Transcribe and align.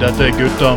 Dette 0.00 0.24
er 0.24 0.32
gutta. 0.36 0.70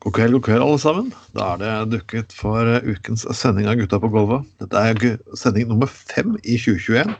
God 0.00 0.12
kveld, 0.12 0.32
god 0.32 0.42
kveld, 0.42 0.62
alle 0.62 0.78
sammen. 0.78 1.12
Da 1.36 1.52
er 1.52 1.58
det 1.60 1.92
dukket 1.92 2.32
for 2.34 2.66
eh, 2.66 2.82
ukens 2.82 3.22
sending 3.38 3.68
av 3.70 3.78
Gutta 3.78 4.00
på 4.02 4.10
gulvet. 4.10 4.48
Dette 4.58 4.82
er 4.90 5.18
sending 5.38 5.70
nummer 5.70 5.86
fem 5.86 6.34
i 6.42 6.58
2021. 6.58 7.14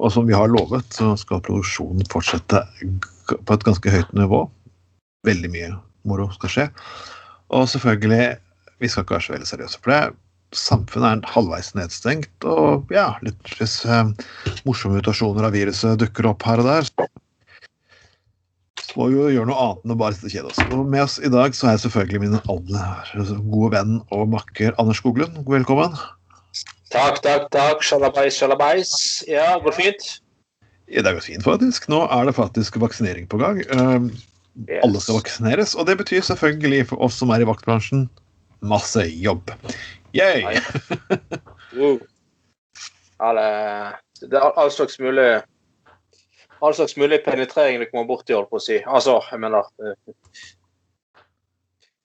Og 0.00 0.12
som 0.14 0.26
vi 0.28 0.36
har 0.36 0.48
lovet, 0.48 0.88
så 0.94 1.12
skal 1.20 1.42
produksjonen 1.44 2.06
fortsette 2.12 2.62
på 3.32 3.56
et 3.56 3.66
ganske 3.66 3.92
høyt 3.92 4.12
nivå. 4.16 4.44
Veldig 5.26 5.50
mye 5.52 5.72
moro 6.08 6.28
skal 6.34 6.52
skje. 6.52 6.66
Og 7.52 7.68
selvfølgelig, 7.68 8.36
vi 8.82 8.90
skal 8.90 9.04
ikke 9.04 9.18
være 9.18 9.26
så 9.26 9.34
veldig 9.36 9.50
seriøse 9.50 9.82
for 9.82 9.94
det. 9.94 10.02
Samfunnet 10.56 11.24
er 11.24 11.32
halvveis 11.32 11.70
nedstengt, 11.76 12.32
og 12.44 12.90
ja, 12.92 13.14
litt 13.24 13.54
hvis 13.56 13.78
eh, 13.88 14.10
morsomme 14.66 14.98
mutasjoner 14.98 15.46
av 15.48 15.54
viruset 15.56 16.00
dukker 16.00 16.28
opp 16.28 16.44
her 16.44 16.60
og 16.60 16.68
der, 16.68 16.88
så 18.82 18.98
må 18.98 19.06
vi 19.08 19.16
jo 19.16 19.30
gjøre 19.32 19.48
noe 19.48 19.62
annet 19.64 19.86
enn 19.86 19.94
å 19.94 19.98
bare 20.02 20.16
sitte 20.16 20.28
og 20.28 20.34
kjede 20.34 20.52
oss. 20.52 20.64
Og 20.68 20.82
med 20.92 21.04
oss 21.06 21.16
i 21.24 21.30
dag 21.32 21.56
så 21.56 21.70
er 21.70 21.78
jeg 21.78 21.84
selvfølgelig 21.86 22.20
min 22.26 22.40
aller 22.42 23.38
gode 23.46 23.72
venn 23.78 23.94
og 24.12 24.28
makker 24.34 24.76
Anders 24.82 25.00
Skoglund. 25.00 25.40
Velkommen. 25.48 25.96
Takk, 26.92 27.22
takk, 27.24 27.48
takk. 27.54 27.86
Sjalabais, 27.86 28.36
sjalabais. 28.36 28.92
Ja, 29.30 29.54
går 29.62 29.72
det 29.72 29.78
fint? 29.78 30.10
Ja, 30.92 31.00
det 31.04 31.16
går 31.16 31.24
fint, 31.24 31.46
faktisk. 31.46 31.88
Nå 31.92 32.04
er 32.12 32.28
det 32.28 32.36
faktisk 32.36 32.76
vaksinering 32.82 33.30
på 33.32 33.40
gang. 33.40 33.62
Um, 33.72 34.10
Yes. 34.68 34.82
Alle 34.84 35.00
skal 35.00 35.16
vaksineres, 35.16 35.74
og 35.74 35.86
det 35.88 35.96
betyr 35.96 36.20
selvfølgelig 36.20 36.86
for 36.90 37.00
oss 37.04 37.16
som 37.16 37.30
er 37.32 37.40
i 37.40 37.48
vaktbransjen, 37.48 38.04
masse 38.60 39.06
jobb. 39.08 39.54
Yay! 40.16 40.44
Wow. 41.72 42.02
Alle, 43.24 43.42
det 44.20 44.36
er 44.36 44.58
all 44.60 44.68
slags 44.68 44.98
mulig 45.00 45.40
All 46.60 46.74
slags 46.76 46.98
mulig 47.00 47.22
penetrering 47.24 47.80
du 47.80 47.86
kommer 47.88 48.04
borti, 48.10 48.34
holdt 48.36 48.50
på 48.50 48.60
å 48.60 48.62
si. 48.62 48.76
Altså, 48.84 49.14
jeg 49.30 49.40
mener 49.40 49.64
eh, 49.80 50.12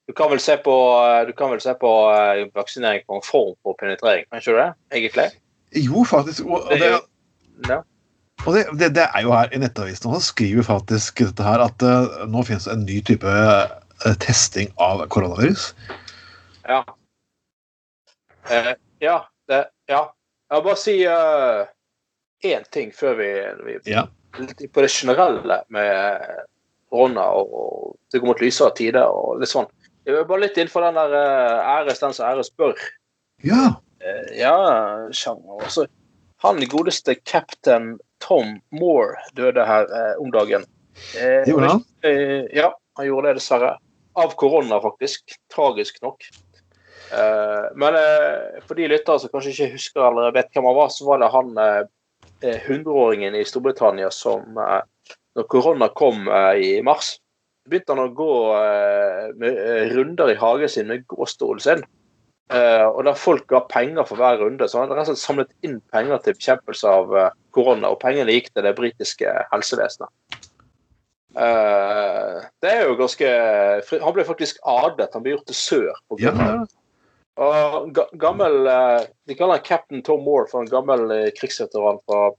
Du 0.07 0.13
kan 0.13 0.29
vel 0.31 0.39
se 0.39 0.55
på, 0.63 0.73
eh, 1.03 1.25
du 1.27 1.33
kan 1.35 1.51
vel 1.51 1.61
se 1.61 1.73
på 1.75 1.91
eh, 2.13 2.45
vaksinering 2.55 3.03
på 3.07 3.15
en 3.19 3.25
form 3.27 3.55
for 3.63 3.75
penetrering, 3.79 4.25
kan 4.29 4.39
ikke 4.39 4.53
du 4.53 4.59
det? 4.61 4.69
Egentlig? 4.95 5.27
Jo, 5.75 6.03
faktisk. 6.07 6.45
Og, 6.45 6.63
og, 6.63 6.79
det, 6.79 6.93
Ja. 7.67 7.81
og 8.45 8.53
det, 8.55 8.63
det, 8.79 8.93
det 8.95 9.07
er 9.09 9.25
jo 9.25 9.33
her 9.35 9.51
i 9.51 9.59
Nettavisen 9.59 10.11
også 10.13 10.31
skriver 10.31 10.63
faktisk 10.63 11.19
dette 11.25 11.43
her 11.43 11.59
at 11.65 11.83
uh, 11.83 12.23
nå 12.29 12.43
finnes 12.47 12.69
en 12.71 12.85
ny 12.87 13.01
type 13.03 13.27
uh, 13.27 13.67
testing 14.23 14.71
av 14.79 15.03
koronavirus. 15.11 15.73
Ja. 16.69 16.83
Uh, 18.47 18.73
ja, 19.03 19.17
det, 19.49 19.65
ja. 19.91 20.05
Jeg 20.47 20.61
vil 20.61 20.67
bare 20.69 20.79
si 20.79 20.95
én 22.47 22.69
ting 22.71 22.93
før 22.95 23.17
vi, 23.19 23.31
vi 23.65 23.79
Ja. 23.91 24.05
på 24.71 24.81
det 24.85 24.91
generelle 24.93 25.63
med 25.67 26.21
korona 26.89 27.25
og, 27.35 27.51
og 27.51 27.95
det 28.13 28.21
går 28.21 28.31
mot 28.31 28.41
lysere 28.41 28.71
tider 28.77 29.03
og 29.11 29.41
litt 29.41 29.51
sånn. 29.51 29.67
Jeg 30.07 30.15
vil 30.15 30.27
bare 30.29 30.45
litt 30.45 30.55
innenfor 30.55 30.85
den 30.85 30.95
der 30.95 31.13
eh, 31.19 31.69
æres 31.75 31.99
den 31.99 32.15
som 32.15 32.29
æres 32.29 32.49
bør. 32.55 32.79
ja. 33.43 33.75
Eh, 33.97 34.37
ja, 34.37 34.53
sjanger. 35.11 35.65
Også, 35.65 35.87
han 36.45 36.61
godeste 36.69 37.15
captain 37.25 37.97
Tom 38.23 38.59
Moore 38.71 39.17
døde 39.35 39.65
her 39.65 39.89
eh, 39.89 40.13
om 40.21 40.31
dagen. 40.31 40.63
Gjorde 41.49 41.73
han. 41.73 41.83
Ja, 42.53 42.71
han 42.97 43.05
gjorde 43.09 43.33
det 43.33 43.41
dessverre. 43.41 43.75
Av 44.17 44.31
korona, 44.39 44.79
faktisk. 44.81 45.35
Tragisk 45.53 45.99
nok. 46.01 46.23
Uh, 47.11 47.67
men 47.75 47.95
uh, 47.95 48.57
for 48.67 48.75
de 48.75 48.87
lyttere 48.91 49.19
som 49.21 49.31
kanskje 49.31 49.53
ikke 49.53 49.75
husker 49.77 50.07
eller 50.09 50.33
vet 50.35 50.49
hvem 50.51 50.65
han 50.67 50.75
var, 50.75 50.89
så 50.91 51.05
var 51.07 51.21
det 51.21 51.29
han 51.31 51.53
hundreåringen 51.55 51.87
uh, 52.43 52.65
100-åringen 52.67 53.37
i 53.39 53.45
Storbritannia 53.47 54.09
som 54.11 54.57
Når 55.37 55.45
korona 55.49 55.87
kom 55.93 56.27
i 56.57 56.81
mars, 56.81 57.15
begynte 57.69 57.93
han 57.93 58.03
å 58.03 58.15
gå 58.15 58.33
eh, 58.57 59.29
med 59.39 59.61
eh, 59.61 59.93
runder 59.95 60.31
i 60.31 60.37
hagen 60.39 60.71
sin 60.71 60.89
med 60.91 61.05
gåstolen 61.11 61.63
sin. 61.63 61.83
Eh, 62.53 62.85
og 62.87 63.03
der 63.07 63.19
folk 63.19 63.47
ga 63.51 63.63
penger 63.71 64.07
for 64.07 64.19
hver 64.19 64.39
runde. 64.41 64.67
Så 64.67 64.79
han 64.79 64.87
hadde 64.87 64.99
rett 64.99 65.11
og 65.11 65.15
slett 65.15 65.25
samlet 65.25 65.53
inn 65.67 65.79
penger 65.93 66.21
til 66.23 66.37
bekjempelse 66.37 66.93
av 66.99 67.15
korona, 67.55 67.91
og 67.91 68.01
pengene 68.03 68.35
gikk 68.35 68.51
til 68.53 68.67
det 68.67 68.75
britiske 68.77 69.33
helsevesenet. 69.51 70.41
Det 71.37 72.69
er 72.71 72.87
jo 72.87 72.95
ganske 72.97 73.27
Han 74.01 74.13
ble 74.15 74.23
faktisk 74.25 74.57
adlet. 74.65 75.11
Han 75.13 75.21
ble 75.21 75.35
gjort 75.35 75.51
til 75.51 75.57
sør. 75.59 75.99
På 76.09 76.17
ja. 76.17 76.31
grunn 76.33 76.63
av 76.65 76.75
og 77.37 77.91
ga, 77.93 78.07
gammel 78.17 78.55
De 78.65 79.35
kaller 79.37 79.59
han 79.59 79.65
Captain 79.67 80.01
Tom 80.01 80.23
Moore 80.25 80.47
for 80.49 80.63
en 80.63 80.71
gammel 80.71 81.11
krigsveteran 81.37 81.99
fra 82.09 82.31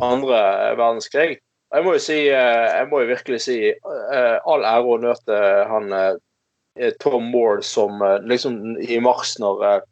andre 0.00 0.38
verdenskrig. 0.78 1.36
Jeg 1.74 1.84
må 1.84 1.92
jo 1.96 2.00
si, 2.00 2.16
eh, 2.32 2.64
jeg 2.72 2.88
må 2.88 3.02
jo 3.02 3.10
virkelig 3.10 3.42
si 3.44 3.58
eh, 3.68 4.36
all 4.48 4.64
ære 4.64 4.88
og 4.88 5.04
nød 5.04 5.22
til 5.28 5.44
han 5.68 5.92
eh, 5.92 6.92
Tom 7.02 7.28
Moore 7.32 7.62
som 7.66 8.00
liksom 8.24 8.78
i 8.80 9.00
mars, 9.02 9.34
når 9.42 9.82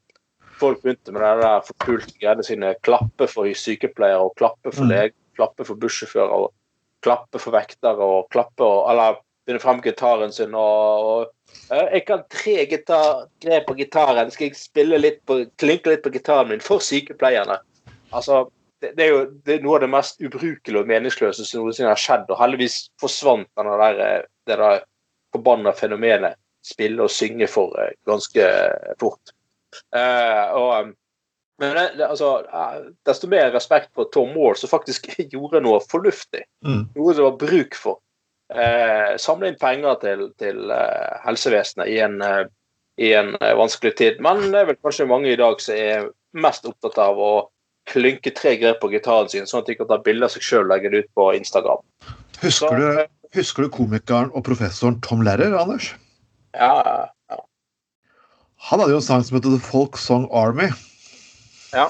folk 0.61 0.81
begynte 0.83 1.13
med 1.13 1.21
det 1.21 1.33
der 1.43 1.65
forpulte 1.67 2.15
greiene 2.21 2.47
sine, 2.47 2.75
klappe 2.87 3.27
for 3.29 3.51
sykepleiere 3.51 4.23
og 4.23 4.37
klappe 4.39 4.73
for 4.73 4.87
Mm. 4.87 4.93
leger, 4.95 5.17
klappe 5.37 5.67
for 5.67 5.75
bussjåfører 5.75 6.33
og 6.33 6.53
klappe 7.05 7.41
for 7.43 7.53
vektere 7.53 8.01
og 8.01 8.31
klappe 8.31 8.65
og 8.65 8.91
Eller 8.91 9.19
finne 9.47 9.61
frem 9.61 9.83
gitaren 9.83 10.33
sin 10.33 10.55
og, 10.55 11.05
og 11.05 11.33
Jeg 11.71 12.05
kan 12.07 12.23
tre 12.31 12.67
gitar, 12.67 13.27
grep 13.41 13.67
på 13.67 13.75
gitaren. 13.79 14.31
Skal 14.31 14.49
jeg 14.49 14.57
spille 14.57 14.99
litt 14.99 15.21
på, 15.27 15.45
klinke 15.59 15.91
litt 15.91 16.03
på 16.03 16.11
gitaren 16.15 16.49
min 16.49 16.61
for 16.61 16.79
sykepleierne? 16.79 17.59
Altså, 18.13 18.47
det, 18.83 18.93
det 18.97 19.05
er 19.07 19.13
jo 19.13 19.23
det 19.47 19.55
er 19.55 19.65
noe 19.65 19.79
av 19.79 19.85
det 19.87 19.93
mest 19.93 20.21
ubrukelige 20.21 20.83
og 20.83 20.91
meningsløse 20.91 21.47
som 21.47 21.63
noensinne 21.63 21.93
har 21.93 22.01
skjedd. 22.01 22.29
Og 22.31 22.41
heldigvis 22.41 22.79
forsvant 23.01 23.49
der, 23.57 24.03
eh, 24.05 24.21
det 24.47 24.59
der 24.61 24.85
forbanna 25.35 25.73
fenomenet 25.77 26.37
spille 26.67 27.07
og 27.07 27.13
synge 27.13 27.49
for 27.51 27.77
eh, 27.81 27.95
ganske 28.09 28.47
fort. 29.01 29.35
Eh, 29.95 30.45
og, 30.57 30.71
eh, 30.81 30.93
men 31.63 31.79
altså, 32.05 32.33
eh, 32.45 32.91
desto 33.09 33.31
mer 33.33 33.53
respekt 33.55 33.93
for 33.97 34.11
Tom 34.13 34.35
Moore, 34.35 34.59
som 34.61 34.73
faktisk 34.73 35.09
gjorde 35.33 35.63
noe 35.65 35.81
fornuftig 35.91 36.45
Mm. 36.67 36.89
noe 36.97 37.15
det 37.15 37.23
var 37.23 37.39
bruk 37.39 37.75
for. 37.79 38.01
Eh, 38.51 39.17
samle 39.19 39.49
inn 39.51 39.59
penger 39.59 39.99
til, 40.03 40.29
til 40.39 40.71
eh, 40.71 41.19
helsevesenet 41.25 41.89
i 41.91 41.99
en, 42.03 42.21
eh, 42.23 42.45
i 43.03 43.13
en 43.15 43.35
eh, 43.41 43.55
vanskelig 43.59 43.97
tid. 43.97 44.21
Men 44.23 44.51
det 44.53 44.61
er 44.61 44.69
vel 44.71 44.79
kanskje 44.83 45.07
mange 45.09 45.33
i 45.33 45.39
dag 45.39 45.61
som 45.63 45.75
er 45.75 46.09
mest 46.37 46.67
opptatt 46.69 46.99
av 47.03 47.19
å 47.19 47.31
klynke 47.91 48.33
tre 48.35 48.57
grep 48.61 48.81
på 48.83 48.91
gitaren 48.93 49.29
sin, 49.31 49.47
sånn 49.49 49.63
at 49.63 49.71
de 49.71 49.77
kan 49.79 49.89
ta 49.91 49.99
bilde 50.03 50.27
av 50.27 50.35
seg 50.35 50.45
sjøl 50.45 50.65
og 50.65 50.73
legge 50.75 50.93
det 50.93 51.05
ut 51.05 51.13
på 51.19 51.29
Instagram. 51.39 51.83
Så, 52.03 52.43
Husker, 52.43 52.81
du, 52.81 52.87
eh, 53.03 53.11
husker 53.37 53.67
du 53.67 53.73
komikeren 53.73 54.33
og 54.35 54.45
professoren 54.49 54.99
Tom 55.07 55.23
Lerrer, 55.27 55.55
Anders? 55.59 55.93
Ja, 56.57 56.73
ja. 57.31 57.39
Han 58.71 58.83
hadde 58.83 58.97
jo 58.97 59.01
en 59.01 59.07
sang 59.07 59.25
som 59.25 59.39
heter 59.39 59.55
The 59.55 59.63
Folk 59.63 59.97
Song 60.01 60.27
Army. 60.35 60.69
Ja. 61.73 61.89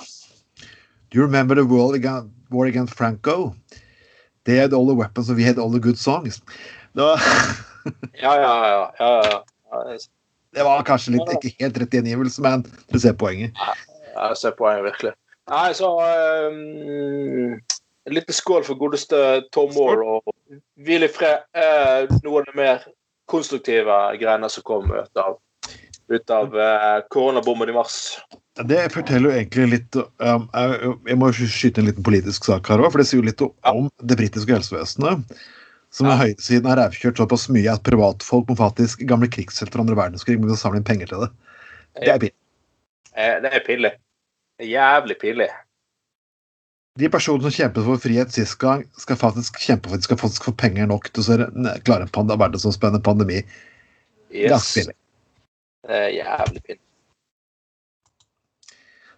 Do 1.10 1.18
you 1.18 1.24
remember 1.24 1.54
the 1.54 1.64
war 1.64 1.94
against, 1.94 2.28
war 2.50 2.66
against 2.66 2.94
Franco? 2.94 3.54
They 4.44 4.56
had 4.56 4.74
all 4.74 4.86
the 4.86 4.94
weapons 4.94 5.28
and 5.28 5.38
we 5.38 5.44
had 5.44 5.58
all 5.58 5.70
the 5.70 5.80
good 5.80 5.98
songs. 5.98 6.42
Da... 6.94 7.16
Ja, 8.18 8.34
ja, 8.34 8.68
ja. 8.68 8.94
ja, 8.98 9.22
ja, 9.22 9.40
ja. 9.92 9.98
det 10.50 10.64
var 10.64 10.82
kanskje 10.82 11.12
litt, 11.14 11.28
ikke 11.36 11.52
helt 11.62 11.76
rett 11.78 11.92
gjengivelse, 11.94 12.42
men 12.42 12.64
du 12.90 12.98
ser 12.98 13.14
poenget. 13.14 13.54
Ja, 13.54 13.74
Jeg 14.16 14.36
ser 14.40 14.56
poenget, 14.58 14.82
virkelig. 14.88 15.12
Nei, 15.50 15.74
så 15.78 15.88
um, 16.50 17.60
En 18.06 18.14
liten 18.14 18.34
skål 18.34 18.64
for 18.66 18.78
godeste 18.78 19.18
Tom 19.54 19.72
Moore, 19.74 20.18
og 20.18 20.60
hvil 20.86 21.06
i 21.06 21.10
fred. 21.10 21.46
Uh, 21.54 22.06
noe 22.22 22.42
av 22.42 22.48
det 22.48 22.56
mer 22.58 22.86
konstruktive 23.30 23.98
greiene 24.20 24.50
som 24.50 24.62
kom 24.66 24.90
ut 24.92 25.22
av, 25.22 25.38
ut 26.10 26.34
av 26.34 26.54
uh, 26.54 27.00
koronabomben 27.10 27.70
i 27.70 27.74
mars. 27.74 28.18
Det 28.66 28.86
forteller 28.94 29.28
jo 29.28 29.34
egentlig 29.36 29.66
litt 29.74 29.98
um, 29.98 30.46
Jeg 30.54 30.92
jeg 31.10 31.18
må 31.20 31.28
skyte 31.34 31.82
en 31.82 31.90
liten 31.90 32.06
politisk 32.06 32.46
sak 32.48 32.70
her 32.70 32.80
òg, 32.80 32.88
for 32.94 33.02
det 33.02 33.08
sier 33.10 33.20
jo 33.20 33.26
litt 33.26 33.42
om 33.42 33.90
det 34.02 34.18
britiske 34.22 34.54
helsevesenet. 34.54 35.36
Som 35.94 36.08
Ja. 36.10 36.16
høyresiden 36.18 36.66
har 36.68 36.78
rævkjørt 36.80 37.20
såpass 37.20 37.46
mye 37.52 37.72
at 37.72 37.84
privatfolk 37.86 38.48
må 38.50 38.56
faktisk 38.58 39.04
gamle 39.08 39.28
krigshelter 39.32 39.72
fra 39.72 39.84
andre 39.84 39.98
verdenskrig 39.98 40.38
må 40.40 40.56
samle 40.58 40.82
inn 40.82 40.88
penger 40.88 41.12
til 41.12 41.22
det. 41.24 41.30
Det 42.02 42.10
er 42.12 42.18
pinlig. 42.18 42.34
Eh, 43.16 43.36
det 43.40 43.52
er 43.54 43.62
pinlig. 43.64 43.92
Jævlig 44.62 45.18
pinlig. 45.20 45.48
De 46.96 47.08
personene 47.12 47.44
som 47.44 47.52
kjempet 47.52 47.84
for 47.84 48.00
frihet 48.00 48.32
sist 48.32 48.56
gang, 48.60 48.86
skal 48.96 49.18
faktisk 49.20 49.58
kjempe 49.60 49.90
for 49.90 49.98
at 49.98 50.04
de 50.04 50.08
skal 50.08 50.20
faktisk 50.20 50.46
få 50.48 50.54
penger 50.56 50.88
nok 50.88 51.10
til 51.12 51.26
å 51.26 51.48
klare 51.84 52.06
en 52.06 52.12
pand 52.12 52.32
verdensomspennende 52.32 53.04
pandemi. 53.04 53.42
Yes. 54.32 54.54
Ganske 54.54 54.80
pinlig. 54.80 54.96
Det 55.86 55.98
er 56.00 56.12
jævlig 56.16 56.62
pinlig. 56.62 56.82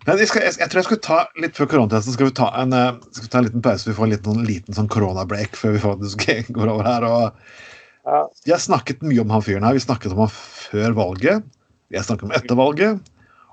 Men 0.08 0.22
jeg, 0.22 0.30
skal, 0.30 0.44
jeg, 0.46 0.56
jeg 0.56 0.72
tror 0.72 0.80
jeg 0.80 0.88
skal 0.88 1.00
ta 1.04 1.18
litt 1.42 1.58
før 1.58 1.68
koronatesten 1.68 2.14
skal 2.14 2.30
vi 2.30 2.34
ta 2.38 2.48
en, 2.56 2.72
eh, 2.72 2.94
skal 3.12 3.26
vi 3.26 3.30
ta 3.32 3.40
en 3.42 3.46
liten 3.48 3.64
pause. 3.64 3.88
Vi 3.90 3.96
får 3.96 4.06
en 4.06 4.12
liten, 4.14 4.42
liten 4.48 4.76
sånn 4.76 4.88
koronabreak 4.90 5.58
før 5.58 5.74
vi 5.76 5.82
faktisk 5.84 6.24
går 6.56 6.72
over 6.72 6.88
her. 6.88 7.06
og 7.06 7.22
Ja. 8.08 8.22
Vi 8.46 8.54
har 8.54 8.62
snakket 8.62 9.02
mye 9.04 9.20
om 9.20 9.34
han 9.34 9.44
fyren 9.44 9.66
her. 9.68 9.76
Vi 9.76 9.84
snakket 9.84 10.14
om 10.16 10.22
han 10.24 10.32
før 10.32 10.96
valget. 10.96 11.44
Vi 11.92 11.98
har 11.98 12.06
snakket 12.08 12.24
om 12.24 12.34
etter 12.38 12.56
valget. 12.56 13.10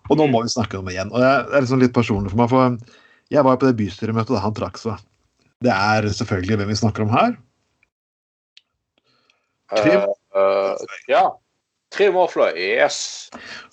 Og 0.10 0.20
nå 0.20 0.28
må 0.30 0.44
vi 0.46 0.54
snakke 0.54 0.80
om 0.80 0.88
det 0.88 0.96
igjen. 0.96 1.12
Og 1.14 1.24
det 1.24 1.32
er 1.32 1.64
liksom 1.66 1.82
litt 1.82 1.96
personlig 1.96 2.34
for 2.34 2.42
meg. 2.42 2.52
for 2.52 3.34
Jeg 3.34 3.46
var 3.46 3.56
jo 3.56 3.62
på 3.64 3.70
det 3.70 3.80
bystyremøtet 3.80 4.36
da 4.36 4.44
han 4.44 4.58
trakk 4.58 4.78
seg. 4.82 5.02
Det 5.66 5.74
er 5.74 6.10
selvfølgelig 6.14 6.60
hvem 6.60 6.72
vi 6.72 6.78
snakker 6.82 7.06
om 7.06 7.16
her. 7.16 7.34
Trym. 9.74 10.06
Uh, 10.36 10.76
uh, 10.76 10.96
ja. 11.10 11.26
Trym 11.96 12.18
Aafløy, 12.20 12.54
yes. 12.60 13.30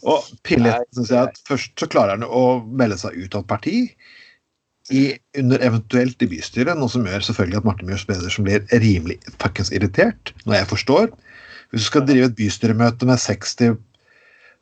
Og 0.07 0.25
Pillet 0.47 0.85
syns 0.95 1.11
jeg 1.11 1.31
at 1.31 1.41
først 1.49 1.75
så 1.81 1.89
klarer 1.91 2.17
han 2.17 2.27
å 2.27 2.63
melde 2.71 2.99
seg 3.01 3.17
ut 3.19 3.35
av 3.35 3.45
et 3.45 3.51
parti. 3.51 3.77
I, 4.93 5.03
under 5.39 5.63
eventuelt 5.65 6.23
i 6.23 6.29
bystyret, 6.29 6.77
noe 6.77 6.91
som 6.91 7.07
gjør 7.07 7.25
selvfølgelig 7.25 7.61
at 7.61 7.67
Martin 7.67 7.89
Mjøs 7.89 8.05
Pedersen 8.09 8.47
blir 8.47 8.65
rimelig 8.83 9.17
fuckings 9.41 9.73
irritert, 9.75 10.35
når 10.45 10.59
jeg 10.59 10.71
forstår. 10.73 11.13
Hvis 11.73 11.87
du 11.87 11.89
skal 11.89 12.07
drive 12.07 12.29
et 12.29 12.37
bystyremøte 12.39 13.09
med 13.09 13.23
60 13.23 13.79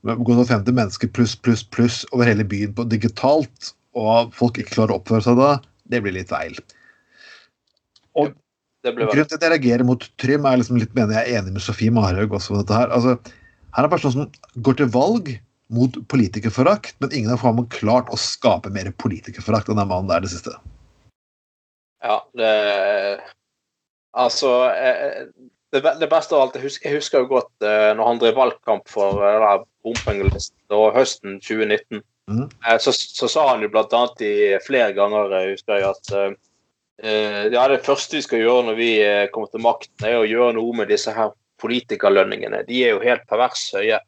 godt 0.07 0.37
over 0.37 0.49
50 0.49 0.77
mennesker 0.77 1.11
pluss, 1.17 1.35
pluss, 1.37 1.65
pluss 1.65 2.03
over 2.15 2.29
hele 2.29 2.47
byen 2.49 2.73
på 2.77 2.87
digitalt, 2.89 3.73
og 3.99 4.33
folk 4.37 4.61
ikke 4.61 4.77
klarer 4.77 4.95
å 4.95 5.01
oppføre 5.01 5.27
seg 5.27 5.41
da, 5.41 5.51
det 5.91 6.01
blir 6.05 6.17
litt 6.17 6.31
feil. 6.33 6.57
Og 8.19 8.33
Grunnen 8.81 9.29
til 9.29 9.37
at 9.37 9.43
jeg 9.45 9.53
reagerer 9.53 9.85
mot 9.85 10.05
Trym, 10.17 10.47
er 10.49 10.57
liksom 10.57 10.79
litt 10.81 10.95
mener 10.97 11.19
jeg 11.19 11.35
er 11.35 11.43
enig 11.43 11.53
med 11.53 11.61
Sofie 11.61 11.93
Marhaug 11.93 12.33
også 12.33 12.55
på 12.55 12.61
dette 12.63 12.79
her. 12.79 12.89
Altså, 12.97 13.19
her 13.77 13.85
er 13.85 13.89
en 13.91 13.93
person 13.93 14.15
som 14.15 14.63
går 14.65 14.79
til 14.79 14.89
valg 14.95 15.29
mot 15.71 15.99
politikerforakt, 16.09 16.97
men 17.05 17.13
ingen 17.13 17.31
har 17.31 17.43
har 17.43 17.67
klart 17.75 18.09
å 18.09 18.17
skape 18.19 18.73
mer 18.73 18.89
politikerforakt 18.97 19.69
enn 19.69 19.77
den 19.77 19.91
mannen 19.91 20.09
der 20.09 20.25
det 20.25 20.33
siste. 20.33 20.57
Ja, 22.01 22.23
det 22.33 22.55
Altså 24.19 24.49
eh, 24.75 25.29
det, 25.73 25.83
det 26.01 26.09
beste 26.11 26.37
av 26.37 26.45
alt 26.45 26.57
Jeg 26.59 26.95
husker, 26.97 27.25
jo 27.25 27.31
godt 27.31 27.67
eh, 27.67 27.91
når 27.97 28.07
han 28.07 28.21
drev 28.23 28.39
valgkamp 28.39 28.89
for 28.91 29.23
eh, 29.27 29.65
bompengelisten 29.87 30.57
høsten 30.95 31.39
2019. 31.43 32.03
Mm. 32.31 32.47
Eh, 32.47 32.79
så, 32.83 32.93
så 32.93 33.29
sa 33.31 33.49
han 33.53 33.65
jo 33.65 33.71
blant 33.73 33.95
annet 33.97 34.25
i 34.27 34.35
flere 34.65 34.93
ganger, 34.97 35.33
jeg 35.35 35.57
husker 35.57 35.79
jeg, 35.79 35.95
at 35.95 36.13
eh, 36.17 36.35
eh, 37.03 37.43
ja, 37.55 37.67
det 37.71 37.85
første 37.87 38.19
vi 38.19 38.25
skal 38.27 38.45
gjøre 38.45 38.67
når 38.71 38.81
vi 38.81 38.91
eh, 39.05 39.29
kommer 39.35 39.53
til 39.53 39.65
makten, 39.65 40.07
er 40.07 40.21
å 40.21 40.29
gjøre 40.29 40.57
noe 40.59 40.83
med 40.83 40.91
disse 40.91 41.15
her 41.15 41.33
politikerlønningene. 41.61 42.65
De 42.69 42.85
er 42.85 42.95
jo 42.95 43.05
helt 43.05 43.27
pervers 43.31 43.69
høye. 43.77 44.01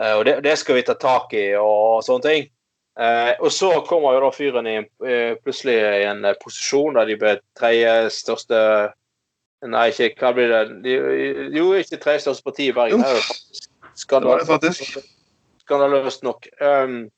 Eh, 0.00 0.14
og 0.14 0.24
det, 0.28 0.40
det 0.46 0.56
skal 0.60 0.78
vi 0.78 0.86
ta 0.86 0.98
tak 1.00 1.34
i 1.38 1.50
og 1.58 2.02
sånne 2.06 2.26
ting. 2.26 2.50
Eh, 3.00 3.32
og 3.40 3.52
så 3.54 3.70
kommer 3.86 4.16
jo 4.16 4.24
da 4.26 4.30
fyren 4.34 4.66
i, 4.68 4.78
eh, 5.06 5.36
plutselig 5.40 5.76
i 5.78 6.06
en 6.10 6.24
eh, 6.26 6.36
posisjon 6.42 6.98
der 6.98 7.06
de 7.08 7.16
ble 7.20 7.36
tredje 7.56 8.10
største 8.12 8.58
Nei, 9.68 9.90
ikke 9.92 10.24
hva 10.24 10.32
blir 10.36 10.52
det? 10.52 10.98
Jo, 11.52 11.70
ikke 11.76 12.00
tre 12.00 12.16
største 12.22 12.46
parti 12.46 12.70
i 12.70 12.76
Bergen. 12.76 13.02
Det 13.04 14.22
var 14.24 14.40
det 14.40 14.46
faktisk. 14.48 15.00
skandaløst 15.70 16.24
nok. 16.26 16.48
Um, 16.60 17.10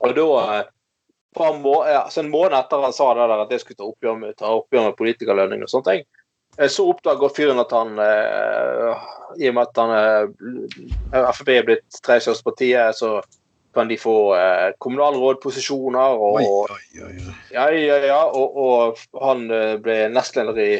og 0.00 0.14
da 0.16 0.26
eh, 0.58 1.52
må, 1.60 1.74
ja, 1.88 2.04
så 2.10 2.24
En 2.24 2.32
måned 2.32 2.56
etter 2.58 2.84
han 2.84 2.94
sa 2.96 3.12
det 3.14 3.28
der 3.30 3.44
at 3.44 3.52
jeg 3.54 3.62
skulle 3.64 3.80
ta 3.80 3.88
oppgjør 3.88 4.16
med, 4.20 4.36
ta 4.40 4.52
oppgjør 4.56 4.88
med 4.88 4.98
politikerlønning 4.98 5.64
og 5.64 5.72
sånne 5.72 5.90
ting, 5.90 6.06
eh, 6.58 6.70
så 6.72 6.88
oppdager 6.90 7.34
fyren 7.36 7.60
at 7.62 7.74
han 7.76 8.00
eh, 8.02 9.04
I 9.38 9.50
og 9.52 9.58
med 9.58 9.68
at 9.68 9.82
han 9.82 9.94
eh, 9.98 11.28
Frp 11.36 11.52
er 11.54 11.68
blitt 11.68 12.00
tredje 12.02 12.26
største 12.28 12.48
partiet, 12.48 12.98
så 12.98 13.20
kan 13.76 13.86
de 13.88 14.00
få 14.00 14.16
eh, 14.34 14.70
kommunalrådposisjoner 14.82 16.16
og 16.16 16.40
Oi, 16.40 16.46
oi, 16.48 17.04
oi. 17.04 17.12
oi. 17.28 17.36
ja, 17.54 17.68
ja, 17.76 18.00
ja. 18.08 18.22
Og, 18.34 18.56
og 18.56 19.04
han 19.22 19.46
eh, 19.54 19.76
ble 19.84 20.02
nestleder 20.10 20.58
i 20.64 20.72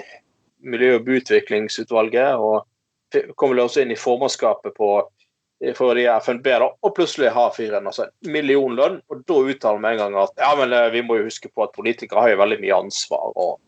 miljø- 0.62 0.96
og 0.98 1.06
byutviklingsutvalget. 1.08 2.36
Og 2.36 2.66
kommer 3.10 3.34
kom 3.36 3.54
vel 3.54 3.64
også 3.64 3.82
inn 3.82 3.94
i 3.94 3.98
formannskapet 3.98 4.76
for 4.76 5.94
de 5.94 6.06
FNB, 6.24 6.46
da, 6.62 6.70
og 6.72 6.94
plutselig 6.96 7.32
har 7.34 7.52
fyren 7.52 7.86
altså 7.86 8.06
en 8.08 8.32
millionlønn. 8.32 9.00
Og 9.10 9.24
da 9.28 9.40
uttaler 9.44 9.80
han 9.80 9.88
en 9.92 10.02
gang 10.04 10.18
at 10.22 10.32
ja, 10.40 10.52
men 10.56 10.72
eh, 10.72 10.92
vi 10.94 11.02
må 11.04 11.18
jo 11.18 11.28
huske 11.28 11.50
på 11.52 11.66
at 11.66 11.74
politikere 11.76 12.24
har 12.24 12.34
jo 12.34 12.40
veldig 12.40 12.60
mye 12.62 12.78
ansvar 12.86 13.32
og, 13.34 13.58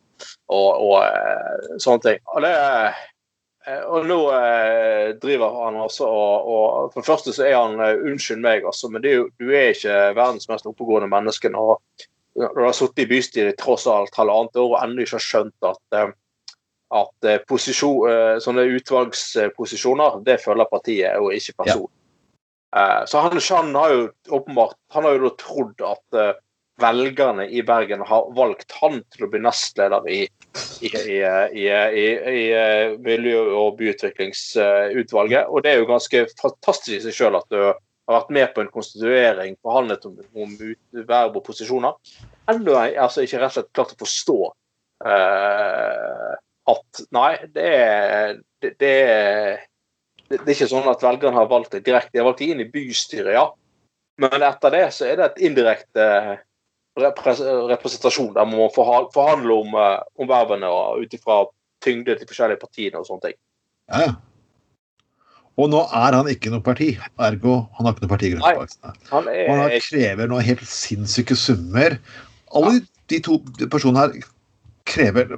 og, 0.49 0.69
og 0.87 0.95
eh, 1.03 1.75
sånne 1.83 2.05
ting. 2.07 2.23
Og, 2.33 2.47
det, 2.47 2.55
eh, 3.67 3.83
og 3.85 4.09
nå 4.09 4.21
driver 5.23 5.59
han 5.59 5.77
altså 5.83 6.09
og, 6.09 6.49
og 6.55 6.95
For 6.95 7.03
det 7.03 7.11
første 7.11 7.37
så 7.37 7.45
er 7.47 7.59
han 7.59 7.77
Unnskyld 7.83 8.41
meg, 8.43 8.65
altså, 8.65 8.89
men 8.89 9.05
er 9.05 9.21
jo, 9.21 9.29
du 9.43 9.53
er 9.53 9.75
ikke 9.75 10.01
verdens 10.17 10.49
mest 10.51 10.67
oppegående 10.71 11.13
menneske 11.13 11.53
når 11.53 11.77
du 12.33 12.63
har 12.65 12.73
sittet 12.73 13.05
i 13.05 13.11
bystyret 13.11 13.59
tross 13.61 13.85
alt 13.91 14.15
halvannet 14.17 14.57
år 14.57 14.71
og 14.71 14.79
ennå 14.81 15.05
ikke 15.05 15.19
har 15.19 15.25
skjønt 15.27 15.67
at, 15.69 15.83
at 16.93 17.29
eh, 17.29 17.41
posisjon, 17.49 18.07
eh, 18.11 18.37
sånne 18.45 18.67
utvalgsposisjoner, 18.77 20.21
det 20.27 20.41
følger 20.45 20.71
partiet 20.71 21.19
og 21.21 21.33
ikke 21.37 21.57
personen. 21.65 21.91
Ja. 21.91 21.99
Så 23.05 23.21
han, 23.21 23.37
han 23.37 23.75
har 23.77 23.91
jo 23.93 24.05
åpenbart 24.33 24.79
han 24.95 25.05
har 25.05 25.19
jo 25.19 25.27
da 25.27 25.31
trodd 25.37 25.83
at 25.85 26.17
eh, 26.17 26.31
velgerne 26.81 27.47
i 27.53 27.63
Bergen 27.63 28.01
har 28.09 28.31
valgt 28.37 28.73
han 28.81 29.01
til 29.13 29.27
å 29.27 29.31
bli 29.33 29.43
nestleder 29.45 30.09
i, 30.09 30.21
i, 30.81 30.91
i, 30.91 31.67
i, 31.67 32.45
eh, 32.57 32.95
miljø- 33.05 33.53
og 33.61 33.77
byutviklingsutvalget. 33.81 35.49
Og 35.49 35.65
det 35.65 35.73
er 35.73 35.83
jo 35.83 35.91
ganske 35.91 36.25
fantastisk 36.41 36.97
i 36.97 37.03
seg 37.05 37.19
sjøl 37.19 37.39
at 37.39 37.49
du 37.53 37.61
har 37.61 38.17
vært 38.17 38.33
med 38.35 38.55
på 38.55 38.65
en 38.65 38.73
konstituering 38.73 39.59
forhandlet 39.63 40.09
om, 40.09 40.17
om 40.33 40.57
verb 41.05 41.39
og 41.39 41.45
posisjoner. 41.47 42.17
Ennå 42.51 42.77
har 42.79 42.91
jeg 42.91 43.03
altså 43.05 43.27
ikke 43.27 43.43
rett 43.43 43.53
og 43.53 43.59
slett 43.61 43.75
klart 43.77 43.95
å 43.95 44.01
forstå 44.03 44.39
eh, 45.07 46.33
at 46.71 47.03
nei, 47.15 47.33
det 47.55 47.67
er 47.75 48.37
det, 48.63 48.75
det, 48.79 48.93
er- 49.03 49.63
det, 50.29 50.39
det 50.39 50.47
er 50.47 50.55
ikke 50.55 50.71
sånn 50.71 50.89
at 50.91 51.03
velgerne 51.03 51.37
har 51.37 51.51
valgt 51.51 51.75
deg 51.75 51.85
direkte. 51.85 52.15
De 52.15 52.23
har 52.23 52.29
valgt 52.29 52.41
deg 52.45 52.55
inn 52.55 52.63
i 52.65 52.71
bystyret, 52.71 53.35
ja. 53.35 53.49
Men 54.23 54.45
etter 54.47 54.73
det 54.75 54.87
så 54.95 55.09
er 55.09 55.19
det 55.19 55.27
et 55.31 55.43
indirekte 55.49 56.07
representasjon 56.97 58.35
der 58.37 58.45
man 58.49 58.59
må 58.61 58.67
forhandle 58.75 59.55
om, 59.65 59.75
eh, 59.81 60.03
om 60.21 60.29
vervene 60.29 60.69
ut 61.01 61.15
ifra 61.17 61.43
tyngde 61.83 62.19
til 62.19 62.29
forskjellige 62.29 62.61
partiene 62.61 63.01
og 63.01 63.09
sånne 63.09 63.31
ting. 63.31 63.39
Ja, 63.91 64.05
ja. 64.07 64.13
Og 65.61 65.69
nå 65.69 65.83
er 65.85 66.15
han 66.17 66.29
ikke 66.33 66.49
noe 66.53 66.65
parti, 66.65 66.95
ergo 67.21 67.59
han 67.77 67.85
har 67.85 67.93
ikke 67.93 68.07
noe 68.07 68.13
partigruppe 68.15 68.53
Nei. 68.57 68.93
Han 69.11 69.27
Og 69.29 69.51
han 69.53 69.65
er 69.67 69.83
krever 69.85 70.31
noen 70.31 70.47
helt 70.47 70.65
sinnssyke 70.69 71.37
summer. 71.37 71.99
Alle 72.57 72.79
de 73.13 73.19
to 73.25 73.37
personene 73.67 74.07
her 74.07 74.31
krever 74.89 75.35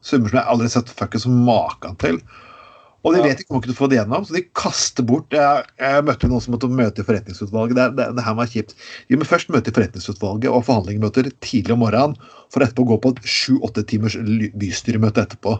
summer 0.00 0.30
som 0.30 0.40
jeg 0.40 0.48
aldri 0.52 0.68
har 0.68 0.76
sett 0.76 0.94
fuckings 0.96 1.26
maken 1.30 1.98
til. 2.02 2.20
Og 3.00 3.14
de 3.16 3.22
vet 3.24 3.38
ikke 3.40 3.54
om 3.56 3.62
de 3.62 3.70
kan 3.70 3.76
få 3.78 3.86
det 3.88 3.96
gjennom, 3.96 4.24
så 4.28 4.34
de 4.36 4.42
kaster 4.56 5.04
bort 5.08 5.32
Jeg, 5.32 5.64
jeg 5.80 6.04
møtte 6.04 6.28
noen 6.28 6.42
som 6.44 6.52
måtte 6.52 6.68
møte 6.68 7.00
i 7.00 7.06
forretningsutvalget. 7.08 7.78
Det, 7.78 7.86
det, 7.96 8.08
det 8.18 8.24
her 8.26 8.36
var 8.36 8.50
kjipt. 8.52 8.74
De 9.08 9.16
må 9.16 9.28
først 9.28 9.52
møte 9.52 9.72
i 9.72 9.76
forretningsutvalget 9.76 10.52
og 10.52 10.66
forhandlingsmøter 10.66 11.30
tidlig 11.40 11.76
om 11.76 11.80
morgenen, 11.80 12.18
for 12.52 12.64
etterpå 12.64 12.84
å 12.84 12.90
gå 12.92 12.98
på 13.00 13.14
et 13.14 13.22
sju-åtte 13.24 13.86
timers 13.88 14.18
bystyremøte 14.60 15.24
etterpå. 15.24 15.56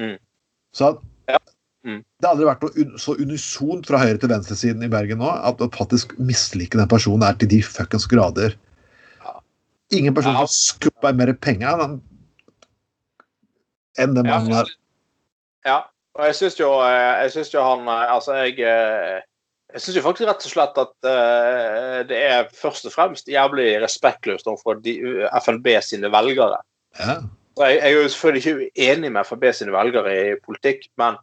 Mm. 0.00 0.18
Så 0.74 0.96
Ja. 1.28 1.38
Mm. 1.86 2.02
det 2.02 2.26
har 2.26 2.34
aldri 2.34 2.46
vært 2.48 2.64
noe 2.64 2.98
så 2.98 3.14
unisont 3.22 3.86
fra 3.86 4.00
høyre 4.02 4.18
til 4.18 4.32
venstresiden 4.32 4.82
i 4.82 4.90
Bergen 4.90 5.20
nå 5.22 5.28
at 5.30 5.60
å 5.62 5.68
faktisk 5.70 6.16
mislike 6.18 6.76
den 6.76 6.90
personen 6.90 7.22
er 7.22 7.38
til 7.38 7.48
de 7.52 7.60
fuckings 7.62 8.08
grader. 8.10 8.56
Ingen 9.94 10.16
person 10.16 10.34
som 10.36 10.50
skubber 10.50 11.14
mer 11.16 11.32
penger 11.38 12.00
enn 13.98 14.16
det 14.16 14.26
enn 14.26 14.52
har. 14.52 14.74
Ja, 15.66 15.78
og 16.18 16.26
jeg 16.26 16.36
syns 16.38 16.58
jo, 16.58 16.72
eh, 16.82 17.42
jo 17.54 17.64
han 17.64 17.86
eh, 17.86 18.12
Altså, 18.14 18.34
jeg 18.42 18.58
eh, 18.66 19.20
Jeg 19.68 19.84
syns 19.84 20.00
faktisk 20.02 20.28
rett 20.28 20.46
og 20.48 20.52
slett 20.52 20.78
at 20.80 20.94
uh, 21.04 21.98
det 22.08 22.18
er 22.24 22.46
først 22.56 22.86
og 22.88 22.92
fremst 22.94 23.26
jævlig 23.28 23.74
respektløst 23.82 24.46
overfor 24.48 24.78
FNB 25.44 25.66
sine 25.84 26.08
velgere. 26.08 26.56
Ja. 26.96 27.18
Jeg, 27.60 27.74
jeg 27.76 27.90
er 27.90 27.98
jo 27.98 28.06
selvfølgelig 28.08 28.40
ikke 28.46 28.70
uenig 28.86 29.10
med 29.12 29.28
FNB 29.28 29.44
sine 29.52 29.74
velgere 29.74 30.14
i 30.14 30.38
politikk, 30.40 30.88
men 30.96 31.18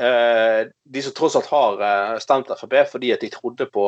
uh, 0.00 0.62
de 0.64 1.02
som 1.04 1.12
tross 1.18 1.36
alt 1.36 1.52
har 1.52 1.84
uh, 1.84 2.16
stemt 2.24 2.48
FNB 2.56 2.78
fordi 2.88 3.12
at 3.12 3.20
de 3.20 3.28
trodde 3.36 3.68
på 3.68 3.84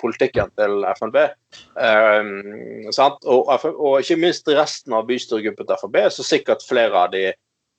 politikken 0.00 0.56
til 0.56 0.80
FNB, 0.96 1.20
sant? 2.96 3.20
Og, 3.28 3.52
og 3.68 4.00
ikke 4.00 4.22
minst 4.24 4.48
resten 4.48 4.96
av 4.96 5.04
bystyregruppen 5.04 5.68
til 5.68 5.84
FNB, 5.84 6.00
så 6.16 6.24
sikkert 6.24 6.64
flere 6.64 7.04
av 7.04 7.12
de 7.12 7.28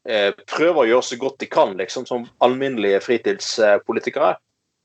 eh, 0.09 0.31
prøver 0.49 0.83
å 0.83 0.87
gjøre 0.89 1.07
så 1.11 1.17
godt 1.21 1.39
de 1.43 1.49
kan, 1.51 1.75
liksom, 1.77 2.05
som 2.09 2.25
alminnelige 2.43 3.01
fritidspolitikere. 3.05 4.35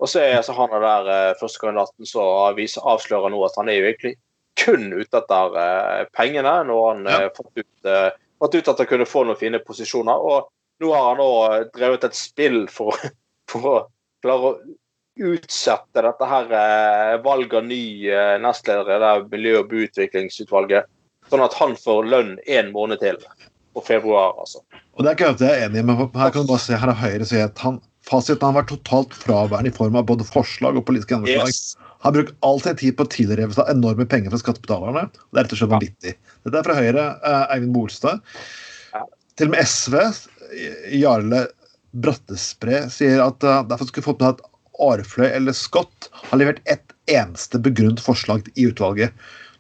Og 0.02 0.10
så 0.12 0.20
er 0.20 0.38
altså 0.40 0.52
han 0.58 0.74
der 0.82 1.10
eh, 1.12 1.34
førstekandidaten 1.40 2.08
som 2.08 2.90
avslører 2.92 3.32
nå 3.32 3.40
at 3.46 3.56
han 3.56 3.70
er 3.72 3.78
jo 3.80 3.88
egentlig 3.90 4.16
kun 4.60 4.88
ute 4.92 5.20
etter 5.20 5.58
eh, 5.62 6.06
pengene, 6.16 6.54
når 6.68 6.88
han 6.90 7.04
Ja. 7.06 7.20
eh, 7.24 7.30
fått 7.36 7.52
ut 7.60 7.88
eh, 7.92 8.10
fått 8.40 8.54
ut 8.54 8.68
at 8.68 8.78
han 8.82 8.86
kunne 8.90 9.08
få 9.08 9.24
noen 9.24 9.38
fine 9.40 9.60
posisjoner. 9.64 10.16
Og 10.16 10.48
nå 10.84 10.92
har 10.92 11.06
han 11.14 11.22
òg 11.24 11.70
drevet 11.76 12.04
et 12.04 12.18
spill 12.18 12.66
for, 12.68 12.96
for 13.50 13.70
å 13.70 13.76
klare 14.24 14.50
å 14.52 14.58
utsette 15.16 16.02
dette 16.04 16.26
her 16.28 16.50
valget 17.24 17.54
av 17.56 17.64
ny 17.64 17.84
nestleder 18.44 19.00
i 19.00 19.12
miljø- 19.32 19.62
og 19.62 19.70
byutviklingsutvalget, 19.70 20.84
sånn 21.30 21.44
at 21.46 21.56
han 21.56 21.72
får 21.80 22.10
lønn 22.12 22.34
en 22.44 22.68
måned 22.74 23.00
til 23.00 23.16
på 23.76 23.84
februar, 23.84 24.34
altså. 24.40 24.62
Og 24.96 25.04
det 25.04 25.10
er 25.10 25.18
ikke 25.18 25.30
alltid 25.30 25.46
jeg 25.46 25.60
er 25.60 25.66
enig 25.68 25.82
i, 25.82 25.86
men 25.86 25.98
her 26.00 26.32
kan 26.32 26.46
du 26.46 26.50
bare 26.50 26.62
se 26.64 26.78
her 26.80 26.92
er 26.92 27.00
Høyre 27.00 27.28
sier 27.28 27.50
at 27.50 27.60
han, 27.64 27.80
fasiten 28.06 28.48
har 28.48 28.56
vært 28.56 28.70
totalt 28.72 29.16
fraværende 29.16 29.72
i 29.72 29.76
form 29.76 29.98
av 30.00 30.06
både 30.08 30.24
forslag 30.28 30.78
og 30.78 30.86
politiske 30.88 31.16
gjennomslag. 31.16 31.52
Yes. 31.52 31.74
Han 32.04 32.14
bruker 32.14 32.36
all 32.46 32.60
sin 32.62 32.78
tid 32.78 32.96
på 32.96 33.04
å 33.04 33.10
tilreve 33.12 33.56
seg 33.56 33.68
enorme 33.72 34.06
penger 34.08 34.32
fra 34.32 34.40
skattebetalerne. 34.40 35.08
og 35.10 35.36
Det 35.36 35.40
er 35.40 35.46
rett 35.46 35.54
og 35.56 35.60
slett 35.60 35.74
vanvittig. 35.74 36.14
Dette 36.46 36.60
er 36.60 36.68
fra 36.68 36.78
Høyre, 36.78 37.06
eh, 37.18 37.44
Eivind 37.56 37.74
Bolstad. 37.74 38.24
Til 39.36 39.50
og 39.50 39.56
med 39.56 39.68
SV, 39.68 39.96
Jarle 40.96 41.46
Brattespre, 41.96 42.86
sier 42.92 43.20
at 43.24 43.44
uh, 43.44 43.64
derfor 43.68 43.90
skulle 43.90 44.06
fått 44.06 44.22
med 44.22 44.36
at 44.36 44.44
Arfløy 44.86 45.26
eller 45.28 45.56
Scott 45.56 46.08
har 46.12 46.40
levert 46.40 46.62
ett 46.68 46.94
eneste 47.10 47.60
begrunnet 47.62 48.02
forslag 48.04 48.48
i 48.54 48.68
utvalget. 48.70 49.12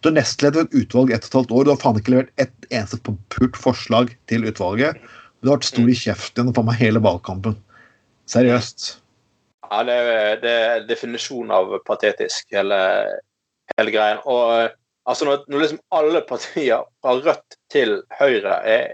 Du 0.06 0.12
er 0.12 0.20
nestleder 0.20 0.62
et 0.62 0.74
utvalg 0.78 1.10
ett 1.10 1.24
og 1.24 1.26
et 1.26 1.34
halvt 1.34 1.52
år. 1.58 1.64
Du 1.66 1.70
har 1.72 1.78
faen 1.82 1.96
ikke 1.98 2.12
levert 2.12 2.28
ett 2.38 2.66
eneste 2.70 3.00
pult 3.34 3.56
forslag 3.58 4.12
til 4.30 4.44
utvalget. 4.46 5.00
Du 5.42 5.48
har 5.48 5.56
vært 5.56 5.66
stor 5.66 5.88
i 5.90 5.96
kjeften 5.98 6.52
gjennom 6.52 6.68
hele 6.78 7.00
valgkampen. 7.02 7.56
Seriøst. 8.30 8.84
Ja, 9.66 9.80
det 9.88 9.96
er, 9.96 10.36
det 10.44 10.52
er 10.68 10.84
definisjonen 10.86 11.50
av 11.56 11.74
patetisk, 11.88 12.46
hele, 12.54 12.78
hele 13.72 13.94
greien. 13.96 14.20
Og 14.30 14.68
altså 15.10 15.26
når, 15.26 15.42
når 15.50 15.64
liksom 15.64 15.80
alle 15.98 16.22
partier 16.28 16.84
fra 17.02 17.14
Rødt 17.18 17.56
til 17.74 17.96
Høyre 18.20 18.60
er, 18.62 18.92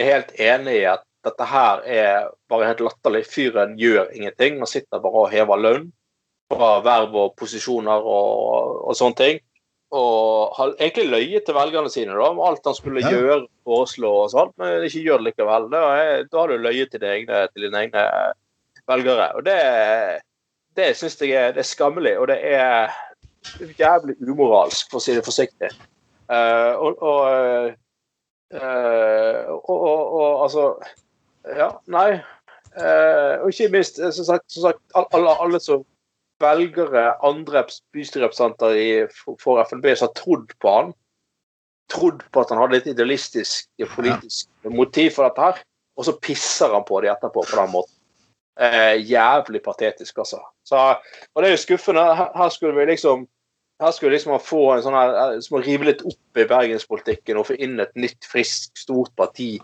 er 0.00 0.08
helt 0.08 0.32
enige 0.40 0.78
i 0.78 0.86
at 0.94 1.04
dette 1.28 1.50
her 1.50 1.82
er 1.84 2.30
bare 2.48 2.70
helt 2.70 2.80
latterlig. 2.86 3.26
Fyren 3.28 3.76
gjør 3.76 4.08
ingenting. 4.08 4.56
Man 4.64 4.72
sitter 4.72 5.04
bare 5.04 5.26
og 5.26 5.36
hever 5.36 5.60
lønn 5.60 5.92
fra 6.48 6.78
verv 6.80 7.20
og 7.26 7.36
posisjoner 7.36 8.08
og, 8.08 8.80
og 8.88 8.96
sånne 8.96 9.20
ting. 9.20 9.44
Og 9.94 10.54
har 10.56 10.72
egentlig 10.80 11.06
løyet 11.12 11.44
til 11.46 11.54
velgerne 11.54 11.90
sine 11.92 12.14
da, 12.16 12.30
om 12.32 12.40
alt 12.42 12.64
han 12.66 12.74
skulle 12.74 13.04
Ja. 13.04 13.10
gjøre, 13.14 13.46
foreslå 13.64 14.10
og 14.24 14.30
sånt, 14.32 14.54
men 14.58 14.82
ikke 14.82 15.04
gjør 15.04 15.22
det 15.22 15.28
likevel. 15.30 15.68
Da, 15.70 15.82
har 16.32 16.48
du 16.48 16.56
løyet 16.58 16.90
til, 16.90 17.00
dine 17.00 17.46
til 17.52 17.68
dine 17.68 17.84
egne 17.84 18.06
velgere. 18.88 19.32
Og 19.38 19.44
det, 19.46 19.58
det 20.76 20.96
syns 20.96 21.20
jeg 21.22 21.30
er, 21.30 21.52
det 21.54 21.62
er 21.62 21.70
skammelig, 21.70 22.18
og 22.18 22.28
det 22.28 22.38
er 22.42 22.90
jævlig 23.78 24.16
umoralsk, 24.26 24.90
for 24.90 24.98
å 24.98 25.04
si 25.04 25.14
det 25.14 25.24
forsiktig. 25.26 25.70
Uh, 26.26 26.74
og, 26.82 27.02
og, 27.06 27.74
uh, 28.54 29.42
og, 29.54 29.84
og, 29.86 30.42
altså 30.42 30.72
Ja, 31.46 31.68
nei. 31.86 32.18
Uh, 32.74 33.38
og 33.44 33.52
ikke 33.52 33.70
minst, 33.72 34.00
eh, 34.02 34.10
som 34.10 34.26
sagt, 34.26 34.50
som 34.50 34.66
sagt 34.66 34.80
alle, 35.14 35.30
alle 35.40 35.60
som 35.62 35.84
velgere, 36.42 37.08
andre 37.24 37.64
bystyrerepresentanter 37.94 39.10
for, 39.42 39.60
FNB 39.62 39.92
som 39.94 40.08
har 40.08 40.16
trodd 40.18 40.54
på 40.62 40.72
han, 40.72 40.94
trodd 41.92 42.24
på 42.32 42.42
at 42.42 42.52
han 42.52 42.60
hadde 42.64 42.80
et 42.80 42.90
idealistisk 42.92 43.86
politisk 43.94 44.48
motiv 44.70 45.14
for 45.16 45.28
dette 45.28 45.44
her, 45.44 45.62
og 45.96 46.08
så 46.08 46.16
pisser 46.22 46.74
han 46.74 46.84
på 46.86 47.00
det 47.04 47.12
etterpå 47.14 47.44
på 47.46 47.60
den 47.60 47.72
måten. 47.72 47.92
Eh, 48.56 48.96
jævlig 49.04 49.60
patetisk, 49.64 50.18
altså. 50.18 50.40
Så, 50.64 50.80
og 51.34 51.42
det 51.42 51.48
er 51.48 51.54
jo 51.54 51.64
skuffende. 51.64 52.04
Her, 52.16 52.30
her 52.36 52.52
skulle 52.52 52.78
vi 52.78 52.86
liksom 52.88 53.26
her 53.80 53.90
skulle 53.90 54.12
liksom 54.16 54.32
man 54.32 54.40
få 54.40 54.62
en 54.72 54.84
sånn 54.86 54.96
her, 54.96 55.14
eh, 55.22 55.40
som 55.44 55.58
å 55.58 55.62
rive 55.64 55.90
litt 55.90 56.04
opp 56.08 56.40
i 56.40 56.46
bergenspolitikken 56.48 57.40
og 57.40 57.50
få 57.50 57.58
inn 57.60 57.80
et 57.82 57.92
nytt, 57.98 58.24
friskt, 58.24 58.72
stort 58.80 59.12
parti. 59.20 59.58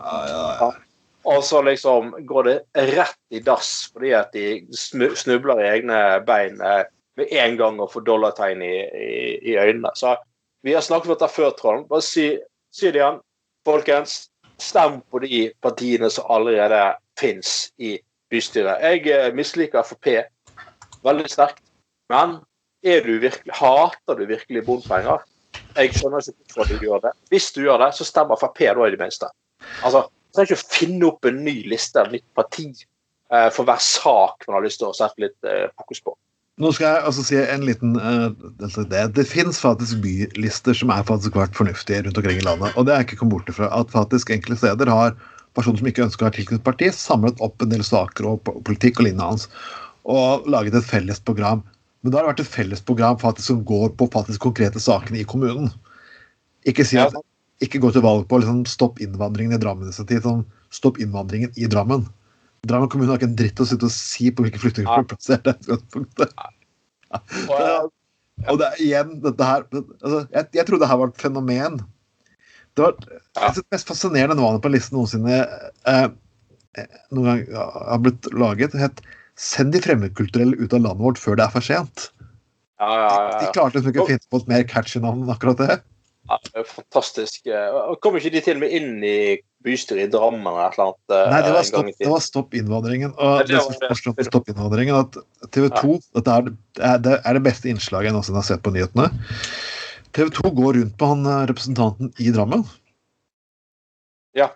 Og 1.23 1.43
så 1.43 1.61
liksom 1.63 2.11
går 2.27 2.43
det 2.49 2.57
rett 2.91 3.19
i 3.31 3.39
dass 3.39 3.71
fordi 3.93 4.11
at 4.17 4.33
de 4.35 4.63
snubler 4.75 5.61
i 5.61 5.69
egne 5.77 5.99
bein 6.27 6.59
eh, 6.61 6.83
med 7.17 7.31
en 7.31 7.57
gang 7.57 7.79
og 7.79 7.91
får 7.93 8.05
dollartegn 8.07 8.63
i, 8.65 8.75
i, 8.83 9.11
i 9.53 9.57
øynene. 9.57 9.91
Så 9.95 10.15
vi 10.63 10.73
har 10.73 10.81
snakket 10.81 11.09
om 11.09 11.15
dette 11.15 11.31
før, 11.31 11.51
Trond. 11.59 11.87
Bare 11.87 12.03
si, 12.03 12.33
si 12.73 12.91
det 12.91 12.99
igjen. 13.01 13.21
Folkens, 13.67 14.25
stem 14.59 14.99
på 15.11 15.21
de 15.23 15.45
partiene 15.63 16.09
som 16.11 16.27
allerede 16.31 16.81
fins 17.19 17.71
i 17.77 17.95
bystyret. 18.31 18.81
Jeg 18.83 19.07
eh, 19.11 19.29
misliker 19.35 19.85
Frp 19.87 20.09
veldig 21.03 21.29
sterkt. 21.31 21.63
Men 22.11 22.39
er 22.83 23.05
du 23.05 23.15
virkelig, 23.19 23.53
hater 23.55 24.19
du 24.19 24.25
virkelig 24.27 24.65
bompenger? 24.65 25.23
Jeg 25.77 25.93
skjønner 25.95 26.25
ikke 26.25 26.57
hvorfor 26.57 26.79
du 26.79 26.87
gjør 26.87 27.05
det. 27.07 27.13
Hvis 27.31 27.51
du 27.55 27.63
gjør 27.63 27.79
det, 27.85 27.93
så 27.97 28.07
stemmer 28.07 28.39
Frp 28.39 28.59
da 28.65 28.87
i 28.87 28.93
det 28.93 28.99
minste. 28.99 29.29
Altså, 29.83 30.05
trenger 30.33 30.51
ikke 30.51 30.59
å 30.59 30.73
finne 30.73 31.07
opp 31.09 31.29
en 31.29 31.39
ny 31.45 31.55
liste, 31.69 32.01
et 32.01 32.17
nytt 32.17 32.27
parti, 32.37 32.67
eh, 33.33 33.49
for 33.53 33.69
hver 33.69 33.81
sak 33.83 34.47
man 34.47 34.59
har 34.59 34.67
lyst 34.67 34.81
til 34.81 34.89
å 34.89 34.97
sette 34.97 35.25
litt 35.25 35.49
eh, 35.49 35.67
fokus 35.79 36.03
på. 36.03 36.15
Nå 36.61 36.69
skal 36.75 36.85
jeg 36.85 37.05
altså 37.09 37.23
si 37.25 37.37
en 37.41 37.63
liten 37.65 37.95
uh, 37.97 38.29
det. 38.61 39.07
Det 39.17 39.23
fins 39.25 39.57
faktisk 39.57 40.03
bylister 40.03 40.77
som 40.77 40.91
er 40.93 41.05
faktisk 41.07 41.39
vært 41.39 41.55
fornuftige 41.57 42.03
rundt 42.05 42.19
omkring 42.21 42.37
i 42.37 42.45
landet. 42.45 42.75
Og 42.77 42.85
det 42.85 42.93
er 42.93 43.05
ikke 43.07 43.17
kommet 43.17 43.39
bort 43.39 43.49
ifra 43.49 43.71
at 43.73 43.89
faktisk 43.89 44.29
enkelte 44.35 44.59
steder 44.61 44.91
har 44.93 45.15
personer 45.57 45.81
som 45.81 45.89
ikke 45.89 46.05
ønsker 46.05 46.25
å 46.25 46.29
ha 46.29 46.35
tilknyttet 46.35 46.65
parti, 46.65 46.91
samlet 46.93 47.41
opp 47.45 47.61
en 47.61 47.73
del 47.73 47.81
saker 47.85 48.29
og 48.29 48.53
politikk 48.67 49.01
og 49.01 49.07
lignende 49.07 49.31
hans 49.31 49.47
og 50.09 50.45
laget 50.51 50.77
et 50.77 50.85
felles 50.85 51.21
program. 51.25 51.63
Men 52.03 52.11
da 52.11 52.19
har 52.19 52.25
det 52.25 52.33
vært 52.33 52.45
et 52.45 52.53
felles 52.53 52.85
program 52.85 53.19
faktisk 53.21 53.49
som 53.49 53.65
går 53.65 53.93
på 53.97 54.09
faktisk 54.13 54.43
konkrete 54.43 54.81
sakene 54.83 55.21
i 55.21 55.27
kommunen. 55.27 55.71
Ikke 56.69 56.85
si 56.87 56.99
at 56.99 57.15
ikke 57.61 57.81
gå 57.83 57.91
til 57.93 58.03
valg 58.05 58.25
på 58.29 58.39
liksom, 58.41 58.63
stopp 58.69 59.01
innvandringen 59.03 59.55
i 59.55 59.61
Drammen. 59.61 59.93
Sånn, 59.93 60.45
stopp 60.73 60.99
innvandringen 61.03 61.53
i 61.55 61.69
Drammen. 61.69 62.07
Drammen 62.67 62.89
kommune 62.91 63.11
har 63.11 63.19
ikke 63.19 63.29
en 63.31 63.39
dritt 63.39 63.59
å 63.59 63.67
sitte 63.67 63.89
og 63.89 63.93
si 63.93 64.31
på 64.31 64.45
hvilke 64.45 64.61
flyktninger 64.61 64.87
som 64.87 65.03
er 65.03 65.09
plassert. 65.11 65.49
utgangspunktet. 65.51 66.33
Og, 68.49 68.57
det 68.57 68.65
er 68.65 68.79
igjen 68.81 69.09
dette 69.21 69.45
her 69.45 69.61
altså, 69.69 70.23
jeg, 70.33 70.47
jeg 70.57 70.65
trodde 70.65 70.81
det 70.81 70.89
her 70.89 70.97
var 70.97 71.11
et 71.11 71.21
fenomen. 71.21 71.75
Det 72.73 72.81
var 72.81 72.95
jeg 73.05 73.53
synes 73.53 73.59
det 73.59 73.75
mest 73.75 73.91
fascinerende 73.91 74.37
navnet 74.39 74.63
på 74.63 74.71
listen 74.73 74.97
noensinne 74.97 75.43
eh, 75.91 76.07
noen 77.13 77.27
gang 77.27 77.43
ja, 77.53 77.67
har 77.91 78.01
blitt 78.01 78.29
laget. 78.33 78.73
Det 78.73 78.81
het 78.81 79.03
'Send 79.37 79.73
de 79.73 79.81
fremmedkulturelle 79.81 80.57
ut 80.57 80.73
av 80.73 80.81
landet 80.81 81.05
vårt 81.05 81.21
før 81.21 81.37
det 81.37 81.45
er 81.45 81.53
for 81.53 81.65
sent'. 81.65 82.09
ja, 82.79 82.89
ja, 82.89 83.07
ja, 83.09 83.39
De 83.39 83.45
ja. 83.45 83.53
klarte 83.53 83.77
liksom 83.77 83.93
ikke 83.93 84.03
å 84.03 84.09
finne 84.09 84.29
på 84.29 84.41
et 84.41 84.49
mer 84.49 84.63
catchy 84.69 84.99
navn 85.01 85.23
enn 85.23 85.33
akkurat 85.33 85.61
det. 85.61 85.77
Ja, 86.29 86.37
er 86.55 86.63
fantastisk. 86.63 87.47
eh, 87.51 87.95
Kom 88.01 88.15
ikke 88.15 88.31
de 88.31 88.41
til 88.41 88.55
og 88.55 88.61
med 88.63 88.71
inn 88.77 89.03
i 89.03 89.15
bystyret 89.63 90.07
i 90.07 90.11
Drammen 90.11 90.45
eller 90.47 90.69
et 90.69 90.77
eller 90.77 90.85
annet? 90.91 91.01
eh, 91.11 91.31
Nei, 91.33 91.41
det 91.43 91.53
var 91.53 91.63
stopp, 91.67 91.89
det 91.99 92.09
var 92.13 92.23
stopp 92.23 92.53
innvandringen. 92.59 93.13
Og 93.17 93.43
det 93.47 93.59
som 93.61 93.75
på 93.75 94.27
stopp 94.29 94.47
innvandringen, 94.53 94.95
at 94.95 95.17
TV 95.51 95.67
2 95.75 95.99
dette 96.15 96.31
er, 96.37 96.41
det 96.47 96.55
er- 96.79 96.97
det 97.03 97.15
er 97.25 97.39
beste 97.39 97.69
innslaget 97.69 98.07
jeg 98.07 98.13
noensinne 98.15 98.39
har 98.39 98.47
sett 98.47 98.63
på 98.63 98.71
nyhetene. 98.71 99.09
TV 100.13 100.29
2 100.29 100.51
går 100.55 100.73
rundt 100.79 100.97
på 100.97 101.07
han 101.11 101.25
eh, 101.25 101.45
representanten 101.51 102.13
i 102.19 102.31
Drammen. 102.31 102.63
Ja. 104.33 104.49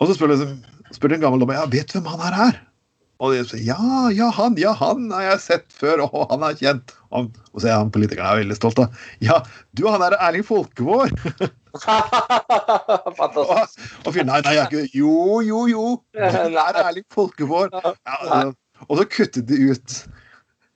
Og 0.00 0.08
så 0.08 0.16
spør, 0.16 0.32
liksom, 0.32 0.56
spør 0.92 1.14
en 1.14 1.20
gammel 1.20 1.40
dame 1.40 1.54
ja, 1.54 1.66
vet 1.66 1.92
hvem 1.92 2.06
han 2.06 2.20
her 2.20 2.48
er. 2.48 2.60
Og 3.24 3.32
de 3.32 3.44
sier 3.48 3.62
ja, 3.64 3.78
ja, 4.12 4.28
han, 4.36 4.56
ja, 4.60 4.74
han 4.76 5.06
har 5.14 5.24
jeg 5.30 5.42
sett 5.46 5.66
før, 5.72 6.02
og 6.04 6.26
han 6.32 6.44
er 6.44 6.56
kjent. 6.58 6.92
Og, 7.14 7.30
og 7.54 7.62
så 7.62 7.70
er 7.70 7.78
han 7.78 7.92
politikeren 7.94 8.26
er 8.26 8.42
veldig 8.42 8.56
stolt 8.58 8.80
av. 8.82 8.98
Ja, 9.24 9.38
du, 9.78 9.86
han 9.88 10.04
er 10.04 10.16
Erling 10.18 10.44
Folkevår. 10.44 11.14
Fantastisk. 13.20 13.38
Og, 13.40 13.62
og 14.04 14.10
fyren 14.12 14.28
nei, 14.30 14.40
nei, 14.44 14.56
jeg 14.58 14.64
er 14.64 14.68
ikke 14.68 14.98
Jo, 14.98 15.40
jo, 15.46 15.64
jo. 15.70 15.86
Du 16.12 16.20
er 16.20 16.80
Erling 16.84 17.06
Folkevår. 17.14 17.72
Ja, 17.72 17.94
altså, 18.18 18.40
og 18.84 19.00
så 19.00 19.08
kuttet 19.08 19.48
de 19.48 19.70
ut. 19.70 20.00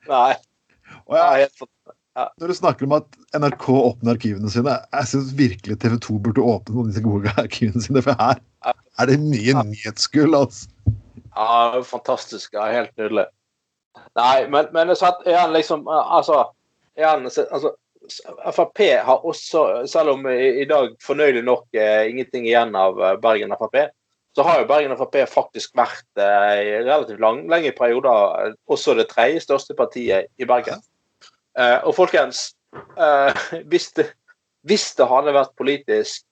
Nei. 0.09 0.33
Og 1.09 1.19
Ja, 1.19 1.29
jeg, 1.43 1.51
når 2.41 2.51
du 2.51 2.55
snakker 2.57 2.89
om 2.89 2.97
at 2.97 3.19
NRK 3.37 3.67
åpner 3.71 4.17
arkivene 4.17 4.51
sine, 4.51 4.75
jeg 4.91 5.11
syns 5.11 5.31
virkelig 5.39 5.77
TV 5.83 5.95
2 6.03 6.17
burde 6.25 6.43
åpne 6.43 6.75
noen 6.75 6.89
av 6.89 6.91
disse 6.91 7.05
gode 7.05 7.35
arkivene 7.39 7.83
sine, 7.85 8.03
for 8.03 8.19
her 8.19 8.41
er 8.99 9.11
det 9.11 9.21
mye 9.23 9.55
nyhetsgull, 9.69 10.35
altså. 10.35 10.67
Ja, 11.39 11.83
fantastisk. 11.87 12.55
Ja, 12.55 12.67
helt 12.75 12.97
nydelig. 12.99 13.29
Nei, 14.19 14.49
men, 14.51 14.73
men 14.75 14.91
det 14.91 15.35
er 15.35 15.53
liksom 15.53 15.87
eh, 15.87 16.15
Altså, 16.19 16.41
er 16.99 17.15
altså 17.15 17.75
Frp 18.55 18.81
har 19.05 19.27
også, 19.27 19.63
selv 19.87 20.15
om 20.17 20.27
i, 20.31 20.63
i 20.63 20.67
dag 20.67 20.95
fornøyelig 21.05 21.43
nok 21.45 21.67
eh, 21.77 22.09
ingenting 22.11 22.47
igjen 22.49 22.75
av 22.79 22.99
eh, 23.03 23.17
Bergen 23.23 23.53
Frp, 23.61 23.77
så 24.35 24.47
har 24.47 24.63
jo 24.63 24.69
Bergen 24.71 24.97
Frp 24.97 25.19
faktisk 25.31 25.77
vært 25.79 26.07
eh, 26.19 26.63
i 26.63 26.73
relativt 26.87 27.21
lang, 27.23 27.45
lenge 27.53 27.75
perioder 27.77 28.49
eh, 28.49 28.57
også 28.71 28.97
det 28.99 29.11
tredje 29.13 29.45
største 29.45 29.77
partiet 29.79 30.33
i 30.41 30.49
Bergen. 30.49 30.83
Eh, 31.59 31.79
og 31.85 31.95
folkens, 31.99 32.49
hvis, 33.71 33.93
det, 33.99 34.09
hvis 34.67 34.91
det 34.99 35.07
hadde 35.11 35.37
vært 35.37 35.55
politisk 35.59 36.27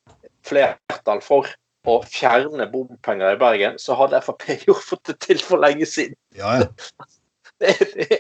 flertall 0.47 1.23
for 1.25 1.51
å 1.87 1.99
fjerne 2.11 2.67
bompenger 2.73 3.37
i 3.37 3.41
Bergen, 3.41 3.77
så 3.83 3.97
hadde 3.99 4.23
Frp 4.25 4.49
jo 4.69 4.77
fått 4.79 5.07
det 5.11 5.19
til 5.25 5.43
for 5.43 5.63
lenge 5.63 5.89
siden. 5.89 6.19
Ja, 6.39 6.63
ja. 6.63 6.71
Det, 7.57 7.71
det, 7.97 8.17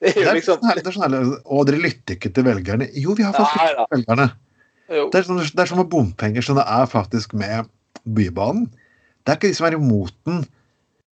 det 0.00 0.14
er 0.14 0.22
jo 0.22 0.32
liksom 0.38 0.62
å 0.64 0.70
det 0.78 0.80
er 0.80 0.94
sånn 0.94 1.02
herlig. 1.04 1.18
Og 1.52 1.66
dere 1.68 1.80
lytter 1.82 2.14
ikke 2.14 2.30
til 2.32 2.46
velgerne. 2.46 2.86
Jo, 2.96 3.12
vi 3.18 3.26
har 3.26 3.34
faktisk 3.36 3.58
Nei 3.60 3.66
lyttet 3.66 3.90
til 3.90 3.98
velgerne. 3.98 4.26
Det 4.88 5.18
er, 5.18 5.26
sånn, 5.26 5.42
det 5.44 5.60
er 5.60 5.68
som 5.68 5.80
med 5.82 5.90
bompenger, 5.92 6.46
som 6.46 6.56
det 6.56 6.64
er 6.72 6.86
faktisk 6.88 7.34
med 7.36 7.68
Bybanen. 8.16 8.70
Det 9.20 9.34
er 9.34 9.36
ikke 9.36 9.50
de 9.50 9.58
som 9.58 9.68
er 9.68 9.76
imot 9.76 10.14
den, 10.24 10.40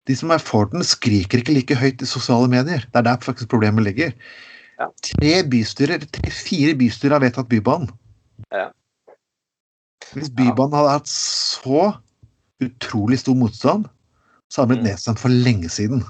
de 0.07 0.15
som 0.15 0.31
er 0.31 0.39
for 0.39 0.69
den, 0.71 0.85
skriker 0.87 1.41
ikke 1.41 1.57
like 1.57 1.75
høyt 1.81 2.05
i 2.05 2.07
sosiale 2.07 2.47
medier. 2.51 2.85
Det 2.87 3.01
er 3.01 3.07
der 3.09 3.19
faktisk 3.25 3.51
problemet 3.51 3.83
ligger. 3.83 4.15
Ja. 4.79 4.87
Tre 5.03 5.33
bystyrer, 5.51 6.07
tre-fire 6.15 6.77
bystyrer 6.79 7.17
har 7.17 7.25
vedtatt 7.25 7.51
Bybanen. 7.51 7.91
Ja. 8.55 8.69
Hvis 10.13 10.29
Bybanen 10.29 10.75
hadde 10.77 10.91
hatt 10.99 11.09
så 11.11 11.95
utrolig 12.63 13.19
stor 13.19 13.35
motstand, 13.35 13.87
så 14.49 14.61
hadde 14.61 14.75
den 14.75 14.83
blitt 14.83 14.85
Mm. 14.85 14.91
nedstemt 14.91 15.19
for 15.19 15.29
lenge 15.29 15.69
siden. 15.69 16.03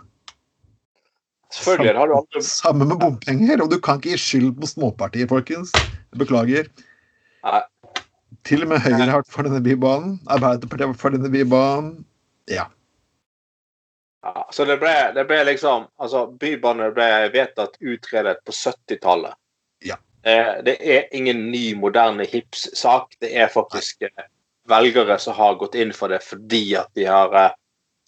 Selvfølgelig. 1.55 1.95
Har 1.95 2.07
du 2.07 2.15
aldri 2.17 2.41
Samme 2.43 2.85
med 2.85 2.99
bompenger. 2.99 3.61
Og 3.63 3.69
du 3.71 3.79
kan 3.79 3.99
ikke 3.99 4.11
gi 4.11 4.17
skyld 4.17 4.55
på 4.59 4.67
småpartier, 4.67 5.27
folkens. 5.27 5.71
Beklager. 6.17 6.67
Nei. 7.45 7.61
Til 8.43 8.63
og 8.63 8.69
med 8.69 8.79
Høyre 8.83 9.07
har 9.09 9.21
vært 9.21 9.31
for 9.31 9.43
denne 9.47 9.61
bybanen. 9.63 10.19
Arbeiderpartiet 10.27 10.85
har 10.85 10.93
vært 10.93 11.01
for 11.01 11.15
denne 11.15 11.31
bybanen. 11.31 12.05
Ja. 12.51 12.67
Ja, 14.25 14.47
så 14.51 14.65
det 14.65 14.79
ble, 14.81 15.13
det 15.13 15.27
ble 15.29 15.43
liksom 15.45 15.87
Altså, 16.01 16.25
Bybanen 16.39 16.93
ble 16.93 17.29
vedtatt 17.33 17.77
utredet 17.79 18.39
på 18.45 18.51
70-tallet. 18.51 19.33
Eh, 20.25 20.53
det 20.65 20.77
er 20.82 21.12
ingen 21.15 21.51
ny, 21.51 21.75
moderne 21.77 22.25
hips-sak. 22.25 23.13
Det 23.22 23.32
er 23.38 23.51
faktisk 23.53 24.08
eh, 24.08 24.25
velgere 24.70 25.20
som 25.22 25.38
har 25.38 25.60
gått 25.62 25.77
inn 25.77 25.94
for 25.94 26.10
det 26.10 26.24
fordi 26.25 26.63
at 26.79 26.89
de 26.98 27.05
har 27.10 27.36
eh, 27.38 27.53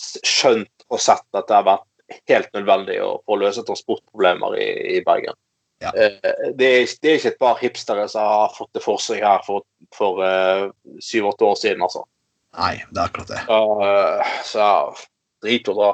skjønt 0.02 0.88
og 0.90 1.02
sett 1.02 1.28
at 1.38 1.50
det 1.50 1.58
har 1.60 1.68
vært 1.68 2.22
helt 2.32 2.50
nødvendig 2.56 2.98
å, 3.04 3.18
å 3.22 3.38
løse 3.38 3.66
transportproblemer 3.68 4.58
i, 4.58 4.68
i 4.98 5.04
Bergen. 5.06 5.38
Ja. 5.84 5.92
Det, 5.94 6.08
er, 6.66 6.94
det 6.98 7.10
er 7.12 7.18
ikke 7.20 7.32
et 7.36 7.42
par 7.42 7.60
hipstere 7.62 8.08
som 8.10 8.26
har 8.26 8.54
fått 8.56 8.72
det 8.74 8.82
for 8.82 9.02
seg 9.04 9.22
her 9.22 9.44
for, 9.46 9.62
for 9.94 10.24
uh, 10.24 10.72
syv-åtte 11.04 11.46
år 11.46 11.60
siden, 11.60 11.84
altså. 11.86 12.02
Nei, 12.58 12.80
det 12.90 12.98
er 13.04 13.12
akkurat 13.12 13.30
det. 13.30 13.42
Uh, 13.46 14.32
så 14.48 14.70
drit 15.46 15.70
og 15.70 15.84
dra. 15.84 15.92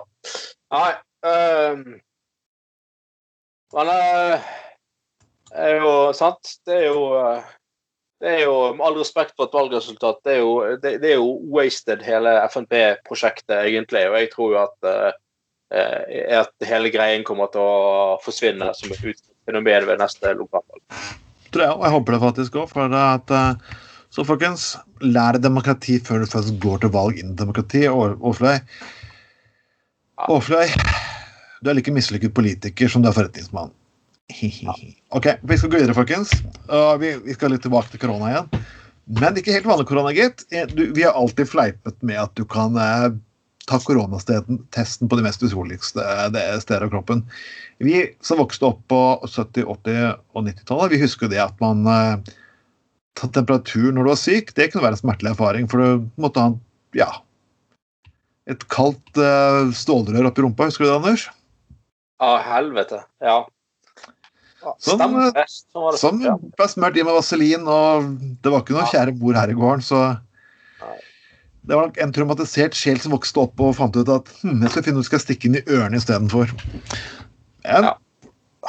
Nei 0.77 0.92
Uh, 1.24 1.80
Men 3.72 3.88
uh, 3.88 4.48
er 5.53 5.81
jo 5.81 5.91
sant. 6.17 6.57
Det 6.65 6.79
er 6.79 6.88
jo 6.91 7.03
det 8.24 8.31
er 8.38 8.45
jo, 8.45 8.55
Med 8.77 8.86
all 8.88 8.95
respekt 9.01 9.36
for 9.36 9.50
et 9.50 9.57
valgresultat, 9.57 10.22
det 10.24 10.38
er 10.38 10.39
jo, 10.39 10.53
det, 10.79 10.93
det 11.03 11.12
er 11.12 11.19
jo 11.19 11.33
wasted, 11.51 12.05
hele 12.07 12.38
FNP-prosjektet, 12.48 13.57
egentlig. 13.65 14.05
Og 14.07 14.15
jeg 14.22 14.29
tror 14.31 14.53
jo 14.53 14.62
at, 14.62 14.88
eh, 15.75 16.22
at 16.39 16.67
hele 16.69 16.91
greien 16.93 17.25
kommer 17.27 17.51
til 17.51 17.65
å 17.65 18.15
forsvinne 18.24 18.72
som 18.77 18.95
et 18.95 19.19
fenomen 19.43 19.89
ved 19.89 20.00
neste 20.00 20.31
lokalvalg. 20.39 21.03
Tror 21.51 21.65
jeg, 21.65 21.75
og 21.75 21.83
jeg 21.83 21.95
håper 21.98 22.15
det 22.15 22.22
faktisk 22.24 22.57
òg. 22.62 22.72
For 22.72 22.98
at 23.01 23.36
eh, 23.36 23.75
Så 24.13 24.24
folkens, 24.29 24.72
lær 25.01 25.39
demokrati 25.41 25.98
før 26.00 26.22
du 26.22 26.29
først 26.29 26.55
går 26.63 26.83
til 26.83 26.91
valg 26.93 27.19
innen 27.19 27.36
demokrati. 27.36 27.88
Åfløy. 27.89 28.60
Åfløy, 30.29 30.69
du 31.60 31.72
er 31.72 31.75
like 31.75 31.91
mislykket 31.91 32.36
politiker 32.38 32.88
som 32.88 33.01
du 33.01 33.10
er 33.10 33.17
forretningsmann. 33.17 33.74
Ok, 35.13 35.27
vi 35.42 35.58
skal 35.58 35.70
gå 35.70 35.77
videre, 35.77 35.94
folkens. 35.98 36.32
Uh, 36.70 36.96
vi, 37.01 37.13
vi 37.25 37.36
skal 37.36 37.53
litt 37.53 37.65
tilbake 37.65 37.92
til 37.92 38.01
korona 38.01 38.32
igjen. 38.32 38.63
Men 39.20 39.36
ikke 39.38 39.53
helt 39.53 39.68
vanlig 39.68 39.86
korona, 39.89 40.13
gitt. 40.15 40.46
Eh, 40.56 40.70
vi 40.74 41.03
har 41.03 41.18
alltid 41.20 41.50
fleipet 41.51 41.98
med 42.06 42.22
at 42.22 42.34
du 42.39 42.46
kan 42.50 42.77
uh, 42.80 43.12
ta 43.68 43.80
koronatesten 43.84 45.10
på 45.10 45.20
de 45.20 45.25
mest 45.25 45.44
utroligste 45.44 46.03
eh, 46.03 46.60
steder 46.60 46.88
av 46.88 46.94
kroppen. 46.94 47.25
Vi 47.84 48.06
som 48.24 48.39
vokste 48.39 48.70
opp 48.70 48.82
på 48.92 49.01
70-, 49.27 49.68
80- 49.68 50.15
og 50.34 50.48
90-tallet, 50.48 50.96
vi 50.96 51.03
husker 51.03 51.32
det 51.32 51.42
at 51.44 51.60
man 51.63 51.84
uh, 51.88 52.34
ta 53.20 53.30
temperatur 53.30 53.92
når 53.92 54.08
du 54.08 54.12
var 54.13 54.20
syk, 54.20 54.56
det 54.56 54.72
kunne 54.72 54.86
være 54.88 54.98
en 54.98 55.03
smertelig 55.03 55.34
erfaring, 55.34 55.70
for 55.72 55.84
du 55.84 56.08
måtte 56.22 56.44
ha 56.44 56.53
ja, 56.98 57.10
et 58.50 58.63
kaldt 58.72 59.20
uh, 59.20 59.72
stålrør 59.75 60.32
oppi 60.32 60.46
rumpa. 60.46 60.70
Husker 60.72 60.88
du 60.88 60.92
det, 60.92 61.00
Anders? 61.00 61.27
Av 62.24 62.39
helvete. 62.46 63.03
Ja. 63.24 63.42
Sånn, 64.84 65.18
det. 65.35 65.46
Som 66.00 66.20
ble 66.22 66.68
smurt 66.72 66.98
i 66.98 67.03
med 67.03 67.16
vaselin, 67.18 67.66
og 67.68 68.11
det 68.44 68.51
var 68.53 68.64
ikke 68.64 68.75
noe 68.77 68.92
kjære 68.92 69.16
bord 69.20 69.40
her 69.40 69.51
i 69.51 69.57
gården, 69.57 69.83
så 69.83 70.03
det 71.64 71.77
var 71.77 71.87
nok 71.87 72.00
en 72.03 72.11
traumatisert 72.16 72.75
sjel 72.75 73.00
som 73.00 73.14
vokste 73.16 73.40
opp 73.46 73.59
og 73.64 73.75
fant 73.77 73.96
ut 73.96 74.09
at 74.11 74.31
hm, 74.42 74.61
jeg 74.66 74.74
skal 74.74 74.85
finne 74.87 75.00
ut 75.03 75.07
skal 75.07 75.22
stikke 75.24 75.48
inn 75.48 75.59
i 75.59 75.66
ørene 75.72 76.00
istedenfor. 76.00 76.51
Men 77.64 77.87
Ja. 77.87 77.94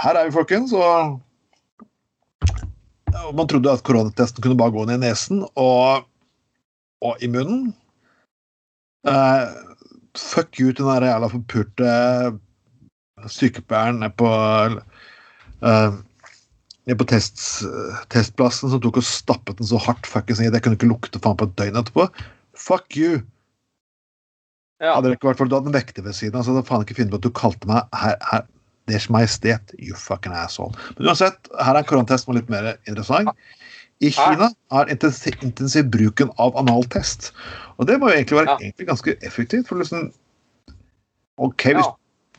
her 0.03 0.19
er 0.19 0.29
vi, 0.29 0.35
folkens, 0.35 0.73
og 0.75 1.21
man 3.35 3.49
trodde 3.51 3.73
at 3.73 3.83
koronatesten 3.87 4.43
kunne 4.43 4.59
bare 4.59 4.75
gå 4.75 4.85
ned 4.87 5.03
i 5.03 5.07
nesen 5.09 5.43
og, 5.55 6.07
og 7.03 7.23
i 7.23 7.31
munnen. 7.31 7.75
Eh, 9.07 9.47
fuck 10.17 10.61
you 10.61 10.73
til 10.73 10.87
den 10.87 11.07
jævla 11.09 11.29
forpurte 11.33 11.91
sykepleieren 13.31 14.07
på 14.19 14.31
eh, 15.63 15.93
nede 16.85 16.99
på 17.01 17.07
test, 17.09 17.39
testplassen 18.13 18.73
som 18.73 18.81
tok 18.83 18.99
og 19.01 19.07
stappet 19.07 19.61
den 19.61 19.69
så 19.71 19.79
hardt 19.81 20.09
fuckings 20.11 20.41
i. 20.43 20.49
Jeg 20.49 20.65
kunne 20.65 20.77
ikke 20.79 20.91
lukte 20.91 21.23
faen 21.23 21.39
på 21.41 21.49
et 21.49 21.55
døgn 21.61 21.79
etterpå. 21.81 22.09
Fuck 22.59 22.97
you! 22.99 23.23
Ja. 24.83 24.97
Hadde 24.97 25.09
det 25.13 25.19
ikke 25.19 25.31
vært 25.31 25.41
for 25.41 25.49
du 25.49 25.57
hadde 25.57 25.71
en 25.71 25.77
vekter 25.77 26.05
ved 26.05 26.17
siden 26.17 26.37
av, 26.37 26.45
så 26.45 26.53
hadde 26.53 26.65
jeg 26.65 26.71
faen 26.73 26.85
ikke 26.85 26.99
funnet 26.99 27.15
på 27.15 27.21
at 27.23 27.27
du 27.27 27.33
kalte 27.39 27.71
meg 27.71 27.97
her, 27.97 28.19
her 28.31 28.45
Deres 28.91 29.07
Majestet, 29.09 29.71
you 29.81 29.97
fucking 29.97 30.35
asshole. 30.37 30.75
Men 30.99 31.09
uansett, 31.09 31.49
her 31.57 31.73
er 31.73 31.81
en 31.81 31.87
koronatest 31.89 32.27
som 32.27 32.35
er 32.35 32.43
litt 32.43 32.51
mer 32.53 32.67
interessant. 32.85 33.31
I 34.05 34.11
Kina 34.13 34.51
er 34.77 34.91
intensiv, 34.93 35.39
intensiv 35.47 35.87
bruken 35.89 36.29
av 36.43 36.59
analtest. 36.61 37.31
Og 37.79 37.89
det 37.89 37.97
må 38.03 38.11
jo 38.11 38.19
egentlig 38.19 38.37
være 38.43 38.51
Ja. 38.51 38.59
egentlig 38.61 38.87
ganske 38.91 39.17
effektivt. 39.25 39.69
for 39.69 39.81
liksom 39.81 40.13
Ok, 41.39 41.63
hvis. 41.65 41.87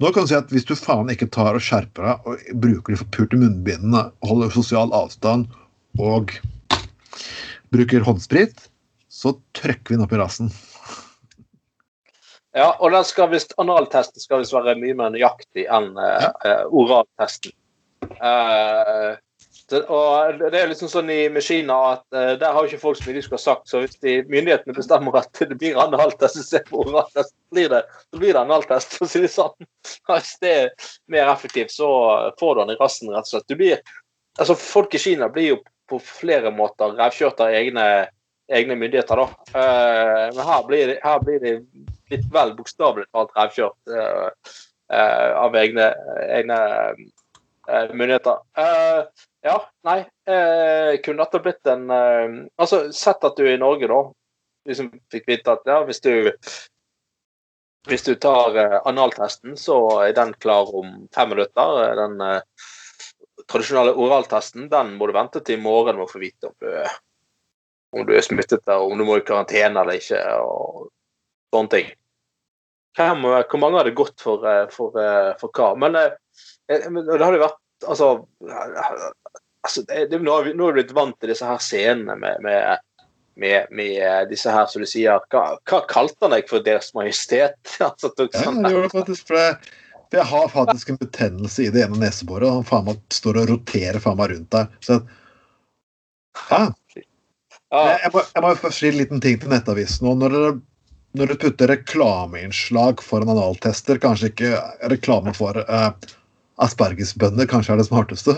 Nå 0.04 0.12
kan 0.12 0.26
du 0.26 0.32
si 0.32 0.38
at 0.38 0.52
hvis 0.52 0.68
du 0.68 0.76
faen 0.76 1.12
ikke 1.12 1.30
tar 1.32 1.56
og 1.56 1.64
skjerper 1.64 2.10
deg 2.10 2.30
og 2.30 2.62
bruker 2.64 2.94
de 2.94 3.00
forpurte 3.00 3.40
munnbindene, 3.40 4.10
holder 4.28 4.54
sosial 4.54 4.92
avstand 4.96 5.48
og 6.02 6.36
bruker 7.72 8.04
håndsprit, 8.04 8.68
så 9.08 9.38
trykker 9.56 9.94
vi 9.94 9.98
den 9.98 10.06
opp 10.06 10.16
i 10.16 10.20
rassen. 10.20 10.52
Ja, 12.56 12.70
og 12.80 12.92
den 12.92 13.04
skal 13.08 13.32
vist, 13.34 13.52
analtesten 13.60 14.24
skal 14.24 14.44
visst 14.44 14.56
være 14.56 14.78
mye 14.80 14.96
mer 14.96 15.12
nøyaktig 15.12 15.66
enn 15.68 15.92
uh, 16.00 16.12
ja. 16.24 16.32
uh, 16.44 16.76
oraltesten. 16.76 17.52
Det, 18.06 19.16
og 19.74 20.38
det 20.38 20.60
er 20.60 20.68
liksom 20.70 20.90
sånn 20.92 21.08
i 21.10 21.24
med 21.34 21.42
Kina 21.42 21.76
at 21.96 22.04
uh, 22.14 22.36
der 22.38 22.54
har 22.54 22.62
jo 22.62 22.70
ikke 22.70 22.84
folk 22.84 23.00
så 23.00 23.08
mye 23.08 23.18
de 23.18 23.24
skulle 23.26 23.40
ha 23.40 23.46
sagt. 23.46 23.70
Så 23.70 23.82
hvis 23.82 23.98
de, 23.98 24.20
myndighetene 24.30 24.76
bestemmer 24.78 25.18
at 25.18 25.42
det 25.42 25.58
blir 25.58 25.80
analtest 25.82 26.38
så 26.52 26.62
blir 26.70 27.72
det, 27.74 27.82
så 28.14 28.20
blir 28.22 28.36
det 28.36 28.44
analtest, 28.44 28.94
for 28.94 29.08
å 29.08 29.10
si 29.10 29.24
det 29.24 29.32
sånn. 29.34 29.70
Hvis 30.12 30.36
det 30.44 30.52
er 30.52 30.90
mer 31.10 31.32
effektivt, 31.32 31.74
så 31.74 31.90
får 32.40 32.54
du 32.54 32.62
den 32.62 32.76
i 32.76 32.78
rassen, 32.82 33.10
rett 33.14 33.26
og 33.26 33.32
slett. 33.32 33.48
Du 33.50 33.58
blir, 33.58 33.82
altså 34.38 34.58
Folk 34.60 34.94
i 34.94 35.02
Kina 35.02 35.32
blir 35.34 35.56
jo 35.56 35.60
på 35.90 36.02
flere 36.04 36.54
måter 36.54 36.94
revkjørt 37.00 37.42
av 37.46 37.58
egne, 37.58 37.90
egne 38.54 38.78
myndigheter, 38.78 39.22
da. 39.22 39.52
Uh, 39.56 40.24
men 40.36 40.46
her 40.52 40.66
blir, 40.70 40.94
de, 40.94 41.02
her 41.02 41.26
blir 41.26 41.42
de 41.42 41.58
litt 42.14 42.26
vel 42.34 42.54
bokstavelig 42.58 43.10
talt 43.16 43.34
revkjørt 43.38 43.94
uh, 43.98 44.30
av 44.94 45.58
egne, 45.58 45.90
egne 46.38 46.60
myndigheter. 47.98 48.44
Eh, 49.46 49.52
ja, 49.52 49.70
nei. 49.86 50.00
eh, 50.36 51.02
kunne 51.06 51.24
dette 51.24 51.40
blitt 51.46 51.68
en 51.70 51.90
eh, 51.94 52.30
Altså, 52.58 52.88
sett 52.94 53.24
at 53.28 53.38
du 53.38 53.44
er 53.46 53.56
i 53.56 53.62
Norge, 53.62 53.88
da. 53.92 54.00
Liksom 54.66 54.90
fikk 55.14 55.28
vite 55.30 55.54
at 55.54 55.68
ja, 55.70 55.84
hvis 55.86 56.02
du 56.02 56.12
hvis 57.86 58.02
du 58.08 58.16
tar 58.18 58.56
eh, 58.58 58.80
analtesten, 58.90 59.54
så 59.62 59.76
er 60.08 60.14
den 60.18 60.32
klar 60.42 60.72
om 60.74 61.04
fem 61.14 61.30
minutter. 61.36 61.76
Eh, 61.84 61.92
Den 62.00 62.16
eh, 62.26 62.40
tradisjonelle 63.46 63.94
oraltesten 63.94 64.66
den 64.72 64.96
må 64.98 65.06
du 65.06 65.14
vente 65.14 65.42
til 65.46 65.60
i 65.60 65.62
morgen 65.62 66.00
med 66.00 66.08
å 66.08 66.10
få 66.10 66.22
vite 66.24 66.50
om 66.50 66.56
du, 66.64 66.72
er- 66.82 66.96
om 67.96 68.08
du 68.08 68.16
er 68.18 68.26
smittet 68.26 68.66
eller 68.66 68.90
om 68.90 68.98
du 68.98 69.06
må 69.08 69.20
i 69.20 69.28
karantene 69.28 69.84
eller 69.84 70.00
ikke. 70.02 70.18
og 70.42 70.90
sånne 71.54 71.72
ting. 71.76 71.92
Hvem, 72.98 73.22
hvor 73.28 73.60
mange 73.62 73.78
har 73.78 73.86
det 73.88 73.94
gått 74.00 74.18
for, 74.24 74.42
eh, 74.50 74.66
for, 74.74 74.98
eh, 75.00 75.36
for 75.40 75.54
hva? 75.54 75.70
Men 75.78 75.96
eh, 76.02 76.18
eh, 76.72 76.90
det 76.90 77.22
hadde 77.22 77.44
vært 77.46 77.62
Altså, 77.86 78.06
eh, 78.48 79.02
altså 79.66 79.86
det, 79.90 80.08
det, 80.12 80.20
nå, 80.22 80.34
har 80.34 80.46
vi, 80.46 80.54
nå 80.58 80.68
er 80.68 80.76
vi 80.76 80.84
blitt 80.84 80.94
vant 80.96 81.18
til 81.22 81.32
disse 81.32 81.48
her 81.48 81.64
scenene 81.64 82.18
med, 82.22 82.44
med, 82.46 82.84
med, 83.42 83.72
med 83.76 84.30
disse 84.32 84.52
her, 84.54 84.70
som 84.72 84.84
du 84.84 84.90
sier 84.90 85.24
Hva, 85.34 85.46
hva 85.68 85.82
kalte 85.90 86.28
han 86.28 86.36
deg 86.36 86.48
for 86.52 86.64
Deres 86.66 86.94
Majestet? 86.98 87.58
altså, 87.88 88.12
tok 88.14 88.38
Ja, 88.38 88.46
sånn, 88.48 88.62
det 88.66 88.76
det 88.76 88.94
faktisk. 88.94 89.28
For 89.32 89.42
jeg, 89.42 89.76
for 90.06 90.22
jeg 90.22 90.30
har 90.32 90.54
faktisk 90.54 90.94
en 90.94 91.02
betennelse 91.02 91.66
i 91.66 91.72
det 91.74 91.86
ene 91.88 92.00
neseboret, 92.04 92.48
og 92.48 92.62
han 92.62 92.70
faen 92.70 92.90
meg 92.92 93.02
står 93.14 93.42
og 93.42 93.54
roterer 93.56 94.02
faen 94.04 94.20
meg 94.22 94.36
rundt 94.36 94.52
der. 94.54 94.70
Så 94.86 95.00
ja. 96.52 96.62
ja, 96.62 97.82
Jeg, 97.90 98.00
jeg, 98.04 98.14
må, 98.14 98.24
jeg 98.36 98.46
må 98.46 98.56
først 98.60 98.82
si 98.84 98.90
en 98.92 99.00
liten 99.00 99.24
ting 99.24 99.40
til 99.42 99.52
Nettavisen 99.52 100.08
nå. 100.08 100.14
Når 100.22 100.36
dere, 100.36 100.52
når 101.16 101.32
dere 101.32 101.42
putter 101.42 101.72
reklameinnslag 101.72 103.02
foran 103.04 103.32
analtester, 103.34 104.00
kanskje 104.04 104.30
ikke 104.34 104.52
reklame 104.92 105.34
for 105.36 105.58
uh, 105.66 105.90
aspergesbønder, 106.64 107.48
kanskje 107.52 107.76
er 107.76 107.82
det 107.82 107.88
smarteste. 107.90 108.38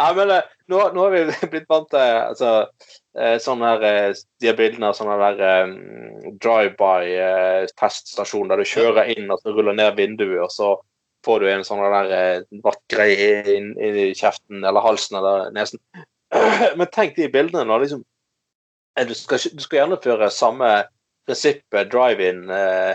Nei, 0.00 0.14
men 0.16 0.30
eh, 0.32 0.46
nå, 0.72 0.78
nå 0.94 1.02
har 1.04 1.12
vi 1.12 1.38
blitt 1.52 1.68
vant 1.68 1.90
til 1.92 2.00
altså, 2.00 2.50
eh, 3.18 3.36
sånn 3.42 3.62
her, 3.66 3.82
eh, 3.84 4.14
de 4.40 4.52
bildene 4.56 4.88
av 4.90 4.94
sånne 4.96 5.16
der 5.20 5.66
um, 5.66 5.74
drive-by-teststasjon 6.40 8.48
der 8.50 8.58
du 8.62 8.66
kjører 8.68 9.10
inn 9.12 9.30
og 9.30 9.38
så 9.42 9.48
ruller 9.52 9.74
ned 9.76 9.98
vinduet, 9.98 10.44
og 10.46 10.52
så 10.54 10.68
får 11.26 11.36
du 11.42 11.46
en 11.50 11.66
sånn 11.66 11.82
der 11.92 12.46
vattgreie 12.64 13.42
inn, 13.52 13.68
inn 13.76 13.96
i 14.06 14.16
kjeften 14.16 14.64
eller 14.64 14.84
halsen 14.84 15.18
eller 15.20 15.50
nesen. 15.52 15.80
Men 16.78 16.88
tenk 16.94 17.16
de 17.18 17.28
bildene 17.32 17.66
nå. 17.68 17.78
liksom 17.82 18.02
du 19.00 19.14
skal, 19.14 19.38
du 19.38 19.62
skal 19.62 19.78
gjennomføre 19.82 20.30
samme 20.34 20.68
prinsippet 21.28 21.92
drive-in 21.92 22.50
eh, 22.50 22.94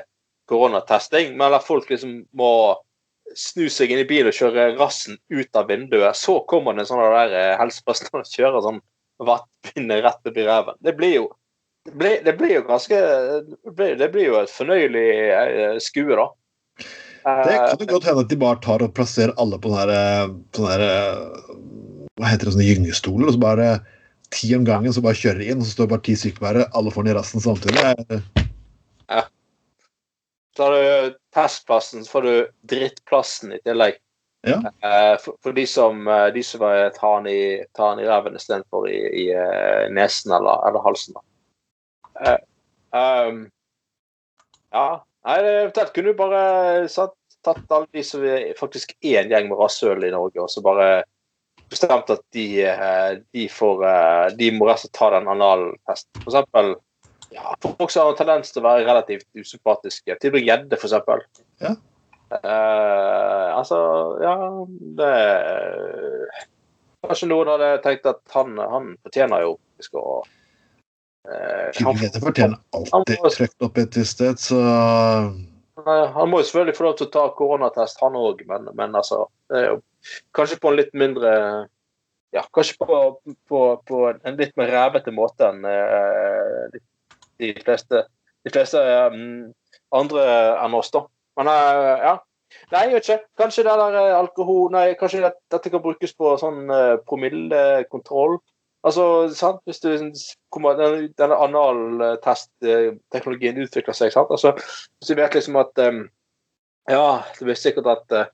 koronatesting, 0.50 1.38
men 1.38 1.56
at 1.56 1.66
folk 1.66 1.90
liksom 1.90 2.18
må 2.38 2.52
snu 3.34 3.70
seg 3.72 3.92
inn 3.92 4.04
i 4.04 4.08
bilen 4.08 4.30
og 4.30 4.38
kjøre 4.38 4.68
rassen 4.80 5.18
ut 5.34 5.58
av 5.58 5.72
vinduet. 5.72 6.18
Så 6.20 6.40
kommer 6.50 6.76
det 6.76 6.86
en 6.86 6.92
sånn 6.92 7.02
der 7.04 7.34
eh, 7.34 7.56
helsepersonell 7.60 8.22
og 8.22 8.30
kjører 8.30 8.66
sånn 8.66 8.84
vattpinne 9.26 10.00
rett 10.04 10.30
opp 10.30 10.38
i 10.38 10.46
ræven. 10.46 10.80
Det 10.84 10.96
blir 10.98 11.18
jo 11.22 11.26
det 11.86 11.94
blir, 12.02 12.16
det 12.26 12.34
blir 12.34 12.56
jo 12.56 12.62
ganske 12.66 13.00
det 13.78 14.08
blir, 14.10 14.24
jo 14.26 14.40
et 14.40 14.50
fornøyelig 14.54 15.10
eh, 15.38 15.76
skue, 15.84 16.18
da. 16.18 16.30
Det 17.26 17.54
kan 17.54 17.74
Eh, 17.74 17.82
jo 17.82 17.90
godt 17.90 18.08
hende 18.10 18.24
at 18.26 18.32
de 18.32 18.38
bare 18.42 18.62
tar 18.62 18.84
og 18.86 18.94
plasserer 18.98 19.34
alle 19.42 19.58
på 19.62 19.70
sånne, 19.74 20.00
her, 20.70 20.82
Hva 22.16 22.32
heter 22.32 22.50
det, 22.50 22.56
sånne 22.56 22.68
gyngestoler, 22.68 23.30
og 23.30 23.38
så 23.38 23.42
bare 23.42 23.70
ti 24.34 24.50
om 24.58 24.66
gangen 24.66 24.94
så 24.94 25.02
bare 25.06 25.18
kjører 25.18 25.42
de 25.42 25.52
inn, 25.52 25.62
og 25.62 25.68
så 25.68 25.76
står 25.76 25.90
bare 25.94 26.06
ti 26.06 26.18
sykepleiere, 26.20 26.68
alle 26.74 26.94
får 26.94 27.06
den 27.06 27.14
i 27.14 27.18
rassen 27.18 27.44
samtidig. 27.44 28.22
Så 29.06 29.22
har 30.64 30.72
du 30.72 31.16
testplassen, 31.34 32.06
så 32.06 32.12
får 32.12 32.22
du 32.22 32.34
drittplassen 32.62 33.54
i 33.54 33.62
tillegg. 33.66 33.98
Ja. 34.46 34.60
Eh, 34.90 35.18
For, 35.20 35.36
for 35.44 35.52
de 35.58 35.66
som, 35.68 36.08
eh, 36.08 36.28
de 36.28 36.44
som 36.44 36.62
tar 36.96 37.22
den 37.22 37.28
i, 37.34 37.66
ta 37.74 37.90
den 37.90 38.04
i 38.04 38.08
ræven 38.08 38.36
istedenfor 38.36 38.88
i, 38.90 39.00
i 39.24 39.26
eh, 39.34 39.90
nesen 39.90 40.36
eller, 40.38 40.62
eller 40.68 40.86
halsen. 40.86 41.18
Eh, 42.22 42.38
ehm, 42.94 43.48
ja. 44.72 44.88
Nei, 45.26 45.40
eventuelt 45.42 45.94
kunne 45.96 46.14
du 46.14 46.20
bare 46.20 46.42
satt, 46.94 47.16
tatt 47.42 47.72
alle 47.74 47.90
de 47.98 48.04
som 48.06 48.22
faktisk 48.60 48.94
er 49.02 49.24
en 49.24 49.32
gjeng 49.34 49.50
med 49.50 49.58
rasshøl 49.58 50.06
i 50.06 50.14
Norge, 50.14 50.38
og 50.44 50.52
så 50.54 50.62
bare 50.62 50.90
bestemt 51.74 52.12
at 52.14 52.22
de, 52.36 52.46
de 53.34 53.48
får 53.50 53.82
De 54.38 54.52
må 54.54 54.68
rett 54.70 54.78
og 54.78 54.84
slett 54.84 54.94
ta 54.94 55.10
den 55.16 55.32
analtesten. 55.34 56.22
For 56.22 56.30
eksempel 56.30 56.76
ja, 57.34 57.56
folk 57.62 57.92
som 57.92 58.10
har 58.10 58.18
tendens 58.20 58.54
til 58.54 58.62
å 58.62 58.68
være 58.68 58.86
relativt 58.88 59.28
usympatiske. 59.38 60.18
Tybring-Gjedde, 60.22 60.78
eksempel. 60.90 61.24
Ja. 61.64 61.76
Uh, 62.36 63.54
altså, 63.54 63.78
ja 64.18 64.32
Det 64.98 65.10
Kanskje 67.06 67.28
noen 67.30 67.52
hadde 67.54 67.68
tenkt 67.84 68.08
at 68.10 68.18
han, 68.34 68.58
han 68.58 68.88
fortjener 69.06 69.44
jo 69.46 69.52
faktisk 69.60 70.00
å 70.02 70.06
han, 71.26 71.70
Tybring-Gjedde 71.78 72.22
fortjener 72.24 72.58
alltid 72.74 73.22
trøkt 73.34 73.68
opp 73.68 73.78
et 73.82 74.00
sted, 74.10 74.42
så 74.42 74.60
han 75.86 76.30
må 76.32 76.40
jo 76.40 76.48
selvfølgelig 76.48 76.78
få 76.78 76.86
lov 76.86 76.98
til 76.98 77.08
å 77.08 77.14
ta 77.14 77.24
koronatest, 77.38 78.02
han 78.02 78.18
òg, 78.18 78.42
men, 78.50 78.70
men 78.78 78.98
altså 78.98 79.26
jo 79.50 79.80
Kanskje 80.38 80.60
på 80.62 80.70
en 80.72 80.78
litt 80.80 80.94
mindre 80.98 81.32
Ja, 82.36 82.44
kanskje 82.54 82.78
på, 82.82 83.00
på, 83.50 83.62
på 83.88 84.02
en 84.12 84.38
litt 84.38 84.54
mer 84.60 84.70
rævete 84.74 85.14
måte 85.16 85.50
enn 85.50 85.66
eh, 85.70 86.80
de, 87.42 87.52
fleste, 87.66 88.06
de 88.46 88.52
fleste 88.54 88.80
um, 89.12 89.52
andre 89.96 90.24
enn 90.64 90.78
oss, 90.78 90.92
da. 90.94 91.02
Men 91.40 91.48
uh, 91.52 91.96
ja. 92.04 92.16
Nei, 92.72 92.82
jeg 92.86 92.94
vet 92.94 93.08
ikke. 93.10 93.28
Kanskje 93.42 93.66
det 93.66 93.76
der 93.82 93.96
eh, 94.00 94.16
alkohol 94.16 94.70
Nei, 94.74 94.88
kanskje 95.00 95.24
det, 95.26 95.32
dette 95.52 95.72
kan 95.74 95.84
brukes 95.84 96.14
på 96.16 96.26
sånn 96.40 96.60
uh, 96.72 96.96
promillekontroll. 97.10 98.34
Altså, 98.86 99.04
sant? 99.34 99.60
Hvis 99.66 99.82
du 99.84 99.90
kommer, 100.54 100.72
den, 100.78 101.14
denne 101.18 101.38
analtestteknologien 101.48 103.64
utvikler 103.66 103.96
seg, 103.98 104.10
sant? 104.14 104.30
Altså, 104.34 104.50
hvis 105.00 105.10
du 105.10 105.16
vet 105.18 105.36
liksom 105.38 105.56
at 105.62 105.74
um, 105.82 106.00
Ja, 106.86 107.26
det 107.34 107.44
blir 107.48 107.58
sikkert 107.58 107.88
at 107.90 108.06
uh, 108.14 108.30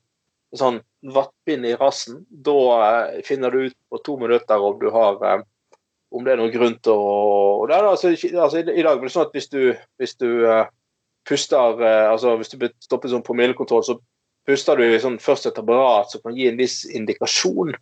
sånn 0.59 0.81
vattpinn 1.15 1.63
i 1.65 1.79
rassen, 1.79 2.15
da 2.29 2.51
uh, 2.51 3.21
finner 3.25 3.49
du 3.53 3.59
ut 3.69 3.77
på 3.89 3.97
to 4.03 4.17
minutter 4.19 4.57
om 4.59 4.79
du 4.81 4.89
har 4.91 5.43
om 6.11 6.25
det 6.25 6.33
er 6.33 6.41
noen 6.41 6.53
grunn 6.53 6.77
til 6.83 6.93
å 6.93 7.65
det 7.69 7.77
er 7.77 7.87
altså, 7.87 8.11
altså, 8.11 8.61
i, 8.61 8.83
dag 8.83 8.99
blir 8.99 9.07
det 9.07 9.13
sånn 9.13 9.27
at 9.29 9.35
hvis 9.37 9.49
du, 9.51 9.61
hvis 10.01 10.15
du 10.19 10.27
uh, 10.49 10.65
puster 11.27 11.77
uh, 11.79 12.11
altså 12.11 12.33
Hvis 12.39 12.51
du 12.51 12.57
blir 12.61 12.73
stoppet 12.83 13.13
sånn 13.13 13.23
promillekontroll, 13.25 13.85
så 13.85 13.97
puster 14.49 14.79
du 14.79 14.97
sånn, 14.99 15.19
først 15.21 15.47
et 15.47 15.61
apparat 15.61 16.11
som 16.11 16.23
kan 16.25 16.35
gi 16.35 16.49
en 16.49 16.59
viss 16.59 16.81
indikasjon. 16.89 17.75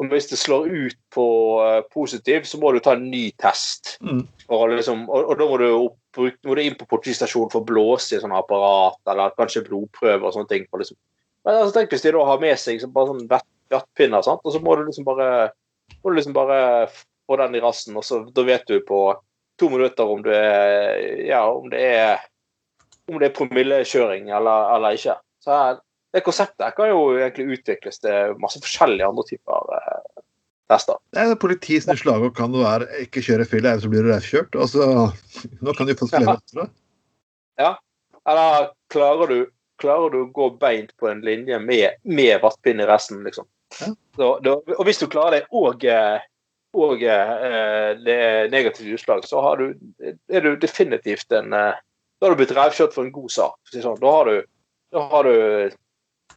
Og 0.00 0.08
hvis 0.10 0.30
det 0.30 0.40
slår 0.40 0.66
ut 0.66 0.98
på 1.14 1.26
uh, 1.60 1.78
positiv, 1.94 2.48
så 2.48 2.58
må 2.60 2.72
du 2.74 2.80
ta 2.82 2.96
en 2.96 3.06
ny 3.12 3.28
test. 3.40 3.94
Mm. 4.02 4.24
Og, 4.48 4.64
liksom, 4.74 5.06
og, 5.08 5.30
og 5.30 5.38
da 5.38 5.48
må 5.48 5.60
du, 5.60 5.66
opp, 5.76 6.20
må 6.48 6.56
du 6.56 6.62
inn 6.64 6.76
på 6.80 6.88
politistasjonen 6.90 7.52
for 7.52 7.62
å 7.62 7.68
blåse 7.68 8.16
i 8.16 8.22
sånne 8.22 8.40
apparat, 8.40 8.98
eller 9.12 9.36
kanskje 9.38 9.64
blodprøver 9.68 10.26
og 10.26 10.34
sånne 10.36 10.50
ting. 10.50 10.66
Liksom. 10.66 10.98
Men 11.46 11.62
altså, 11.62 11.76
tenk 11.76 11.94
hvis 11.94 12.04
de 12.04 12.14
da 12.16 12.26
har 12.26 12.42
med 12.42 12.60
seg 12.60 12.82
så 12.82 12.90
bare 12.92 13.12
sånn 13.12 13.28
vett- 13.30 13.48
vettpinner, 13.70 14.24
sant? 14.26 14.42
og 14.44 14.56
så 14.56 14.62
må 14.64 14.76
du 14.76 14.88
liksom 14.88 15.06
bare 15.06 15.30
må 16.00 16.10
du 16.10 16.16
liksom 16.16 16.34
bare 16.36 16.58
få 17.30 17.38
den 17.38 17.54
i 17.54 17.62
rassen, 17.62 17.98
og 17.98 18.06
så 18.06 18.24
da 18.34 18.42
vet 18.46 18.66
du 18.66 18.80
på 18.86 19.04
to 19.60 19.68
minutter 19.70 20.08
om 20.08 20.22
du 20.24 20.32
er 20.34 20.98
ja, 21.28 21.44
om 21.46 21.68
det 21.70 21.82
er 21.84 22.26
om 23.10 23.18
det 23.20 23.30
er 23.30 23.36
promillekjøring 23.36 24.30
eller, 24.34 24.74
eller 24.76 24.96
ikke. 24.96 25.16
Så 25.42 25.54
her, 25.54 25.78
det 26.14 26.24
konseptet 26.26 26.74
kan 26.76 26.90
jo 26.90 27.04
egentlig 27.18 27.58
utvikles 27.58 28.02
til 28.02 28.34
masse 28.42 28.60
forskjellige 28.62 29.08
andre 29.08 29.24
typer 29.28 29.72
eh, 29.76 30.24
tester. 30.70 30.98
Det 31.14 31.26
er 31.26 31.38
politiske 31.42 31.96
slag, 32.02 32.26
og 32.26 32.34
kan 32.36 32.52
det 32.54 32.64
være 32.64 32.88
'ikke 33.04 33.24
kjøre 33.26 33.46
fyll, 33.50 33.66
ellers 33.66 33.86
så 33.86 33.92
blir 33.92 34.06
du 34.06 34.12
revkjørt'. 34.12 34.58
Altså, 34.58 35.10
nå 35.64 35.74
kan 35.74 35.86
du 35.86 35.94
få 35.98 36.10
leve 36.12 36.36
etter 36.36 36.62
det. 36.62 36.68
Eller 38.30 38.70
klarer 38.92 39.30
du, 39.30 39.38
klarer 39.80 40.12
du 40.12 40.20
å 40.22 40.32
gå 40.34 40.50
beint 40.60 40.92
på 41.00 41.08
en 41.10 41.22
linje 41.24 41.58
med, 41.58 42.02
med 42.04 42.40
vattpinn 42.42 42.82
i 42.82 42.88
resten, 42.90 43.22
liksom. 43.26 43.48
Ja. 43.80 43.92
Så, 44.18 44.28
da, 44.44 44.58
og 44.76 44.84
hvis 44.86 44.98
du 44.98 45.06
klarer 45.10 45.38
det 45.38 45.46
og, 45.56 45.84
eh, 45.86 46.18
og 46.76 47.02
eh, 47.02 47.90
det 48.04 48.14
er 48.14 48.50
negativt 48.52 48.94
utslag, 48.94 49.24
så 49.26 49.42
har 49.42 49.58
du, 49.58 49.74
er 50.30 50.44
du 50.44 50.54
definitivt 50.60 51.32
en 51.34 51.54
eh, 51.56 51.78
Da 52.20 52.26
har 52.26 52.34
du 52.34 52.42
blitt 52.42 52.54
revkjørt 52.54 52.94
for 52.94 53.06
en 53.06 53.14
god 53.14 53.32
sak. 53.32 53.56
Sånn. 53.72 53.96
Da 53.98 54.10
har 54.12 54.28
du, 54.28 54.42
da 54.92 55.04
har 55.08 55.24
du 55.24 55.36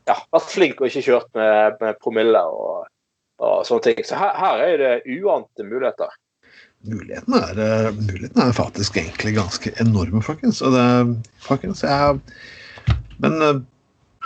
ja, 0.07 0.15
vært 0.31 0.47
flink 0.47 0.79
og 0.79 0.87
ikke 0.87 1.03
kjørt 1.03 1.27
med, 1.35 1.75
med 1.81 1.99
promille 1.99 2.39
og, 2.39 2.85
og 3.43 3.65
sånne 3.67 3.89
ting. 3.89 3.99
Så 4.07 4.15
her, 4.15 4.31
her 4.39 4.63
er 4.63 4.77
det 4.79 4.93
uante 5.19 5.67
muligheter. 5.67 6.15
Mulighetene 6.87 7.41
er, 7.51 7.91
muligheten 7.99 8.41
er 8.45 8.55
faktisk 8.55 8.97
egentlig 8.99 9.35
ganske 9.35 9.75
enorme, 9.83 10.23
folkens. 10.23 10.63
Det, 10.63 10.87
folkens 11.43 11.83
jeg, 11.83 12.23
men 13.19 13.37
eh, 13.43 13.61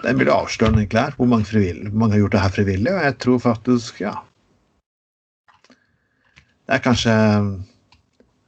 det 0.04 0.12
er 0.12 0.22
mye 0.22 0.38
avslørende 0.38 0.86
egentlig 0.86 1.04
her, 1.08 1.18
hvor 1.18 1.34
mange, 1.34 1.50
hvor 1.50 2.00
mange 2.00 2.16
har 2.16 2.22
gjort 2.22 2.38
det 2.38 2.46
her 2.46 2.56
frivillig. 2.62 2.94
Og 2.94 3.06
jeg 3.10 3.20
tror 3.26 3.44
faktisk, 3.50 4.02
ja 4.06 4.16
Det 6.68 6.76
er 6.76 6.84
kanskje 6.84 7.14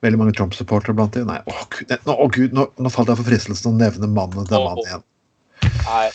veldig 0.04 0.20
mange 0.20 0.36
Trump-supportere 0.36 0.96
blant 0.96 1.16
dem. 1.16 1.30
Nei, 1.32 1.40
å 1.48 1.68
gud, 1.72 1.94
nå, 2.08 2.16
å, 2.16 2.28
Gud 2.32 2.56
nå, 2.56 2.68
nå 2.80 2.92
falt 2.92 3.12
jeg 3.12 3.20
for 3.20 3.32
fristelsen 3.32 3.72
å 3.72 3.78
nevne 3.80 4.10
mannen 4.12 4.48
til 4.50 4.66
mannen 4.66 4.88
igjen. 4.88 5.06
Nei, 5.86 6.08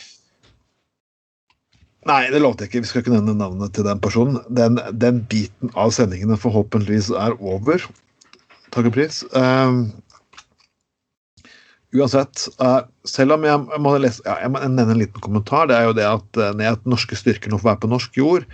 Nei, 2.04 2.26
det 2.28 2.40
lovte 2.42 2.64
jeg 2.64 2.70
ikke. 2.70 2.84
Vi 2.84 2.90
skal 2.90 3.02
ikke 3.02 3.14
nevne 3.14 3.34
navnet 3.38 3.72
til 3.76 3.86
den 3.86 4.00
personen. 4.04 4.40
Den, 4.52 4.76
den 4.92 5.22
biten 5.30 5.70
av 5.80 5.92
sendingene 5.96 6.36
forhåpentligvis 6.40 7.08
er 7.16 7.36
over. 7.40 7.80
Takk 8.74 8.90
og 8.90 8.96
pris. 8.96 9.22
Um, 9.32 9.86
uansett, 11.96 12.44
uh, 12.60 12.82
selv 13.08 13.38
om 13.38 13.46
jeg, 13.48 13.56
jeg, 13.72 13.84
må 13.86 13.94
lese, 14.02 14.24
ja, 14.26 14.36
jeg 14.44 14.52
må 14.52 14.60
nevne 14.66 14.98
en 14.98 15.00
liten 15.00 15.24
kommentar, 15.24 15.70
det 15.70 15.78
er 15.78 15.88
jo 15.88 15.96
det 15.96 16.06
at, 16.10 16.28
uh, 16.42 16.64
at 16.68 16.84
norske 16.88 17.16
styrker 17.16 17.52
nå 17.52 17.62
får 17.62 17.70
være 17.70 17.82
på 17.86 17.92
norsk 17.94 18.20
jord. 18.20 18.48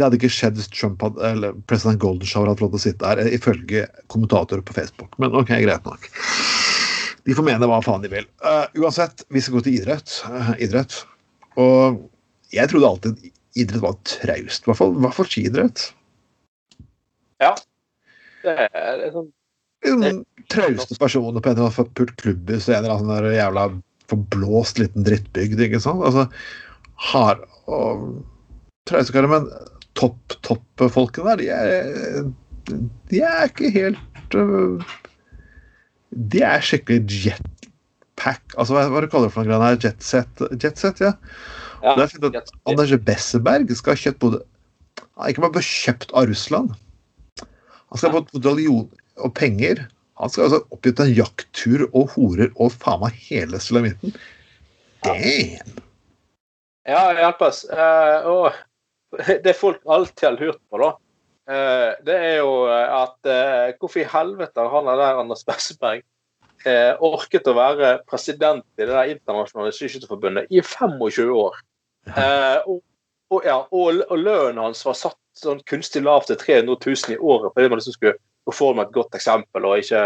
Det 0.00 0.06
hadde 0.06 0.16
ikke 0.16 0.32
skjedd 0.32 0.56
hvis 0.56 0.70
Trump 0.72 1.02
hadde, 1.04 1.20
eller 1.28 1.56
president 1.68 2.00
Golden 2.00 2.24
hadde 2.24 2.54
fått 2.54 2.62
lov 2.64 2.70
til 2.72 2.78
å 2.78 2.84
sitte 2.86 3.08
her, 3.10 3.20
eh, 3.20 3.34
ifølge 3.36 3.82
kommentatorer 4.08 4.62
på 4.64 4.72
Facebook. 4.78 5.18
Men 5.20 5.34
ok, 5.36 5.52
greit 5.60 5.84
nok. 5.84 6.06
De 7.28 7.36
får 7.36 7.44
mene 7.44 7.68
hva 7.68 7.82
faen 7.84 8.00
de 8.00 8.08
vil. 8.08 8.24
Uh, 8.40 8.64
uansett, 8.80 9.26
vi 9.28 9.42
skal 9.44 9.58
gå 9.58 9.66
til 9.66 9.76
idrett. 9.76 10.14
Uh, 10.24 10.54
idrett. 10.56 11.02
Og 11.60 12.00
jeg 12.56 12.72
trodde 12.72 12.88
alltid 12.88 13.28
idrett 13.60 13.84
var 13.84 13.98
traust, 14.08 14.64
i 14.64 14.70
hvert 14.70 14.80
fall, 14.80 14.96
hvert 15.04 15.18
fall 15.18 15.28
skiidrett. 15.28 15.84
det 18.40 18.56
er, 18.56 18.72
det 18.72 19.10
er 19.10 19.14
sånn 19.18 19.30
Den 20.00 20.24
trauste 20.52 20.96
personer 20.96 21.44
på 21.44 21.50
en 21.50 21.58
eller 21.58 21.68
annen 21.68 21.76
forpult 21.76 22.16
klubbhus 22.20 22.68
en 22.68 22.80
eller 22.80 22.96
annen 22.96 23.12
der 23.12 23.36
jævla 23.36 23.68
forblåst 24.10 24.80
liten 24.80 25.04
drittbygd, 25.04 25.60
ikke 25.68 25.80
sant? 25.84 26.02
Altså, 26.08 26.24
hard 27.10 27.44
og 27.70 28.24
trauste 28.88 29.14
karer, 29.14 29.30
men 29.30 29.46
topp, 30.00 30.36
topp-folkene 30.46 31.36
der, 31.36 31.40
de 31.40 31.48
er, 31.54 32.28
de 33.10 33.22
er 33.26 33.48
ikke 33.50 33.70
helt 33.74 34.36
øh, 34.38 34.84
De 36.32 36.42
er 36.46 36.64
skikkelig 36.64 37.04
jetpack 37.26 38.56
Altså, 38.56 38.76
hva, 38.76 38.86
hva 38.90 39.02
du 39.04 39.10
kaller 39.12 39.28
det 39.30 39.34
for 39.34 39.44
noe 39.44 39.52
greier 39.52 39.66
her? 39.66 39.80
Jetset, 39.84 40.44
jetset, 40.56 41.02
ja. 41.04 41.12
ja, 41.84 41.94
Det 41.96 42.06
er 42.06 42.12
fint 42.14 42.28
at 42.30 42.54
Anders 42.70 42.94
Besseberg 43.06 43.72
skal 43.76 43.96
ha 43.96 44.02
kjøpt 44.06 44.22
både 44.24 44.42
Han 45.00 45.24
har 45.24 45.34
ikke 45.34 45.46
bare 45.46 45.64
kjøpt 45.66 46.14
av 46.16 46.28
Russland. 46.30 46.74
Han 47.90 47.98
skal 47.98 48.12
ha 48.12 48.20
fått 48.20 48.36
medaljon 48.38 48.86
og 49.20 49.32
penger. 49.36 49.82
Han 50.20 50.32
skal 50.32 50.46
altså 50.46 50.60
oppgitt 50.72 51.00
en 51.02 51.12
jakttur 51.12 51.86
og 51.90 52.14
horer 52.14 52.52
og 52.56 52.72
faen 52.72 53.02
meg 53.02 53.16
hele 53.28 53.60
sulamitten. 53.60 54.14
Damn! 55.04 55.80
Ja, 56.88 57.02
hjelpes. 57.16 57.62
Uh, 57.68 58.28
og 58.28 58.58
det 59.44 59.56
folk 59.58 59.80
alltid 59.86 60.28
har 60.28 60.38
lurt 60.38 60.60
på, 60.70 60.80
da, 60.82 60.90
eh, 61.50 61.90
det 62.06 62.16
er 62.16 62.36
jo 62.40 62.52
at 62.70 63.30
eh, 63.30 63.74
hvorfor 63.80 64.02
i 64.02 64.08
helvete 64.12 64.64
har 64.64 64.76
han 64.76 64.90
der 64.90 65.22
Anders 65.22 65.44
Besseberg 65.48 66.04
eh, 66.66 66.94
orket 67.00 67.48
å 67.48 67.56
være 67.56 67.96
president 68.10 68.64
i 68.76 68.84
det 68.84 68.92
der 68.92 69.14
internasjonale 69.14 69.74
skiskytterforbundet 69.74 70.50
i 70.50 70.62
25 70.62 71.34
år? 71.34 71.58
Eh, 72.08 72.58
og, 72.66 72.80
og, 73.30 73.44
ja, 73.44 73.58
og, 73.70 74.02
og 74.08 74.18
lønnen 74.18 74.62
hans 74.62 74.84
var 74.86 74.98
satt 74.98 75.18
sånn 75.38 75.62
kunstig 75.68 76.02
lavt 76.04 76.30
til 76.30 76.38
300 76.40 76.74
000 76.74 77.14
i 77.14 77.20
året 77.20 77.54
fordi 77.54 77.70
man 77.70 77.80
liksom 77.80 77.96
skulle 77.96 78.18
med 78.74 78.82
et 78.82 78.94
godt 78.96 79.14
eksempel 79.14 79.66
og 79.68 79.78
ikke 79.78 80.00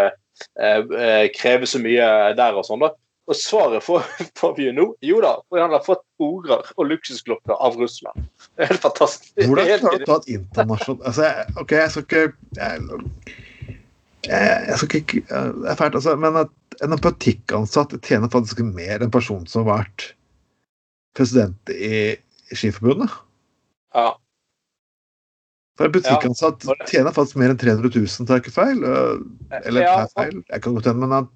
eh, 0.60 0.80
eh, 0.98 1.26
kreve 1.32 1.68
så 1.70 1.80
mye 1.80 2.34
der 2.36 2.58
og 2.58 2.66
sånn. 2.66 2.82
da. 2.82 2.90
Og 3.24 3.36
svaret 3.38 3.84
får, 3.84 4.04
får 4.40 4.56
vi 4.58 4.66
jo 4.68 4.72
nå. 4.76 4.86
Jo 5.04 5.20
da, 5.24 5.34
for 5.48 5.62
han 5.62 5.72
har 5.72 5.84
fått 5.84 6.02
horer 6.20 6.64
og 6.76 6.88
luksusklokker 6.90 7.56
av 7.56 7.78
Russland. 7.80 8.26
Det 8.54 8.66
er 8.66 8.72
helt 8.74 8.84
fantastisk. 8.84 9.30
Hvordan 9.40 9.70
klarer 9.70 10.02
du 10.02 10.04
å 10.04 10.10
ta 10.10 10.18
et 10.20 10.32
internasjonalt 10.36 11.06
altså, 11.08 11.30
OK, 11.62 11.76
jeg 11.78 11.94
skal 11.94 12.04
ikke 12.04 12.24
jeg, 12.58 12.82
jeg, 14.28 14.76
skal 14.80 15.00
ikke 15.00 15.22
Det 15.28 15.70
er 15.72 15.78
fælt, 15.80 15.96
altså. 16.00 16.16
Men 16.20 16.42
at 16.44 16.82
en 16.84 16.98
butikkansatt 17.00 17.96
tjener 18.04 18.32
faktisk 18.32 18.60
mer 18.66 18.98
enn 18.98 19.08
en 19.08 19.14
person 19.14 19.46
som 19.48 19.64
har 19.64 19.84
vært 19.84 20.10
president 21.16 21.72
i 21.72 22.16
Skiforbundet. 22.54 23.12
Ja. 23.94 24.12
For 25.78 25.88
en 25.88 25.94
butikkansatt 25.94 26.66
Ja, 26.68 26.76
tjener 26.90 27.14
faktisk 27.14 27.38
mer 27.40 27.54
enn 27.54 27.60
300 27.60 27.88
000, 27.94 28.28
tar 28.28 28.38
jeg 28.38 28.44
ikke 28.44 28.56
feil? 28.58 28.84
Øh, 28.84 29.24
Eller 29.64 29.86
Ja, 29.86 29.96
feil? 30.12 30.42
Jeg 30.50 30.62
kan 30.62 30.76
godt 30.76 30.90
hende, 30.90 31.06
men 31.06 31.16
at 31.22 31.32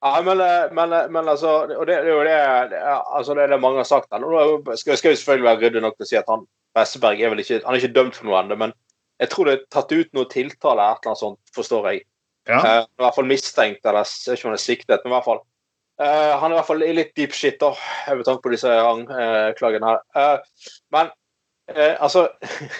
Ja, 0.00 0.22
men, 0.24 0.40
eh, 0.40 0.70
men, 0.72 0.92
eh, 0.96 1.08
men 1.12 1.28
altså 1.28 1.50
Og 1.76 1.82
det, 1.86 1.98
det 2.04 2.08
er 2.08 2.14
jo 2.14 2.22
det, 2.24 2.36
det 2.72 2.78
altså 2.88 3.34
det 3.36 3.42
er 3.42 3.52
det 3.52 3.60
mange 3.60 3.82
har 3.82 3.88
sagt. 3.88 4.08
her. 4.12 4.22
Nå 4.22 4.76
skal, 4.76 4.96
skal 4.96 5.12
vi 5.12 5.18
selvfølgelig 5.20 5.48
være 5.50 5.60
ryddig 5.66 5.82
nok 5.84 5.98
til 5.98 6.06
å 6.06 6.10
si 6.12 6.20
at 6.20 6.30
han 6.32 6.46
Besseberg 6.76 7.20
er 7.20 7.32
vel 7.32 7.42
ikke 7.42 7.60
han 7.64 7.74
er 7.74 7.82
ikke 7.82 7.96
dømt 7.98 8.16
for 8.16 8.28
noe 8.28 8.38
ennå, 8.40 8.56
men 8.56 8.72
jeg 9.20 9.32
tror 9.32 9.48
det 9.48 9.54
er 9.56 9.64
tatt 9.74 9.92
ut 9.92 10.12
noe 10.16 10.28
tiltale 10.30 10.80
eller 10.80 11.08
annet 11.10 11.20
sånt, 11.20 11.40
forstår 11.52 11.88
jeg. 11.90 12.04
Ja. 12.48 12.60
Eh, 12.60 12.82
I 12.86 13.02
hvert 13.04 13.16
fall 13.18 13.28
mistenkt, 13.28 13.82
eller 13.84 14.06
jeg 14.06 14.38
ikke 14.38 14.46
om 14.46 14.52
han 14.52 14.58
er 14.58 14.62
siktet, 14.62 15.02
men 15.02 15.12
i 15.12 15.16
hvert 15.16 15.26
fall. 15.26 15.42
Eh, 16.00 16.30
han 16.40 16.48
er 16.48 16.54
i 16.54 16.58
hvert 16.60 16.68
fall 16.70 16.84
i 16.86 16.92
litt 16.96 17.10
deep 17.18 17.34
shit, 17.36 17.58
da, 17.60 17.74
med 18.08 18.24
tanke 18.24 18.44
på 18.46 18.54
disse 18.54 18.70
anklagene 18.70 19.90
her. 19.90 20.00
Eh, 20.16 20.70
men 20.96 21.10
eh, 21.74 21.92
altså 21.98 22.28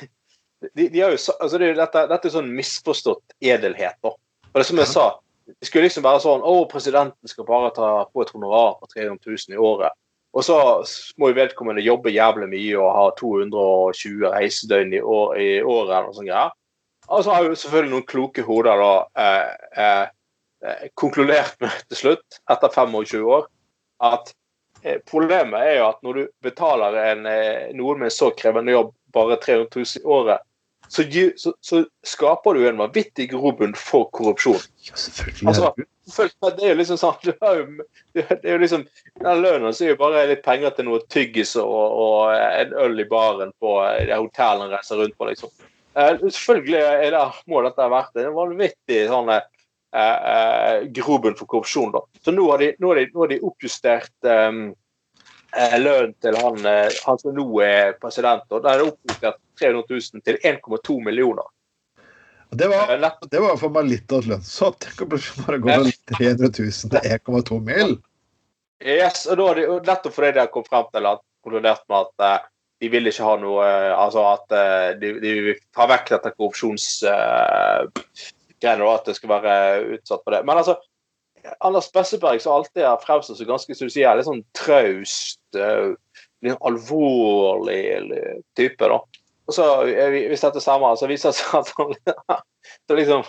de, 0.78 0.86
de 0.86 1.02
har 1.02 1.12
jo, 1.12 1.20
altså 1.36 1.60
det 1.60 1.74
dette, 1.76 2.06
dette 2.14 2.30
er 2.30 2.36
sånn 2.38 2.54
misforstått 2.56 3.36
edelhet, 3.44 3.98
da. 4.00 4.14
Og 4.50 4.62
det 4.62 4.66
som 4.70 4.80
jeg 4.80 4.90
sa, 4.90 5.10
det 5.58 5.68
skulle 5.68 5.88
liksom 5.88 6.04
være 6.04 6.22
sånn 6.22 6.44
Å, 6.46 6.54
presidenten 6.70 7.30
skal 7.30 7.46
bare 7.48 7.72
ta 7.76 7.90
på 8.10 8.22
et 8.24 8.32
honorar 8.34 8.78
på 8.80 8.88
300 8.92 9.18
000 9.26 9.56
i 9.56 9.60
året. 9.60 9.96
Og 10.30 10.46
så 10.46 10.56
må 11.18 11.30
jo 11.30 11.38
vedkommende 11.40 11.82
jobbe 11.82 12.12
jævlig 12.14 12.46
mye 12.52 12.78
og 12.78 12.90
ha 12.94 13.06
220 13.18 14.28
reisedøgn 14.30 14.94
i, 14.94 15.02
år, 15.02 15.32
i 15.42 15.48
året 15.62 16.06
noe 16.06 16.14
sånt. 16.14 16.28
greier. 16.30 16.52
Og 17.10 17.24
så 17.24 17.34
har 17.34 17.46
jo 17.48 17.56
selvfølgelig 17.58 17.92
noen 17.96 18.06
kloke 18.06 18.44
hoder 18.46 18.78
da 18.78 18.92
eh, 19.24 19.48
eh, 19.82 20.04
eh, 20.62 20.84
konkludert 20.94 21.56
med 21.62 21.74
til 21.88 21.98
slutt, 21.98 22.38
etter 22.52 22.70
25 22.70 23.26
år, 23.26 23.48
at 24.06 24.30
eh, 24.84 25.00
problemet 25.10 25.58
er 25.58 25.80
jo 25.80 25.88
at 25.88 25.98
når 26.06 26.20
du 26.20 26.22
betaler 26.46 27.00
en, 27.02 27.26
eh, 27.26 27.72
noen 27.74 27.98
med 27.98 28.12
en 28.12 28.14
så 28.14 28.30
krevende 28.38 28.76
jobb 28.76 28.94
bare 29.10 29.40
300 29.42 29.66
000 29.74 30.04
i 30.04 30.06
året, 30.18 30.46
så, 30.90 31.04
så, 31.36 31.52
så 31.60 31.84
skaper 32.02 32.54
du 32.54 32.64
en 32.68 32.80
vanvittig 32.80 33.28
grobunn 33.30 33.76
for 33.78 34.08
korrupsjon. 34.10 34.58
Ja, 34.88 34.96
selvfølgelig. 34.98 35.46
Altså, 35.46 35.72
Det 36.56 36.64
er 36.64 36.72
jo 36.72 36.78
liksom 36.80 36.98
sånn 36.98 37.20
du 37.28 37.30
har 37.44 37.60
jo, 37.60 37.84
det 38.18 38.24
er 38.40 38.56
jo 38.56 38.58
liksom, 38.64 38.86
Den 39.22 39.42
lønnen 39.44 39.76
så 39.76 39.86
er 39.86 39.92
jo 39.92 40.00
bare 40.00 40.24
litt 40.32 40.42
penger 40.42 40.74
til 40.74 40.88
noe 40.88 41.04
tyggis 41.12 41.54
og, 41.62 41.70
og 41.70 42.34
en 42.34 42.74
øl 42.82 43.04
i 43.04 43.06
baren 43.06 43.54
på 43.62 43.76
det 44.08 44.18
hotellet 44.18 44.66
en 44.66 44.74
reiser 44.74 44.98
rundt 44.98 45.14
på, 45.14 45.30
liksom. 45.30 45.54
Eh, 45.94 46.12
selvfølgelig 46.26 46.82
er 46.82 47.14
det, 47.14 47.22
må 47.50 47.62
dette 47.66 47.86
ha 47.86 47.92
vært 47.92 48.18
en 48.18 48.34
vanvittig 48.34 49.00
sånn 49.10 49.30
eh, 49.36 49.46
eh, 49.94 50.90
grobunn 50.98 51.38
for 51.38 51.46
korrupsjon. 51.50 51.94
da. 51.94 52.02
Så 52.24 52.34
nå 52.34 52.50
har 52.50 52.62
de, 52.62 52.72
nå 52.82 52.90
har 52.90 53.02
de, 53.02 53.08
nå 53.14 53.24
har 53.24 53.30
de 53.30 53.42
oppjustert 53.46 54.14
eh, 54.26 54.46
eh, 54.48 54.62
lønnen 55.80 56.12
til 56.22 56.36
han, 56.38 56.60
eh, 56.66 56.98
han 57.06 57.22
som 57.22 57.34
nå 57.34 57.46
er 57.64 57.96
president. 58.02 58.44
og 58.50 58.62
Da 58.62 58.74
er 58.74 58.82
det 58.82 58.92
oppjustert 58.92 59.40
300 59.60 59.82
000 59.90 60.26
til 60.26 60.38
1,2 60.44 61.00
millioner. 61.04 61.48
Det 62.50 62.68
var, 62.68 62.90
Eh, 62.90 63.10
det 63.30 63.40
var 63.40 63.56
for 63.56 63.70
meg 63.70 63.86
litt 63.86 64.12
av 64.12 64.24
et 64.24 64.30
lønnshopp. 64.32 64.78
Tenk 64.82 65.02
å 65.02 65.10
plutselig 65.10 65.46
bare 65.46 65.58
gå 65.62 65.70
fra 65.70 66.16
300 66.18 66.50
000 66.58 66.94
til 66.94 67.18
1,2 67.18 67.60
mil. 67.62 67.98
Yes, 68.80 69.26
og 69.28 69.36
da 69.38 69.54
det 69.54 69.68
nettopp 69.86 70.14
fordi 70.16 70.32
de 70.32 70.40
har 70.40 70.50
kommet 70.50 70.70
frem 70.72 70.86
til 70.90 71.06
at 71.06 71.20
konkludert 71.44 71.84
med 71.88 71.96
at 72.00 72.14
eh, 72.26 72.40
de 72.80 72.88
vil 72.88 73.06
ikke 73.10 73.26
ha 73.26 73.36
noe 73.40 73.66
eh, 73.66 73.94
Altså 73.96 74.20
at 74.32 74.52
eh, 74.56 74.90
de, 75.00 75.08
de 75.20 75.30
vil 75.46 75.58
ta 75.76 75.86
vekk 75.90 76.06
dette 76.14 76.36
korrupsjonsgreiene, 76.36 78.84
og 78.84 78.92
at 78.94 79.04
det 79.06 79.14
skal 79.18 79.34
være 79.34 79.54
utsatt 79.96 80.22
for 80.24 80.30
det. 80.34 80.42
Men 80.48 80.56
altså, 80.62 80.74
Anders 81.60 81.90
Besseberg, 81.92 82.42
som 82.42 82.52
alltid 82.52 82.84
har 82.84 83.00
fremstått 83.04 83.38
som 83.40 83.48
ganske 83.48 83.74
som 83.76 83.88
du 83.88 83.94
sier, 83.94 84.16
litt 84.16 84.28
sånn 84.28 84.44
traust, 84.56 85.40
eh, 85.56 85.92
litt 86.44 86.60
alvorlig 86.66 87.82
type, 88.58 88.88
da. 88.92 89.00
Og 89.50 89.56
så, 89.56 89.66
eh, 89.90 90.28
hvis 90.30 90.44
dette 90.44 90.62
stemmer, 90.62 90.94
så 90.96 91.08
viser 91.10 91.32
det 91.32 91.40
seg 91.40 91.58
at 91.58 91.72
han 91.78 92.40
så 92.86 92.96
liksom, 92.96 93.24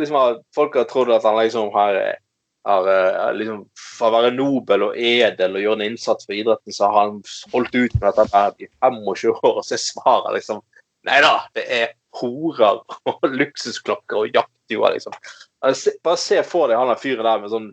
liksom 0.00 0.18
at 0.20 0.42
Folk 0.56 0.78
har 0.78 0.88
trodd 0.88 1.12
at 1.12 1.26
han 1.26 1.36
liksom 1.36 1.68
har 1.74 1.98
eh, 2.00 2.18
har 2.64 2.88
eh, 2.88 3.34
liksom, 3.36 3.64
For 3.76 4.08
å 4.08 4.14
være 4.16 4.32
nobel 4.36 4.86
og 4.88 4.96
edel 4.96 5.56
og 5.56 5.64
gjøre 5.64 5.80
en 5.80 5.86
innsats 5.90 6.28
for 6.28 6.36
idretten, 6.36 6.74
så 6.74 6.90
har 6.90 7.10
han 7.10 7.20
holdt 7.54 7.76
ut 7.76 7.96
med 7.98 8.08
dette 8.08 8.26
her 8.34 8.56
i 8.56 8.68
25 8.80 9.34
år, 9.36 9.54
og 9.54 9.64
så 9.66 9.76
er 9.76 9.84
svaret 9.84 10.36
liksom 10.38 10.64
Nei 11.08 11.16
da, 11.24 11.36
det 11.56 11.62
er 11.72 11.92
horer 12.20 12.82
og 13.08 13.22
luksusklokker 13.40 14.18
og 14.18 14.34
jaktjoer, 14.36 14.98
liksom. 14.98 15.14
Bare 15.60 16.16
se 16.20 16.42
for 16.46 16.70
deg 16.70 16.80
han 16.80 16.88
der 16.88 17.00
fyren 17.00 17.26
der 17.26 17.42
med 17.42 17.52
sånn 17.52 17.70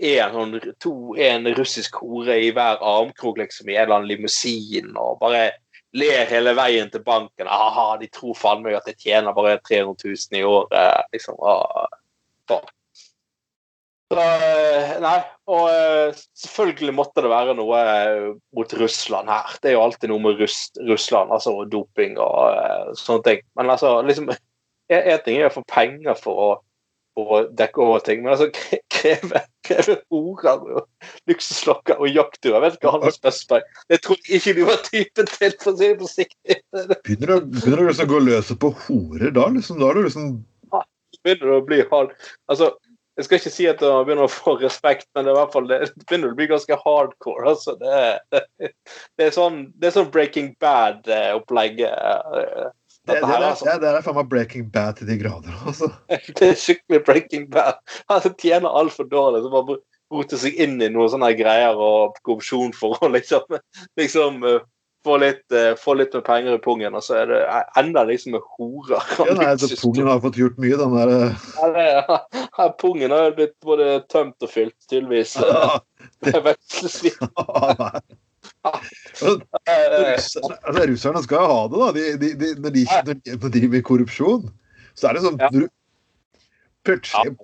en, 0.00 0.32
sånn, 0.32 0.74
to, 0.80 0.92
en 1.20 1.48
russisk 1.58 1.98
hore 2.00 2.38
i 2.40 2.50
hver 2.56 2.80
armkrok, 2.80 3.36
liksom, 3.40 3.68
i 3.68 3.76
en 3.76 3.84
eller 3.84 3.98
annen 3.98 4.08
limousin, 4.08 4.94
og 4.96 5.18
bare 5.20 5.50
ler 5.96 6.28
hele 6.30 6.54
veien 6.56 6.90
til 6.92 7.02
banken. 7.04 7.50
Aha, 7.50 7.98
de 8.00 8.08
tror 8.12 8.36
faen 8.38 8.62
meg 8.64 8.78
at 8.78 8.88
jeg 8.88 9.00
tjener 9.04 9.36
bare 9.36 9.58
300 9.66 9.96
000 10.08 10.40
i 10.40 10.44
året, 10.46 11.10
liksom. 11.12 11.36
Ah. 11.44 11.88
Så, 14.10 14.18
eh, 14.18 14.94
nei, 15.04 15.18
og 15.50 15.66
eh, 15.70 16.20
selvfølgelig 16.38 16.94
måtte 16.96 17.22
det 17.22 17.30
være 17.30 17.54
noe 17.58 17.82
eh, 17.82 18.30
mot 18.56 18.72
Russland 18.80 19.30
her. 19.30 19.52
Det 19.62 19.70
er 19.70 19.76
jo 19.76 19.84
alltid 19.84 20.10
noe 20.10 20.24
med 20.24 20.40
Russ, 20.40 20.70
Russland, 20.88 21.30
altså 21.34 21.60
doping 21.70 22.16
og 22.18 22.96
sånne 22.98 23.26
ting. 23.28 23.44
Men 23.58 23.70
altså, 23.76 23.98
liksom 24.06 24.32
en 24.90 25.22
ting 25.22 25.38
er 25.38 25.46
å 25.46 25.54
få 25.54 25.62
penger 25.70 26.18
for 26.18 26.42
å, 26.42 26.48
å 27.18 27.40
dekke 27.58 27.82
over 27.82 28.02
ting, 28.06 28.20
men 28.22 28.32
altså 28.36 28.46
kre- 28.54 28.78
kreve, 28.94 29.40
kreve 29.66 29.96
horer 30.12 30.60
og 30.78 31.08
luksuslokker 31.30 31.98
og 31.98 32.12
jaktdyr 32.14 32.54
Jeg 32.54 32.62
vet 32.64 32.76
ikke 32.78 32.86
hva 32.90 33.00
Anders 33.00 33.18
Bøsberg 33.24 33.66
Jeg 33.90 34.02
trodde 34.06 34.36
ikke 34.38 34.54
du 34.58 34.62
var 34.68 34.84
typen 34.86 35.30
til, 35.32 35.56
for 35.62 35.72
å 35.72 35.76
si 35.80 35.88
det 35.90 35.98
forsiktig. 36.04 36.58
Begynner 37.08 37.32
du, 37.32 37.50
begynner 37.56 37.82
du 37.82 37.88
liksom 37.90 38.06
å 38.06 38.12
gå 38.14 38.22
løs 38.28 38.52
på 38.62 38.70
horer 38.86 39.34
da? 39.36 39.48
Liksom, 39.56 39.80
da 39.82 39.90
er 39.90 39.98
du 40.00 40.06
liksom 40.06 40.30
begynner 41.24 41.50
du 41.50 41.56
å 41.58 41.64
bli 41.66 41.82
hard. 41.90 42.14
Altså, 42.48 42.70
jeg 43.18 43.26
skal 43.26 43.40
ikke 43.40 43.50
si 43.52 43.66
at 43.68 43.82
man 43.84 44.06
begynner 44.06 44.24
å 44.24 44.32
få 44.32 44.54
respekt, 44.62 45.08
men 45.18 45.26
det, 45.28 45.34
fall, 45.52 45.66
det 45.68 45.90
begynner 46.08 46.30
å 46.32 46.36
bli 46.38 46.46
ganske 46.48 46.78
hardcore. 46.80 47.50
Altså, 47.50 47.74
det, 47.80 47.90
er- 47.90 48.44
det, 48.70 49.26
er 49.26 49.34
sånn, 49.34 49.58
det 49.76 49.90
er 49.90 49.96
sånn 49.98 50.08
Breaking 50.14 50.54
Bad-opplegg. 50.62 51.82
Det, 53.10 53.20
det, 53.20 53.28
det, 53.28 53.46
altså. 53.50 53.66
det, 53.68 53.76
det 53.82 53.92
er 53.92 54.04
faen 54.06 54.18
meg 54.20 54.30
Breaking 54.32 54.66
Bad 54.72 54.98
til 55.00 55.10
de 55.10 55.18
grader. 55.20 55.54
Altså. 55.66 55.90
Det 56.40 56.50
er 56.52 56.58
skikkelig 56.58 57.04
Breaking 57.06 57.46
Bad. 57.52 57.80
Han 58.10 58.34
tjener 58.40 58.68
altfor 58.82 59.08
dårlig. 59.10 59.42
Så 59.44 59.52
bare 59.54 59.78
roter 60.10 60.40
seg 60.42 60.58
inn 60.60 60.80
i 60.82 60.90
noen 60.90 61.10
sånne 61.12 61.30
greier 61.38 61.78
og 61.78 62.18
korrupsjon 62.26 62.74
for 62.76 62.98
å 62.98 63.10
liksom, 63.16 63.58
liksom 64.00 64.44
eh, 64.48 64.60
få, 65.06 65.16
litt, 65.22 65.44
uh, 65.54 65.72
få 65.80 65.94
litt 66.00 66.14
med 66.16 66.24
penger 66.26 66.56
i 66.58 66.62
pungen, 66.64 66.96
og 66.98 67.04
så 67.04 67.20
er 67.22 67.30
det 67.30 67.40
enda 67.80 68.04
liksom 68.08 68.34
med 68.36 68.48
horer. 68.56 69.04
Ja, 69.18 69.36
nei, 69.38 69.52
så 69.60 69.70
Pungen 69.80 70.10
har 70.10 70.20
fått 70.24 70.40
gjort 70.40 70.58
mye, 70.60 70.76
den 70.80 70.96
der 70.96 71.14
eh, 71.14 71.46
Ja, 71.56 71.70
det- 71.76 72.18
ja, 72.58 72.66
Pungen 72.82 73.14
har 73.14 73.30
jo 73.30 73.36
blitt 73.38 73.56
både 73.64 74.00
tømt 74.12 74.38
og 74.44 74.52
fylt, 74.52 74.76
tydeligvis. 74.90 75.38
Ja. 75.40 75.80
Det 76.20 76.34
Russerne, 78.60 80.56
altså, 80.66 80.84
russerne 80.90 81.22
skal 81.24 81.42
jo 81.42 81.50
ha 81.50 81.60
det, 81.72 81.80
da. 81.80 81.90
De, 81.96 82.04
de, 82.20 82.30
de, 82.40 82.50
når, 82.60 82.74
de, 82.76 82.84
når 82.90 83.20
de 83.22 83.52
driver 83.56 83.74
med 83.76 83.86
korrupsjon, 83.88 84.50
så 84.98 85.10
er 85.10 85.16
det 85.16 85.24
sånn 85.26 85.40
Ja. 85.40 85.50
Plutselig 86.88 87.34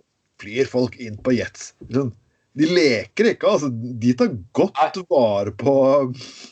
flyr 0.40 0.68
folk 0.68 0.96
inn 1.00 1.18
på 1.20 1.34
jets. 1.36 1.74
Sånn, 1.92 2.12
de 2.56 2.68
leker 2.72 3.30
ikke, 3.34 3.52
altså. 3.52 3.68
De 3.72 4.12
tar 4.16 4.32
godt 4.56 5.00
vare 5.12 5.52
på 5.60 5.74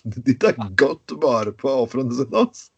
De 0.05 0.35
tar 0.41 0.59
godt 0.77 1.15
vare 1.23 1.55
på 1.57 1.73
ofrene 1.85 2.13
sine. 2.13 2.45
Altså. 2.45 2.69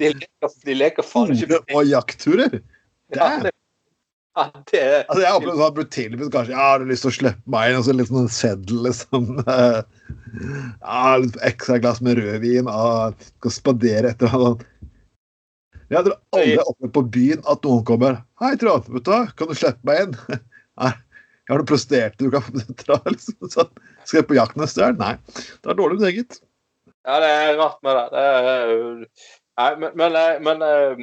De 0.00 0.12
leker, 0.16 0.54
de 0.66 0.76
leker 0.76 1.06
faen 1.06 1.34
ikke 1.36 1.60
og 1.76 1.84
jaktturer. 1.88 2.60
Ja, 3.14 3.28
det, 4.70 4.82
Altså, 5.06 5.20
jeg 5.22 5.36
opplevde 5.36 5.60
sånn 5.60 5.76
brutilbud, 5.76 6.28
kanskje. 6.34 6.54
Ja, 6.54 6.64
har 6.72 6.82
du 6.82 6.90
lyst 6.90 7.04
til 7.06 7.12
å 7.12 7.16
slippe 7.16 7.52
meg 7.54 7.70
inn? 7.70 7.78
Og 7.80 7.86
så 7.86 7.94
litt 7.96 8.10
sånn 8.10 8.30
seddel, 8.32 8.82
liksom. 8.88 9.30
Ja, 10.84 11.16
litt 11.18 11.38
ekstra 11.46 11.80
glass 11.82 11.98
med 12.04 12.20
rødvin. 12.20 12.68
og 12.70 13.18
skal 13.26 13.54
spandere 13.54 14.12
etter 14.14 14.30
annet. 14.30 14.66
Jeg 15.90 16.06
tror 16.06 16.18
aldri 16.38 16.58
opplevd 16.62 16.92
på 16.94 17.02
byen 17.16 17.40
at 17.50 17.64
noen 17.66 17.86
kommer. 17.88 18.20
'Hei, 18.38 18.52
Trond, 18.60 18.86
vet 18.94 19.06
du 19.06 19.10
hva, 19.10 19.24
kan 19.34 19.50
du 19.50 19.56
slippe 19.58 19.88
meg 19.90 20.04
inn?' 20.04 20.18
Nei. 20.82 20.92
Jeg 20.94 21.56
har 21.56 21.58
noen 21.64 21.70
prostituerte 21.72 22.22
du 22.22 22.30
kan 22.30 22.44
få 22.46 22.62
dra, 22.84 23.00
liksom. 23.10 23.38
Sånn. 23.50 23.72
Skal 24.04 24.20
jeg 24.20 24.28
på 24.30 24.38
jakt 24.38 24.60
neste 24.60 24.84
år? 24.86 24.94
Nei. 25.00 25.16
Det 25.34 25.72
er 25.72 25.78
dårlig 25.80 25.98
med 25.98 26.12
eget. 26.12 26.38
Ja, 27.08 27.16
det 27.18 27.30
er 27.32 27.58
rart 27.58 27.80
med 27.82 27.96
det. 27.96 28.06
det 28.14 28.22
er, 28.22 29.04
nei, 29.58 29.70
men, 29.76 29.96
men, 29.98 30.16
eh, 30.16 30.36
men 30.40 30.62
eh, 30.62 31.02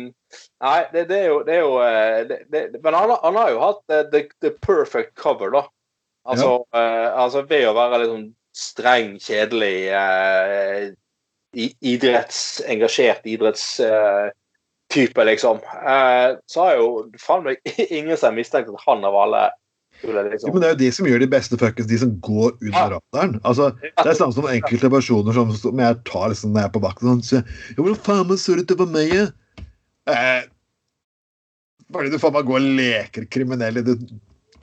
Nei, 0.63 0.79
det, 0.91 1.05
det 1.09 1.17
er 1.23 1.27
jo, 1.31 1.41
det 1.47 1.53
er 1.55 1.61
jo 1.63 1.75
eh, 1.83 2.21
det, 2.27 2.37
det, 2.51 2.81
Men 2.83 2.97
han, 2.97 3.13
han 3.23 3.37
har 3.39 3.51
jo 3.53 3.59
hatt 3.63 3.93
eh, 3.93 4.05
the, 4.11 4.23
the 4.43 4.51
perfect 4.63 5.15
cover, 5.19 5.51
da. 5.53 5.67
Altså, 6.27 6.65
eh, 6.75 7.07
altså 7.15 7.45
ved 7.47 7.69
å 7.69 7.75
være 7.77 8.01
litt 8.01 8.11
sånn 8.11 8.25
streng, 8.57 9.13
kjedelig 9.21 9.75
uh, 9.93 10.89
idretts, 11.57 12.61
engasjert 12.67 13.25
idrettstype, 13.29 15.25
liksom. 15.29 15.61
Eh, 15.63 16.29
så 16.49 16.65
har 16.65 16.81
jo 16.81 16.89
faen 17.21 17.45
meg 17.45 17.61
ingen 17.97 18.17
som 18.17 18.31
har 18.31 18.37
mistenkt 18.39 18.73
at 18.73 18.85
han 18.87 19.05
av 19.07 19.17
alle 19.25 19.43
skulle 19.97 20.23
Jo, 20.23 20.29
liksom 20.33 20.53
men 20.53 20.61
det 20.63 20.67
er 20.67 20.73
jo 20.75 20.79
de 20.81 20.91
som 20.97 21.07
gjør 21.09 21.19
de 21.23 21.29
beste 21.31 21.57
fuckings, 21.59 21.87
de 21.89 21.97
som 22.01 22.11
går 22.21 22.51
under 22.61 22.93
radaren. 22.97 23.39
Altså, 23.43 23.71
det 23.81 24.05
er 24.05 24.19
samme 24.19 24.35
som 24.35 24.47
enkelte 24.51 24.89
personer 24.93 25.33
som, 25.37 25.51
som 25.57 25.81
jeg 25.83 25.97
tar 26.09 26.29
liksom 26.33 26.53
når 26.53 26.61
jeg 26.63 26.69
er 26.69 26.75
på 26.77 26.83
vakten 26.85 27.11
og 27.13 27.25
sier 27.25 27.43
ja, 27.43 27.75
'Hvordan 27.81 27.99
faen 28.05 28.27
meg 28.29 28.39
så 28.43 28.55
du 28.61 28.75
på 28.75 28.87
meg?' 28.93 29.13
ja?» 29.15 29.27
Eh, 30.07 30.43
fordi 31.91 32.11
du 32.11 32.17
faen 32.21 32.33
meg 32.37 32.45
går 32.47 32.59
og 32.61 32.73
leker 32.79 33.27
kriminell 33.31 33.77
i 33.77 33.85
det 33.87 33.97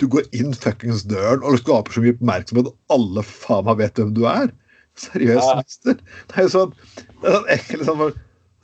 Du 0.00 0.08
går 0.10 0.26
inn 0.34 0.54
fuckings 0.54 1.04
døren 1.06 1.44
og 1.46 1.58
skaper 1.60 1.92
så 1.94 2.02
mye 2.02 2.16
oppmerksomhet 2.16 2.66
at 2.72 2.78
alle 2.96 3.22
faen 3.22 3.64
meg 3.68 3.78
vet 3.78 4.00
hvem 4.00 4.14
du 4.16 4.24
er. 4.26 4.50
Seriøst, 4.98 5.46
Ja. 5.50 5.62
mister. 5.62 5.94
Det 6.28 6.36
er 6.38 6.42
jo 6.42 6.52
sånn 6.54 6.74
Det 7.22 7.28
er 7.30 7.34
sånn 7.34 7.48
ekkelt 7.54 7.84
sånn 7.88 8.12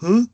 hm? 0.03 0.25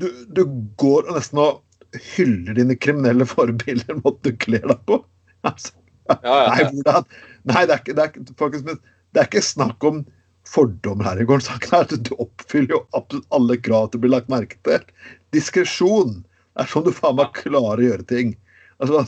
Du, 0.00 0.08
du 0.28 0.42
går 0.76 1.08
og 1.08 1.16
nesten 1.16 1.40
og 1.40 1.62
hyller 2.02 2.56
dine 2.58 2.76
kriminelle 2.78 3.26
forbilder 3.28 3.98
måtte 4.02 4.30
du 4.30 4.36
kler 4.46 4.64
deg 4.66 4.84
på. 4.88 5.00
Altså, 5.46 5.72
Ja, 6.06 6.16
ja. 6.22 6.68
Hvordan? 6.70 7.04
Nei, 7.50 7.64
det 7.66 7.74
er 7.74 7.80
ikke, 7.82 7.94
det 7.98 8.02
er, 8.04 8.10
ikke- 8.12 8.36
faktisk, 8.38 8.68
det 9.14 9.20
er 9.22 9.26
ikke 9.26 9.42
snakk 9.42 9.84
om 9.88 10.04
fordommer 10.46 11.08
her 11.08 11.18
i 11.22 11.26
gården. 11.26 12.02
Du 12.06 12.12
oppfyller 12.22 12.76
jo 12.76 12.80
absolutt 12.94 13.26
alle 13.34 13.56
krav 13.58 13.88
til 13.90 13.98
å 13.98 14.04
bli 14.04 14.10
lagt 14.12 14.30
merke 14.30 14.58
til. 14.66 14.84
Diskresjon 15.34 16.20
er 16.56 16.70
sånn 16.70 16.86
du 16.86 16.92
faen 16.94 17.18
meg 17.18 17.32
klarer 17.34 17.82
å 17.82 17.88
gjøre 17.88 18.06
ting. 18.06 18.36
Altså, 18.78 19.02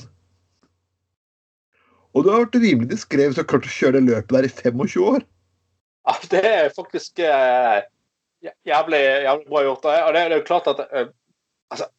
og 2.17 2.25
du 2.25 2.31
har 2.33 2.43
vært 2.47 2.59
rimelig 2.59 2.91
diskré 2.91 3.29
hvis 3.29 3.37
du 3.39 3.43
har 3.45 3.51
klart 3.53 3.69
å 3.69 3.73
kjøre 3.77 4.01
det 4.01 4.09
løpet 4.09 4.35
der 4.35 4.49
i 4.49 4.51
25 4.51 5.05
år. 5.13 5.23
Ja, 6.09 6.15
det 6.33 6.41
er 6.49 6.71
faktisk 6.75 7.21
eh, 7.23 7.83
jævlig, 8.67 9.01
jævlig 9.29 9.47
bra 9.53 9.63
gjort. 9.67 9.87
Og 9.87 10.15
det, 10.17 10.23
det 10.25 10.35
er 10.35 10.41
jo 10.41 10.47
klart 10.49 10.71
at 10.73 10.83
eh, 10.89 11.11
altså, 11.75 11.91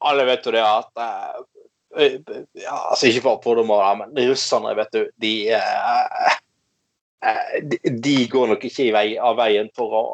Alle 0.00 0.24
vet 0.28 0.46
jo 0.46 0.52
det 0.52 0.62
at 0.64 1.00
eh, 1.00 2.16
ja, 2.58 2.76
altså 2.90 3.08
Ikke 3.08 3.24
for 3.24 3.42
fordommer, 3.44 3.94
men 4.00 4.16
russerne, 4.28 4.74
vet 4.76 4.92
du, 4.92 5.02
de 5.22 5.32
eh, 5.56 6.36
eh, 7.24 7.56
de, 7.62 7.78
de 8.04 8.16
går 8.30 8.50
nok 8.52 8.64
ikke 8.68 8.88
i 8.88 8.94
vei, 8.94 9.06
av 9.16 9.38
veien 9.40 9.70
for 9.76 9.96
å 9.96 10.04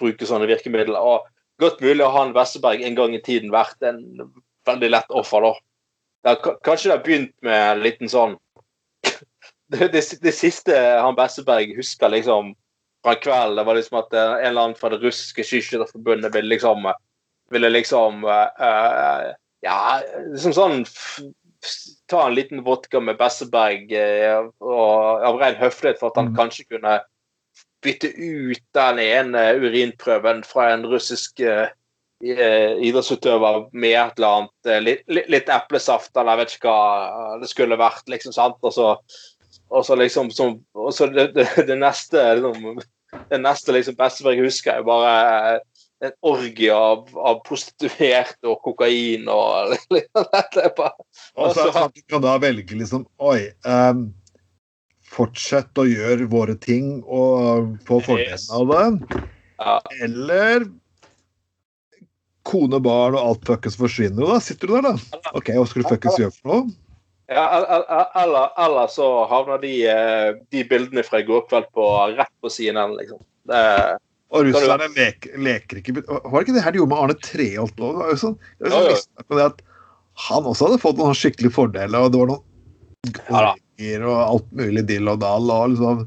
bruke 0.00 0.28
sånne 0.28 0.48
virkemidler. 0.48 0.96
Og 0.96 1.26
godt 1.62 1.82
mulig 1.84 2.04
har 2.04 2.16
han 2.16 2.34
Westerberg 2.36 2.84
en 2.84 2.98
gang 2.98 3.16
i 3.16 3.22
tiden 3.24 3.52
vært 3.54 3.82
en 3.86 4.02
veldig 4.66 4.92
lett 4.92 5.14
offer, 5.14 5.44
da. 5.44 5.54
Har, 6.26 6.56
kanskje 6.66 6.88
det 6.88 6.96
har 6.96 7.04
begynt 7.04 7.34
med 7.46 7.60
en 7.60 7.82
liten 7.84 8.10
sånn 8.10 8.32
det, 9.70 9.92
det, 9.92 10.00
det 10.24 10.32
siste 10.34 10.74
han 10.74 11.14
Besseberg 11.14 11.76
husker 11.76 12.10
liksom 12.10 12.56
fra 13.06 13.14
kvelden, 13.22 13.54
det 13.60 13.64
var 13.68 13.78
liksom 13.78 14.00
at 14.00 14.16
en 14.16 14.40
eller 14.40 14.64
annen 14.64 14.78
fra 14.78 14.90
det 14.90 14.98
russiske 15.04 15.44
skiskytterforbundet 15.46 16.34
ville 16.34 16.50
liksom 16.56 16.88
ville 17.50 17.70
liksom 17.70 18.24
eh, 18.24 19.32
Ja, 19.66 19.80
liksom 20.32 20.54
sånn 20.56 20.84
Ta 22.10 22.26
en 22.26 22.36
liten 22.36 22.62
vodka 22.62 23.00
med 23.02 23.16
Besseberg 23.18 23.90
uh, 23.90 24.46
og, 24.62 25.22
av 25.26 25.38
ren 25.40 25.56
høflighet 25.58 25.98
for 25.98 26.12
at 26.12 26.20
han 26.20 26.28
Mm. 26.30 26.36
kanskje 26.36 26.66
kunne 26.70 27.00
bytte 27.82 28.12
ut 28.12 28.62
den 28.76 29.00
ene 29.02 29.42
urinprøven 29.58 30.44
fra 30.46 30.68
en 30.74 30.84
russisk 30.86 31.40
eh, 31.40 31.68
idrettsutøver 32.22 33.66
med 33.72 33.96
et 33.98 34.18
eller 34.18 34.28
annet 34.28 34.84
litt, 34.84 35.02
litt, 35.28 35.50
eplesaft, 35.52 36.12
eller 36.16 36.36
jeg 36.36 36.40
vet 36.40 36.54
ikke 36.56 36.72
hva 36.72 37.40
det 37.42 37.50
skulle 37.50 37.78
vært, 37.80 38.06
liksom, 38.10 38.32
sant? 38.36 38.58
Og 38.62 38.74
så, 38.74 38.92
og 39.70 39.84
så 39.86 39.98
liksom 39.98 40.30
som, 40.30 40.56
og 40.74 40.92
så 40.94 41.10
det, 41.12 41.32
det, 41.36 41.48
det 41.66 41.78
neste 41.78 42.28
liksom, 42.40 42.80
Det 43.30 43.38
neste 43.40 43.72
liksom 43.72 43.94
Besseberg 43.96 44.42
husker, 44.44 44.76
er 44.76 44.86
bare 44.86 45.60
en 46.04 46.12
orgie 46.28 46.68
av, 46.74 47.06
av 47.16 47.38
prostituerte 47.46 48.44
og 48.50 48.58
kokain 48.66 49.28
og 49.32 49.70
liksom, 49.94 50.26
det 50.54 50.64
er 50.66 50.74
bare, 50.76 50.92
Og 51.36 51.54
så 51.56 51.62
er 51.62 51.70
Altså- 51.70 51.88
du 51.94 52.02
kan 52.12 52.20
da 52.24 52.34
velge 52.42 52.76
liksom 52.76 53.06
Oi, 53.18 53.46
um, 53.64 54.02
fortsett 55.16 55.78
å 55.80 55.86
gjøre 55.88 56.26
våre 56.28 56.56
ting 56.60 56.98
og 57.06 57.78
få 57.88 58.00
fordelen 58.04 58.50
av 58.52 58.72
det. 58.74 59.22
ja, 59.62 59.78
Eller 60.04 60.66
kone, 62.46 62.78
barn 62.82 63.16
og 63.16 63.22
alt 63.30 63.46
fuckings 63.48 63.78
forsvinner. 63.80 64.20
jo, 64.22 64.28
da 64.34 64.40
sitter 64.42 64.68
du 64.70 64.74
der, 64.76 64.82
da. 64.92 65.20
OK, 65.34 65.48
hva 65.56 65.64
skal 65.66 65.82
du 65.82 65.88
fuckings 65.88 66.18
gjøre 66.20 66.34
for 66.36 66.52
noe? 66.52 66.74
ja, 67.26 67.42
el- 67.56 67.64
el- 67.72 68.12
eller, 68.22 68.52
eller 68.66 68.86
så 68.92 69.06
havner 69.26 69.58
de, 69.64 69.72
eh, 69.90 70.34
de 70.54 70.62
bildene 70.68 71.02
fra 71.02 71.18
i 71.18 71.24
går 71.26 71.48
kveld 71.48 71.66
på 71.74 71.86
rett 72.16 72.30
på 72.42 72.50
CNN, 72.54 72.92
liksom. 73.00 73.18
Det, 73.50 73.62
Og 74.36 74.48
russerne 74.50 74.88
leker, 74.94 75.36
leker 75.40 75.80
ikke 75.80 75.94
Var 76.06 76.36
det 76.36 76.44
ikke 76.44 76.56
det 76.56 76.64
her 76.64 76.74
de 76.74 76.80
gjorde 76.82 76.92
med 76.92 77.02
Arne 77.04 77.16
Treholt 77.24 77.80
jo 77.80 78.18
sånn, 78.20 78.36
sånn 78.62 79.40
ja, 79.40 79.48
han 80.26 80.46
også 80.48 80.68
hadde 80.68 80.80
fått 80.80 81.00
noen 81.00 81.16
skikkelig 81.16 81.52
fordeler, 81.52 82.06
og 82.06 82.12
det 82.12 82.20
var 82.22 82.30
noen 82.34 82.44
Ja 83.28 83.54
og 83.76 84.20
alt 84.20 84.52
mulig 84.56 84.86
dill 84.88 85.08
og 85.12 85.20
dall 85.20 85.50
og 85.52 85.72
liksom 85.74 86.06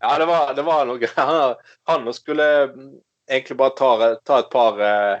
Ja, 0.00 0.18
det 0.18 0.26
var, 0.30 0.54
det 0.54 0.62
var 0.64 0.86
noe 0.88 1.08
Han, 1.16 1.56
han 1.90 2.12
skulle 2.14 2.46
mm, 2.74 2.92
egentlig 3.30 3.56
bare 3.58 3.74
ta, 3.76 4.14
ta 4.24 4.38
et 4.40 4.50
par 4.52 4.78
eh, 4.80 5.18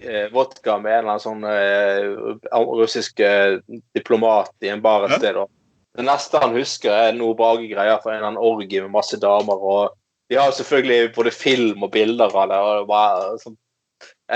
eh, 0.00 0.30
vodka 0.32 0.78
med 0.78 0.92
en 0.92 0.98
eller 0.98 1.10
annen 1.12 1.24
sånn 1.24 1.44
eh, 1.44 2.70
russisk 2.78 3.20
eh, 3.20 3.58
diplomat 3.94 4.54
i 4.64 4.72
en 4.72 4.82
bar 4.82 5.04
et 5.04 5.16
Ja. 5.16 5.18
sted. 5.18 5.36
Og 5.36 5.50
det 5.94 6.06
neste 6.08 6.40
han 6.42 6.56
husker, 6.56 6.90
er 6.90 7.12
noe 7.14 7.36
brage 7.38 7.68
greier 7.70 8.00
fra 8.02 8.14
en 8.14 8.16
eller 8.18 8.30
annen 8.32 8.42
orgie 8.42 8.82
med 8.82 8.94
masse 8.94 9.18
damer. 9.20 9.60
og 9.60 9.94
De 10.32 10.38
har 10.40 10.52
selvfølgelig 10.56 11.12
både 11.16 11.30
film 11.36 11.82
og 11.84 11.90
bilder 11.92 12.32
av 12.32 12.48
det. 12.48 12.58
og 12.58 12.76
det 12.80 12.88
var 12.88 13.38
sånn, 13.42 13.56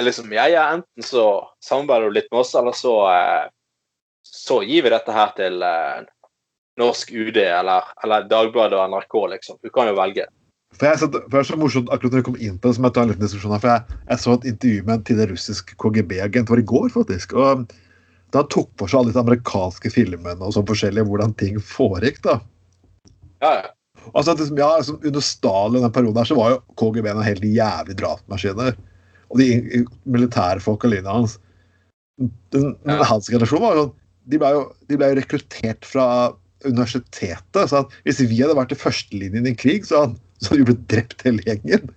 liksom, 0.04 0.32
ja, 0.36 0.44
ja, 0.52 0.66
Enten 0.76 1.06
så 1.06 1.24
samarbeider 1.64 2.08
du 2.10 2.18
litt 2.18 2.28
med 2.32 2.42
oss, 2.42 2.54
eller 2.58 2.76
så 2.76 2.94
eh, 3.12 3.46
så 4.28 4.60
gir 4.66 4.84
vi 4.84 4.92
dette 4.92 5.14
her 5.14 5.32
til 5.38 5.62
eh, 5.64 6.02
norsk 6.78 7.10
UD 7.16 7.38
eller, 7.40 7.88
eller 8.04 8.26
Dagbladet 8.28 8.76
og 8.78 8.90
NRK, 8.92 9.16
liksom. 9.34 9.56
Du 9.64 9.70
kan 9.72 9.88
jo 9.88 9.96
velge. 9.98 10.26
For, 10.76 10.84
jeg, 10.90 11.00
satt- 11.00 11.16
for 11.24 11.38
jeg 11.38 11.46
er 11.46 11.48
så 11.48 11.56
morsomt 11.58 11.88
akkurat 11.94 12.12
når 12.12 12.20
vi 12.20 12.26
kom 12.28 12.36
inn 12.44 12.58
på 12.60 12.68
det, 12.68 12.76
som 12.76 12.84
jeg 12.86 12.94
tar 12.94 13.06
en 13.06 13.12
liten 13.14 13.24
diskusjon 13.24 13.54
her. 13.56 13.62
For 13.64 13.72
jeg, 13.72 13.98
jeg 14.12 14.22
så 14.22 14.34
et 14.36 14.46
intervju 14.52 14.82
med 14.84 14.94
en 14.98 15.04
tidligere 15.08 15.32
russisk 15.32 15.72
KGB-agent, 15.80 16.52
var 16.52 16.60
i 16.60 16.66
går 16.74 16.92
faktisk. 16.92 17.32
og 17.40 17.64
Da 18.36 18.44
tok 18.52 18.68
for 18.76 18.92
seg 18.92 19.00
alle 19.00 19.14
de 19.16 19.22
amerikanske 19.24 19.90
filmene 19.94 20.36
og 20.44 20.52
sånn 20.54 20.68
forskjellig, 20.68 21.06
hvordan 21.08 21.32
ting 21.40 21.56
foregikk. 21.64 22.20
da. 22.28 22.36
Ja, 23.40 23.52
ja. 23.62 23.66
Altså, 24.14 24.34
liksom, 24.38 24.58
ja, 24.58 24.70
liksom, 24.78 25.00
Under 25.04 25.20
Stalin 25.24 25.82
den 25.82 25.92
perioden 25.92 26.16
her, 26.22 26.28
så 26.30 26.36
var 26.38 26.50
jo 26.54 26.60
KGB 26.80 27.10
en 27.10 27.22
helt 27.26 27.44
jævlig 27.44 27.96
drapsmaskiner. 28.00 28.76
Og 29.30 29.38
de 29.40 29.46
i- 29.52 29.84
militære 30.08 30.60
folka 30.64 30.88
linja 30.88 31.12
hans 31.12 31.38
den, 32.50 32.76
Ja. 32.86 33.02
Hans 33.04 33.28
generasjon 33.30 33.60
var 33.62 33.76
jo 33.76 33.94
De 34.28 34.36
ble 34.38 34.48
jo, 34.52 34.62
de 34.88 34.96
ble 34.98 35.06
jo 35.08 35.16
rekruttert 35.20 35.84
fra 35.88 36.34
universitetet. 36.66 37.68
så 37.70 37.78
at 37.84 37.92
Hvis 38.04 38.20
vi 38.28 38.40
hadde 38.42 38.56
vært 38.58 38.72
i 38.72 38.78
førstelinjen 38.80 39.46
i 39.46 39.50
en 39.50 39.56
krig, 39.56 39.86
så 39.88 40.02
hadde 40.06 40.18
så 40.40 40.50
hadde 40.52 40.60
vi 40.62 40.68
blitt 40.72 40.88
drept 40.88 41.22
hele 41.26 41.42
gjengen. 41.42 41.88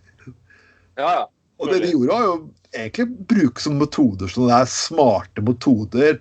ja, 0.97 1.09
ja. 1.19 1.25
Og 1.59 1.69
det 1.69 1.81
de 1.83 1.91
gjorde, 1.91 2.09
var 2.09 2.23
jo 2.25 2.49
egentlig 2.73 3.27
bruke 3.29 3.61
som 3.61 3.75
metoder 3.77 4.31
sånne 4.31 4.49
der 4.49 4.65
smarte 4.65 5.43
metoder. 5.45 6.17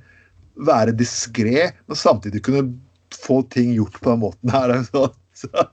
Være 0.60 0.92
diskré, 0.92 1.70
men 1.88 1.96
samtidig 1.96 2.42
kunne 2.44 2.66
få 3.14 3.40
ting 3.48 3.72
gjort 3.78 3.96
på 4.02 4.10
den 4.12 4.20
måten 4.26 4.52
her. 4.52 4.74
Så, 4.90 5.06
så. 5.32 5.64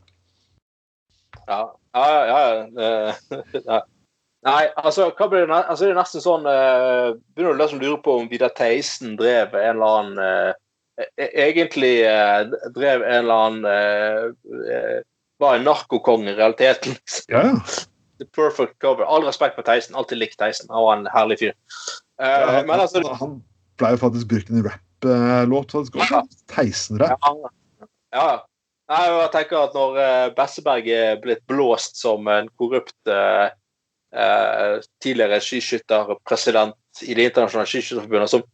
Ja, 1.47 1.61
ja, 1.93 2.67
ja. 2.75 3.81
Nei, 4.47 4.67
altså, 4.75 5.09
det, 5.17 5.39
altså, 5.49 5.85
det 5.85 5.91
er 5.91 5.97
nesten 5.97 6.23
sånn 6.23 6.45
uh, 6.45 7.15
Begynner 7.35 7.55
du 7.57 7.61
liksom 7.61 7.79
å 7.81 7.83
lure 7.83 7.99
på 8.05 8.13
om 8.21 8.27
Vidar 8.31 8.53
Theisen 8.55 9.15
drev 9.19 9.55
en 9.57 9.73
eller 9.73 9.95
annen 9.97 10.19
e- 11.17 11.31
Egentlig 11.47 11.95
uh, 12.05 12.45
drev 12.75 13.01
en 13.01 13.25
eller 13.25 13.47
annen 13.47 14.35
Var 15.41 15.57
en 15.57 15.67
narkokonge 15.67 16.31
i 16.31 16.37
realiteten, 16.37 16.95
liksom. 16.99 17.27
Ja, 17.33 17.43
ja. 17.49 17.83
the 18.21 18.25
perfect 18.33 18.79
cover. 18.81 19.05
All 19.05 19.25
respekt 19.25 19.55
for 19.55 19.65
Theisen. 19.65 19.95
Alltid 19.95 20.17
likt 20.17 20.39
Theisen. 20.39 20.69
Han 20.73 20.85
var 20.85 20.97
en 20.97 21.09
herlig 21.13 21.39
fyr. 21.43 21.53
Ja, 22.17 22.63
men 22.65 22.79
altså 22.81 23.03
han, 23.05 23.19
han 23.19 23.35
ble 23.77 23.91
jo 23.93 23.99
faktisk 24.01 24.31
brukt 24.31 24.49
i 24.49 24.55
en 24.57 24.65
også. 26.01 26.23
Theisen-rapp. 26.49 27.21
Ja. 27.21 27.51
ja. 28.17 28.29
Nei, 28.87 29.03
jeg 29.11 29.31
tenker 29.33 29.59
at 29.59 29.73
når 29.75 29.97
uh, 29.99 30.27
Besseberg 30.37 30.85
er 30.95 31.17
blitt 31.23 31.43
blåst 31.49 31.99
som 31.99 32.27
en 32.31 32.47
korrupt 32.55 33.11
eh, 33.11 33.49
eh, 34.15 34.77
tidligere 35.03 35.41
skiskytterpresident 35.43 37.03
i 37.03 37.17
Det 37.17 37.27
internasjonale 37.29 37.69
skiskytterforbundet, 37.69 38.31
som 38.31 38.45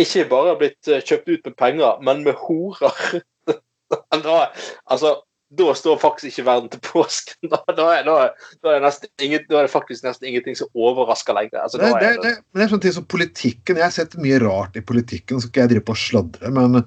ikke 0.00 0.24
bare 0.30 0.54
har 0.54 0.60
blitt 0.60 0.88
eh, 0.88 1.02
kjøpt 1.02 1.28
ut 1.28 1.50
med 1.50 1.58
penger, 1.58 2.00
men 2.06 2.24
med 2.24 2.38
horer 2.40 3.20
da, 4.24 4.38
altså, 4.86 5.16
da 5.52 5.74
står 5.76 5.98
faktisk 6.00 6.30
ikke 6.30 6.46
verden 6.46 6.72
til 6.72 6.80
påske. 6.86 7.36
Da, 7.52 7.60
da, 7.76 7.90
er, 7.98 8.06
da, 8.06 8.16
da, 8.64 8.78
er 8.78 8.88
ingen, 9.20 9.44
er 9.50 9.66
det 9.66 9.74
faktisk 9.74 10.06
nesten 10.06 10.30
ingenting 10.30 10.56
som 10.56 10.70
overrasker 10.72 11.36
lenger. 11.36 11.60
Altså, 11.66 11.82
Det, 11.82 11.92
det, 12.00 12.14
det, 12.22 12.34
det 12.54 12.64
er 12.64 12.72
sånn 12.72 12.84
ting 12.86 12.96
som 12.96 13.04
politikken. 13.04 13.76
Jeg 13.76 13.84
har 13.84 13.94
sett 13.94 14.16
mye 14.22 14.40
rart 14.40 14.78
i 14.78 14.84
politikken, 14.86 15.42
så 15.42 15.50
skal 15.50 15.66
jeg 15.66 15.74
drive 15.74 15.86
på 15.90 15.96
og 15.98 16.00
sladre, 16.06 16.54
men 16.54 16.80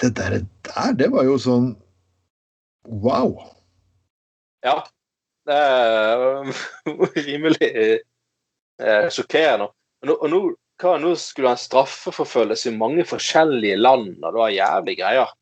det 0.00 0.14
der, 0.16 0.40
der, 0.66 0.92
det 0.96 1.10
var 1.12 1.26
jo 1.28 1.36
sånn 1.40 1.74
Wow. 2.88 3.36
Ja. 4.64 4.80
Det 5.46 5.56
er 5.56 6.48
rimelig 7.26 7.68
eh, 7.70 9.08
sjokkerende. 9.12 9.68
Og 10.00 10.08
nå, 10.08 10.16
og 10.16 10.32
nå, 10.32 10.40
hva, 10.80 10.94
nå 11.00 11.12
skulle 11.20 11.52
han 11.52 11.60
straffeforfølges 11.60 12.66
i 12.70 12.74
mange 12.76 13.04
forskjellige 13.08 13.76
land, 13.80 14.16
og 14.22 14.32
det 14.32 14.40
var 14.40 14.54
jævlig 14.56 14.96
greier. 15.00 15.34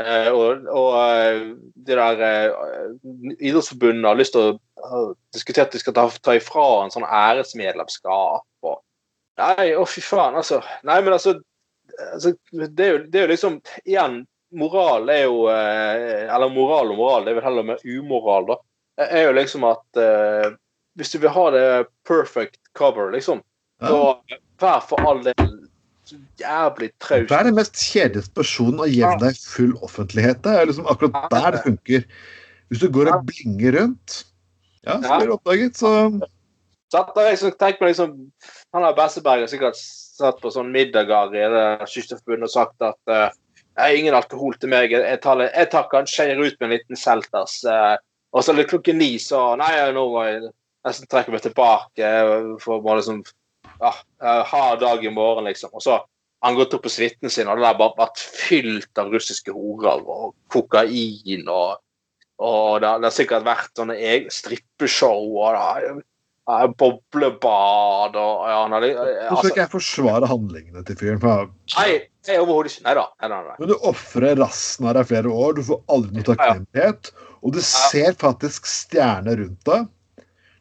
Eh, 0.00 0.28
og 0.32 0.64
og 0.72 0.94
eh, 0.96 1.40
det 1.86 1.96
der 1.98 2.22
eh, 2.24 2.54
Idrettsforbundet 3.44 4.08
har 4.08 4.16
lyst 4.16 4.32
til 4.32 4.54
å 4.80 5.02
diskutere 5.36 5.66
at 5.68 5.74
de 5.74 5.82
skal 5.82 5.96
ta, 5.96 6.06
ta 6.24 6.36
ifra 6.38 6.66
en 6.84 6.94
sånn 6.94 7.04
æresmedlemskap. 7.04 8.46
Og, 8.68 8.78
nei, 9.40 9.72
å 9.76 9.84
fy 9.88 10.04
faen, 10.04 10.38
altså. 10.40 10.62
Nei, 10.88 11.00
men 11.04 11.16
altså, 11.16 11.36
altså 12.12 12.32
det, 12.52 12.84
er 12.84 12.92
jo, 12.92 12.98
det 13.08 13.20
er 13.20 13.26
jo 13.26 13.32
liksom 13.32 13.60
Igjen, 13.84 14.18
moral 14.58 15.08
er 15.12 15.24
jo 15.24 15.46
eh, 15.52 16.26
Eller 16.26 16.52
moral 16.52 16.92
og 16.92 17.00
moral, 17.00 17.24
det 17.24 17.32
er 17.32 17.40
vel 17.40 17.48
heller 17.48 17.68
mer 17.72 17.86
umoral, 17.86 18.50
da. 18.52 18.58
Er 19.08 19.26
jo 19.28 19.36
liksom 19.36 19.64
at 19.68 20.00
eh, 20.00 20.52
hvis 20.98 21.14
du 21.14 21.22
vil 21.22 21.32
ha 21.32 21.46
det 21.54 21.66
perfect 22.08 22.58
cover, 22.76 23.08
liksom, 23.14 23.40
så 23.80 24.00
vær 24.60 24.82
for 24.84 25.00
all 25.08 25.22
del 25.24 25.46
jævlig 26.40 26.90
traust. 27.00 27.30
Vær 27.30 27.46
den 27.48 27.56
mest 27.56 27.78
kjedelige 27.80 28.34
personen 28.36 28.82
og 28.84 28.92
gjev 28.92 29.16
deg 29.22 29.38
full 29.40 29.72
offentlighet. 29.86 30.42
Det 30.44 30.52
er 30.52 30.68
liksom 30.68 30.90
akkurat 30.90 31.32
der 31.32 31.56
det 31.56 31.62
funker. 31.64 32.04
Hvis 32.68 32.82
du 32.84 32.90
går 32.92 33.10
og 33.12 33.24
blinger 33.28 33.78
rundt, 33.80 34.18
ja, 34.84 34.98
så 35.00 35.16
blir 35.16 35.30
du 35.30 35.34
oppdaget, 35.36 35.80
så 35.80 35.92
jeg 36.92 37.08
liksom, 37.16 37.52
tenker 37.56 37.80
meg 37.80 37.94
liksom, 37.94 38.10
Han 38.74 38.84
har 38.84 38.96
Besseberg 38.96 39.44
har 39.44 39.48
sikkert 39.48 39.78
satt 40.12 40.40
på 40.42 40.52
sånn 40.52 40.72
middager 40.74 41.32
i 41.34 41.44
det 41.54 41.66
Skiskytterforbundet 41.88 42.48
og 42.50 42.52
sagt 42.52 42.84
at 42.84 43.12
uh, 43.12 43.28
jeg 43.72 43.82
har 43.82 43.98
ingen 43.98 44.16
alkohol 44.18 44.56
til 44.60 44.68
meg, 44.72 44.92
jeg 44.92 45.20
tar, 45.24 45.40
jeg 45.46 45.68
tar 45.72 45.86
kanskje 45.92 46.26
jeg 46.28 46.40
ut 46.40 46.58
med 46.60 46.66
en 46.68 46.74
liten 46.76 46.98
Selters. 47.00 47.60
Uh, 47.64 47.96
og 48.32 48.44
så 48.44 48.54
litt 48.56 48.70
klokken 48.72 48.98
ni, 49.00 49.14
så 49.20 49.52
Nei, 49.60 49.72
nå 49.96 50.04
må 50.12 50.24
jeg 50.28 50.42
nesten 50.86 51.08
trekke 51.10 51.32
meg 51.34 51.44
tilbake 51.44 52.02
eh, 52.02 52.46
for 52.62 52.80
å 52.80 52.94
liksom 52.98 53.20
ja, 53.80 53.92
eh, 53.92 54.40
ha 54.50 54.62
dag 54.80 55.04
i 55.04 55.12
morgen, 55.12 55.46
liksom. 55.46 55.70
Og 55.76 55.84
så 55.84 55.98
har 55.98 56.48
han 56.48 56.56
gått 56.58 56.74
opp 56.74 56.84
på 56.86 56.92
suiten 56.92 57.30
sin, 57.30 57.46
og 57.46 57.60
det 57.60 57.66
der 57.68 57.78
bare 57.78 57.98
vært 58.00 58.22
fylt 58.22 58.98
av 58.98 59.12
russiske 59.12 59.54
horer 59.54 60.02
og 60.02 60.34
kokain 60.52 61.48
og 61.48 61.78
og 62.42 62.80
det, 62.82 62.88
har- 62.88 62.98
det 62.98 63.06
har 63.06 63.14
sikkert 63.14 63.44
vært 63.46 63.76
sånne 63.78 63.94
strippeshow 64.32 65.36
og 65.44 65.54
det, 65.54 65.92
boblebad 66.80 68.16
og 68.20 68.46
ja, 68.48 68.56
han 68.62 68.74
har, 68.76 68.86
altså. 68.86 69.02
Nå 69.02 69.18
skal 69.18 69.36
altså, 69.36 69.50
ikke 69.52 69.62
jeg 69.62 69.72
forsvare 69.72 70.30
handlingene 70.30 70.84
til 70.88 70.98
fyren. 71.00 71.50
Nei, 71.76 71.88
er 72.28 72.42
overhodet 72.42 72.72
ikke 72.74 72.86
Nei 72.86 72.94
da. 72.98 73.04
Nei, 73.22 73.30
nei, 73.32 73.40
nei. 73.48 73.56
Men 73.60 73.72
du 73.72 73.74
ofrer 73.90 74.38
rassen 74.40 74.88
av 74.88 74.96
deg 74.98 75.10
flere 75.10 75.34
år, 75.44 75.56
du 75.58 75.64
får 75.66 75.82
aldri 75.96 76.18
noe 76.18 76.28
takknemlighet, 76.28 77.12
og 77.42 77.56
du 77.56 77.60
ser 77.66 78.16
faktisk 78.20 78.68
stjerner 78.70 79.40
rundt 79.42 79.68
deg. 79.68 79.90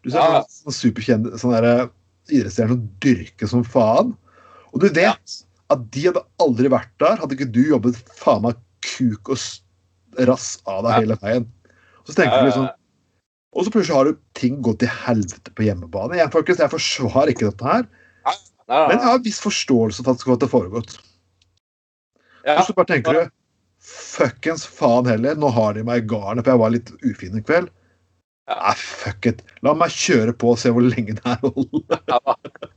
Du 0.01 0.09
ser 0.09 0.19
Ja. 0.25 0.43
sånn 0.49 0.77
superkjente 0.79 1.37
sånne 1.37 1.61
der 1.61 1.89
idrettsstjerner 2.31 2.77
som 2.77 2.89
dyrker 3.05 3.51
som 3.51 3.63
faen. 3.63 4.15
Og 4.73 4.81
du 4.81 4.89
vet 4.89 5.39
at 5.71 5.87
de 5.93 6.07
hadde 6.07 6.23
aldri 6.43 6.71
vært 6.71 6.91
der, 6.99 7.19
hadde 7.21 7.37
ikke 7.37 7.51
du 7.53 7.63
jobbet 7.69 7.99
faen 8.17 8.45
meg 8.47 8.59
kuk 8.81 9.29
og 9.35 10.27
rass 10.27 10.55
av 10.69 10.83
deg 10.87 11.03
hele 11.03 11.17
veien. 11.21 11.45
Så 12.07 12.15
tenker 12.17 12.41
du 12.41 12.49
liksom 12.49 12.69
Og 13.51 13.65
så 13.65 13.73
plutselig 13.73 13.97
har 13.97 14.07
du 14.07 14.19
ting 14.37 14.61
gått 14.63 14.79
til 14.83 14.91
helvete 14.91 15.51
på 15.57 15.65
hjemmebane. 15.65 16.19
Jeg, 16.19 16.31
folkens, 16.31 16.61
jeg 16.63 16.71
forsvarer 16.71 17.33
ikke 17.33 17.49
dette 17.49 17.67
her, 17.67 17.87
Nei, 18.21 18.35
nei, 18.69 18.81
men 18.87 18.95
jeg 18.95 19.07
har 19.09 19.19
en 19.19 19.25
viss 19.25 19.41
forståelse 19.43 20.05
for 20.05 20.15
at 20.15 20.23
det 20.23 20.47
har 20.47 20.53
foregått. 20.53 20.95
Ja. 22.45 22.57
Og 22.57 22.65
så 22.69 22.75
bare 22.77 22.93
tenker 22.93 23.17
du 23.17 23.23
Fuckings 23.81 24.63
faen 24.69 25.07
heller, 25.09 25.37
nå 25.41 25.49
har 25.51 25.73
de 25.73 25.83
meg 25.85 26.03
i 26.03 26.09
garnet, 26.09 26.45
for 26.45 26.53
jeg 26.53 26.61
var 26.61 26.73
litt 26.75 26.91
ufin 27.01 27.39
i 27.39 27.41
kveld. 27.43 27.71
Ja. 28.49 28.57
Nei, 28.59 28.73
fuck 28.77 29.27
it. 29.29 29.41
La 29.65 29.73
meg 29.77 29.93
kjøre 29.95 30.35
på 30.37 30.53
og 30.53 30.59
se 30.61 30.71
hvor 30.73 30.85
lenge 30.85 31.15
det 31.17 31.25
her 31.25 31.41
holder. 31.41 31.99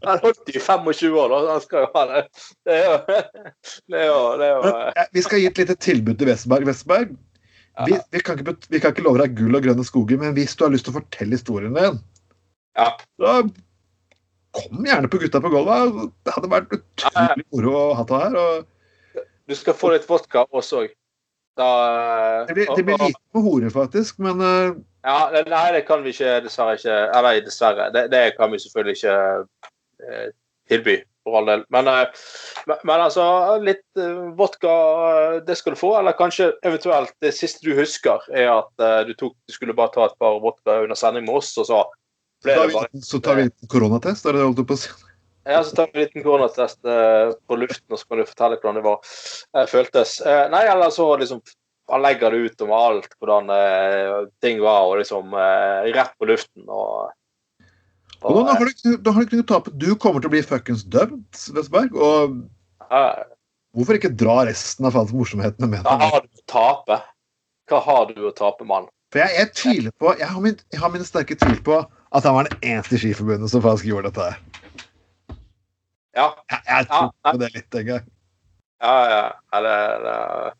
Han 0.09 0.23
holdt 0.23 0.53
i 0.53 0.61
25 0.61 1.19
år, 1.21 1.33
da. 1.33 1.41
Han 1.51 1.63
skal 1.65 1.85
jo 1.85 1.91
ha 1.95 2.05
det. 2.11 2.25
Det 2.65 2.79
er 2.79 2.85
jo 2.89 2.97
Det 3.91 4.01
er 4.01 4.07
jo, 4.09 4.19
det 4.41 4.49
er 4.49 4.53
jo 4.53 4.73
Men, 4.73 5.13
Vi 5.17 5.25
skal 5.27 5.43
gi 5.43 5.49
et 5.51 5.63
lite 5.63 5.79
tilbud 5.89 6.19
til 6.21 6.31
Westerberg. 6.31 6.69
Westerberg, 6.71 7.15
vi, 7.83 7.99
vi, 8.15 8.21
kan 8.23 8.39
ikke, 8.39 8.57
vi 8.71 8.81
kan 8.81 8.95
ikke 8.95 9.05
love 9.05 9.19
deg 9.23 9.37
gull 9.39 9.59
og 9.59 9.65
grønne 9.65 9.85
skoger, 9.87 10.19
men 10.21 10.35
hvis 10.37 10.55
du 10.55 10.67
har 10.67 10.75
lyst 10.75 10.87
til 10.87 10.95
å 10.95 11.01
fortelle 11.01 11.35
historien 11.35 11.75
din, 11.75 11.97
ja. 12.79 12.91
da 13.23 13.39
kom 14.55 14.87
gjerne 14.87 15.11
på 15.11 15.19
Gutta 15.23 15.41
på 15.43 15.51
gulvet. 15.53 16.13
Det 16.27 16.35
hadde 16.37 16.51
vært 16.53 16.77
utrolig 16.77 17.47
moro 17.51 17.75
å 17.79 17.87
ha 17.99 18.05
deg 18.11 18.23
her. 18.25 18.37
Og 18.43 19.25
Du 19.51 19.57
skal 19.59 19.77
få 19.79 19.91
litt 19.95 20.07
vodka 20.09 20.47
også 20.51 20.85
òg. 20.85 20.95
Da 21.59 21.71
det, 22.49 22.55
blir, 22.57 22.71
det 22.75 22.83
blir 22.83 22.99
lite 22.99 23.21
på 23.31 23.41
horer, 23.45 23.71
faktisk, 23.71 24.19
men 24.23 24.41
eh, 24.43 24.73
Ja, 25.07 25.29
nei, 25.47 25.67
det 25.77 25.85
kan 25.87 26.03
vi 26.03 26.11
ikke 26.11 26.41
dessverre 26.43 26.75
ikke 26.81 26.97
Eller 27.15 27.45
dessverre. 27.47 27.91
Det, 27.95 28.09
det 28.11 28.23
kan 28.39 28.51
vi 28.51 28.59
selvfølgelig 28.59 28.97
ikke 28.99 29.19
eh, 30.03 30.33
tilby, 30.71 30.97
for 31.25 31.39
all 31.39 31.49
del. 31.49 31.65
Men, 31.69 31.89
eh, 31.89 32.07
men, 32.67 33.01
altså, 33.01 33.25
litt 33.65 33.85
eh, 34.01 34.21
vodka, 34.39 34.75
eh, 35.09 35.39
det 35.47 35.57
skal 35.59 35.75
du 35.75 35.81
få. 35.81 35.95
Eller 35.99 36.17
kanskje 36.19 36.53
eventuelt 36.67 37.15
det 37.25 37.35
siste 37.37 37.65
du 37.67 37.75
husker, 37.79 38.23
er 38.35 38.53
at 38.59 38.87
du, 39.09 39.15
tok, 39.19 39.37
du 39.49 39.57
skulle 39.57 39.77
bare 39.77 39.95
ta 39.95 40.09
et 40.09 40.19
par 40.21 40.39
vodka 40.45 40.83
under 40.85 40.99
sending 40.99 41.27
med 41.27 41.41
oss, 41.41 41.55
og 41.61 41.69
så 41.71 41.83
ble 42.45 42.61
det 42.61 42.77
bare 42.77 43.03
så 43.09 43.21
tar 43.25 43.41
vi 43.41 43.49
en 43.49 43.73
koronatest. 43.73 44.27
Er 44.27 44.37
det 44.37 44.43
det 44.43 44.49
holdt 44.51 44.63
du 44.63 44.69
på 44.69 44.79
å 44.79 44.85
si? 44.85 44.95
Ja, 45.45 45.59
så 45.61 45.77
tar 45.77 45.91
vi 45.93 46.01
en 46.01 46.07
liten 46.07 46.25
koronatest 46.25 46.81
på 46.85 47.59
luften, 47.61 47.91
og 47.93 48.01
så 48.01 48.09
kan 48.09 48.21
du 48.21 48.29
fortelle 48.29 48.57
hvordan 48.61 48.79
det 48.81 48.87
var, 48.87 49.19
føltes. 49.69 50.17
Nei, 50.25 50.65
eller 50.73 50.93
så 50.93 51.11
liksom 51.21 51.45
han 51.93 52.01
legger 52.01 52.33
det 52.33 52.47
ut 52.47 52.63
om 52.65 52.71
alt, 52.73 53.11
hvordan 53.21 53.51
ting 54.41 54.63
var, 54.65 54.87
og 54.89 55.03
liksom 55.03 55.37
rett 55.37 56.15
på 56.17 56.29
luften. 56.31 56.65
og 56.65 57.13
Og 58.25 58.47
da 58.49 58.57
har 58.57 58.71
du, 58.71 58.97
da 59.05 59.13
har 59.13 59.21
du 59.21 59.27
ikke 59.29 59.39
noe 59.41 59.45
å 59.47 59.53
tape. 59.53 59.73
Du 59.77 59.91
kommer 60.01 60.23
til 60.23 60.31
å 60.31 60.35
bli 60.35 60.43
fuckings 60.45 60.85
dømt, 60.89 61.41
Vestberg. 61.57 61.93
Og 61.93 62.39
uh, 62.89 63.25
hvorfor 63.77 63.99
ikke 63.99 64.15
dra 64.17 64.45
resten 64.49 64.89
av 64.89 64.97
morsomhetene 65.13 65.69
med 65.69 65.85
Hva 65.85 65.99
har 66.01 66.25
du 66.25 66.41
å 66.41 66.47
tape? 66.51 67.01
Hva 67.69 67.81
har 67.85 68.09
du 68.13 68.25
å 68.29 68.33
tape, 68.37 68.65
mann? 68.69 68.89
For 69.13 69.23
jeg, 69.23 69.37
jeg 69.39 69.51
tviler 69.55 69.95
på 70.01 70.15
Jeg 70.19 70.27
har 70.27 70.41
min, 70.43 70.57
jeg 70.73 70.81
har 70.83 70.91
min 70.93 71.05
sterke 71.07 71.37
tvil 71.39 71.61
på 71.65 71.79
at 71.85 72.27
han 72.27 72.37
var 72.37 72.49
den 72.49 72.59
eneste 72.73 72.97
i 72.97 73.03
Skiforbundet 73.03 73.51
som 73.51 73.63
faktisk 73.63 73.89
gjorde 73.91 74.11
dette 74.11 74.29
her. 74.31 74.41
Ja, 76.15 76.27
Jeg, 76.51 76.61
jeg 76.69 76.89
tror 76.91 77.09
Ja, 77.11 77.31
på 77.33 77.39
det 77.43 77.53
litt 77.57 77.79
en 77.81 77.87
gang. 77.89 78.11
ja, 78.85 78.99
ja. 79.11 79.25
Det, 79.65 80.53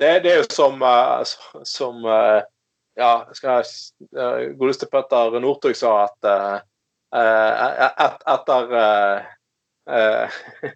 det, 0.00 0.10
det 0.24 0.32
er 0.32 0.42
jo 0.42 0.48
som, 0.52 0.82
eh, 0.82 1.62
som 1.64 2.04
eh, 2.04 2.40
Ja, 3.00 3.12
skal 3.32 3.60
jeg 3.62 4.10
uh, 4.18 4.50
Godeste 4.60 4.88
Petter 4.90 5.38
Northug 5.40 5.76
sa 5.78 5.92
at 6.04 6.28
eh, 6.28 6.58
eh, 6.58 6.66
et, 7.10 8.20
etter 8.30 8.74
uh, 8.78 10.40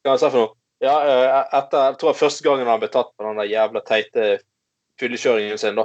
Hva 0.00 0.16
skal 0.16 0.16
jeg 0.16 0.20
si 0.22 0.30
for 0.32 0.40
noe? 0.40 0.54
Ja, 0.80 0.94
eh, 1.04 1.56
etter, 1.58 1.90
jeg 1.90 1.98
tror 2.00 2.14
det 2.14 2.20
første 2.22 2.44
gangen 2.46 2.68
han 2.70 2.80
ble 2.80 2.88
tatt 2.88 3.10
på 3.12 3.26
den 3.26 3.40
der 3.42 3.50
jævla 3.50 3.82
teite 3.84 4.30
fyllekjøringen 5.00 5.60
sin, 5.60 5.76
da. 5.76 5.84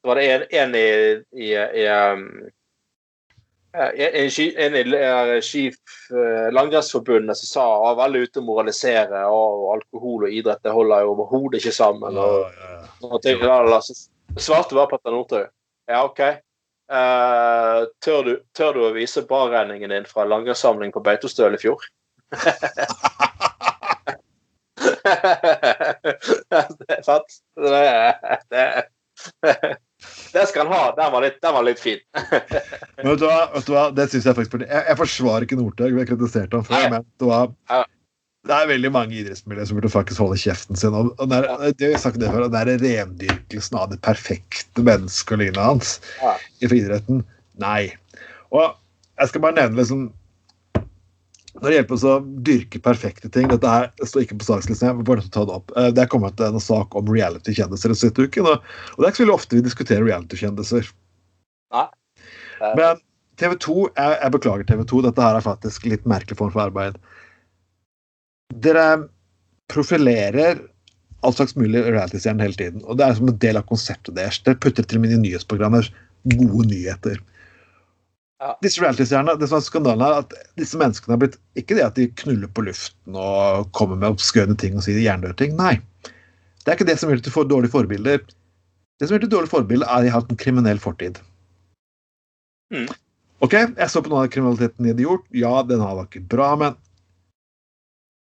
Så 0.00 0.08
var 0.08 0.16
det 0.16 0.30
en, 0.32 0.46
en 0.62 0.76
i, 0.78 0.86
i, 1.36 1.50
i 1.52 1.84
um, 1.92 2.22
eh, 3.76 3.90
en, 4.16 4.30
en, 4.64 4.78
i 4.80 5.42
skif, 5.44 5.76
eh, 6.16 6.48
Langrennsforbundet 6.56 7.36
som 7.36 7.50
sa 7.50 7.66
var 7.84 7.98
veldig 8.00 8.22
ute 8.24 8.40
å 8.40 8.46
moralisere 8.46 9.26
og 9.28 9.66
alkohol 9.74 10.24
og 10.30 10.38
idrett 10.40 10.64
det 10.64 10.72
holder 10.72 11.04
jo 11.04 11.12
overhodet 11.18 11.60
ikke 11.60 11.76
sammen. 11.76 12.16
og 12.16 12.40
Ja, 12.48 12.70
ja. 12.80 12.80
sånne 13.02 13.22
ting. 13.26 13.44
da. 13.44 13.82
Så 13.84 13.98
svarte 14.40 14.78
bare 14.78 14.94
Petter 14.94 15.12
Northug. 15.18 15.52
Ja, 15.90 16.06
OK. 16.06 16.24
Eh, 16.90 17.84
tør, 18.02 18.24
du, 18.26 18.32
tør 18.56 18.74
du 18.74 18.80
å 18.88 18.94
vise 18.96 19.22
barregningen 19.28 19.92
din 19.94 20.06
fra 20.08 20.24
langrennssamling 20.26 20.90
på 20.94 21.02
Beitostøl 21.06 21.54
i 21.54 21.60
fjor? 21.62 21.84
det 26.80 26.96
er 26.96 27.04
sant. 27.06 27.30
Det 27.54 27.84
er, 27.84 28.40
det 28.50 28.64
er. 28.64 28.82
det 30.34 30.46
skal 30.50 30.66
han 30.66 30.74
ha. 30.74 30.82
Den 30.98 31.12
var 31.14 31.20
litt, 31.26 31.38
den 31.44 31.54
var 31.54 31.64
litt 31.68 31.82
fin. 31.82 32.02
Men 32.16 33.12
vet 33.12 33.22
du 33.22 33.26
hva, 33.28 33.40
vet 33.54 33.66
du 33.68 33.72
hva? 33.76 33.84
det 33.94 34.10
synes 34.10 34.26
jeg 34.26 34.38
faktisk 34.40 34.64
Jeg, 34.64 34.84
jeg 34.88 34.98
forsvarer 34.98 35.46
ikke 35.46 35.60
Northug, 35.60 35.94
vi 35.94 36.02
har 36.02 36.10
kritisert 36.10 36.52
ham 36.56 36.66
før, 36.66 36.80
Nei. 36.80 36.90
men 36.90 37.06
vet 37.06 37.22
du 37.22 37.26
hva? 37.30 37.40
Det 38.48 38.56
er 38.56 38.70
veldig 38.70 38.90
mange 38.94 39.18
idrettsmiljøer 39.20 39.68
som 39.68 39.76
burde 39.76 39.90
faktisk 39.92 40.22
holde 40.22 40.38
kjeften 40.40 40.78
sin. 40.80 40.94
Og, 40.96 41.10
og 41.20 41.28
det, 41.28 41.40
er, 41.44 41.74
det, 41.76 41.90
har 41.92 42.00
sagt 42.00 42.20
det 42.22 42.30
før, 42.32 42.46
det 42.48 42.60
er 42.62 42.70
rendyrkelsen 42.80 43.76
av 43.76 43.90
det 43.92 43.98
perfekte 44.06 44.84
mennesket 44.86 45.36
og 45.36 45.42
lignende 45.42 45.66
hans 45.66 45.98
Ja. 46.22 46.32
i 46.64 46.70
friidretten. 46.70 47.20
Nei. 47.60 47.90
Og 48.54 48.72
jeg 49.20 49.28
skal 49.30 49.44
bare 49.44 49.58
nevne 49.58 49.76
liksom 49.76 50.06
Når 51.60 51.66
det 51.66 51.74
gjelder 51.76 52.06
å 52.08 52.14
dyrke 52.46 52.78
perfekte 52.80 53.28
ting 53.34 53.48
Dette 53.50 53.68
her 53.68 53.90
står 54.00 54.22
ikke 54.24 54.38
på 54.40 54.46
sakslisten, 54.46 54.88
jeg 54.88 55.04
bare 55.04 55.26
ta 55.34 55.44
det 55.44 55.56
opp. 55.58 55.74
Eh, 55.76 55.90
Det 55.92 56.06
er 56.06 56.10
kommet 56.10 56.40
en 56.40 56.60
sak 56.62 56.96
om 56.96 57.10
reality-kjendiser 57.12 57.92
den 57.92 57.98
siste 58.00 58.24
uken, 58.24 58.48
og, 58.48 58.64
og 58.94 58.96
det 58.96 59.04
er 59.04 59.12
ikke 59.12 59.20
så 59.20 59.26
veldig 59.26 59.36
ofte 59.36 59.58
vi 59.58 59.66
diskuterer 59.66 60.06
reality-kjendiser. 60.08 60.88
Ja. 61.74 61.84
Men 62.78 63.02
TV 63.40 63.56
2, 63.60 63.76
jeg, 63.96 64.16
jeg 64.22 64.32
beklager 64.38 64.68
TV 64.68 64.84
2, 64.94 65.02
dette 65.10 65.26
her 65.26 65.36
er 65.36 65.44
faktisk 65.44 65.90
litt 65.90 66.08
merkelig 66.08 66.38
form 66.40 66.54
for 66.54 66.64
arbeid. 66.64 66.96
Dere 68.50 68.86
profilerer 69.70 70.60
all 71.20 71.34
slags 71.36 71.56
mulig 71.56 71.82
reality-stjerner 71.84 72.48
hele 72.48 72.58
tiden. 72.58 72.84
Og 72.84 72.98
det 72.98 73.06
er 73.06 73.18
som 73.18 73.28
en 73.30 73.40
del 73.42 73.60
av 73.60 73.66
konseptet 73.68 74.16
deres. 74.16 74.40
Dere 74.46 74.58
putter 74.60 74.86
til 74.86 75.00
og 75.00 75.04
med 75.04 75.14
i 75.14 75.20
nyhetsprogrammer 75.20 75.90
gode 76.32 76.66
nyheter. 76.70 77.20
Ja. 78.40 78.54
Disse 78.64 78.80
reality-stjernene, 78.80 79.36
det 79.36 79.50
som 79.50 79.58
er 79.58 79.66
skandalen 79.66 80.04
er 80.06 80.22
at 80.22 80.34
disse 80.56 80.78
menneskene 80.80 81.12
har 81.12 81.20
blitt 81.20 81.36
Ikke 81.60 81.76
det 81.76 81.84
at 81.84 81.98
de 81.98 82.06
knuller 82.22 82.48
på 82.48 82.64
luften 82.64 83.18
og 83.20 83.68
kommer 83.76 84.00
med 84.00 84.14
obskøne 84.14 84.56
ting 84.56 84.78
og 84.78 84.86
sier 84.86 85.00
jerndøde 85.02 85.36
ting. 85.42 85.58
Nei. 85.58 85.76
Det 86.64 86.72
er 86.72 86.78
ikke 86.78 86.88
det 86.88 86.96
som 87.00 87.12
gjør 87.12 87.20
at 87.20 87.28
du 87.28 87.34
får 87.34 87.50
dårlige 87.50 87.74
forbilder. 87.74 88.24
Det 88.24 89.08
som 89.08 89.14
gjør 89.14 89.22
det 89.22 89.28
til 89.28 89.36
dårlige 89.36 89.52
forbilder, 89.52 89.88
er 89.88 90.00
at 90.00 90.06
de 90.06 90.12
har 90.12 90.22
hatt 90.22 90.32
en 90.32 90.40
kriminell 90.40 90.80
fortid. 90.80 91.20
Mm. 92.72 92.88
Ok, 93.44 93.54
jeg 93.56 93.88
så 93.92 94.02
på 94.04 94.12
noe 94.12 94.24
av 94.24 94.32
kriminaliteten 94.32 94.84
de 94.84 94.92
hadde 94.92 95.04
gjort. 95.04 95.26
Ja, 95.36 95.52
den 95.66 95.84
var 95.84 96.04
ikke 96.04 96.24
bra, 96.32 96.52
men 96.60 96.76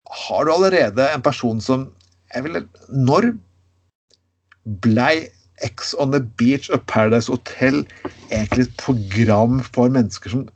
har 0.08 0.46
du 0.46 0.54
allerede 0.54 1.10
en 1.14 1.22
person 1.22 1.62
som 1.62 1.90
jeg 2.34 2.46
vil, 2.46 2.68
Når 2.90 3.34
blei 4.86 5.30
X 5.66 5.94
on 6.00 6.14
the 6.14 6.22
Beach 6.40 6.70
og 6.70 6.86
Paradise 6.88 7.32
Hotel 7.32 7.82
egentlig 8.32 8.68
et 8.68 8.78
program 8.78 9.60
for 9.66 9.90
mennesker 9.90 10.30
som 10.30 10.48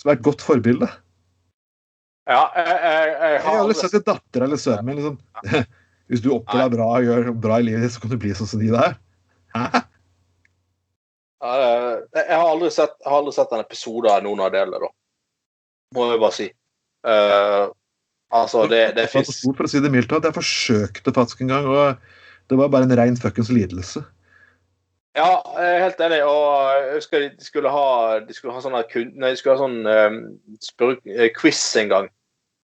som 0.00 0.10
er 0.10 0.18
et 0.18 0.24
godt 0.26 0.42
forbilde? 0.42 0.88
Ja, 2.26 2.42
jeg, 2.54 2.66
jeg, 2.66 2.76
jeg 2.82 3.32
Jeg 3.32 3.42
har 3.42 3.50
har 3.50 3.60
aldri 3.60 3.74
aldri 3.74 3.80
sett 3.82 3.94
en 3.98 4.06
datter 4.06 4.46
eller 4.46 4.58
sønnen 4.58 4.86
min 4.86 4.98
liksom 4.98 5.18
Hvis 6.10 6.22
du 6.22 6.32
oppfører 6.34 6.68
deg 6.68 6.76
bra 6.76 6.88
og 6.96 7.06
gjør 7.06 7.30
bra 7.44 7.58
i 7.60 7.66
livet 7.66 7.92
så 7.92 8.02
kan 8.02 8.12
du 8.12 8.18
bli 8.20 8.34
sånn 8.36 8.50
som 8.50 8.60
de 8.60 8.68
der. 8.72 8.98
Hæ? 9.54 9.82
Jeg 11.42 12.36
har 12.36 12.46
aldri 12.46 12.68
sett, 12.70 12.92
jeg 13.00 13.08
har 13.08 13.22
aldri 13.22 13.32
sett 13.34 13.54
en 13.54 13.62
episode 13.62 14.10
av 14.12 14.20
noen 14.26 14.42
av 14.44 14.52
delene, 14.52 14.78
da. 14.82 14.90
Må 15.96 16.10
jeg 16.10 16.20
bare 16.20 16.36
si. 16.36 16.48
Eh, 17.06 17.66
altså, 18.30 18.66
det, 18.70 18.82
det 18.96 19.08
For 19.12 19.66
å 19.66 19.70
si 19.70 19.82
det 19.82 19.92
mildt, 19.92 20.12
jeg 20.12 20.36
forsøkte 20.36 21.14
faktisk 21.14 21.42
en 21.44 21.54
gang, 21.54 21.68
og 21.70 22.50
det 22.50 22.58
var 22.58 22.72
bare 22.72 22.88
en 22.88 22.98
rein 22.98 23.18
fuckings 23.18 23.52
lidelse. 23.52 24.04
Ja, 25.12 25.42
jeg 25.58 25.68
er 25.74 25.82
helt 25.84 26.00
enig. 26.00 26.22
Og 26.24 26.46
jeg 26.72 26.96
husker 26.96 27.24
de 27.26 27.44
skulle 27.44 27.72
ha, 27.72 27.86
de 28.24 28.34
skulle 28.36 28.54
ha 28.56 28.62
sånn 28.64 28.76
Nei, 28.76 29.32
de 29.34 29.36
skulle 29.36 29.58
ha 29.58 29.60
sånn 29.60 29.84
um, 29.84 30.18
spør, 30.64 30.96
quiz 31.36 31.60
en 31.82 31.92
gang. 31.92 32.08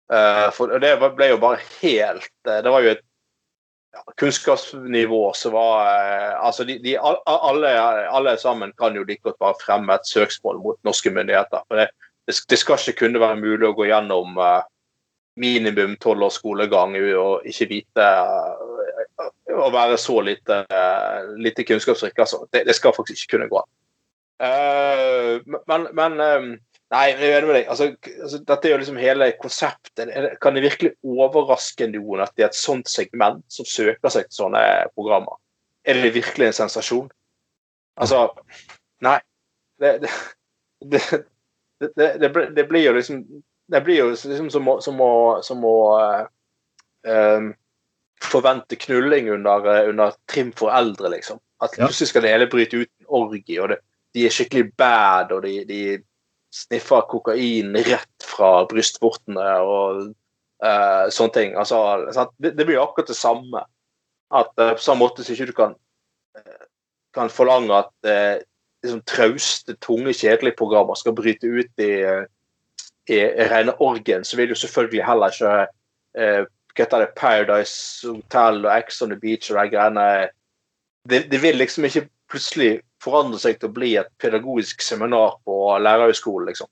Uh, 0.10 0.48
for 0.56 0.72
det 0.82 0.96
ble 1.04 1.28
jo 1.30 1.36
bare 1.38 1.60
helt 1.84 2.32
Det 2.48 2.72
var 2.74 2.82
jo 2.82 2.96
et 2.96 3.04
ja, 3.94 4.02
kunnskapsnivå 4.18 5.20
som 5.38 5.54
var 5.54 5.84
uh, 5.86 6.40
Altså, 6.48 6.66
de, 6.66 6.80
de, 6.82 6.96
alle, 6.98 7.74
alle 8.10 8.34
sammen 8.42 8.74
kan 8.80 8.98
jo 8.98 9.04
like 9.06 9.22
godt 9.28 9.38
bare 9.44 9.60
fremme 9.62 10.00
et 10.00 10.10
søksmål 10.10 10.64
mot 10.64 10.80
norske 10.88 11.12
myndigheter. 11.14 11.62
For 11.68 11.84
det, 11.84 11.90
det, 12.30 12.60
skal 12.60 12.80
ikke 12.80 13.06
kunne 13.06 13.22
være 13.22 13.40
mulig 13.42 13.68
å 13.68 13.76
gå 13.78 13.90
gjennom 13.90 14.38
eh, 14.44 14.62
minimum 15.40 15.96
tolv 16.02 16.28
års 16.28 16.40
skolegang 16.40 16.96
og 17.18 17.48
ikke 17.48 17.70
vite 17.74 18.06
eh, 18.06 18.66
Å 19.50 19.68
være 19.74 19.98
så 20.00 20.22
lite, 20.24 20.62
eh, 20.72 21.30
lite 21.42 21.66
kunnskapsrik. 21.68 22.16
Altså. 22.22 22.46
Det, 22.54 22.64
det 22.68 22.76
skal 22.78 22.96
faktisk 22.96 23.26
ikke 23.26 23.38
kunne 23.38 23.50
gå 23.52 23.60
an. 23.60 23.70
Men, 25.68 25.88
men 25.98 26.22
Nei, 26.90 27.12
jeg 27.12 27.28
er 27.28 27.36
enig 27.38 27.50
med 27.50 27.56
deg. 27.60 27.68
Altså, 27.70 27.86
altså, 28.24 28.40
dette 28.50 28.66
er 28.66 28.72
jo 28.72 28.78
liksom 28.82 28.98
hele 28.98 29.28
konseptet. 29.38 30.10
Kan 30.42 30.56
det 30.58 30.64
virkelig 30.64 30.96
overraske 31.06 31.86
noen 31.92 32.24
at 32.26 32.34
det 32.34 32.48
er 32.48 32.50
et 32.50 32.58
sånt 32.58 32.90
segment 32.90 33.44
som 33.54 33.68
søker 33.70 34.10
seg 34.10 34.26
til 34.26 34.40
sånne 34.40 34.64
programmer? 34.96 35.38
Er 35.86 36.02
det 36.02 36.16
virkelig 36.18 36.48
en 36.48 36.58
sensasjon? 36.64 37.12
Altså 38.00 38.30
Nei. 39.06 39.20
Det, 39.80 39.92
det, 40.02 40.10
det, 40.96 41.04
det, 41.80 42.20
det, 42.22 42.30
blir- 42.36 42.50
det 42.56 42.64
blir 42.70 42.84
jo 42.90 42.94
liksom 42.98 43.22
Det 43.72 43.82
blir 43.86 44.00
jo 44.02 44.10
liksom 44.10 44.50
som 44.50 44.68
å, 44.68 44.80
som 44.82 45.02
å, 45.02 45.12
som 45.46 45.64
å 45.66 45.74
eh, 47.06 47.50
forvente 48.26 48.76
knulling 48.76 49.30
under, 49.30 49.66
eh, 49.76 49.90
under 49.90 50.16
trim 50.32 50.50
for 50.58 50.72
eldre, 50.74 51.10
liksom. 51.14 51.38
At 51.62 51.78
Ja. 51.78 51.86
plutselig 51.86 52.08
skal 52.10 52.22
det 52.26 52.32
hele 52.34 52.48
bryte 52.50 52.78
ut 52.82 52.90
en 53.00 53.06
orgie, 53.08 53.60
og 53.62 53.70
det, 53.70 53.78
de 54.18 54.26
er 54.26 54.34
skikkelig 54.34 54.72
bad, 54.78 55.32
og 55.32 55.44
de, 55.46 55.64
de 55.70 55.82
sniffer 56.52 57.06
kokain 57.12 57.76
rett 57.86 58.26
fra 58.26 58.66
brystvortene 58.66 59.46
og 59.62 60.02
uh, 60.66 61.06
sånne 61.14 61.34
ting. 61.38 61.54
Altså, 61.56 61.78
det, 62.42 62.56
det 62.58 62.66
blir 62.66 62.82
akkurat 62.82 63.08
det 63.14 63.20
samme. 63.20 63.62
At 64.34 64.50
uh, 64.58 64.74
På 64.74 64.82
samme 64.82 65.04
måte 65.06 65.24
som 65.24 65.36
ikke 65.38 65.52
du 65.52 65.54
kan, 65.54 65.76
kan 67.14 67.30
forlange 67.30 67.74
at 67.86 68.10
eh, 68.10 68.42
liksom, 68.84 69.02
trauste, 69.08 69.76
tunge, 69.84 70.14
kjedelige 70.14 70.58
programmer 70.60 70.96
skal 71.00 71.16
bryte 71.18 71.48
ut 71.48 71.84
i, 71.84 71.92
i, 73.10 73.20
i 73.20 73.50
rene 73.52 73.76
orgen, 73.84 74.26
så 74.26 74.40
vil 74.40 74.54
jo 74.54 74.60
selvfølgelig 74.60 75.06
heller 75.06 75.36
ikke 75.36 75.56
eh, 76.18 76.44
det, 76.80 77.08
Paradise 77.18 78.08
Hotel 78.08 78.64
og 78.66 78.72
Ex 78.78 79.02
on 79.02 79.12
the 79.12 79.20
Beach 79.20 79.52
og 79.52 79.58
de 79.60 79.74
greiene 79.74 80.06
det, 81.10 81.26
det 81.32 81.42
vil 81.42 81.58
liksom 81.58 81.88
ikke 81.88 82.08
plutselig 82.30 82.80
forandre 83.04 83.40
seg 83.42 83.60
til 83.60 83.72
å 83.72 83.76
bli 83.76 83.94
et 84.00 84.12
pedagogisk 84.22 84.84
seminar 84.84 85.40
på 85.48 85.56
lærerhøgskolen, 85.82 86.50
liksom. 86.52 86.70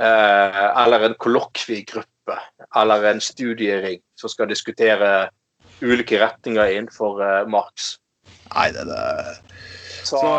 Eh, 0.00 0.60
eller 0.84 1.08
en 1.08 1.16
kollokviegruppe, 1.18 2.36
eller 2.76 3.08
en 3.10 3.22
studiering 3.24 4.00
som 4.20 4.30
skal 4.32 4.48
diskutere 4.48 5.30
ulike 5.80 6.20
retninger 6.20 6.76
innenfor 6.76 7.22
eh, 7.24 7.48
Marx. 7.50 7.96
Nei, 8.52 8.68
det, 8.76 8.84
det 8.88 9.02
Så, 10.04 10.20
Så 10.20 10.30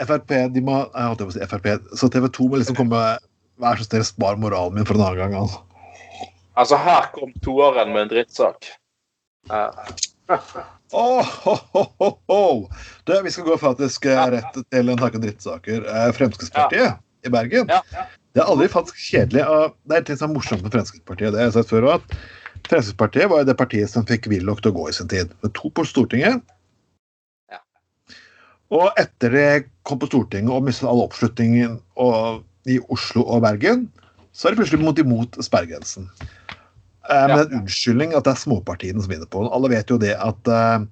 Frp, 0.00 0.36
de 0.54 0.62
må 0.64 0.78
Jeg 0.82 1.10
holdt 1.10 1.24
på 1.24 1.32
å 1.32 1.34
si 1.36 1.48
Frp, 1.50 1.68
så 1.98 2.08
TV 2.12 2.28
2 2.32 2.48
må 2.50 2.60
liksom 2.60 2.78
komme 2.78 3.00
Vær 3.60 3.76
så 3.76 3.84
snill, 3.84 4.06
spar 4.08 4.38
moralen 4.40 4.78
min 4.78 4.86
for 4.88 4.96
en 4.96 5.04
annen 5.04 5.18
gang. 5.20 5.34
Altså. 5.36 5.58
altså, 6.56 6.78
her 6.80 7.10
kom 7.12 7.34
toeren 7.44 7.92
med 7.92 8.06
en 8.06 8.12
drittsak. 8.14 8.70
Uh. 9.52 9.90
Oh, 10.96 11.20
ho, 11.44 11.56
ho, 11.76 12.08
ho. 12.32 12.40
Du, 13.04 13.12
vi 13.22 13.30
skal 13.34 13.44
gå 13.50 13.58
faktisk 13.60 14.08
eh, 14.08 14.22
rett 14.32 14.56
til 14.72 14.88
en 14.94 14.98
takke 14.98 15.20
drittsaker. 15.20 15.84
Fremskrittspartiet 15.84 16.16
Fremskrittspartiet 16.16 17.28
i 17.28 17.34
Bergen. 17.34 17.68
ja, 17.68 17.82
ja. 17.92 18.06
Det 18.34 18.42
er 18.42 18.50
aldri 18.52 18.68
faktisk 18.70 18.98
kjedelig. 19.02 19.42
og 19.42 19.74
Det 19.88 19.96
er 19.96 20.04
litt 20.04 20.22
sånn 20.22 20.34
morsomt 20.34 20.62
med 20.64 20.74
Fremskrittspartiet. 20.74 21.34
Det 21.34 21.40
har 21.40 21.48
jeg 21.48 21.56
sagt 21.58 21.72
før 21.72 21.88
at 21.96 22.16
Fremskrittspartiet 22.68 23.30
var 23.32 23.42
jo 23.42 23.48
det 23.48 23.58
partiet 23.58 23.90
som 23.90 24.06
fikk 24.06 24.30
Willoch 24.30 24.62
til 24.62 24.72
å 24.72 24.78
gå 24.78 24.88
i 24.90 24.94
sin 24.94 25.10
tid. 25.10 25.32
Med 25.42 25.54
to 25.58 25.72
på 25.74 25.84
Stortinget. 25.88 26.42
Ja. 27.50 27.62
Og 28.78 29.00
etter 29.00 29.34
det 29.34 29.48
kom 29.90 30.00
på 30.02 30.08
Stortinget 30.10 30.54
og 30.54 30.64
mistet 30.66 30.88
all 30.88 31.02
oppslutningen 31.04 31.78
og, 32.00 32.44
i 32.70 32.78
Oslo 32.92 33.24
og 33.26 33.42
Bergen, 33.44 33.88
så 34.32 34.46
er 34.48 34.54
det 34.54 34.60
plutselig 34.62 34.82
mot 34.84 34.98
imot 35.02 35.38
sperregrensen. 35.42 36.06
Eh, 37.10 37.26
med 37.26 37.36
Ja. 37.36 37.44
en 37.44 37.54
unnskyldning 37.62 38.12
at 38.14 38.24
det 38.28 38.34
er 38.36 38.42
småpartiene 38.44 39.02
som 39.02 39.10
vinner 39.10 39.26
på 39.26 39.42
den. 39.42 39.50
Alle 39.52 39.70
vet 39.72 39.90
jo 39.90 39.98
det 39.98 40.14
at 40.16 40.48
eh, 40.48 40.84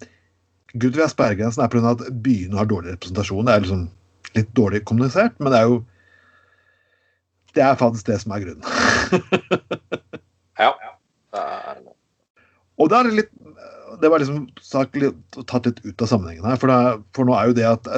Grunnen 0.77 0.93
til 0.93 0.93
at 0.93 0.97
vi 0.99 1.05
har 1.07 1.13
sperregrensen 1.15 1.63
er 1.65 1.71
pga. 1.73 1.91
at 1.95 2.03
byene 2.23 2.59
har 2.59 2.67
dårlig 2.69 2.93
representasjon. 2.93 3.47
Det 3.49 3.55
er 3.55 3.63
liksom 3.65 3.85
litt 4.37 4.51
dårlig 4.59 4.83
kommunisert, 4.85 5.33
men 5.41 5.53
det 5.55 5.61
er 5.63 5.71
jo 5.71 5.79
Det 7.57 7.63
er 7.65 7.79
faktisk 7.81 8.07
det 8.07 8.19
som 8.21 8.33
er 8.37 8.43
grunnen. 8.45 8.63
ja. 10.61 10.73
Eh, 11.35 11.79
Og 12.79 12.91
da 12.93 13.01
er 13.01 13.09
det 13.09 13.17
litt 13.17 13.33
Det 14.01 14.11
var 14.13 14.23
liksom 14.23 14.45
tatt 14.63 15.67
litt 15.67 15.81
ut 15.85 16.03
av 16.05 16.11
sammenhengen 16.11 16.47
her. 16.47 16.59
For, 16.61 16.71
det, 16.71 17.07
for 17.17 17.29
nå 17.29 17.35
er 17.37 17.51
jo 17.51 17.57
det 17.59 17.67
at 17.69 17.89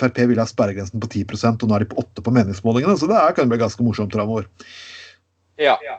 Frp 0.00 0.22
vil 0.30 0.40
ha 0.40 0.46
sperregrensen 0.48 1.02
på 1.02 1.10
10 1.10 1.24
og 1.50 1.66
nå 1.68 1.76
er 1.76 1.84
de 1.84 1.90
på 1.90 2.00
8 2.02 2.24
på 2.26 2.34
meningsmålingene, 2.36 2.96
så 2.98 3.08
det 3.10 3.18
er, 3.18 3.34
kan 3.36 3.50
bli 3.50 3.60
ganske 3.60 3.84
morsomt 3.84 4.14
framover. 4.16 4.48
ja. 5.84 5.98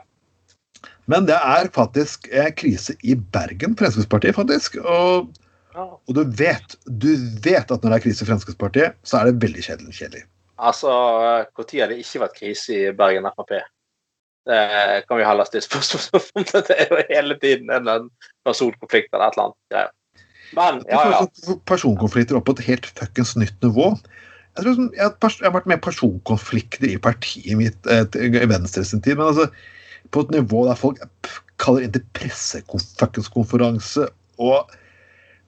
Men 1.10 1.26
det 1.26 1.36
er 1.36 1.70
faktisk 1.74 2.28
eh, 2.30 2.50
krise 2.54 2.94
i 3.02 3.16
Bergen, 3.34 3.74
Fremskrittspartiet, 3.78 4.36
faktisk. 4.38 4.78
Og, 4.86 5.32
og 5.74 6.14
du 6.14 6.22
vet 6.38 6.76
du 6.86 7.10
vet 7.42 7.70
at 7.70 7.82
når 7.82 7.88
det 7.88 7.98
er 7.98 8.04
krise 8.06 8.24
i 8.24 8.28
Fremskrittspartiet, 8.30 8.98
så 9.02 9.18
er 9.18 9.30
det 9.30 9.42
veldig 9.42 9.64
kjedelig. 9.66 9.96
kjedelig. 9.98 10.24
Altså, 10.62 10.92
når 11.58 11.82
har 11.82 11.90
det 11.90 12.02
ikke 12.04 12.22
vært 12.22 12.38
krise 12.38 12.76
i 12.76 12.92
Bergen 12.96 13.26
Frp? 13.34 13.56
Det 14.48 15.04
kan 15.08 15.20
vi 15.20 15.26
heller 15.26 15.46
stille 15.46 15.64
spørsmål 15.64 16.20
om. 16.20 16.46
Det 16.68 16.76
er 16.76 16.88
jo 16.90 17.02
hele 17.10 17.36
tiden 17.42 17.70
en 17.70 17.76
eller 17.82 18.00
annen 18.00 18.30
personkonflikt 18.46 19.12
eller 19.12 19.28
et 19.28 19.36
eller 19.36 19.48
annet. 19.48 19.60
greier. 19.72 19.92
Men, 20.52 20.82
ja, 20.90 21.02
ja. 21.14 21.54
Personkonflikter 21.68 22.36
opp 22.36 22.48
på 22.48 22.56
et 22.58 22.66
helt 22.66 22.88
fuckings 22.98 23.36
nytt 23.40 23.56
nivå. 23.64 23.92
Jeg, 24.58 24.66
tror, 24.66 24.90
jeg, 24.92 25.46
har 25.46 25.54
vært 25.54 25.70
med 25.70 25.80
personkonflikter 25.84 26.90
i 26.90 26.98
partiet 27.00 27.56
mitt 27.56 27.88
eh, 27.88 28.04
i 28.20 28.50
Venstre 28.50 28.84
sin 28.84 29.00
tid, 29.00 29.16
men 29.16 29.30
altså 29.30 29.46
på 30.12 30.26
et 30.26 30.34
nivå 30.34 30.66
der 30.66 30.76
folk 30.76 31.00
kaller 31.62 31.86
inn 31.86 31.94
til 31.94 32.04
pressekonferanse 32.12 34.10
og 34.42 34.74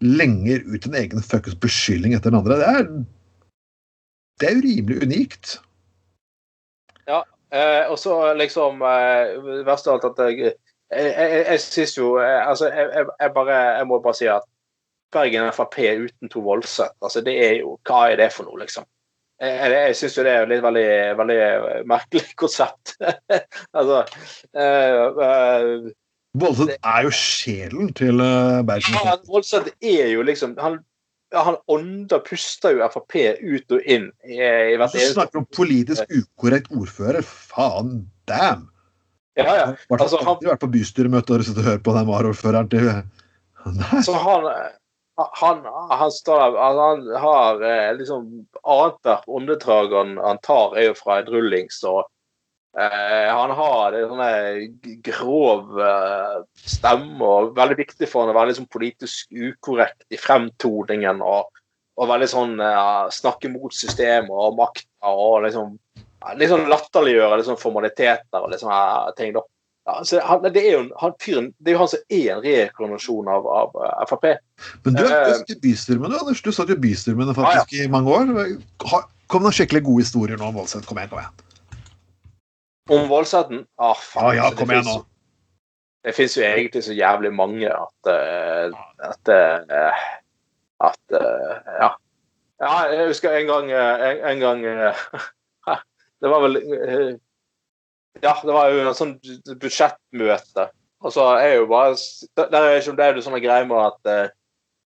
lenger 0.05 0.65
ut 0.69 0.89
en 0.89 0.97
egen 1.03 1.21
fuckings 1.25 1.59
beskyldning 1.61 2.17
etter 2.17 2.33
den 2.33 2.41
andre, 2.41 2.57
det 2.61 2.71
er, 2.71 2.89
det 4.41 4.49
er 4.49 4.57
jo 4.57 4.65
rimelig 4.65 5.05
unikt. 5.05 5.59
Eh, 7.55 7.91
og 7.91 7.99
så 7.99 8.33
liksom 8.35 8.83
eh, 8.83 9.37
Verst 9.67 9.87
av 9.87 9.99
alt 9.99 10.09
at 10.09 10.23
jeg 10.27 10.41
Jeg, 10.91 11.11
jeg, 11.11 11.45
jeg 11.47 11.61
syns 11.63 11.93
jo 11.99 12.17
eh, 12.19 12.41
Altså, 12.49 12.71
jeg, 12.73 13.07
jeg, 13.21 13.31
bare 13.35 13.59
Jeg 13.79 13.87
må 13.87 14.01
bare 14.03 14.19
si 14.19 14.27
at 14.31 14.47
Bergen 15.15 15.53
Frp 15.55 15.79
uten 15.79 16.31
to 16.33 16.41
voldsett, 16.43 16.97
altså 16.99 17.21
det 17.23 17.37
er 17.39 17.53
jo 17.61 17.77
Hva 17.87 18.09
er 18.11 18.19
det 18.19 18.33
for 18.35 18.49
noe, 18.49 18.59
liksom? 18.65 18.87
Jeg, 19.39 19.71
jeg, 19.71 19.97
syns 19.99 20.17
jo 20.19 20.25
det 20.27 20.33
er 20.33 20.49
litt 20.51 20.63
veldig, 20.65 20.89
veldig 21.19 21.39
merkelig 21.91 22.25
konsept. 22.43 22.97
altså 23.75 24.01
eh, 24.55 25.23
eh, 25.29 25.93
Voldsomt 26.35 26.75
er 26.75 27.07
jo 27.07 27.13
sjelen 27.15 27.93
til 27.95 28.19
Bergen. 28.67 28.99
Ja, 28.99 29.15
Voldseth 29.29 29.71
er 29.79 30.09
jo 30.11 30.25
liksom 30.27 30.57
Han, 30.59 30.81
han 31.35 31.57
ånder, 31.67 32.21
puster 32.27 32.77
jo 32.77 32.87
Frp 32.93 33.17
ut 33.41 33.75
og 33.75 33.89
inn 33.91 34.07
i, 34.27 34.39
i 34.39 34.77
hvert 34.79 34.95
Så 34.95 35.13
snakker 35.15 35.43
om 35.43 35.49
politisk 35.55 36.11
ukorrekt 36.15 36.71
ordfører. 36.75 37.27
Faen 37.27 38.05
damn! 38.31 38.69
Ja, 39.35 39.51
ja. 39.59 39.67
Altså, 39.91 40.21
han- 40.23 40.39
har 40.39 40.55
vært 40.55 40.63
på 40.63 40.71
bystyremøte 40.71 41.35
og 41.35 41.43
sittet 41.43 41.65
og 41.65 41.71
hørt 41.73 41.85
på 41.87 41.95
den 41.97 42.07
varaordføreren 42.07 42.71
til 42.71 42.91
Nei. 43.65 44.03
Så 44.05 44.13
han, 44.21 44.45
han, 45.17 45.63
han, 45.91 46.11
står 46.13 46.43
altså, 46.53 46.85
han 46.85 47.07
har 47.23 47.63
eh, 47.65 47.95
liksom 47.97 48.27
Annethvert 48.61 49.25
åndedrag 49.27 49.95
han, 49.97 50.19
han 50.21 50.41
tar, 50.45 50.77
er 50.77 50.91
jo 50.91 50.99
fra 50.99 51.23
en 51.23 51.31
rullings. 51.33 51.81
og 51.89 52.05
eh, 52.79 53.29
Han 53.31 53.55
har 53.59 53.97
en 53.99 54.09
sånne 54.13 54.31
grov 55.07 55.81
eh, 55.81 56.39
stemme, 56.65 57.25
og 57.25 57.55
veldig 57.57 57.79
viktig 57.83 58.09
for 58.11 58.25
han 58.25 58.35
å 58.35 58.39
være 58.39 58.53
liksom 58.53 58.71
politisk 58.73 59.33
ukorrekt 59.33 60.07
i 60.11 60.21
fremtoningen. 60.21 61.23
og, 61.23 61.51
og 61.95 62.11
veldig 62.11 62.31
sånn 62.31 62.59
eh, 62.61 63.09
snakke 63.15 63.53
mot 63.53 63.75
systemet 63.75 64.33
og 64.33 64.59
makta 64.59 65.15
og 65.15 65.45
liksom 65.47 65.77
ja, 66.25 66.49
sånn 66.51 66.71
latterliggjøre 66.71 67.41
liksom 67.41 67.61
formaliteter 67.61 68.41
og 68.41 68.55
liksom 68.55 68.73
ting. 69.19 69.35
da. 69.37 69.45
Ja, 69.85 69.99
så 70.05 70.21
han, 70.25 70.41
det, 70.49 70.63
er 70.63 70.79
jo, 70.79 70.85
han, 70.97 71.13
fyren, 71.21 71.51
det 71.61 71.71
er 71.71 71.77
jo 71.77 71.81
han 71.83 71.91
som 71.93 72.05
er 72.17 72.29
en 72.33 72.45
rekonvensjon 72.45 73.27
av, 73.29 73.49
av 73.53 74.07
Frp. 74.09 74.31
Men 74.87 74.97
du, 74.97 75.03
er 75.05 75.35
Eh, 75.35 75.43
i 75.53 75.59
bystyrmen, 75.61 76.09
du, 76.09 76.17
Anders. 76.23 76.41
Du 76.41 76.53
satt 76.57 76.73
i 76.73 76.79
bystyrmene 76.81 77.37
faktisk 77.37 77.75
i 77.77 77.89
mange 77.93 78.15
år. 78.17 78.55
Kom 78.81 79.45
noen 79.45 79.57
skikkelig 79.57 79.85
gode 79.85 80.07
historier 80.07 80.41
nå 80.41 80.49
om 80.49 80.57
Voldseth? 80.57 80.87
Kom 80.89 81.01
igjen, 81.01 81.13
kom 81.13 81.21
igjen. 81.21 81.45
Om 82.91 83.09
Voldsetten 83.09 83.65
ah, 83.81 83.97
faen, 83.97 84.27
ah, 84.27 84.35
ja, 84.37 84.47
altså, 84.51 84.61
kom 84.61 84.73
igjen 84.75 84.89
nå. 84.89 84.99
Det 86.05 86.13
fins 86.13 86.35
jo 86.37 86.45
egentlig 86.45 86.83
så 86.85 86.93
jævlig 86.93 87.31
mange 87.33 87.71
at 87.73 88.11
uh, 88.13 88.75
at, 89.09 89.31
uh, 89.33 90.03
at 90.85 91.17
uh, 91.17 91.55
ja. 91.81 91.89
ja. 92.61 92.73
Jeg 92.93 93.09
husker 93.09 93.39
en 93.39 93.49
gang 93.49 93.73
en, 93.73 94.21
en 94.33 94.43
gang 94.43 94.67
Det 96.21 96.33
var 96.33 96.45
vel 96.45 96.61
Ja, 98.23 98.37
det 98.45 98.53
var 98.53 98.69
jo 98.71 98.85
en 98.85 98.95
sånn 98.97 99.17
budsjettmøte. 99.61 100.69
Og 101.05 101.13
så 101.13 101.25
er 101.41 101.57
jo 101.57 101.67
bare 101.73 101.97
Der 102.37 102.61
er 102.61 102.85
det 102.85 103.17
jo 103.19 103.25
sånne 103.25 103.43
greier 103.43 103.67
med 103.69 103.81
at 103.81 104.35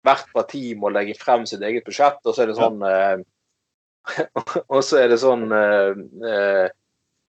hvert 0.07 0.29
parti 0.37 0.69
må 0.79 0.93
legge 0.93 1.17
frem 1.19 1.49
sitt 1.49 1.65
eget 1.67 1.85
budsjett, 1.89 2.21
og 2.23 2.37
så 2.37 2.45
er 2.45 2.53
det 2.53 2.61
sånn 2.61 2.85
Og 4.77 4.85
så 4.85 5.01
er 5.01 5.11
det 5.11 5.19
sånn 5.25 5.49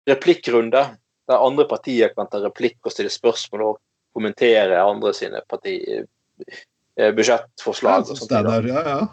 replikkrunde 0.07 0.85
der 1.27 1.43
andre 1.43 1.67
partier 1.69 2.09
kan 2.15 2.29
ta 2.31 2.39
replikk 2.43 2.79
og 2.87 2.93
stille 2.95 3.11
spørsmål 3.11 3.63
og 3.67 3.79
kommentere 4.17 4.81
andre 4.81 5.13
sine 5.15 5.41
parti, 5.51 5.75
eh, 6.97 7.15
budsjettforslag. 7.15 8.01
og 8.01 8.07
sånt. 8.17 8.31
Der, 8.31 8.69
ja, 8.69 8.81
ja. 8.87 9.07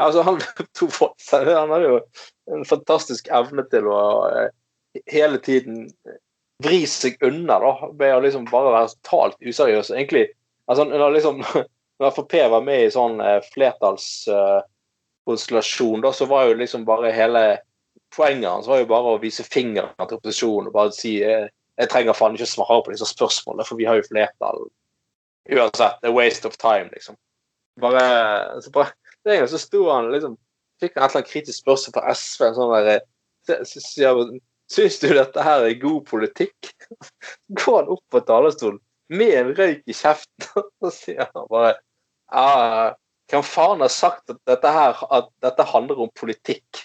Altså, 0.00 0.22
han, 0.26 0.40
han 1.46 1.70
har 1.70 1.80
jo 1.84 2.00
en 2.50 2.64
fantastisk 2.64 3.28
evne 3.28 3.62
til 3.70 3.86
å 3.92 4.28
eh, 4.30 4.48
hele 5.12 5.38
tiden 5.38 5.92
vri 6.64 6.86
seg 6.88 7.16
unna 7.24 7.58
da, 7.62 7.88
ved 7.96 8.14
å 8.14 8.20
liksom 8.24 8.44
bare 8.50 8.72
være 8.74 8.88
totalt 9.00 9.36
useriøs. 9.44 9.90
Egentlig, 9.92 10.26
altså, 10.66 10.84
når, 10.88 11.10
liksom, 11.18 11.36
når 12.00 12.10
Frp 12.16 12.34
var 12.56 12.62
med 12.64 12.80
i 12.86 12.96
sånn 12.96 13.16
eh, 13.24 13.40
flertallskonstellasjon, 13.52 16.00
da, 16.04 16.10
så 16.16 16.24
var 16.30 16.40
jo 16.48 16.54
liksom 16.62 16.82
bare 16.88 17.16
hele 17.16 17.42
poenget 18.16 18.50
hans 18.50 18.68
var 18.68 18.80
jo 18.82 18.88
bare 18.90 19.14
å 19.14 19.20
vise 19.22 19.44
fingeren 19.46 19.94
til 20.08 20.18
opposisjonen 20.18 20.68
og 20.70 20.76
bare 20.76 20.92
si 20.96 21.16
eh, 21.24 21.48
jeg 21.80 21.88
trenger 21.92 22.16
faen 22.16 22.34
ikke 22.36 22.48
svare 22.50 22.82
på 22.84 22.92
disse 22.92 23.06
spørsmålene, 23.08 23.64
for 23.64 23.78
vi 23.80 23.86
har 23.88 23.96
jo 23.96 24.04
flertall. 24.08 24.66
Uansett, 25.50 26.02
er 26.04 26.12
waste 26.12 26.46
of 26.50 26.58
time, 26.60 26.90
liksom. 26.92 27.16
Bare, 27.80 28.60
så 28.60 28.70
bare 28.74 28.92
det 29.24 29.38
en 29.38 29.48
så 29.48 29.58
sto 29.60 29.86
han 29.90 30.10
liksom 30.12 30.36
Fikk 30.80 30.94
han 30.96 31.04
et 31.04 31.10
eller 31.12 31.20
annet 31.20 31.28
kritisk 31.32 31.58
spørsmål 31.60 31.92
fra 31.92 32.12
SV. 32.16 32.44
en 32.46 32.54
Sånn 32.56 32.70
der, 32.86 33.00
så- 33.46 33.64
så 33.68 33.80
sier 33.84 34.16
han 34.16 34.38
Syns 34.70 34.98
du 35.02 35.08
dette 35.08 35.42
her 35.42 35.64
er 35.66 35.74
god 35.82 36.04
politikk? 36.06 36.70
Går 37.58 37.76
han 37.82 37.90
opp 37.92 38.04
på 38.08 38.20
talerstolen 38.24 38.78
med 39.10 39.32
en 39.34 39.50
røyk 39.58 39.82
i 39.90 39.92
kjeften, 39.96 40.62
og 40.84 40.92
sier 40.94 41.26
han 41.34 41.48
bare 41.50 41.74
ja, 42.32 42.94
Hvem 43.30 43.42
faen 43.44 43.80
har 43.84 43.92
sagt 43.92 44.30
at 44.30 44.38
dette 44.46 44.72
her 44.72 45.02
at 45.10 45.28
dette 45.42 45.66
handler 45.72 46.00
om 46.06 46.12
politikk? 46.16 46.84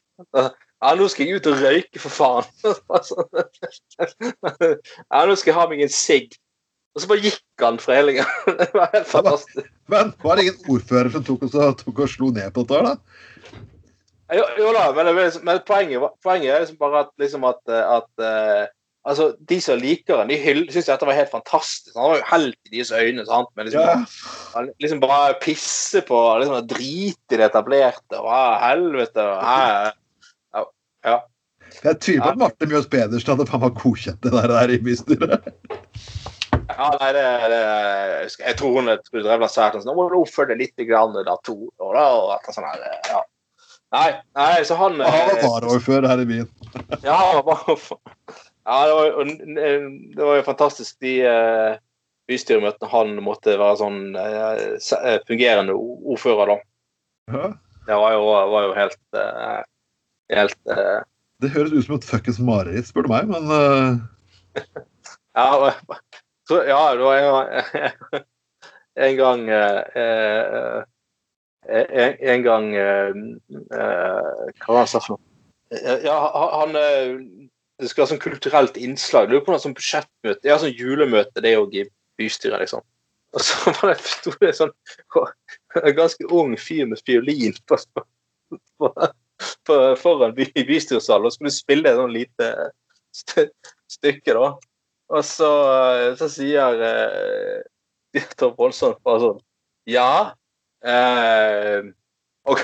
Ja, 0.86 0.94
nå 0.94 1.08
skal 1.10 1.26
jeg 1.26 1.40
ut 1.40 1.48
og 1.50 1.62
røyke, 1.64 2.00
for 2.04 2.14
faen. 2.14 2.46
Ja, 5.10 5.24
nå 5.26 5.34
skal 5.34 5.52
jeg 5.52 5.58
ha 5.58 5.66
meg 5.72 5.82
en 5.82 5.94
sigg. 5.94 6.36
Og 6.96 7.02
så 7.04 7.10
bare 7.10 7.26
gikk 7.26 7.64
han 7.64 7.80
fra 7.82 7.98
hele 7.98 8.20
gangen. 8.20 8.54
Det 8.62 8.70
var 8.76 8.94
helt 8.94 9.10
fantastisk. 9.10 9.72
Men 9.92 10.14
var 10.24 10.38
det 10.38 10.46
ingen 10.46 10.70
ordfører 10.72 11.10
som 11.12 11.26
tok 11.26 11.48
og, 11.48 11.52
så, 11.56 11.72
tok 11.82 12.04
og 12.06 12.12
slo 12.12 12.30
ned 12.36 12.54
på 12.54 12.64
dette? 12.64 12.78
her, 12.78 12.86
da? 12.94 12.96
Jo, 14.36 14.46
jo 14.58 14.72
da, 14.74 14.86
men, 14.96 15.10
det, 15.18 15.26
men 15.46 15.60
poenget, 15.68 16.06
poenget 16.26 16.54
er 16.54 16.64
liksom 16.64 16.80
bare 16.80 17.04
at, 17.06 17.12
liksom 17.22 17.44
at, 17.46 17.60
at 17.70 18.24
uh, 18.24 18.64
altså, 19.06 19.28
de 19.50 19.60
som 19.62 19.78
liker 19.82 20.22
han, 20.22 20.32
de 20.32 20.40
syns 20.74 20.88
dette 20.88 21.10
var 21.10 21.18
helt 21.18 21.34
fantastisk. 21.34 21.92
Han 21.98 22.14
var 22.14 22.22
jo 22.22 22.30
helt 22.32 22.72
i 22.72 22.78
deres 22.78 22.94
øyne. 22.96 23.26
sant? 23.28 23.52
Men 23.58 23.70
liksom, 23.70 23.86
Ja. 23.86 24.00
han 24.56 24.72
liksom 24.82 25.04
bare 25.04 25.36
pisse 25.44 26.02
på 26.08 26.22
liksom 26.42 26.68
drite 26.72 27.38
i 27.38 27.42
det 27.42 27.52
etablerte. 27.52 28.22
og 28.22 28.34
helvete. 28.64 29.28
og, 29.36 29.94
ja. 31.06 31.20
Jeg 31.84 32.00
tviler 32.00 32.24
på 32.24 32.32
at 32.32 32.40
Marte 32.40 32.68
Mjøs 32.70 32.88
Pedersen 32.92 33.32
hadde 33.34 33.48
faen 33.50 33.64
meg 33.66 33.78
godkjent 33.82 34.22
det 34.24 34.32
der, 34.36 34.52
der 34.52 34.74
i 34.74 34.80
bystyret. 34.86 35.48
ja, 36.70 36.90
nei, 37.02 37.10
det, 37.16 37.24
det 37.52 37.62
jeg 38.42 38.58
tror 38.60 38.78
hun 38.80 38.92
skulle 39.06 39.38
og 39.38 39.48
sa 39.52 39.70
sånn 39.74 39.88
Nå 39.90 39.96
må 39.98 40.06
du 40.12 40.20
oppføre 40.22 40.54
deg 40.54 40.64
litt 40.64 40.86
grann 40.88 41.16
da 41.18 41.38
to 41.46 41.58
år, 41.68 41.98
da, 41.98 42.06
og 42.20 42.36
etter 42.38 42.58
sånn 42.58 42.70
her, 42.70 42.86
Ja. 43.12 43.24
Nei, 43.96 44.10
nei, 44.36 44.64
så 44.68 44.76
han 44.76 44.98
han 45.00 45.14
var 45.14 45.38
eh, 45.38 45.44
varaordfører 45.46 46.10
her 46.10 46.24
i 46.24 46.28
byen. 46.28 46.48
Ja, 47.06 47.16
han 47.16 47.38
var 47.38 47.46
bare 47.54 47.76
ja, 48.66 48.78
det 48.88 48.94
var, 48.98 49.06
jo- 49.06 49.26
det 50.18 50.24
var 50.26 50.40
jo 50.40 50.46
fantastisk. 50.48 50.98
De 51.06 51.12
uh, 51.22 51.76
bystyremøtene 52.30 52.90
han 52.90 53.14
måtte 53.22 53.54
være 53.62 53.78
sånn 53.78 54.00
uh, 54.18 54.56
eh, 54.82 55.20
fungerende 55.30 55.76
ordfører, 55.78 56.56
da. 56.56 56.58
Ja. 57.36 57.52
Det 57.86 58.00
var 58.02 58.16
jo, 58.16 58.24
var 58.26 58.66
jo 58.66 58.74
helt 58.74 59.20
eh, 59.22 59.60
Helt 60.34 60.58
uh... 60.72 61.02
Det 61.44 61.52
høres 61.52 61.74
ut 61.76 61.86
som 61.86 61.98
et 61.98 62.08
fuckings 62.08 62.40
mareritt, 62.40 62.88
spør 62.88 63.06
du 63.06 63.12
meg, 63.14 63.30
men 63.30 63.50
uh... 63.52 64.00
Ja, 65.36 65.74
så, 66.48 66.62
ja 66.64 66.80
det 66.96 67.04
var 67.04 67.18
en 67.20 67.26
gang 67.28 68.24
En 68.96 69.18
gang 69.18 69.50
eh, 69.50 69.82
eh, 69.96 70.84
en, 71.68 72.14
en 72.20 72.44
gang 72.44 72.70
eh, 72.76 73.18
Hva 73.74 74.70
var 74.70 74.78
det 74.78 74.84
han 74.86 74.92
sa 74.92 75.02
for 75.04 75.18
noe? 75.18 75.24
Ja, 76.06 76.16
han 76.62 76.78
Det 76.78 77.90
skal 77.90 78.06
være 78.06 78.12
sånn 78.14 78.22
kulturelt 78.24 78.78
innslag. 78.80 79.28
Det 79.28 79.34
på 79.34 79.42
jo 79.42 79.46
på 79.50 79.56
er 79.58 79.64
sånn 79.64 79.76
budsjettmøte. 79.76 80.48
Ja, 80.48 80.56
sånn 80.62 80.72
julemøte, 80.72 81.42
det 81.44 81.50
er 81.50 81.58
jo 81.58 81.66
i 81.76 81.84
bystyret, 82.16 82.62
liksom. 82.62 82.86
Og 83.36 83.44
så 83.44 83.74
var 83.82 83.92
det, 83.92 83.98
sto 84.06 84.32
det 84.40 84.54
sånn 84.56 84.72
en 85.82 85.98
ganske 85.98 86.30
ung 86.32 86.54
fyr 86.56 86.86
med 86.88 87.02
fiolin 87.04 87.58
på, 87.68 87.82
på, 87.98 88.06
på, 88.80 88.92
foran 89.68 90.36
by, 90.36 90.48
bystyresalen 90.56 91.28
og 91.30 91.36
skulle 91.36 91.54
spille 91.54 91.92
et 91.92 92.14
lite 92.14 92.50
st 93.16 93.48
stykke, 93.92 94.34
da. 94.34 94.54
Og 95.14 95.26
så, 95.26 95.52
så 96.18 96.30
sier 96.32 96.82
eh, 96.82 97.60
direktør 98.16 98.56
Voldsomt 98.58 99.02
bare 99.06 99.22
sånn 99.22 99.42
Ja. 99.90 100.34
Eh, 100.86 101.92
og 102.50 102.62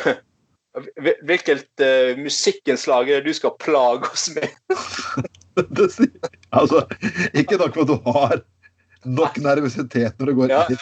hvilket 1.28 1.84
eh, 1.84 2.18
musikkinnslag 2.18 3.10
er 3.10 3.22
det 3.22 3.34
du 3.34 3.38
skal 3.38 3.58
plage 3.62 4.10
oss 4.12 4.30
med? 4.36 4.50
Altså, 6.56 6.86
ikke 7.36 7.58
nok 7.60 7.76
med 7.76 7.82
at 7.82 7.90
du 7.90 8.12
har 8.12 8.38
nok 9.04 9.36
nervøsitet 9.44 10.16
når 10.16 10.30
det 10.30 10.36
går 10.38 10.54
inn 10.56 10.78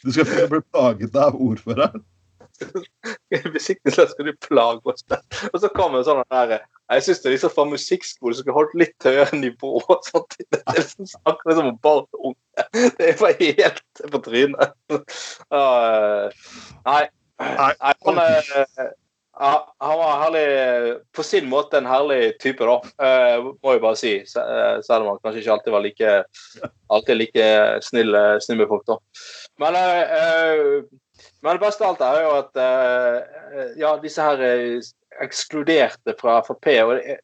Du 0.00 0.08
skal 0.14 0.48
bli 0.48 0.60
plaget 0.72 1.18
av 1.20 1.36
ordføreren. 1.36 2.00
Så 3.96 4.06
skal 4.06 4.26
du 4.28 4.32
plage 4.44 4.80
oss 4.92 5.04
med. 5.10 5.20
Og 5.52 5.60
så 5.62 5.70
kommer 5.74 6.04
sånn 6.06 6.22
der 6.32 6.58
Jeg 6.58 7.04
syns 7.06 7.22
det 7.22 7.30
er 7.30 7.34
liksom 7.36 7.54
fra 7.54 7.66
musikkskole 7.70 8.36
som 8.36 8.44
skulle 8.44 8.58
holdt 8.58 8.78
litt 8.78 9.06
høyere 9.06 9.38
nivå. 9.38 9.80
sånt. 10.08 10.36
Det 10.52 10.60
er 10.60 10.78
liksom 10.78 11.08
snakker 11.14 11.52
liksom 11.52 11.70
om 11.72 11.78
barn 11.84 12.06
og 12.18 12.32
unge. 12.32 12.66
Det 12.98 13.10
er 13.10 13.20
bare 13.20 13.52
helt 13.60 14.02
på 14.12 14.22
trynet. 14.26 14.74
Uh, 14.92 16.28
nei. 16.86 17.04
Nei. 17.42 17.70
han, 17.80 18.20
uh, 18.20 18.90
han 19.32 19.98
var 19.98 20.20
herlig 20.20 20.98
På 21.16 21.24
sin 21.26 21.48
måte 21.50 21.80
en 21.80 21.88
herlig 21.88 22.36
type, 22.42 22.68
da. 22.68 22.76
Uh, 23.00 23.52
må 23.64 23.76
jeg 23.76 23.82
bare 23.82 23.98
si. 23.98 24.12
Eh, 24.20 24.76
Selv 24.84 25.06
om 25.06 25.14
han 25.14 25.22
kanskje 25.24 25.42
ikke 25.42 25.56
alltid 25.56 25.74
var 25.74 25.86
like 25.86 26.12
alltid 26.92 27.16
like 27.16 27.46
snill, 27.88 28.16
snill 28.44 28.60
med 28.60 28.68
folk, 28.70 28.84
da. 28.86 28.98
Men 29.62 29.76
eh, 29.78 30.16
eh, 30.18 30.82
men 31.42 31.56
det 31.56 31.62
beste 31.64 31.84
av 31.84 31.92
alt 31.92 32.02
er 32.06 32.18
jo 32.22 32.32
at 32.38 32.60
eh, 32.62 33.70
ja, 33.80 33.92
disse 34.02 34.24
her 34.24 34.42
er 34.46 34.62
ekskluderte 35.22 36.14
fra 36.18 36.38
Frp. 36.46 36.68
og 36.84 36.92
det 36.96 37.16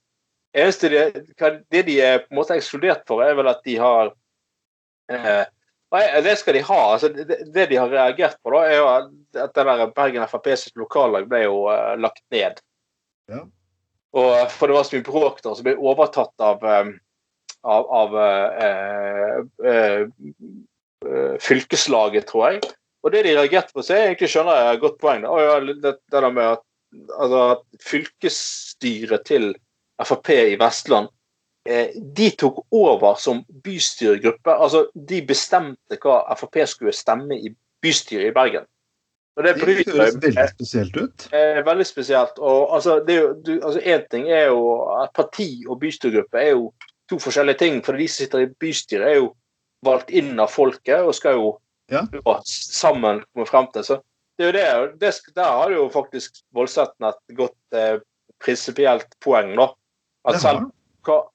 eneste 0.59 0.91
de, 0.93 1.05
det 1.71 1.85
de 1.87 2.01
er 2.05 2.25
på 2.25 2.33
en 2.33 2.41
måte 2.41 2.57
ekskludert 2.59 3.05
for, 3.09 3.23
er 3.25 3.39
vel 3.39 3.51
at 3.51 3.63
de 3.67 3.77
har 3.81 4.13
eh, 5.13 5.45
Det 6.25 6.35
skal 6.37 6.59
de 6.59 6.65
ha. 6.69 6.81
altså 6.93 7.09
det, 7.15 7.39
det 7.55 7.69
de 7.71 7.79
har 7.81 7.89
reagert 7.93 8.37
på, 8.43 8.53
da, 8.53 8.65
er 8.67 8.77
jo 8.77 8.89
at 8.93 9.55
det 9.55 9.69
der 9.71 9.87
Bergen 9.97 10.27
Frp 10.29 10.51
sitt 10.57 10.77
lokallag 10.77 11.29
ble 11.31 11.45
jo 11.47 11.63
eh, 11.73 11.95
lagt 12.01 12.25
ned. 12.35 12.61
Ja. 13.31 13.45
Og, 14.19 14.33
for 14.51 14.69
det 14.69 14.75
var 14.77 14.89
så 14.89 14.97
mye 14.97 15.07
bråk 15.07 15.43
der, 15.45 15.55
som 15.55 15.67
ble 15.67 15.77
overtatt 15.79 16.45
av 16.45 16.65
eh, 16.65 16.97
av, 17.61 17.87
av 17.91 18.19
eh, 18.19 19.39
eh, 19.65 20.01
eh, 21.07 21.39
fylkeslaget, 21.41 22.27
tror 22.27 22.51
jeg. 22.51 22.61
Og 23.03 23.13
det 23.15 23.23
de 23.27 23.37
reagerte 23.37 23.75
på, 23.75 23.83
så 23.83 23.95
jeg 23.95 24.11
egentlig 24.11 24.31
skjønner 24.33 24.59
jeg 24.59 24.75
et 24.75 24.83
godt 24.83 24.99
poeng. 25.03 25.27
Oh, 25.29 25.39
ja, 25.43 25.59
det, 25.63 25.77
det 25.83 26.23
der 26.23 26.31
med 26.35 26.57
at, 26.57 26.65
altså, 27.15 27.43
at 27.55 27.85
fylkesstyret 27.85 29.27
til 29.29 29.53
Frp 30.03 30.31
i 30.35 30.57
Vestland 30.59 31.09
eh, 31.69 31.95
de 32.17 32.31
tok 32.39 32.65
over 32.75 33.15
som 33.23 33.45
bystyregruppe. 33.65 34.55
Altså, 34.55 34.87
de 34.95 35.23
bestemte 35.27 36.01
hva 36.03 36.21
Frp 36.39 36.61
skulle 36.67 36.97
stemme 36.97 37.39
i 37.39 37.55
bystyret 37.83 38.33
i 38.33 38.35
Bergen. 38.35 38.67
Og 39.39 39.45
det 39.45 39.55
Det 39.55 39.67
høres 39.67 40.17
veldig 40.19 40.49
spesielt 40.51 40.97
ut. 40.97 41.29
Eh, 41.33 41.67
veldig 41.67 41.87
spesielt. 41.87 42.39
Og 42.39 42.75
altså, 42.75 42.99
det 43.07 43.17
er 43.17 43.35
du, 43.47 43.53
altså, 43.63 43.81
en 43.81 44.03
ting 44.11 44.31
er 44.31 44.47
jo 44.47 44.63
at 45.03 45.15
parti 45.15 45.65
og 45.69 45.79
bystyregruppe 45.81 46.39
er 46.39 46.51
jo 46.51 46.73
to 47.11 47.19
forskjellige 47.19 47.59
ting. 47.59 47.85
For 47.85 47.93
de 47.93 48.09
som 48.09 48.25
sitter 48.25 48.39
i 48.39 48.51
bystyret, 48.61 49.07
er 49.07 49.21
jo 49.23 49.35
valgt 49.87 50.11
inn 50.11 50.35
av 50.41 50.51
folket 50.51 51.07
og 51.07 51.15
skal 51.15 51.39
jo 51.39 51.53
Ja. 51.89 52.05
sammen 52.45 53.23
komme 53.33 53.47
frem 53.49 53.67
til. 53.73 53.85
Så 53.85 54.01
det 54.39 54.45
er 54.45 54.51
jo 54.51 54.89
det, 54.93 55.01
det 55.01 55.35
Der 55.35 55.53
har 55.61 55.71
jo 55.73 55.89
faktisk 55.91 56.43
Voldsetten 56.55 57.09
et 57.09 57.37
godt 57.37 57.77
eh, 57.77 58.01
prinsipielt 58.45 59.17
poeng, 59.25 59.55
da. 59.59 59.71
At 60.29 60.41
selv, 60.41 60.69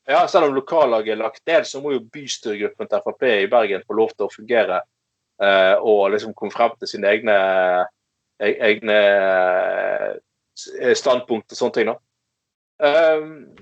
ja, 0.07 0.27
selv 0.27 0.45
om 0.45 0.55
lokallaget 0.55 1.15
er 1.15 1.21
lagt 1.23 1.41
ned, 1.47 1.65
så 1.65 1.81
må 1.81 1.95
jo 1.95 2.05
bystyregruppen 2.13 2.87
til 2.87 3.03
Frp 3.03 3.25
i 3.27 3.49
Bergen 3.51 3.83
få 3.87 3.97
lov 3.97 4.13
til 4.13 4.27
å 4.27 4.31
fungere 4.31 4.81
eh, 5.41 5.75
og 5.81 6.13
liksom 6.13 6.35
komme 6.37 6.53
frem 6.53 6.75
til 6.79 6.93
sine 6.93 7.09
egne, 7.09 7.37
e- 8.39 8.57
egne 8.69 8.97
eh, 10.79 10.93
standpunkt 10.95 11.51
og 11.51 11.59
sånne 11.59 11.77
ting. 11.79 11.91
da. 11.91 11.97
Um, 12.83 13.55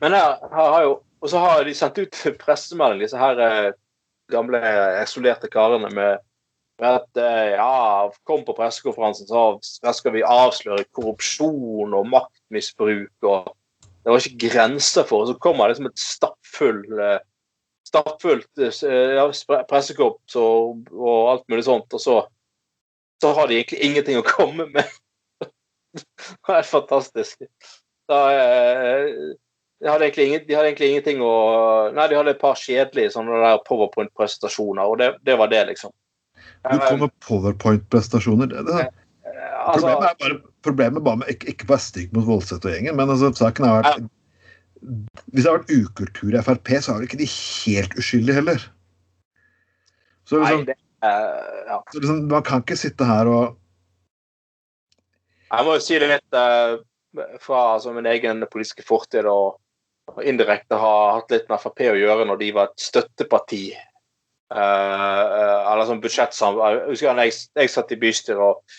men 0.00 0.14
her, 0.14 0.38
her 0.54 0.72
har 0.74 0.82
jo 0.86 0.92
Og 1.18 1.30
så 1.32 1.40
har 1.42 1.64
de 1.66 1.72
sendt 1.74 1.96
ut 1.98 2.18
pressemelding, 2.44 3.00
disse 3.02 3.18
her 3.18 3.40
eh, 3.42 3.72
gamle 4.32 4.60
isolerte 5.02 5.50
karene, 5.52 5.90
med, 5.94 6.24
at 6.78 7.18
eh, 7.18 7.54
ja, 7.56 8.10
kom 8.28 8.44
på 8.46 8.54
pressekonferansen, 8.58 9.26
så 9.28 9.94
skal 9.94 10.14
vi 10.14 10.26
avsløre 10.26 10.86
korrupsjon 10.94 11.96
og 11.96 12.10
maktmisbruk. 12.12 13.10
og 13.22 13.50
Det 13.82 14.12
var 14.12 14.22
ikke 14.22 14.48
grenser 14.48 15.08
for. 15.08 15.24
det. 15.24 15.34
så 15.34 15.42
kommer 15.42 15.66
det 15.66 15.76
liksom 15.76 15.90
et 15.90 17.02
eh, 17.08 17.18
stappfullt 17.88 18.62
eh, 18.62 19.16
ja, 19.18 19.26
pressekorps 19.70 20.36
og, 20.36 20.86
og 20.92 21.32
alt 21.32 21.48
mulig 21.48 21.66
sånt, 21.66 21.92
og 21.92 22.00
så, 22.00 22.20
så 23.22 23.34
har 23.34 23.48
de 23.48 23.58
egentlig 23.58 23.82
ingenting 23.82 24.20
å 24.20 24.26
komme 24.26 24.68
med. 24.70 24.96
det 25.98 26.56
er 26.60 26.66
fantastisk. 26.68 27.42
Da, 28.08 28.22
eh, 28.32 29.34
de, 29.78 29.88
hadde 29.88 30.10
ingen, 30.10 30.44
de 30.46 30.56
hadde 30.56 30.70
egentlig 30.72 30.90
ingenting 30.92 31.20
å 31.24 31.32
Nei, 31.94 32.08
de 32.10 32.18
hadde 32.18 32.34
et 32.34 32.40
par 32.42 32.58
kjedelige 32.58 33.14
sånne 33.14 33.42
der 33.44 33.60
powerpoint-presentasjoner, 33.68 34.84
og 34.84 34.98
det, 35.02 35.12
det 35.26 35.38
var 35.40 35.50
det, 35.52 35.64
liksom. 35.72 35.94
Du 36.68 36.78
kom 36.82 37.04
med 37.04 37.12
powerpoint-prestasjoner. 37.24 38.50
Det, 38.50 38.64
det, 38.66 38.88
Eh, 39.38 39.68
altså, 39.68 39.86
problemet 39.86 40.10
er 40.10 40.16
bare, 40.22 40.38
problemet 40.62 41.04
bare 41.04 41.20
med 41.22 41.28
ikke, 41.34 41.52
ikke 41.52 41.68
bare 41.68 41.84
stygg 41.84 42.14
mot 42.16 42.26
Voldseth 42.26 42.66
og 42.66 42.74
gjengen, 42.74 42.96
men 42.98 43.12
altså, 43.12 43.30
saken 43.36 43.66
har 43.66 43.78
vært 43.82 44.08
Hvis 45.32 45.44
det 45.44 45.50
har 45.50 45.58
vært 45.58 45.72
ukultur 45.74 46.34
i 46.34 46.42
Frp, 46.46 46.74
så 46.78 46.92
er 46.92 46.98
vel 46.98 47.08
ikke 47.08 47.20
de 47.20 47.30
helt 47.30 47.96
uskyldige 47.98 48.38
heller. 48.38 48.66
Så 50.28 50.38
nei, 50.38 50.52
liksom, 50.52 50.66
det, 50.68 50.76
uh, 51.02 51.62
ja. 51.72 51.78
så 51.92 52.02
liksom, 52.02 52.20
man 52.30 52.44
kan 52.46 52.62
ikke 52.62 52.78
sitte 52.78 53.08
her 53.08 53.30
og 53.32 53.56
Jeg 55.48 55.64
må 55.64 55.78
jo 55.78 55.82
si 55.82 55.98
det 55.98 56.10
litt 56.12 56.36
uh, 56.36 56.78
fra 57.42 57.62
altså, 57.74 57.94
min 57.96 58.06
egen 58.06 58.44
politiske 58.52 58.86
fortid 58.86 59.26
og 59.26 59.58
indirekte 60.26 60.78
ha 60.80 60.94
hatt 61.16 61.32
litt 61.34 61.48
med 61.50 61.60
Frp 61.62 61.84
å 61.92 61.98
gjøre 61.98 62.26
når 62.28 62.40
de 62.42 62.50
var 62.56 62.70
et 62.70 62.82
støtteparti. 62.88 63.62
Eh, 64.48 64.58
eh, 64.58 65.72
eller 65.72 65.88
sånn 65.88 66.00
budsjettsamarbeid. 66.04 66.78
Jeg 66.78 66.94
husker 66.94 67.20
jeg, 67.22 67.34
jeg 67.60 67.72
satt 67.72 67.92
i 67.92 68.00
bystyret 68.00 68.40
og 68.40 68.78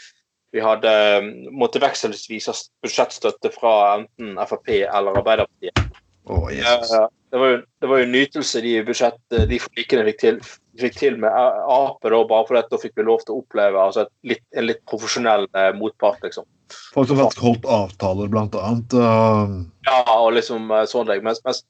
vi 0.56 0.64
hadde 0.66 0.90
eh, 0.90 1.28
måtte 1.54 1.82
vekselvis 1.84 2.50
ha 2.50 2.56
budsjettstøtte 2.86 3.52
fra 3.54 3.74
enten 4.00 4.40
Frp 4.50 4.72
eller 4.82 5.20
Arbeiderpartiet. 5.22 5.86
Oh, 6.30 6.50
det, 6.50 7.38
var 7.42 7.54
jo, 7.54 7.62
det 7.82 7.90
var 7.90 8.02
jo 8.02 8.06
en 8.06 8.14
nytelse 8.14 8.62
de 8.62 8.74
budsjett, 8.86 9.22
de 9.30 9.58
forlikene 9.62 10.04
fikk 10.10 10.20
til, 10.22 10.42
fikk 10.84 11.00
til 11.00 11.18
med 11.22 11.32
Ap, 11.32 12.00
da, 12.04 12.22
bare 12.30 12.48
fordi 12.48 12.62
at 12.62 12.72
da 12.72 12.80
fikk 12.82 12.96
vi 13.00 13.08
lov 13.08 13.24
til 13.26 13.36
å 13.36 13.42
oppleve 13.44 13.82
altså, 13.82 14.06
litt, 14.28 14.44
en 14.58 14.68
litt 14.70 14.82
profesjonell 14.90 15.48
eh, 15.54 15.72
motpart, 15.78 16.22
liksom. 16.26 16.48
Folk 16.94 17.10
som 17.10 17.20
faktisk 17.20 17.44
holdt 17.44 17.68
avtaler, 17.70 18.30
blant 18.32 18.56
annet. 18.58 18.94
Uh... 18.94 19.60
Ja, 19.88 20.04
og 20.20 20.36
liksom 20.38 20.70
sånn 20.90 21.10
det. 21.10 21.22
Mens, 21.26 21.42
mens 21.46 21.64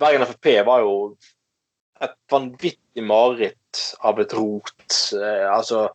Bergen 0.00 0.24
Frp 0.28 0.48
var 0.66 0.84
jo 0.84 0.96
et 2.04 2.16
vanvittig 2.32 3.04
mareritt 3.04 3.82
av 4.04 4.20
et 4.20 4.34
rot. 4.36 4.98
Eh, 5.16 5.46
altså 5.50 5.86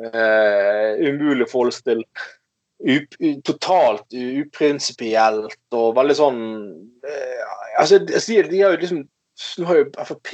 eh, 0.00 1.00
Umulig 1.00 1.48
å 1.48 1.54
forestille. 1.54 2.04
til. 2.04 2.36
Up, 2.80 3.16
totalt 3.44 4.14
uprinsipielt 4.16 5.76
og 5.76 5.98
veldig 5.98 6.14
sånn 6.16 6.38
eh, 7.04 7.42
altså, 7.76 7.98
jeg 8.08 8.22
sier, 8.24 8.46
de 8.48 8.62
har 8.62 8.72
jo 8.72 8.78
liksom 8.80 9.02
Nå 9.60 9.66
har 9.68 9.82
jo 9.82 10.06
Frp 10.08 10.30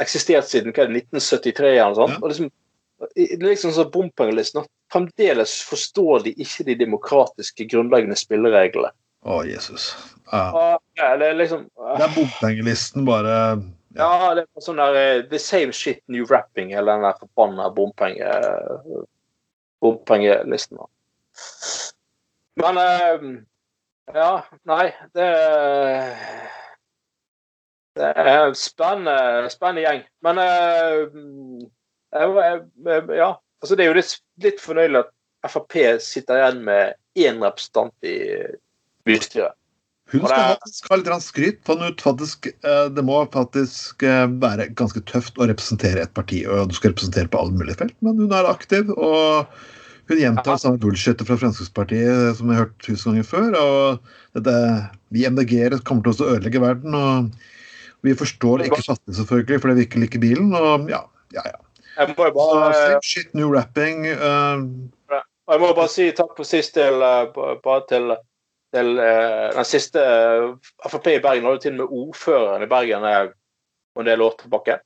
eksistert 0.00 0.48
siden 0.48 0.74
hva 0.74 0.84
er 0.84 0.92
det, 0.92 1.04
1973 1.10 1.70
eller 1.74 1.92
noe 1.92 1.98
sånt. 2.00 2.16
Ja. 2.16 2.22
Og 2.22 2.32
liksom, 2.32 2.50
det 3.16 3.40
liksom 3.40 3.74
sånn 3.74 3.92
bompengelisten 3.94 4.66
Fremdeles 4.90 5.52
forstår 5.64 6.24
de 6.26 6.32
ikke 6.42 6.66
de 6.66 6.74
demokratiske 6.80 7.64
grunnleggende 7.70 8.18
spillereglene. 8.18 8.90
Å, 9.22 9.42
Jesus. 9.46 9.92
Ja. 10.32 10.78
Ja, 10.96 11.10
det 11.20 11.28
er 11.28 11.36
liksom 11.36 11.66
Det 11.68 12.04
er 12.06 12.14
bompengelisten 12.14 13.04
bare 13.04 13.34
Ja, 13.98 14.32
det 14.36 14.46
er 14.46 14.64
sånn 14.64 14.80
der 14.80 14.96
eh, 14.96 15.22
The 15.28 15.40
same 15.42 15.74
shit 15.76 16.00
new 16.08 16.24
rapping, 16.30 16.72
hele 16.74 16.94
den 16.94 17.06
der 17.06 17.18
forbanna 17.20 17.68
bompenge... 17.74 18.30
bompengelisten. 19.80 20.80
Men 22.60 22.80
uh, 22.80 23.28
Ja, 24.14 24.32
nei, 24.68 24.90
det 25.14 25.28
Det 27.98 28.10
er 28.16 28.28
en 28.46 28.54
spennende, 28.58 29.50
spennende 29.50 29.82
gjeng. 29.86 30.02
Men 30.26 30.38
eh, 30.38 30.98
ja, 33.18 33.30
altså 33.62 33.76
det 33.76 33.84
er 33.84 33.90
jo 33.90 33.98
litt, 33.98 34.12
litt 34.44 34.60
fornøyelig 34.62 35.04
at 35.04 35.10
Frp 35.50 35.76
sitter 36.04 36.36
igjen 36.36 36.60
med 36.66 36.94
én 37.18 37.40
representant 37.42 37.94
i 38.06 38.18
bystyret. 39.08 39.56
Hun 40.10 40.24
skal 40.26 40.34
er- 40.40 40.56
faktisk 40.58 40.88
ha 40.90 40.96
litt 40.98 41.22
skryt. 41.22 41.58
på 41.64 41.76
faktisk, 42.02 42.46
eh, 42.46 42.88
Det 42.88 43.04
må 43.04 43.30
faktisk 43.32 44.02
eh, 44.02 44.26
være 44.26 44.74
ganske 44.74 45.00
tøft 45.06 45.38
å 45.38 45.46
representere 45.46 46.02
et 46.02 46.14
parti, 46.14 46.44
og 46.46 46.68
du 46.68 46.74
skal 46.74 46.90
representere 46.92 47.30
på 47.30 47.38
alle 47.38 47.52
mulige 47.52 47.78
felt, 47.78 47.94
men 48.02 48.16
hun 48.18 48.32
er 48.32 48.44
aktiv. 48.50 48.90
og 48.90 49.46
Hun 50.10 50.18
gjentar 50.18 50.58
samme 50.58 50.78
bullshitet 50.82 51.22
fra 51.24 51.36
Fremskrittspartiet 51.38 52.36
som 52.36 52.48
jeg 52.50 52.56
har 52.58 52.64
hørt 52.66 52.78
tusen 52.82 53.12
ganger 53.12 53.22
før. 53.22 53.54
og 53.54 54.00
dette, 54.34 54.90
Vi 55.12 55.24
MDG-ere 55.24 55.78
kommer 55.84 56.02
til 56.02 56.12
å 56.26 56.34
ødelegge 56.34 56.60
verden. 56.60 56.94
og 56.94 57.30
Vi 58.02 58.14
forstår 58.16 58.64
ikke 58.66 58.82
chatten, 58.82 59.14
selvfølgelig, 59.14 59.60
fordi 59.60 59.74
vi 59.74 59.86
ikke 59.88 60.00
liker 60.04 60.22
bilen. 60.22 60.54
og 60.54 60.88
ja, 60.90 61.02
ja, 61.34 61.44
ja. 61.44 61.58
Jeg 61.98 62.14
må 62.16 62.26
jo 62.26 62.32
Så, 62.32 62.56
bare 62.56 62.74
same 62.74 63.02
shit, 63.04 63.34
new 63.34 63.50
rapping. 63.52 64.06
Uh, 64.06 65.18
jeg 65.50 65.60
må 65.60 65.72
bare 65.74 65.90
si 65.90 66.10
takk 66.16 66.36
for 66.38 66.46
sist 66.46 66.76
til, 66.78 67.02
eh, 67.02 67.38
bare 67.64 67.82
til, 67.90 68.12
til 68.74 69.00
eh, 69.02 69.48
den 69.56 69.66
siste 69.66 69.98
eh, 69.98 70.44
Frp 70.86 71.10
i 71.10 71.18
Bergen 71.22 71.48
hadde 71.48 71.64
til 71.64 71.74
og 71.74 71.80
med 71.80 71.98
ordføreren 72.04 72.62
i 72.62 72.70
Bergen 72.70 73.06
og 73.08 73.34
en 74.00 74.06
del 74.06 74.22
år 74.22 74.36
tilbake. 74.38 74.78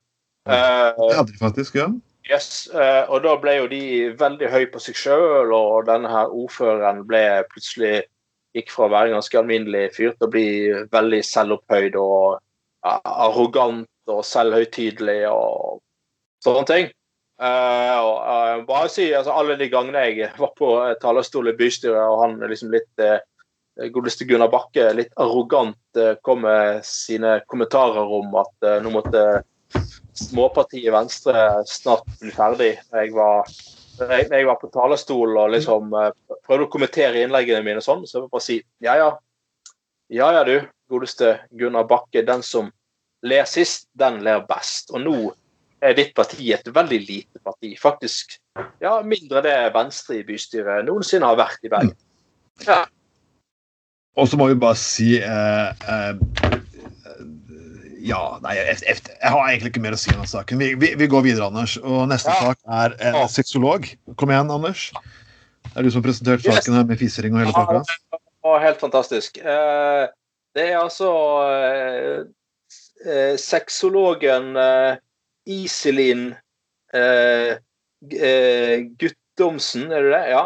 Eh, 0.48 0.88
det 0.96 1.16
hadde 1.18 1.32
de 1.32 1.38
faktisk, 1.42 1.76
ja. 1.76 1.90
Yes, 2.30 2.70
eh, 2.72 3.04
og 3.12 3.20
da 3.26 3.34
ble 3.36 3.58
jo 3.58 3.68
de 3.68 3.82
veldig 4.16 4.48
høy 4.48 4.64
på 4.72 4.80
seg 4.80 4.96
sjøl, 4.96 5.52
og 5.52 5.84
denne 5.90 6.08
her 6.08 6.32
ordføreren 6.32 7.04
ble 7.08 7.44
plutselig 7.52 8.06
gikk 8.56 8.72
fra 8.72 8.86
å 8.86 8.92
være 8.94 9.10
en 9.10 9.18
ganske 9.18 9.38
alminnelig 9.38 9.90
fyr 9.98 10.14
til 10.14 10.28
å 10.28 10.32
bli 10.32 10.48
veldig 10.94 11.20
selvopphøyd 11.28 11.98
og 12.00 12.40
arrogant 12.84 13.88
og 14.12 14.20
selvhøytidelig 14.28 15.22
og 15.30 15.80
sånne 16.44 16.68
ting. 16.68 16.90
Uh, 17.34 17.94
og, 17.98 18.16
uh, 18.22 18.58
bare 18.68 18.88
si, 18.92 19.08
altså, 19.10 19.32
Alle 19.34 19.56
de 19.58 19.66
gangene 19.66 20.04
jeg 20.06 20.28
var 20.38 20.52
på 20.54 20.68
talerstol 21.02 21.50
i 21.50 21.56
bystyret, 21.58 21.98
og 21.98 22.20
han 22.22 22.36
liksom 22.46 22.70
litt 22.70 23.02
uh, 23.02 23.18
godeste 23.90 24.26
Gunnar 24.28 24.52
Bakke 24.52 24.92
litt 24.94 25.10
arrogant 25.18 25.98
kom 26.22 26.44
med 26.44 26.84
sine 26.86 27.40
kommentarer 27.50 28.12
om 28.18 28.36
at 28.38 28.66
nå 28.82 28.90
måtte 28.94 29.22
småpartiet 30.14 30.92
Venstre 30.94 31.42
snart 31.66 32.06
bli 32.20 32.30
ferdig. 32.34 32.68
Jeg 32.94 33.10
var, 33.14 33.50
jeg, 33.98 34.28
jeg 34.30 34.46
var 34.46 34.60
på 34.62 34.70
talerstol 34.74 35.34
og 35.34 35.56
liksom 35.56 35.90
prøvde 35.90 36.68
å 36.68 36.70
kommentere 36.70 37.24
innleggene 37.24 37.66
mine 37.66 37.82
sånn, 37.82 38.06
så 38.06 38.20
jeg 38.20 38.24
vil 38.24 38.32
bare 38.36 38.46
si 38.46 38.60
ja 38.86 38.94
ja. 39.00 39.10
Ja 40.14 40.30
ja, 40.36 40.46
du, 40.46 40.54
godeste 40.94 41.36
Gunnar 41.58 41.86
Bakke. 41.90 42.24
Den 42.26 42.42
som 42.46 42.70
ler 43.24 43.48
sist, 43.48 43.88
den 43.98 44.22
ler 44.24 44.44
best. 44.48 44.92
Og 44.94 45.02
nå 45.04 45.18
er 45.84 45.96
ditt 45.98 46.14
parti 46.16 46.50
et 46.54 46.68
veldig 46.74 47.00
lite 47.04 47.42
parti. 47.44 47.74
Faktisk 47.80 48.38
ja, 48.82 48.98
mindre 49.04 49.42
det 49.44 49.56
Venstre 49.74 50.20
i 50.20 50.26
bystyret 50.26 50.86
noensinne 50.88 51.28
har 51.28 51.40
vært 51.40 51.66
i 51.66 51.72
Bergen. 51.72 51.96
Ja. 52.64 52.84
Og 54.14 54.28
så 54.30 54.38
må 54.38 54.46
vi 54.52 54.58
bare 54.62 54.78
si 54.78 55.16
eh, 55.18 55.88
eh, 55.90 56.12
Ja, 58.04 58.20
nei, 58.44 58.52
jeg, 58.58 58.76
jeg, 58.84 59.00
jeg, 59.08 59.30
har 59.32 59.48
egentlig 59.48 59.70
ikke 59.72 59.82
mer 59.82 59.96
å 59.96 59.98
si 59.98 60.12
om 60.12 60.20
den 60.20 60.28
saken. 60.28 60.60
Vi, 60.60 60.74
vi, 60.78 60.92
vi 61.00 61.08
går 61.10 61.24
videre, 61.24 61.48
Anders. 61.48 61.78
Og 61.80 62.04
neste 62.10 62.30
Ja. 62.30 62.50
sak 62.50 62.60
er 62.68 62.96
en 63.00 63.16
Ja. 63.22 63.26
sexolog. 63.32 63.88
Kom 64.20 64.30
igjen, 64.30 64.52
Anders. 64.52 64.90
Det 65.64 65.80
er 65.80 65.86
du 65.86 65.90
som 65.90 66.02
har 66.02 66.10
presentert 66.10 66.44
saken 66.44 66.76
her 66.76 66.84
med 66.84 67.00
fisering 67.00 67.34
og 67.34 67.40
hele 67.42 67.56
pakka. 67.56 67.80
Helt 68.60 68.78
fantastisk. 68.82 69.40
Eh, 69.40 70.04
det 70.54 70.68
er 70.70 70.78
altså 70.78 71.10
eh, 71.50 72.24
eh, 73.06 73.34
sexologen 73.40 74.54
eh, 74.60 74.96
Iselin 75.50 76.28
eh, 76.94 77.56
eh, 78.14 78.76
Guttomsen, 79.00 79.90
er 79.92 80.06
det 80.06 80.14
det? 80.14 80.24
Ja. 80.30 80.44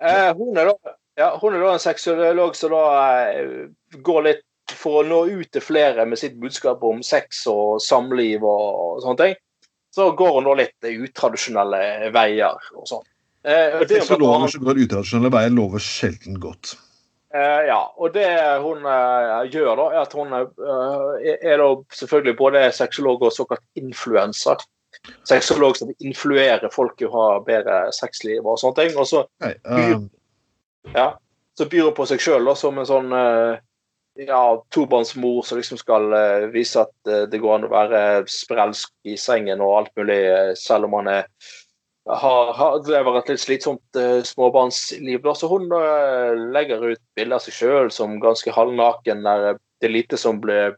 Eh, 0.00 0.30
hun, 0.36 0.56
er 0.56 0.70
da, 0.70 0.94
ja 1.20 1.30
hun 1.40 1.56
er 1.56 1.64
da 1.64 1.74
en 1.74 1.82
sexolog 1.82 2.56
som 2.56 2.74
da 2.74 2.84
eh, 3.32 3.68
går 4.04 4.26
litt 4.28 4.46
for 4.76 5.00
å 5.00 5.06
nå 5.06 5.22
ut 5.40 5.50
til 5.50 5.64
flere 5.64 6.04
med 6.06 6.20
sitt 6.20 6.36
budskap 6.40 6.84
om 6.86 7.00
sex 7.02 7.42
og 7.50 7.80
samliv 7.82 8.44
og 8.46 9.00
sånne 9.02 9.22
ting. 9.24 9.40
Så 9.90 10.12
går 10.14 10.36
hun 10.36 10.46
da 10.46 10.54
litt 10.60 10.90
utradisjonelle 10.92 12.12
veier 12.14 12.70
og 12.76 12.86
sånn. 12.86 13.02
Eh, 13.42 13.80
er 13.80 13.88
Sexologer 13.88 14.52
som 14.52 14.68
går 14.68 14.84
utradisjonelle 14.84 15.32
veier, 15.34 15.52
lover 15.56 15.82
sjelden 15.82 16.38
godt. 16.38 16.76
Eh, 17.34 17.62
ja, 17.68 17.78
og 17.96 18.10
det 18.14 18.26
hun 18.58 18.86
eh, 18.90 19.44
gjør, 19.52 19.76
da, 19.78 19.86
er 19.94 20.00
at 20.02 20.14
hun 20.18 20.34
eh, 20.34 21.28
er 21.38 21.60
da 21.62 21.68
selvfølgelig 21.94 22.36
både 22.40 22.62
sexolog 22.74 23.22
og 23.22 23.34
såkalt 23.34 23.62
influenser. 23.78 24.58
Sexolog 25.28 25.78
som 25.78 25.92
influerer 26.02 26.66
folk 26.74 26.96
til 26.98 27.06
å 27.06 27.14
ha 27.14 27.26
bedre 27.46 27.84
sexliv 27.94 28.42
og 28.42 28.58
sånne 28.58 28.80
ting. 28.80 28.98
Og 28.98 29.06
så, 29.06 29.22
Nei, 29.44 29.52
eh, 29.62 29.94
ja, 30.96 31.06
så 31.54 31.68
byr 31.70 31.86
hun 31.92 31.98
på 32.00 32.08
seg 32.10 32.24
sjøl 32.24 32.50
som 32.58 32.82
en 32.82 32.90
sånn 32.90 33.14
eh, 33.14 33.62
ja, 34.26 34.42
tobarnsmor 34.74 35.44
som 35.46 35.62
liksom 35.62 35.78
skal 35.78 36.10
eh, 36.16 36.50
vise 36.50 36.82
at 36.82 37.30
det 37.30 37.38
går 37.38 37.60
an 37.60 37.68
å 37.68 37.74
være 37.76 38.04
sprelsk 38.26 38.90
i 39.06 39.14
sengen 39.14 39.62
og 39.62 39.76
alt 39.84 39.94
mulig, 40.00 40.18
selv 40.58 40.90
om 40.90 40.98
man 40.98 41.14
er 41.14 41.30
har, 42.18 42.52
har, 42.58 42.78
lever 42.90 43.18
et 43.18 43.32
litt 43.32 43.42
slitsomt 43.42 43.98
uh, 43.98 44.20
småbarnsliv. 44.26 45.26
Så 45.38 45.50
hun 45.50 45.70
uh, 45.72 46.34
legger 46.54 46.92
ut 46.92 47.02
bilder 47.18 47.38
av 47.38 47.44
seg 47.44 47.56
sjøl 47.56 47.90
som 47.94 48.20
ganske 48.22 48.54
halvnaken, 48.54 49.26
der 49.26 49.60
det 49.80 49.88
er 49.88 49.94
lite 49.94 50.18
som 50.20 50.40
blir, 50.40 50.74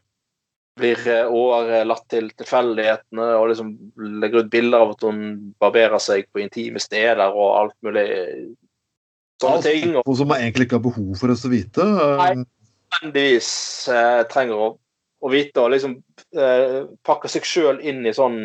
blir 0.79 0.99
eh, 1.11 1.27
overlatt 1.27 2.05
til 2.11 2.29
tilfeldighetene, 2.39 3.25
og 3.35 3.49
liksom 3.51 3.73
legger 4.23 4.45
ut 4.45 4.51
bilder 4.53 4.85
av 4.85 4.93
at 4.93 5.03
hun 5.03 5.17
barberer 5.61 5.99
seg 6.01 6.29
på 6.31 6.39
intime 6.43 6.79
steder 6.81 7.25
og 7.27 7.49
alt 7.59 7.75
mulig 7.85 8.05
sånne 9.43 9.57
alt 9.59 9.67
ting. 9.67 9.97
Og 10.03 10.15
som 10.17 10.31
man 10.31 10.43
egentlig 10.43 10.69
ikke 10.69 10.79
har 10.79 10.85
behov 10.85 11.11
for 11.19 11.33
oss 11.35 11.43
å 11.47 11.51
vite. 11.51 11.83
eh, 11.83 12.21
Nei. 12.21 12.45
nødvendigvis 12.93 13.51
uh, 13.91 14.21
trenger 14.31 14.67
å, 14.69 14.69
å 15.23 15.33
vite 15.33 15.63
og 15.63 15.73
liksom 15.75 15.97
eh, 16.37 16.79
pakke 17.03 17.31
seg 17.31 17.47
sjøl 17.47 17.83
inn 17.83 18.05
i 18.07 18.15
sånn, 18.15 18.39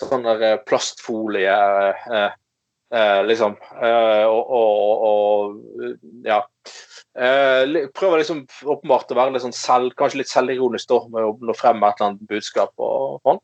sånn 0.00 0.26
der 0.26 0.42
eh, 0.42 0.58
plastfolie, 0.68 1.54
eh, 1.54 2.34
eh, 2.94 3.20
liksom. 3.28 3.56
Eh, 3.78 4.24
og, 4.26 4.52
og, 4.58 5.06
og 5.08 6.26
ja. 6.26 6.42
Eh, 7.14 7.88
prøver 7.94 8.20
liksom 8.20 8.42
åpenbart 8.66 9.12
å 9.14 9.18
være 9.18 9.36
litt 9.36 9.44
sånn 9.44 9.54
selv, 9.54 9.94
kanskje 9.98 10.24
litt 10.24 10.32
selvironisk 10.32 10.90
da, 10.90 11.00
med 11.12 11.28
å 11.28 11.34
nå 11.38 11.54
frem 11.54 11.78
med 11.78 11.92
et 11.92 12.00
eller 12.00 12.14
annet 12.14 12.30
budskap 12.30 12.72
og 12.82 13.20
sånn. 13.22 13.42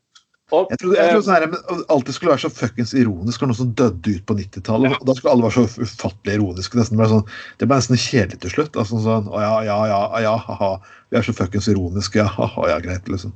Og, 0.51 0.67
Jeg 0.73 0.81
trodde, 0.81 0.95
jeg 0.99 1.11
trodde 1.13 1.23
sånn 1.23 1.35
her, 1.37 1.83
alltid 1.93 2.15
skulle 2.15 2.33
være 2.33 2.43
så 2.43 2.49
fuckings 2.51 2.91
ironisk 2.99 3.43
og 3.43 3.49
noen 3.51 3.59
som 3.61 3.69
døde 3.79 4.15
ut 4.17 4.25
på 4.27 4.35
90-tallet. 4.35 4.91
Ja. 4.91 4.97
Da 5.07 5.13
skulle 5.15 5.35
alle 5.37 5.45
være 5.45 5.63
så 5.63 5.85
ufattelig 5.87 6.33
ironiske. 6.35 6.79
Nesten 6.79 6.99
ble 6.99 7.07
sånn, 7.07 7.23
det 7.61 7.69
ble 7.69 7.77
nesten 7.79 8.01
kjedelig 8.03 8.41
til 8.43 8.53
slutt. 8.57 8.79
Altså 8.81 8.99
sånn, 9.05 9.29
å 9.31 9.39
ja, 9.39 9.53
ja, 9.69 9.77
ja, 9.87 10.01
ja, 10.25 10.33
haha. 10.49 10.73
Vi 11.07 11.19
er 11.21 11.27
så 11.27 11.35
fuckings 11.37 11.71
ironiske. 11.71 12.19
Ja, 12.19 12.27
haha, 12.35 12.67
ja, 12.73 12.81
greit, 12.83 13.07
liksom. 13.07 13.31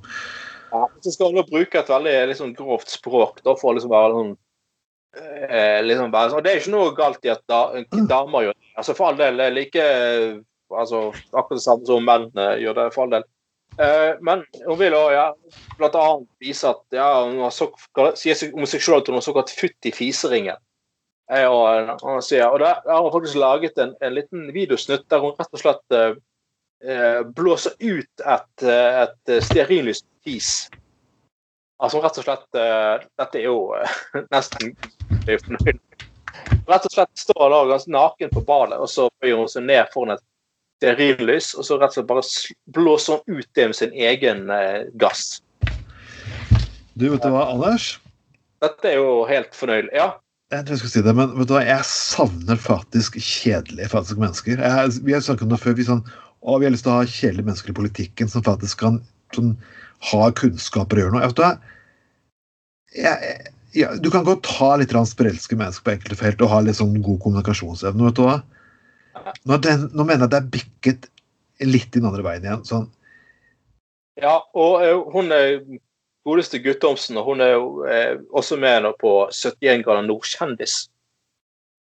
Ja, 0.76 0.90
så 1.02 1.12
skal 1.14 1.32
han 1.32 1.48
bruke 1.48 1.80
et 1.80 1.92
veldig 1.92 2.16
liksom, 2.32 2.52
grovt 2.58 2.92
språk 2.92 3.40
da, 3.46 3.54
for 3.56 3.72
å 3.72 3.78
liksom 3.78 3.94
være 3.94 4.16
sånn 4.16 4.34
eh, 5.48 5.80
liksom 5.86 6.12
sånn- 6.12 6.36
Og 6.36 6.44
det 6.44 6.52
er 6.52 6.60
ikke 6.60 6.74
noe 6.74 6.96
galt 6.98 7.26
i 7.26 7.32
at 7.32 7.44
da, 7.48 7.62
damer 8.10 8.48
gjør 8.50 8.58
det. 8.58 8.74
Altså, 8.76 8.96
for 8.98 9.12
all 9.12 9.22
del, 9.22 9.40
det 9.40 9.46
er 9.46 9.56
like 9.56 9.86
altså, 10.74 11.08
Akkurat 11.32 11.62
det 11.62 11.64
samme 11.64 11.88
som 11.88 12.06
menn 12.06 12.28
eh, 12.34 12.58
gjør 12.66 12.78
det, 12.82 12.90
for 12.96 13.06
all 13.06 13.16
del. 13.16 13.28
Eh, 13.80 14.12
men 14.22 14.44
hun 14.66 14.80
vil 14.80 14.96
òg 14.96 15.14
ja, 15.16 15.26
annet 15.80 16.28
vise 16.44 16.70
at 16.70 16.84
ja, 16.96 17.08
hun 17.24 17.44
så, 17.52 17.70
sier 18.16 18.36
at 18.36 19.10
hun 19.10 19.20
har 19.20 19.26
såkalt 19.26 19.52
futt 19.56 19.88
i 19.88 19.94
fiseringen. 19.96 20.60
Eh, 21.32 21.48
og, 21.48 21.96
og, 22.04 22.20
sier, 22.24 22.50
og 22.50 22.60
der 22.62 22.84
har 22.86 23.04
hun 23.04 23.14
faktisk 23.16 23.40
laget 23.42 23.80
en, 23.82 23.96
en 24.02 24.16
liten 24.16 24.50
videosnutt 24.56 25.08
der 25.10 25.24
hun 25.24 25.36
rett 25.40 25.56
og 25.56 25.64
slett 25.64 25.96
eh, 25.96 26.20
eh, 26.86 27.22
blåser 27.36 27.80
ut 27.80 28.26
et, 28.36 28.66
eh, 28.68 29.00
et 29.06 29.38
stearinlyst 29.48 30.06
fis. 30.26 30.68
Altså 31.84 32.00
rett 32.04 32.20
og 32.22 32.26
slett 32.26 32.58
uh, 32.58 33.04
Dette 33.20 33.42
er 33.42 33.50
jo 33.50 33.58
uh, 33.76 33.98
nesten. 34.34 34.76
Rett 36.66 36.86
og 36.88 36.94
slett 36.94 37.12
står 37.20 37.50
da 37.52 37.60
ganske 37.70 37.92
naken 37.94 38.32
på 38.34 38.44
badet, 38.48 38.80
og 38.82 38.90
så 38.92 39.10
bøyer 39.22 39.42
hun 39.42 39.52
seg 39.52 39.68
ned 39.68 39.92
foran 39.94 40.16
et 40.16 40.24
stearinlys, 40.80 41.54
og 41.56 41.68
så 41.68 41.80
rett 41.80 41.94
og 41.94 42.00
slett 42.00 42.10
bare 42.10 42.26
blåser 42.76 43.22
hun 43.22 43.40
ut 43.40 43.50
det 43.58 43.70
med 43.72 43.78
sin 43.78 43.96
egen 43.96 44.50
uh, 44.52 44.88
gass. 45.02 45.42
Du, 46.96 47.10
vet 47.12 47.24
du 47.24 47.32
hva, 47.32 47.50
Anders? 47.52 47.96
Dette 48.64 48.88
er 48.88 49.02
jo 49.02 49.26
helt 49.28 49.56
fornøyelig. 49.56 49.92
Ja. 49.96 50.14
Jeg 50.54 50.64
tror 50.64 50.76
jeg 50.76 50.82
skal 50.84 50.92
si 50.94 51.02
det, 51.04 51.14
men 51.18 51.34
vet 51.36 51.50
du 51.50 51.56
hva, 51.58 51.64
jeg 51.66 51.88
savner 51.90 52.60
faktisk 52.62 53.18
kjedelige 53.20 53.90
faktisk 53.92 54.22
mennesker. 54.22 54.62
Jeg, 54.62 54.94
vi 55.04 55.16
har 55.16 55.24
snakket 55.26 55.48
om 55.48 55.52
det 55.52 55.60
før. 55.60 55.76
Vi, 55.76 55.88
sånn, 55.88 56.06
å, 56.40 56.60
vi 56.62 56.68
har 56.68 56.76
lyst 56.76 56.86
til 56.88 56.94
å 56.94 57.00
ha 57.02 57.08
kjedelige 57.10 57.50
mennesker 57.50 57.74
i 57.74 57.80
politikken 57.82 58.32
som 58.32 58.46
faktisk 58.46 58.80
kan 58.86 59.02
sånn, 59.36 59.56
ha 60.12 60.32
kunnskaper 60.38 61.00
og 61.00 61.06
gjøre 61.06 61.16
noe. 61.16 61.32
Du 61.36 61.44
jeg, 62.96 63.16
jeg, 63.16 63.54
ja, 63.76 63.92
du 64.00 64.10
kan 64.14 64.26
godt 64.28 64.48
ha 64.58 64.76
litt 64.80 64.94
sprelske 65.10 65.58
mennesker 65.60 65.84
på 65.84 65.96
enkelte 65.96 66.20
felt 66.20 66.44
og 66.46 66.52
ha 66.54 66.62
litt 66.64 66.80
sånn 66.80 66.96
god 67.04 67.20
kommunikasjonsevne. 67.24 68.08
vet 68.08 68.20
du 68.20 68.24
hva? 68.24 68.38
Nå, 69.48 69.58
den, 69.64 69.90
nå 69.96 70.06
mener 70.06 70.26
jeg 70.26 70.32
det 70.32 70.40
er 70.40 70.54
bikket 70.54 71.10
litt 71.66 71.96
i 71.96 72.00
den 72.00 72.08
andre 72.10 72.24
veien 72.26 72.46
igjen. 72.46 72.64
sånn, 72.68 72.88
ja 74.22 74.38
og 74.56 74.84
ø, 74.84 74.92
hun 75.12 75.32
er 75.36 75.58
godeste 76.26 76.60
Guttormsen, 76.64 77.18
og 77.20 77.28
hun 77.30 77.44
er 77.44 77.54
jo 77.54 77.66
eh, 77.90 78.16
også 78.34 78.58
med 78.60 78.86
nå 78.86 78.94
på 79.02 79.12
71 79.30 79.84
grader 79.86 80.08
nordkjendis. 80.08 80.86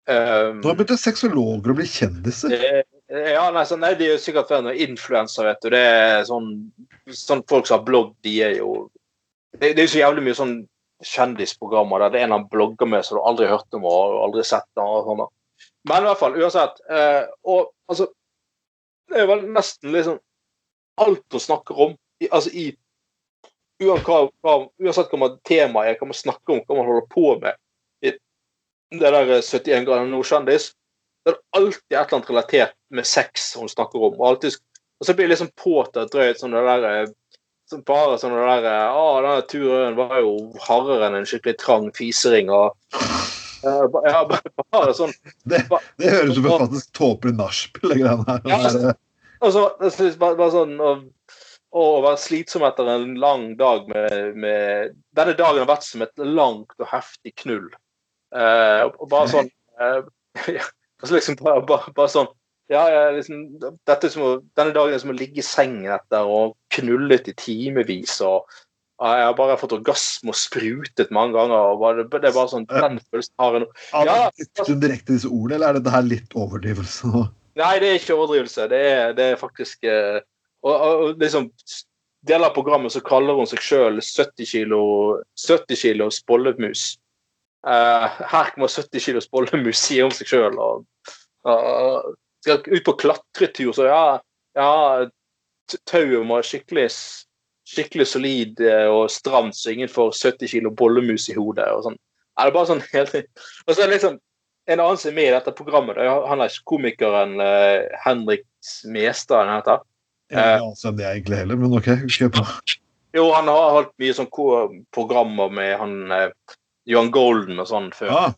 Um, 0.08 0.62
Nå 0.62 0.72
begynte 0.72 0.96
sexologer 1.00 1.72
å 1.72 1.76
bli 1.76 1.88
kjendiser. 1.88 2.52
Det- 2.54 2.84
Ja, 3.08 3.46
nei, 3.54 3.64
så, 3.64 3.78
nei, 3.80 3.94
de 3.96 4.04
er 4.04 4.16
jo 4.16 4.20
sikkert 4.20 4.50
noen 4.52 4.76
influensere, 4.84 5.54
vet 5.54 5.62
du. 5.64 5.70
Det 5.72 5.80
er 5.80 6.26
sånn, 6.28 6.48
sånn 7.08 7.40
folk 7.48 7.68
som 7.68 7.78
har 7.78 7.86
blogg, 7.86 8.12
de 8.26 8.34
er 8.44 8.58
jo 8.60 8.88
Det, 9.56 9.70
det 9.72 9.80
er 9.80 9.86
jo 9.86 9.92
så 9.94 10.02
jævlig 10.02 10.22
mye 10.26 10.36
sånn 10.36 10.58
kjendisprogrammer 11.08 12.02
der 12.02 12.10
det 12.12 12.20
er 12.20 12.26
en 12.26 12.34
han 12.34 12.48
blogger 12.52 12.88
med 12.90 13.06
som 13.06 13.16
du 13.16 13.22
aldri 13.24 13.46
har 13.46 13.56
hørt 13.56 13.76
om 13.78 13.86
og 13.88 14.18
aldri 14.26 14.44
sett. 14.44 14.68
Og 14.82 15.06
sånn. 15.06 15.22
Men 15.88 16.04
i 16.04 16.10
hvert 16.10 16.20
fall, 16.20 16.36
uansett. 16.36 16.82
Eh, 16.90 17.24
og 17.48 17.70
altså 17.88 18.10
Det 19.08 19.22
er 19.22 19.28
vel 19.30 19.46
nesten 19.54 19.94
liksom 19.94 20.18
alt 21.00 21.32
hun 21.32 21.40
snakker 21.40 21.78
om, 21.80 21.94
i, 22.20 22.28
altså 22.28 22.52
i 22.52 22.66
Uansett 23.78 25.12
hva 25.14 25.28
temaet 25.46 25.92
er, 25.92 25.96
hva 26.00 26.08
man 26.10 26.16
snakker 26.18 26.56
om, 26.56 26.62
hva 26.66 26.76
man 26.80 26.88
holder 26.88 27.04
på 27.12 27.28
med 27.38 27.54
i 28.02 28.10
det 28.10 29.12
der 29.14 29.30
eh, 29.36 29.38
71 29.38 29.86
grader 29.86 30.08
nordkjendis, 30.10 30.72
det 31.28 31.36
er 31.36 31.60
alltid 31.60 31.94
et 31.94 31.98
eller 31.98 32.16
annet 32.16 32.30
relatert 32.30 32.74
med 32.94 33.06
sex 33.06 33.52
hun 33.58 33.70
snakker 33.70 34.08
om. 34.10 34.18
Og, 34.18 34.26
alltid, 34.32 34.58
og 35.00 35.08
så 35.08 35.14
blir 35.14 35.28
det 35.28 35.34
liksom 35.34 35.50
påtatt 35.60 36.12
drøyt 36.12 36.40
sånn 36.40 36.56
det 36.56 36.64
der 36.66 36.86
eh, 36.88 37.10
så 37.68 37.80
bare 37.84 38.16
sånn 38.20 38.32
det 38.32 38.46
der 38.48 38.68
eh, 38.70 38.96
Å, 38.96 39.08
denne 39.24 39.42
turen 39.50 39.98
var 39.98 40.16
jo 40.22 40.32
hardere 40.64 41.08
enn 41.08 41.18
en 41.20 41.28
skikkelig 41.28 41.58
trang 41.60 41.90
fisering 41.96 42.48
og 42.54 42.70
eh, 42.96 43.84
Ja, 44.08 44.22
bare, 44.30 44.54
bare 44.72 44.94
sånn 44.96 45.12
Det, 45.44 45.60
det 46.00 46.14
høres 46.14 46.32
ut 46.32 46.40
som 46.40 46.48
et 46.48 46.64
faktisk 46.64 46.96
tåpelig 46.96 47.36
nachspiel, 47.36 47.92
det 47.92 48.00
greiene 48.00 48.24
her. 48.30 48.48
Ja. 48.48 48.62
Er, 48.72 48.96
Og 49.44 49.54
så 49.54 49.66
det 49.82 49.92
synes 49.94 50.14
jeg 50.14 50.22
bare, 50.22 50.38
bare 50.40 50.54
sånn 50.54 50.80
å, 50.80 50.94
å 51.76 51.84
være 52.06 52.22
slitsom 52.22 52.64
etter 52.66 52.88
en 52.94 53.12
lang 53.20 53.50
dag 53.60 53.84
med, 53.92 54.40
med 54.40 54.96
Denne 55.18 55.36
dagen 55.36 55.60
har 55.62 55.68
vært 55.68 55.86
som 55.86 56.06
et 56.06 56.24
langt 56.24 56.72
og 56.80 56.88
heftig 56.88 57.36
knull. 57.44 57.68
Eh, 58.32 58.82
og 58.88 59.04
bare 59.12 59.30
sånn 59.30 59.52
eh, 59.80 60.00
ja, 60.98 61.04
altså 61.06 61.14
liksom 61.14 61.38
bare, 61.40 61.62
bare, 61.66 61.94
bare 61.96 62.12
sånn 62.12 62.30
ja, 62.68 62.82
ja, 62.92 63.10
liksom, 63.16 63.44
som 64.12 64.24
Denne 64.58 64.74
dagen 64.76 64.92
er 64.92 65.00
som 65.00 65.12
å 65.14 65.16
ligge 65.16 65.40
i 65.40 65.46
sengen 65.46 65.88
etter 65.94 66.28
og 66.28 66.56
knullet 66.74 67.30
i 67.30 67.32
timevis. 67.32 68.18
og 68.20 68.44
Jeg 69.00 69.24
har 69.24 69.36
bare 69.38 69.56
fått 69.56 69.72
orgasme 69.72 70.34
og 70.34 70.36
sprutet 70.36 71.14
mange 71.14 71.32
ganger. 71.38 71.56
og 71.56 71.80
bare, 71.80 72.04
Det 72.04 72.28
er 72.28 72.36
bare 72.36 72.52
sånn, 72.52 72.66
Den 72.68 73.00
følelsen 73.08 73.34
har 73.40 73.56
jeg 73.56 73.64
nå. 73.64 73.70
Ja. 74.04 74.18
brukte 74.36 74.68
du 74.68 74.80
direkte 74.84 75.14
disse 75.14 75.32
ordene, 75.32 75.54
eller 75.56 75.68
er 75.68 75.78
dette 75.80 75.94
her 75.96 76.04
litt 76.04 76.36
overdrivelse? 76.36 77.24
Nei, 77.58 77.74
det 77.80 77.88
er 77.88 78.00
ikke 78.02 78.18
overdrivelse. 78.18 78.68
Det 78.68 78.82
er, 78.92 79.16
det 79.16 79.30
er 79.32 79.40
faktisk 79.40 79.88
eh, 79.88 80.20
og, 80.60 80.74
og, 80.74 81.04
og 81.06 81.22
liksom 81.22 81.52
Deler 82.26 82.50
av 82.50 82.54
programmet 82.56 82.90
så 82.90 83.00
kaller 83.00 83.36
hun 83.38 83.46
seg 83.46 83.62
sjøl 83.62 84.00
70 84.02 84.48
kilo 84.50 84.80
70 85.38 85.78
kilos 85.78 86.18
bollemus. 86.26 86.98
Eh, 87.66 88.18
her 88.32 88.50
kommer 88.54 88.70
70 88.70 89.02
kilos 89.02 89.30
bollemus, 89.30 89.80
sier 89.80 90.06
om 90.06 90.14
seg 90.14 90.30
sjøl. 90.30 90.58
Skal 92.44 92.62
ut 92.66 92.84
på 92.86 92.98
klatretur, 93.02 93.72
så 93.74 93.88
ja, 93.88 94.02
ja 94.58 94.74
tauet 95.88 96.24
må 96.24 96.38
være 96.38 96.48
skikkelig 96.48 96.86
skikkelig 97.68 98.06
solid 98.08 98.62
eh, 98.64 98.86
og 98.88 99.10
stramt, 99.12 99.56
så 99.56 99.72
ingen 99.74 99.90
får 99.92 100.14
70 100.16 100.54
kilo 100.54 100.72
bollemus 100.74 101.28
i 101.28 101.36
hodet. 101.36 101.68
og 101.74 101.84
sånn. 101.84 101.98
Er 102.38 102.48
det 102.48 102.52
er 102.52 102.56
bare 102.56 102.70
sånn 102.70 102.84
helt 102.92 103.14
Og 103.66 103.74
så 103.74 103.82
er 103.82 103.86
det 103.86 103.94
liksom 103.96 104.18
en 104.68 104.82
annen 104.84 105.00
som 105.00 105.10
er 105.10 105.16
med 105.16 105.30
i 105.30 105.36
dette 105.36 105.54
programmet, 105.56 105.96
da, 105.96 106.04
er 106.04 106.26
han 106.28 106.42
er 106.44 106.56
komikeren 106.68 107.38
uh, 107.40 107.86
Henrik 108.04 108.44
Mestad. 108.84 109.46
han 109.46 109.54
heter. 109.56 109.86
Jeg 110.28 110.36
vet 110.36 110.58
ikke 110.58 110.66
annet 110.66 110.82
det 110.82 110.98
det 110.98 111.06
egentlig 111.08 111.38
heller, 111.40 111.60
men 111.62 111.76
OK, 111.78 111.88
kjør 112.12 112.32
på. 112.36 112.44
Jo, 113.16 113.30
han 113.32 113.48
har 113.48 113.70
holdt 113.78 113.94
mye 114.02 114.16
sånn 114.18 114.28
programmer 114.92 115.48
med 115.56 115.70
han 115.80 115.94
eh, 116.12 116.56
Johan 116.88 117.10
Golden 117.12 117.60
og 117.60 117.68
sånn 117.68 117.90
før. 117.94 118.14
Ah, 118.16 118.36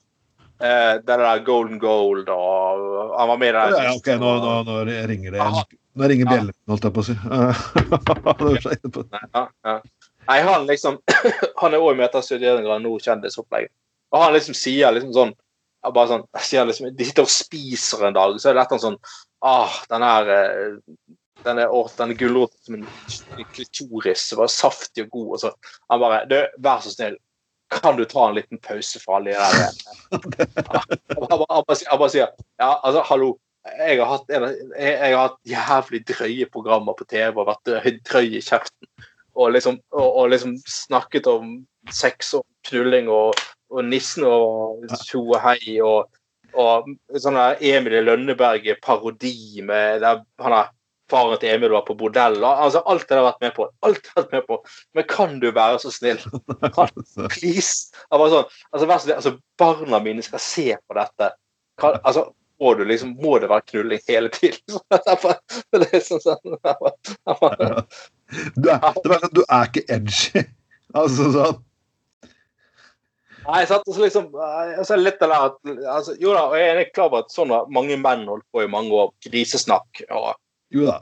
Eh, 0.61 0.95
det 0.95 1.17
der 1.17 1.39
Golden 1.45 1.79
Gold 1.79 2.29
og 2.29 3.15
Han 3.19 3.29
var 3.29 3.37
med 3.37 3.55
ja, 3.55 3.71
der. 3.71 3.83
ja, 3.83 3.93
OK, 3.97 4.09
nå, 4.21 4.33
nå, 4.45 4.57
nå 4.69 5.07
ringer 5.09 5.33
det 5.33 5.41
Aha. 5.41 5.63
Nå 5.97 6.09
ringer 6.09 6.29
bjellen, 6.29 6.57
holdt 6.69 6.85
jeg 6.85 6.93
på 6.95 7.01
å 7.01 7.07
si. 7.07 7.15
Det 8.85 8.91
var 8.93 9.07
ja, 9.33 9.45
ja. 9.65 9.77
Nei, 10.29 10.37
han 10.45 10.67
liksom 10.69 10.99
Han 11.63 11.75
er 11.75 11.81
òg 11.81 11.97
med 11.97 12.11
etter 12.11 12.27
71 12.27 12.61
grader 12.67 12.85
nord 12.85 13.07
kjendisopplegg. 13.07 13.71
Og 14.13 14.21
han 14.21 14.37
liksom 14.37 14.59
sier 14.59 14.93
liksom 14.93 15.15
sånn 15.17 15.33
bare 15.81 16.11
sånn, 16.13 16.27
sier 16.45 16.69
liksom, 16.69 16.91
De 16.93 17.09
sitter 17.09 17.25
og 17.25 17.33
spiser 17.33 18.05
en 18.05 18.19
dag, 18.19 18.37
så 18.37 18.51
er 18.51 18.59
det 18.59 18.67
et 18.67 18.75
eller 18.75 18.77
annet 18.77 18.87
sånn 18.91 19.01
Ah, 19.41 19.81
den 19.89 20.05
her 20.05 20.29
eh, 20.37 20.77
den 21.41 21.57
denne 21.57 21.85
den 21.97 22.11
er 22.13 22.21
gulroten 22.21 22.61
som 22.61 22.77
en 22.77 23.49
klitoris. 23.57 24.27
Bare 24.37 24.53
saftig 24.53 25.07
og 25.07 25.15
god. 25.17 25.29
Og 25.33 25.41
så 25.41 25.55
han 25.89 26.03
bare 26.05 26.19
Du, 26.29 26.37
vær 26.61 26.85
så 26.85 26.93
snill, 26.93 27.17
kan 27.71 27.97
du 27.97 28.05
ta 28.09 28.29
en 28.29 28.35
liten 28.39 28.59
pause 28.63 29.01
fra 29.03 29.17
alle 29.21 29.31
de 29.31 29.39
der. 29.39 29.73
Han 31.31 31.99
bare, 31.99 32.11
sier- 32.11 32.33
Ja, 32.59 32.81
altså, 32.83 33.03
hallo. 33.11 33.37
Jeg 33.79 33.99
har, 34.01 34.09
hatt, 34.09 34.31
jeg, 34.33 34.55
jeg 34.81 35.13
har 35.13 35.27
hatt 35.29 35.37
jævlig 35.45 36.01
drøye 36.09 36.47
programmer 36.49 36.97
på 36.97 37.05
TV 37.11 37.37
og 37.43 37.51
vært 37.51 38.01
drøy 38.09 38.39
i 38.39 38.41
kjeften. 38.41 38.89
Og 39.37 39.53
liksom, 39.53 39.77
og, 39.93 40.07
og 40.23 40.31
liksom 40.33 40.55
snakket 40.67 41.29
om 41.31 41.59
sex 41.93 42.33
og 42.39 42.47
knulling 42.67 43.11
og, 43.13 43.37
og 43.71 43.85
nissen 43.87 44.25
og 44.27 44.89
tjo 45.05 45.23
og 45.35 45.39
hei 45.45 45.77
og, 45.85 46.09
og 46.57 46.89
sånn 47.21 47.37
der 47.39 47.61
Emil 47.71 48.01
Lønneberg-parodi 48.09 49.61
med 49.69 50.01
der 50.03 50.25
han 50.43 50.57
er 50.57 50.73
faren 51.11 51.41
til 51.43 51.53
Emil 51.53 51.75
var 51.75 51.85
på 51.87 51.97
bordell. 51.99 52.39
Altså, 52.47 52.83
alt 52.91 53.07
det 53.09 53.19
har 53.19 53.27
vært 53.27 53.45
med 53.45 53.55
på. 53.57 53.69
Alt 53.87 54.11
har 54.13 54.25
vært 54.25 54.35
med 54.37 54.49
på. 54.49 54.59
Men 54.97 55.07
kan 55.11 55.39
du 55.43 55.49
være 55.55 55.79
så 55.83 55.93
snill? 55.95 56.21
Please. 57.35 57.91
Jeg 58.07 58.17
bare 58.17 58.35
sånn, 58.35 58.59
altså, 58.73 58.87
så 58.87 59.17
altså, 59.17 59.35
barna 59.61 60.03
mine 60.05 60.25
skal 60.27 60.43
se 60.45 60.69
på 60.77 60.99
dette. 60.99 61.33
Kan, 61.81 61.99
altså, 62.05 62.29
må, 62.61 62.75
du 62.77 62.85
liksom, 62.85 63.17
må 63.23 63.39
det 63.41 63.49
være 63.51 63.67
knulling 63.73 64.05
hele 64.09 64.31
tiden? 64.35 64.61
Det 64.91 65.81
er 65.81 65.99
er 65.99 66.05
sånn, 66.05 66.21
sånn, 66.21 66.39
Du 68.57 68.69
er, 68.69 68.81
det 69.03 69.15
er 69.17 69.25
sånn, 69.25 69.35
du 69.35 69.43
er 69.47 69.71
ikke 69.71 69.87
edgy. 69.89 70.47
Altså 70.91 71.29
sånn 71.31 71.59
Nei, 73.47 73.61
altså 73.63 74.03
liksom, 74.03 74.27
altså 74.37 74.97
litt 74.99 75.23
av 75.25 75.31
det 75.31 75.39
at, 75.47 75.55
altså, 75.95 76.15
Jo 76.21 76.35
da, 76.37 76.43
jeg 76.59 76.75
er 76.75 76.91
klar 76.93 77.09
over 77.09 77.25
at 77.25 77.33
sånn 77.33 77.53
har 77.55 77.71
mange 77.73 77.97
menn 77.99 78.27
holdt 78.29 78.45
på 78.53 78.65
i 78.65 78.71
mange 78.71 78.93
år. 78.95 79.15
Grisesnakk. 79.25 80.03
og 80.11 80.35
Jo 80.75 80.87
da. 80.87 80.97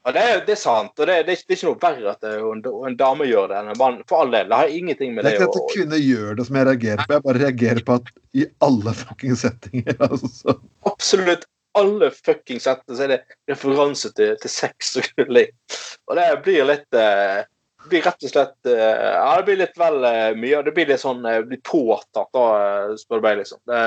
Ja, 0.00 0.12
det, 0.16 0.20
er, 0.24 0.38
det 0.46 0.54
er 0.54 0.60
sant. 0.60 0.94
og 0.96 1.06
det, 1.06 1.18
det, 1.28 1.34
er, 1.34 1.36
ikke- 1.36 1.46
det 1.50 1.54
er 1.54 1.58
ikke 1.58 1.68
noe 1.68 1.80
verre 1.82 2.12
at 2.14 2.26
en, 2.30 2.62
en 2.88 2.96
dame 2.96 3.26
gjør 3.28 3.50
det 3.52 3.58
enn 3.60 3.70
en 3.74 3.78
mann. 3.80 3.98
For 4.08 4.22
all 4.24 4.32
del. 4.32 4.48
Det 4.48 4.60
har 4.62 4.74
ingenting 4.80 5.14
med 5.14 5.26
Det 5.26 5.34
er 5.34 5.38
det 5.38 5.46
ikke 5.48 5.60
å 5.60 5.64
at 5.66 5.74
kvinner 5.76 6.00
gjør 6.00 6.38
det 6.38 6.46
som 6.48 6.56
jeg 6.60 6.68
reagerer 6.70 7.04
på. 7.04 7.16
Jeg 7.18 7.24
bare 7.28 7.42
reagerer 7.44 7.82
på 7.84 7.96
at 8.00 8.12
i 8.32 8.46
alle 8.64 8.94
fucking 8.96 9.36
settinger 9.36 10.00
altså. 10.08 10.56
Absolutt 10.88 11.44
alle 11.78 12.08
fucking 12.10 12.58
settinger 12.64 12.96
så 12.98 13.04
er 13.06 13.12
det 13.12 13.20
referanse 13.52 14.08
til, 14.16 14.32
til 14.42 14.50
sex 14.50 14.96
og 14.98 16.16
det 16.18 16.26
blir 16.42 16.64
litt 16.66 16.96
eh, 16.98 17.44
det 17.80 17.88
blir 17.92 18.02
rett 18.04 18.24
og 18.26 18.32
slett 18.32 18.68
eh, 18.72 19.04
Ja, 19.14 19.28
det 19.38 19.46
blir 19.46 19.60
litt 19.62 19.78
vel 19.78 20.02
eh, 20.04 20.32
mye. 20.36 20.64
Det 20.66 20.72
blir 20.76 20.88
litt 20.90 21.00
sånn 21.00 21.22
blir 21.22 21.46
litt 21.54 21.62
påtatt, 21.64 22.28
da, 22.34 22.46
eh, 22.90 22.96
spør 23.00 23.20
du 23.22 23.28
meg, 23.28 23.38
liksom. 23.44 23.60
Det, 23.70 23.84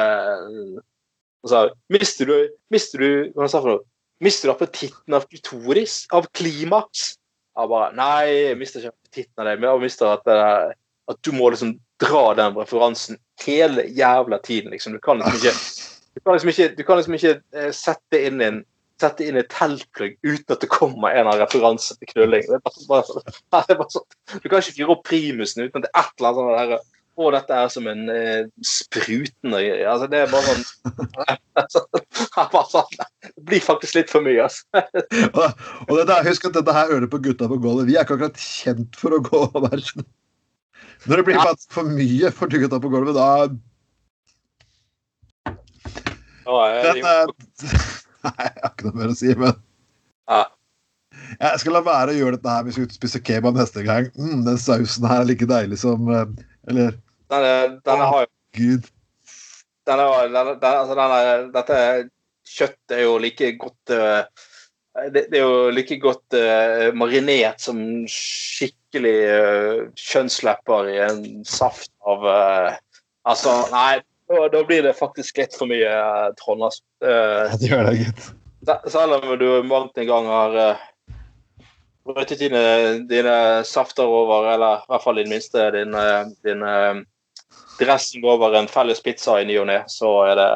altså, 1.44 1.66
mister 1.94 2.30
du 2.32 2.38
Mister 2.74 3.04
du 3.04 3.10
Hva 3.36 3.50
sa 3.52 3.62
for 3.62 3.74
noe? 3.76 3.84
Mister 4.24 4.50
du 4.50 4.54
appetitten 4.54 5.16
av 5.18 5.26
klitoris? 5.30 6.04
Av 6.14 6.28
klimaks? 6.38 7.14
Jeg 7.58 7.70
bare 7.70 7.94
Nei, 7.98 8.50
jeg 8.50 8.60
mister 8.60 8.82
ikke 8.82 8.94
appetitten 8.94 9.44
av 9.44 9.50
det, 9.50 9.58
men 9.60 9.70
jeg 9.70 9.84
mister 9.86 10.14
at, 10.14 10.24
det 10.28 10.78
at 11.12 11.20
du 11.26 11.34
må 11.36 11.50
liksom 11.54 11.76
dra 12.02 12.24
den 12.38 12.56
referansen 12.58 13.20
hele 13.44 13.86
jævla 13.94 14.40
tiden, 14.46 14.72
liksom. 14.72 14.96
Du 14.96 15.02
kan 15.04 15.20
liksom 15.20 15.42
ikke 15.42 15.58
du 16.14 16.22
kan 16.22 16.38
liksom 16.38 16.50
ikke, 16.50 16.86
kan 16.86 17.00
liksom 17.00 17.18
ikke 17.18 17.34
eh, 17.58 17.72
sette 17.74 18.22
inn 18.28 18.42
en 18.46 18.62
sette 19.02 19.26
inn 19.26 19.38
en 19.40 19.48
teltplugg 19.52 20.16
uten 20.22 20.54
at 20.54 20.62
det 20.62 20.70
kommer 20.72 21.16
en 21.18 21.28
av 21.28 21.40
referanse 21.42 21.96
til 21.98 22.12
knulling. 22.14 22.46
Det 22.48 22.60
er 22.60 22.64
bare, 22.64 22.86
bare, 23.52 23.66
det 23.68 23.78
bare 23.80 23.94
sånn. 23.96 24.06
Du 24.38 24.48
kan 24.48 24.62
ikke 24.62 24.78
fyre 24.78 24.94
opp 24.94 25.06
primusen 25.10 25.66
uten 25.66 25.82
at 25.82 25.88
det 25.88 25.92
er 25.92 26.06
et 26.06 26.22
eller 26.22 26.30
annet 26.30 26.40
sånt 26.40 26.74
der, 26.74 26.92
Å, 27.14 27.28
dette 27.30 27.54
er 27.54 27.68
som 27.70 27.86
en 27.92 28.08
eh, 28.10 28.48
sprutende 28.66 29.60
altså, 29.86 30.08
Det 30.10 30.18
er 30.24 30.32
bare 30.32 30.56
sånn 30.56 30.64
bare 32.56 32.64
sånn, 32.72 32.96
Det 33.22 33.44
blir 33.46 33.62
faktisk 33.62 34.00
litt 34.00 34.10
for 34.10 34.26
mye, 34.26 34.48
altså. 34.48 34.66
Og, 35.38 35.62
og 35.90 35.94
dette, 36.00 36.18
husk 36.26 36.48
at 36.50 36.56
dette 36.58 36.74
her 36.74 36.90
hører 36.90 37.06
på 37.12 37.20
gutta 37.22 37.46
på 37.52 37.60
gulvet. 37.62 37.86
Vi 37.92 37.98
er 38.00 38.08
ikke 38.08 38.18
akkurat 38.18 38.40
kjent 38.42 38.98
for 38.98 39.14
å 39.14 39.22
gå 39.28 39.44
og 39.46 39.60
være 39.68 39.84
sånn. 39.86 40.08
Når 41.06 41.20
det 41.22 41.26
blir 41.28 41.38
Ja. 41.38 41.54
for 41.70 41.86
mye 41.94 42.32
for 42.34 42.50
gutta 42.50 42.80
på 42.82 42.90
gulvet, 42.94 43.14
da 43.20 43.28
Ja, 46.44 46.58
jeg- 46.74 47.04
Men, 47.04 47.06
eh, 47.06 47.26
Nei, 48.24 48.34
jeg 48.48 48.62
har 48.64 48.72
ikke 48.74 48.86
noe 48.88 48.98
mer 49.04 49.12
å 49.14 49.16
si, 49.20 49.34
men 49.36 49.54
Ja. 50.32 50.42
Jeg 51.40 51.60
skal 51.62 51.74
la 51.76 51.82
være 51.86 52.14
å 52.14 52.18
gjøre 52.18 52.38
dette 52.40 52.50
her 52.50 52.64
hvis 52.66 52.78
vi 52.78 52.86
skal 52.86 52.90
ut 52.90 52.98
spise 52.98 53.20
kebab 53.22 53.58
neste 53.60 53.84
gang. 53.86 54.08
Mm, 54.18 54.46
den 54.48 54.58
sausen 54.58 55.06
her 55.08 55.22
er 55.22 55.28
like 55.30 55.46
deilig 55.46 55.78
som 55.84 56.10
eh, 56.10 56.26
Eller 56.72 56.96
Denne, 57.34 57.80
denne 57.86 58.10
har 58.12 58.26
jo 58.26 58.80
denne, 59.84 60.08
denne, 60.32 60.74
altså 60.78 60.96
denne, 60.96 61.22
Dette 61.54 61.78
kjøttet 62.54 62.98
er 62.98 63.06
jo 63.08 63.18
like 63.24 63.54
godt 63.60 63.94
eh, 63.96 64.24
det, 65.10 65.26
det 65.32 65.40
er 65.40 65.46
jo 65.48 65.72
like 65.74 65.96
godt 65.98 66.36
uh, 66.38 66.92
marinert 66.94 67.64
som 67.64 67.80
skikkelig 68.06 69.16
uh, 69.26 69.78
kjønnslepper 69.98 70.92
i 70.92 71.00
en 71.02 71.24
saft 71.50 71.90
av 72.06 72.28
uh, 72.28 72.76
Altså, 73.24 73.56
nei, 73.72 74.04
da, 74.28 74.48
da 74.52 74.62
blir 74.68 74.84
det 74.84 74.98
faktisk 74.98 75.40
litt 75.40 75.56
for 75.56 75.72
mye 75.72 75.88
uh, 75.88 76.30
Trond. 76.40 76.66
Altså. 76.68 76.84
Eh, 77.04 77.54
det 77.62 77.70
gjør 77.70 77.88
det, 77.88 77.94
gitt. 78.02 78.26
Selv 78.92 79.16
om 79.18 79.32
du 79.40 79.48
mangt 79.68 79.98
en 80.00 80.10
gang 80.10 80.28
har 80.28 80.58
uh, 80.60 80.84
brøytet 82.08 82.42
dine, 82.44 82.64
dine 83.08 83.36
safter 83.68 84.08
over, 84.08 84.50
eller 84.54 84.84
i 84.84 84.92
hvert 84.92 85.06
fall 85.06 85.20
i 85.20 85.26
det 85.26 85.32
minste, 85.32 85.70
din, 85.76 85.96
eh, 85.96 86.32
din 86.44 86.64
eh, 86.68 87.02
dressing 87.80 88.26
over 88.26 88.56
en 88.58 88.70
felles 88.72 89.02
pizza 89.04 89.40
i 89.42 89.48
ny 89.48 89.58
og 89.62 89.70
ne, 89.70 89.82
så 89.92 90.12
er 90.30 90.36
det 90.40 90.50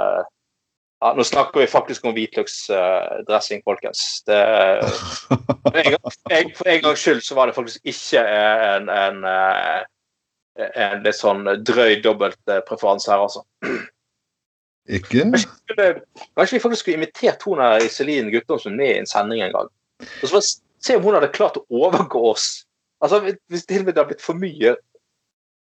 ja, 0.98 1.12
Nå 1.14 1.24
snakker 1.24 1.62
vi 1.62 1.68
faktisk 1.70 2.08
om 2.10 2.14
hvitløksdressing, 2.16 3.62
folkens. 3.66 4.00
Det, 4.26 4.38
for, 5.30 5.78
en 5.78 5.94
gang, 5.94 6.56
for 6.58 6.72
en 6.72 6.82
gangs 6.88 7.04
skyld 7.04 7.22
så 7.22 7.38
var 7.38 7.50
det 7.50 7.54
faktisk 7.54 7.86
ikke 7.86 8.24
en, 8.26 8.90
en, 8.90 9.20
eh, 9.30 9.84
en 10.74 11.06
litt 11.06 11.20
sånn 11.20 11.46
drøy 11.62 12.00
dobbeltpreferanse 12.02 13.14
her, 13.14 13.28
altså. 13.28 13.46
Ikke? 14.90 15.28
Kanskje 16.34 16.58
vi 16.58 16.64
faktisk 16.64 16.82
skulle 16.82 16.98
invitert 16.98 17.46
hun 17.46 17.62
her 17.62 17.84
Iselin 17.86 18.32
Guttormsen 18.34 18.78
med 18.80 18.96
i 18.96 19.00
en 19.04 19.10
sending 19.10 19.44
en 19.46 19.54
gang. 19.54 19.70
Og 20.02 20.24
så 20.24 20.34
bare 20.34 20.50
se 20.88 20.98
om 20.98 21.06
hun 21.06 21.18
hadde 21.20 21.34
klart 21.36 21.60
å 21.60 21.68
overgå 21.86 22.24
oss 22.32 22.64
Altså, 23.04 23.20
Hvis 23.46 23.68
det 23.70 23.84
hadde 23.84 24.08
blitt 24.10 24.24
for 24.26 24.34
mye 24.34 24.72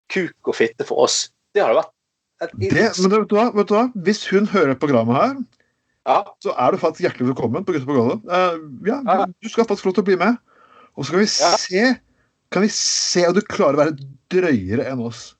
kuk 0.07 0.47
og 0.47 0.55
fitte 0.55 0.85
for 0.87 1.03
oss, 1.03 1.25
det 1.55 1.61
har 1.63 1.73
det 1.73 1.79
vært 1.83 1.93
Det, 2.59 2.71
men 3.01 3.11
vet 3.13 3.29
du, 3.31 3.35
hva, 3.35 3.45
vet 3.55 3.67
du 3.69 3.73
hva? 3.73 3.85
Hvis 4.05 4.19
hun 4.31 4.45
hører 4.51 4.75
programmet 4.77 5.15
her, 5.17 5.37
Ja, 6.07 6.21
så 6.39 6.53
er 6.55 6.71
du 6.71 6.77
faktisk 6.79 7.03
hjertelig 7.03 7.33
velkommen 7.33 7.65
på 7.67 7.73
Gutta 7.75 7.87
på 7.89 7.95
gulvet. 7.97 8.21
Eh, 8.31 8.59
ja, 8.87 9.01
Ja. 9.03 9.25
du 9.27 9.49
skal 9.51 9.65
faktisk 9.67 9.83
få 9.83 9.89
lov 9.89 9.95
til 9.97 10.03
å 10.05 10.07
bli 10.11 10.15
med. 10.21 10.37
Og 10.95 11.03
så 11.05 11.11
kan 11.11 11.19
vi 11.19 11.25
se 11.27 11.81
kan 12.49 12.61
vi 12.63 12.69
se 12.71 13.25
om 13.27 13.33
du 13.35 13.41
klarer 13.43 13.75
å 13.75 13.81
være 13.81 13.97
drøyere 14.31 14.85
enn 14.87 15.01
oss. 15.03 15.33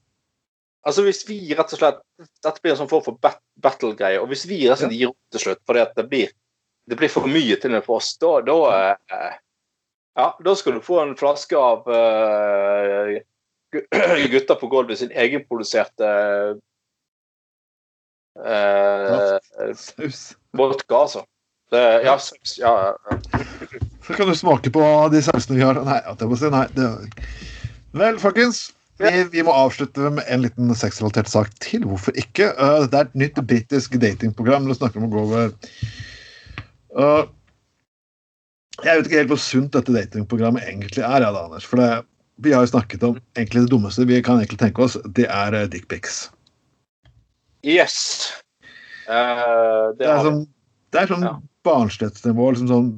altså 0.86 1.03
hvis 1.05 1.22
vi 1.28 1.53
rett 1.55 1.72
og 1.72 1.80
slett 1.80 2.01
Dette 2.43 2.60
blir 2.64 2.72
en 2.74 2.78
sånn 2.82 2.89
form 2.89 3.03
for 3.05 3.16
bat 3.22 3.39
battle-greie. 3.62 4.20
Og 4.20 4.28
hvis 4.28 4.43
vi 4.49 4.66
rett 4.68 4.76
og 4.76 4.84
slett 4.89 4.97
gir 4.97 5.08
opp 5.14 5.18
til 5.32 5.39
slutt 5.45 5.62
fordi 5.66 5.80
at 5.86 5.95
det 5.95 6.10
blir, 6.10 6.30
det 6.89 6.97
blir 6.97 7.10
for 7.14 7.28
mye 7.28 7.55
til 7.62 7.72
og 7.72 7.76
med 7.78 7.86
for 7.86 8.01
oss, 8.01 8.18
da, 8.18 8.41
da 8.41 8.58
uh, 8.97 9.34
Ja, 10.18 10.34
da 10.43 10.53
skal 10.55 10.74
du 10.74 10.82
få 10.82 10.99
en 11.03 11.16
flaske 11.16 11.55
av 11.55 11.86
gu- 11.86 13.24
Gutta 14.32 14.55
på 14.55 14.70
gulvet 14.72 15.01
sin 15.01 15.11
egenproduserte 15.11 16.11
uh, 18.39 19.74
Saus. 19.76 20.22
vodka, 20.57 20.95
altså. 20.95 21.26
Det, 21.72 21.84
ja, 22.05 22.15
saus, 22.20 22.55
ja. 22.59 22.95
Så 24.07 24.13
kan 24.13 24.30
du 24.30 24.36
smake 24.36 24.72
på 24.72 24.84
de 25.11 25.22
sausene 25.26 25.57
vi 25.59 25.65
har. 25.68 25.80
Nei, 25.84 25.99
at 25.99 26.22
jeg 26.22 26.32
må 26.32 26.39
si 26.39 26.51
nei. 26.53 26.63
Det... 26.78 26.88
Vel, 27.97 28.20
folkens. 28.24 28.70
Vi, 28.97 29.11
vi 29.30 29.43
må 29.45 29.53
avslutte 29.53 30.09
med 30.09 30.26
en 30.32 30.41
liten 30.45 30.72
sexrelatert 30.76 31.30
sak 31.30 31.51
til. 31.61 31.84
Hvorfor 31.86 32.15
ikke? 32.18 32.53
Uh, 32.55 32.86
det 32.88 33.01
er 33.01 33.09
et 33.09 33.18
nytt 33.20 33.41
britisk 33.49 33.99
datingprogram 34.01 34.70
det 34.70 34.78
snakker 34.80 35.01
om 35.01 35.09
å 35.09 35.11
gå 35.13 35.26
over 35.28 35.51
uh, 36.97 37.28
Jeg 38.86 38.93
vet 38.93 39.09
ikke 39.09 39.20
helt 39.20 39.34
hvor 39.36 39.43
sunt 39.43 39.76
dette 39.76 39.93
datingprogrammet 39.93 40.65
egentlig 40.65 41.03
er, 41.03 41.28
ja, 41.28 41.34
da, 41.36 41.43
Anders. 41.49 41.68
For 41.68 41.84
det, 41.84 41.91
vi 42.44 42.54
har 42.54 42.66
jo 42.66 42.72
snakket 42.72 43.04
om 43.04 43.18
egentlig 43.38 43.66
det 43.66 43.72
dummeste 43.74 44.06
vi 44.10 44.22
kan 44.26 44.40
egentlig 44.42 44.60
tenke 44.62 44.84
oss. 44.86 44.98
Det 45.18 45.26
er 45.30 45.56
uh, 45.58 45.66
dickpics. 45.72 46.28
Yes. 47.66 47.98
Uh, 49.10 49.94
det 49.98 50.04
Det 50.06 50.12
er 50.12 50.24
sånn, 50.26 50.42
det 50.94 51.02
er 51.02 51.12
sånn 51.12 51.26
Ja. 51.26 51.36
barnslighetsnivå. 51.68 52.52
Liksom 52.54 52.72
sånn 52.72 52.90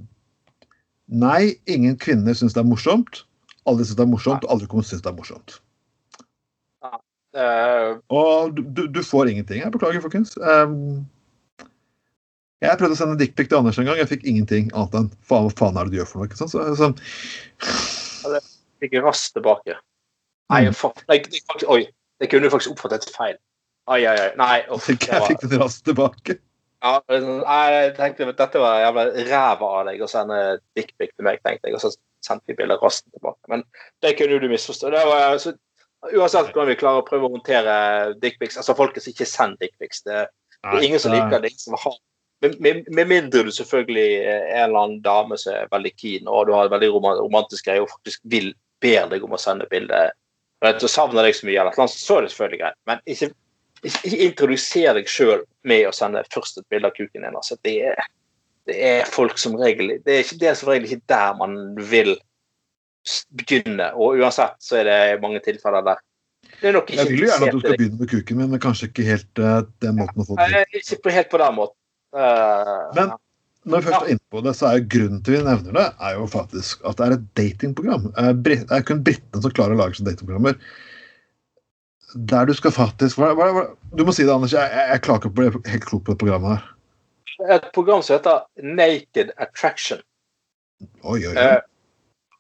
Nei, 1.10 1.56
ingen 1.66 1.96
kvinner 1.98 2.36
syns 2.38 2.54
det 2.54 2.62
er 2.62 2.68
morsomt. 2.70 3.24
Alle 3.66 3.82
syns 3.82 3.98
det 3.98 4.04
er 4.06 4.12
morsomt, 4.12 4.44
og 4.46 4.52
alle 4.54 4.68
kommer 4.70 4.86
til 4.86 4.90
å 4.90 4.92
synes 4.94 5.06
det 5.08 5.10
er 5.10 5.18
morsomt. 5.18 5.56
Uh, 7.34 7.98
Og 8.14 8.54
du, 8.58 8.62
du, 8.62 8.84
du 8.88 9.02
får 9.06 9.30
ingenting. 9.32 9.64
Jeg 9.64 9.74
beklager, 9.74 10.02
folkens. 10.06 10.36
Um, 10.38 11.08
jeg 12.62 12.78
prøvde 12.78 12.94
å 12.94 13.00
sende 13.00 13.18
dickpic 13.18 13.50
til 13.50 13.58
Anders 13.62 13.78
en 13.80 13.88
gang. 13.90 13.98
Jeg 14.02 14.10
fikk 14.12 14.26
ingenting 14.28 14.70
annet 14.76 14.98
enn 15.00 15.10
faen, 15.24 15.48
hva 15.48 15.56
faen 15.56 15.78
er 15.80 15.88
det 15.88 15.96
du 15.96 16.00
gjør 16.02 16.10
for 16.12 16.20
noe? 16.22 16.30
Ikke 16.30 16.40
sant? 16.42 16.52
Så, 16.52 16.66
så, 16.76 16.92
fikk 18.84 19.00
raskt 19.04 19.38
tilbake. 19.38 19.78
Nei, 20.50 20.66
Mm. 20.66 20.76
Nei, 21.08 21.18
det, 21.22 21.42
faktisk, 21.46 21.70
oi. 21.70 21.84
Det 22.20 22.28
kunne 22.30 22.48
du 22.48 22.54
faktisk 22.54 22.74
oppfattet 22.74 23.06
feil. 23.14 23.38
Ai, 23.88 24.06
ai, 24.06 24.18
ai. 24.18 24.30
Nei, 24.38 24.60
uff, 24.74 24.88
det 24.90 25.08
jeg 25.08 25.28
fikk 25.28 25.46
den 25.46 25.62
raskt 25.62 25.86
tilbake. 25.86 26.40
Ja, 26.80 27.00
det 27.12 27.20
sånn, 27.22 27.42
nei, 27.44 27.64
jeg 27.76 27.96
tenkte 27.98 28.28
at 28.32 28.40
dette 28.40 28.62
var 28.62 28.80
jævla 28.80 29.06
ræva 29.28 29.72
av 29.80 29.88
deg 29.90 30.02
å 30.02 30.08
sende 30.08 30.38
dickpic 30.80 31.12
til 31.12 31.28
meg, 31.28 31.42
tenkte 31.44 31.68
jeg, 31.68 31.76
og 31.76 31.84
så 31.84 31.92
sendte 32.24 32.52
vi 32.52 32.58
bildet 32.62 32.84
raskt 32.84 33.10
tilbake. 33.12 33.42
Men 33.52 33.66
det 34.04 34.14
kunne 34.20 34.40
du 34.40 34.48
misforstå. 34.52 34.92
Det 34.96 35.02
var, 35.10 35.36
så, 35.44 35.54
uansett 36.14 36.54
hvordan 36.54 36.72
vi 36.72 36.78
klarer 36.80 37.04
å 37.04 37.08
prøve 37.08 37.28
å 37.28 37.34
håndtere 37.34 37.74
dickpics 38.24 38.58
Altså, 38.62 38.78
folkens, 38.80 39.10
ikke 39.12 39.28
send 39.28 39.60
dickpics. 39.60 40.06
Det, 40.08 40.24
det 40.64 40.78
er 40.78 40.88
ingen 40.88 41.04
som 41.04 41.14
liker 41.16 41.44
det. 41.44 41.52
ingen 41.52 41.66
som 41.68 41.78
har 41.80 42.00
med, 42.42 42.56
med, 42.64 42.86
med 42.96 43.08
mindre 43.10 43.44
du 43.44 43.52
selvfølgelig 43.52 44.08
er 44.24 44.46
en 44.62 44.70
eller 44.70 44.80
annen 44.80 45.02
dame 45.04 45.36
som 45.40 45.58
er 45.58 45.72
veldig 45.74 45.92
keen, 46.00 46.28
og 46.32 46.48
du 46.48 46.54
har 46.56 46.70
en 46.70 46.72
veldig 46.72 46.92
romantisk 46.96 47.68
greie 47.68 47.84
og 47.84 47.92
faktisk 47.92 48.24
vil 48.32 48.54
ber 48.84 49.10
deg 49.12 49.24
om 49.26 49.36
å 49.36 49.42
sende 49.42 49.68
bilde 49.72 50.10
og 50.60 50.90
savner 50.92 51.24
deg 51.24 51.36
så 51.38 51.48
mye, 51.48 51.60
eller 51.62 51.78
noe, 51.80 51.92
så 51.92 52.18
er 52.18 52.26
det 52.26 52.32
selvfølgelig 52.34 52.60
greit. 52.60 52.78
Men 52.90 53.04
ikke, 53.08 53.30
ikke, 53.88 54.18
introduser 54.26 54.98
deg 54.98 55.12
sjøl 55.12 55.46
med 55.68 55.86
å 55.88 55.94
sende 55.96 56.24
først 56.34 56.60
et 56.60 56.68
bilde 56.72 56.90
av 56.90 56.98
kuken 56.98 57.24
din. 57.24 57.38
Altså, 57.40 57.56
det, 57.64 57.76
er, 57.94 58.10
det 58.68 58.76
er 58.90 59.08
folk 59.08 59.40
som 59.40 59.56
regel 59.60 59.96
Det 60.04 60.18
er, 60.18 60.26
ikke, 60.26 60.40
det 60.42 60.52
er 60.52 60.60
som 60.60 60.72
regel 60.74 60.90
ikke 60.90 61.08
der 61.12 61.40
man 61.40 61.56
vil 61.80 62.18
begynne. 63.40 63.92
Og 63.96 64.20
uansett 64.20 64.60
så 64.64 64.82
er 64.82 64.90
det 64.90 65.00
mange 65.24 65.40
tilfeller 65.46 65.86
der 65.88 66.04
er 66.60 66.76
Jeg 66.92 67.08
vil 67.08 67.24
jo 67.24 67.30
gjerne 67.30 67.48
at 67.48 67.56
du 67.56 67.64
skal 67.64 67.78
begynne 67.78 68.02
med 68.02 68.12
kuken 68.12 68.40
min, 68.42 68.52
men 68.52 68.62
kanskje 68.64 68.90
ikke 68.90 69.08
helt 69.08 69.40
uh, 69.40 69.62
den 69.84 69.96
måten 70.00 70.24
å 70.24 70.28
få 70.28 70.36
det 70.40 70.66
til. 70.68 70.82
Ikke 70.82 71.02
på, 71.06 71.16
helt 71.16 71.32
på 71.32 71.40
den 71.40 71.56
måten. 71.56 71.78
Uh, 72.16 72.90
Men- 72.98 73.18
Når 73.70 73.82
vi 73.82 73.88
først 73.90 74.02
er 74.02 74.12
inne 74.16 74.34
på 74.34 74.42
det, 74.46 74.54
så 74.58 74.68
er 74.68 74.80
jo 74.80 74.88
grunnen 74.96 75.24
til 75.26 75.36
vi 75.36 75.42
nevner 75.46 75.76
det, 75.78 75.86
er 76.08 76.16
jo 76.18 76.28
faktisk 76.30 76.86
at 76.90 76.98
det 76.98 77.06
er 77.06 77.16
et 77.16 77.28
datingprogram. 77.38 78.08
Det 78.46 78.58
er 78.66 78.86
kun 78.88 79.04
britene 79.06 79.44
som 79.44 79.54
klarer 79.54 79.78
å 79.78 79.82
lage 79.84 80.00
sånne 80.00 80.14
datingprogrammer. 80.14 80.58
Der 82.32 82.50
du 82.50 82.56
skal 82.58 82.74
faktisk 82.74 83.20
hva, 83.22 83.36
hva, 83.38 83.52
hva, 83.54 83.64
Du 83.94 84.02
må 84.06 84.14
si 84.16 84.26
det, 84.26 84.34
Anders. 84.34 84.56
Jeg, 84.58 84.66
jeg, 84.74 84.90
jeg 84.96 85.04
klarer 85.06 85.22
ikke 85.22 85.30
å 85.30 85.38
bli 85.38 85.70
helt 85.70 85.86
klok 85.86 86.06
på 86.08 86.16
det 86.16 86.22
programmet 86.24 86.58
her. 86.58 86.68
Et 87.56 87.68
program 87.76 88.02
som 88.04 88.18
heter 88.18 88.42
Naked 88.66 89.34
Attraction. 89.38 90.02
Oi, 91.04 91.22
oi, 91.22 91.32
oi. 91.32 91.36
Eh, 91.38 91.60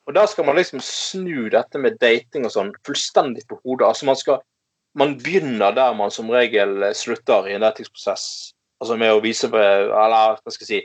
og 0.09 0.15
da 0.17 0.25
skal 0.27 0.47
man 0.47 0.57
liksom 0.57 0.81
snu 0.81 1.51
dette 1.53 1.79
med 1.79 1.99
dating 2.01 2.47
og 2.47 2.55
sånn 2.55 2.71
fullstendig 2.87 3.45
på 3.49 3.59
hodet. 3.61 3.91
Altså 3.91 4.09
man 4.09 4.17
skal 4.19 4.41
Man 4.97 5.19
begynner 5.21 5.69
der 5.77 5.93
man 5.93 6.09
som 6.09 6.31
regel 6.33 6.81
slutter 6.97 7.45
i 7.45 7.53
en 7.53 7.61
datingsprosess. 7.61 8.23
Altså 8.81 8.97
med 8.97 9.13
å 9.13 9.21
vise 9.21 9.45
Eller 9.53 10.39
hva 10.41 10.53
skal 10.55 10.65
jeg 10.65 10.69
si 10.71 10.79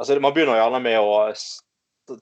Altså 0.00 0.20
Man 0.20 0.34
begynner 0.34 0.56
gjerne 0.58 0.80
med 0.82 0.98
å 1.00 1.32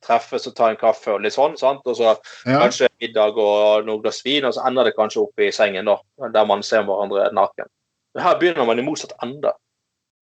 treffes 0.04 0.46
og 0.46 0.54
ta 0.56 0.68
en 0.70 0.76
kaffe 0.80 1.14
og 1.14 1.22
litt 1.24 1.34
sånn, 1.34 1.56
sant? 1.58 1.80
og 1.88 1.96
så 1.96 2.10
Ja, 2.10 2.58
kanskje 2.60 2.88
middag 3.00 3.38
og 3.40 3.86
noe 3.86 4.02
glass 4.02 4.20
vin, 4.24 4.44
og 4.44 4.52
så 4.54 4.66
ender 4.68 4.84
det 4.84 4.96
kanskje 4.96 5.22
opp 5.22 5.40
i 5.40 5.50
sengen, 5.54 5.88
da, 5.88 5.96
der 6.34 6.44
man 6.46 6.62
ser 6.62 6.84
hverandre 6.84 7.30
naken. 7.32 7.66
Men 8.14 8.24
her 8.24 8.38
begynner 8.38 8.66
man 8.68 8.78
i 8.78 8.84
motsatt 8.84 9.14
ende. 9.22 9.52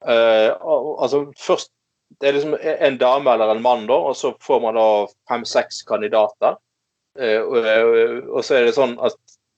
Eh, 0.08 0.50
og- 0.62 1.02
altså 1.04 1.26
først 1.38 1.70
det 2.20 2.28
er 2.30 2.34
liksom 2.34 2.58
en 2.62 2.98
dame 2.98 3.32
eller 3.34 3.52
en 3.52 3.62
mann, 3.62 3.88
da, 3.88 3.94
og 3.94 4.16
så 4.16 4.34
får 4.40 4.62
man 4.62 4.76
da 4.76 5.08
fem-seks 5.30 5.84
kandidater. 5.88 6.58
Uh, 7.20 7.42
og, 7.44 7.66
og- 7.66 8.30
og 8.38 8.44
så 8.44 8.56
er 8.56 8.66
det 8.66 8.76
sånn 8.76 8.98
at 9.04 9.16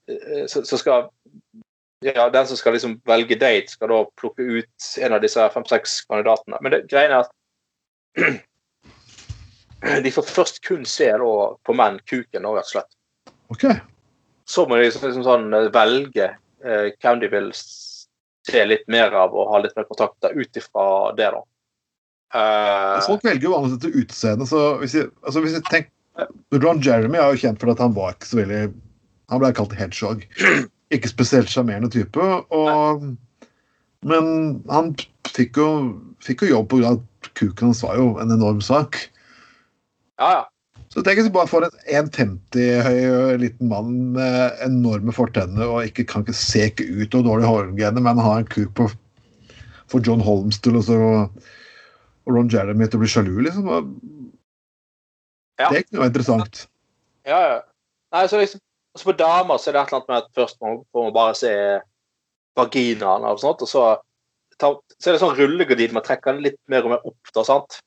eh, 0.08 0.46
så, 0.50 0.64
så 0.66 0.76
skal 0.78 1.08
ja, 2.02 2.28
Den 2.28 2.46
som 2.46 2.56
skal 2.56 2.72
liksom 2.74 3.00
velge 3.06 3.38
date, 3.38 3.70
skal 3.70 3.88
da 3.88 4.04
plukke 4.20 4.42
ut 4.42 4.88
en 5.00 5.12
av 5.12 5.20
disse 5.22 5.40
fem-seks 5.54 6.04
kandidatene. 6.10 6.58
Men 6.60 6.72
det 6.72 6.88
greia 6.90 7.08
er 7.08 7.18
at 7.20 7.30
de 10.04 10.12
får 10.14 10.28
først 10.28 10.62
kun 10.66 10.84
se 10.88 11.10
da 11.10 11.32
på 11.66 11.76
menn 11.76 11.98
kuken, 12.08 12.46
rett 12.46 12.68
og 12.68 12.72
slett. 12.72 12.92
Okay. 13.52 13.80
Så 14.48 14.66
må 14.68 14.78
de 14.78 14.88
liksom, 14.88 15.24
sånn 15.24 15.50
eh, 15.56 15.70
velge 15.74 16.28
eh, 16.64 16.86
hvem 17.00 17.20
de 17.22 17.30
vil 17.32 17.50
se 17.54 18.62
litt 18.68 18.86
mer 18.92 19.14
av 19.16 19.34
og 19.36 19.50
ha 19.52 19.60
litt 19.64 19.76
mer 19.76 19.86
kontakter 19.88 20.36
ut 20.36 20.60
ifra 20.60 20.86
det, 21.16 21.30
da. 21.32 21.42
Eh, 22.34 23.02
Folk 23.06 23.24
velger 23.24 23.48
jo 23.48 23.54
vanligvis 23.54 23.78
etter 23.78 24.00
utseende, 24.02 24.48
så 24.48 24.62
hvis 24.82 24.96
jeg, 24.98 25.10
altså 25.24 25.44
hvis 25.44 25.56
jeg 25.56 25.66
tenker 25.70 25.90
Ron 26.62 26.82
Jeremy 26.82 27.18
er 27.18 27.32
jo 27.32 27.42
kjent 27.42 27.60
for 27.62 27.72
at 27.72 27.80
han 27.82 27.94
var 27.96 28.14
ikke 28.14 28.28
så 28.28 28.38
veldig 28.38 28.58
Han 29.32 29.40
ble 29.40 29.48
kalt 29.56 29.72
hedgehog. 29.74 30.20
Ikke 30.94 31.08
spesielt 31.08 31.48
sjarmerende 31.50 31.88
type. 31.90 32.26
Og, 32.54 33.06
men 34.06 34.26
han 34.70 34.94
fikk 35.32 35.60
jo, 35.60 35.68
fikk 36.24 36.44
jo 36.44 36.56
jobb 36.56 36.72
pga. 36.72 36.96
at 36.96 37.30
kuken 37.34 37.70
hans 37.70 37.82
var 37.82 37.96
jo 37.98 38.10
en 38.22 38.34
enorm 38.34 38.60
sak. 38.64 39.00
ja, 40.20 40.32
ja. 40.40 40.42
Så 40.94 41.02
tenk 41.02 41.18
hvis 41.18 41.26
du 41.26 41.34
bare 41.34 41.50
får 41.50 41.64
en 41.66 42.06
1,50 42.06 42.84
høy 42.86 43.38
liten 43.42 43.66
mann 43.66 43.88
med 44.14 44.60
enorme 44.62 45.10
fortenner 45.10 45.66
og 45.66 45.88
ikke, 45.88 46.04
kan 46.06 46.22
ikke 46.22 46.36
se 46.38 46.68
ikke 46.68 46.86
ut 46.86 47.16
og 47.18 47.24
dårlige 47.26 47.50
hårgener, 47.50 48.04
men 48.04 48.20
har 48.22 48.44
en 48.44 48.46
kuk 48.46 48.70
på 48.78 48.86
for 49.90 50.04
John 50.06 50.22
Holmes 50.22 50.60
til 50.62 50.78
så 50.86 50.98
og 52.24 52.32
Ron 52.32 52.48
Jeremy 52.52 52.86
til 52.88 53.00
å 53.00 53.02
bli 53.02 53.10
sjalu, 53.10 53.34
liksom. 53.44 53.66
Ja. 55.60 55.68
Det 55.68 55.84
ikke 55.84 55.98
noe 55.98 56.08
interessant. 56.08 56.66
ja, 57.28 57.40
ja. 57.42 57.58
Nei, 58.14 58.22
så 58.30 58.38
liksom, 58.38 58.62
altså 58.94 59.10
På 59.10 59.16
damer 59.18 59.58
så 59.58 59.70
er 59.70 59.74
det 59.74 59.82
et 59.82 59.90
eller 59.90 59.98
annet 59.98 60.12
med 60.12 60.22
at 60.22 60.30
først 60.38 60.60
må 60.62 60.76
man 60.94 61.14
bare 61.14 61.34
se 61.38 61.52
vaginaen, 62.58 63.26
og 63.28 63.40
sånt, 63.42 63.64
og 63.64 63.70
så, 63.70 63.84
ta, 64.60 64.70
så 64.98 65.10
er 65.10 65.16
det 65.16 65.22
sånn 65.22 65.36
rullegardin. 65.38 65.94
Man 65.96 66.06
trekker 66.06 66.34
den 66.34 66.44
litt 66.46 66.60
mer 66.70 66.86
og 66.86 66.94
mer 66.94 67.06
opp. 67.10 67.34
da, 67.34 67.44
sant? 67.46 67.78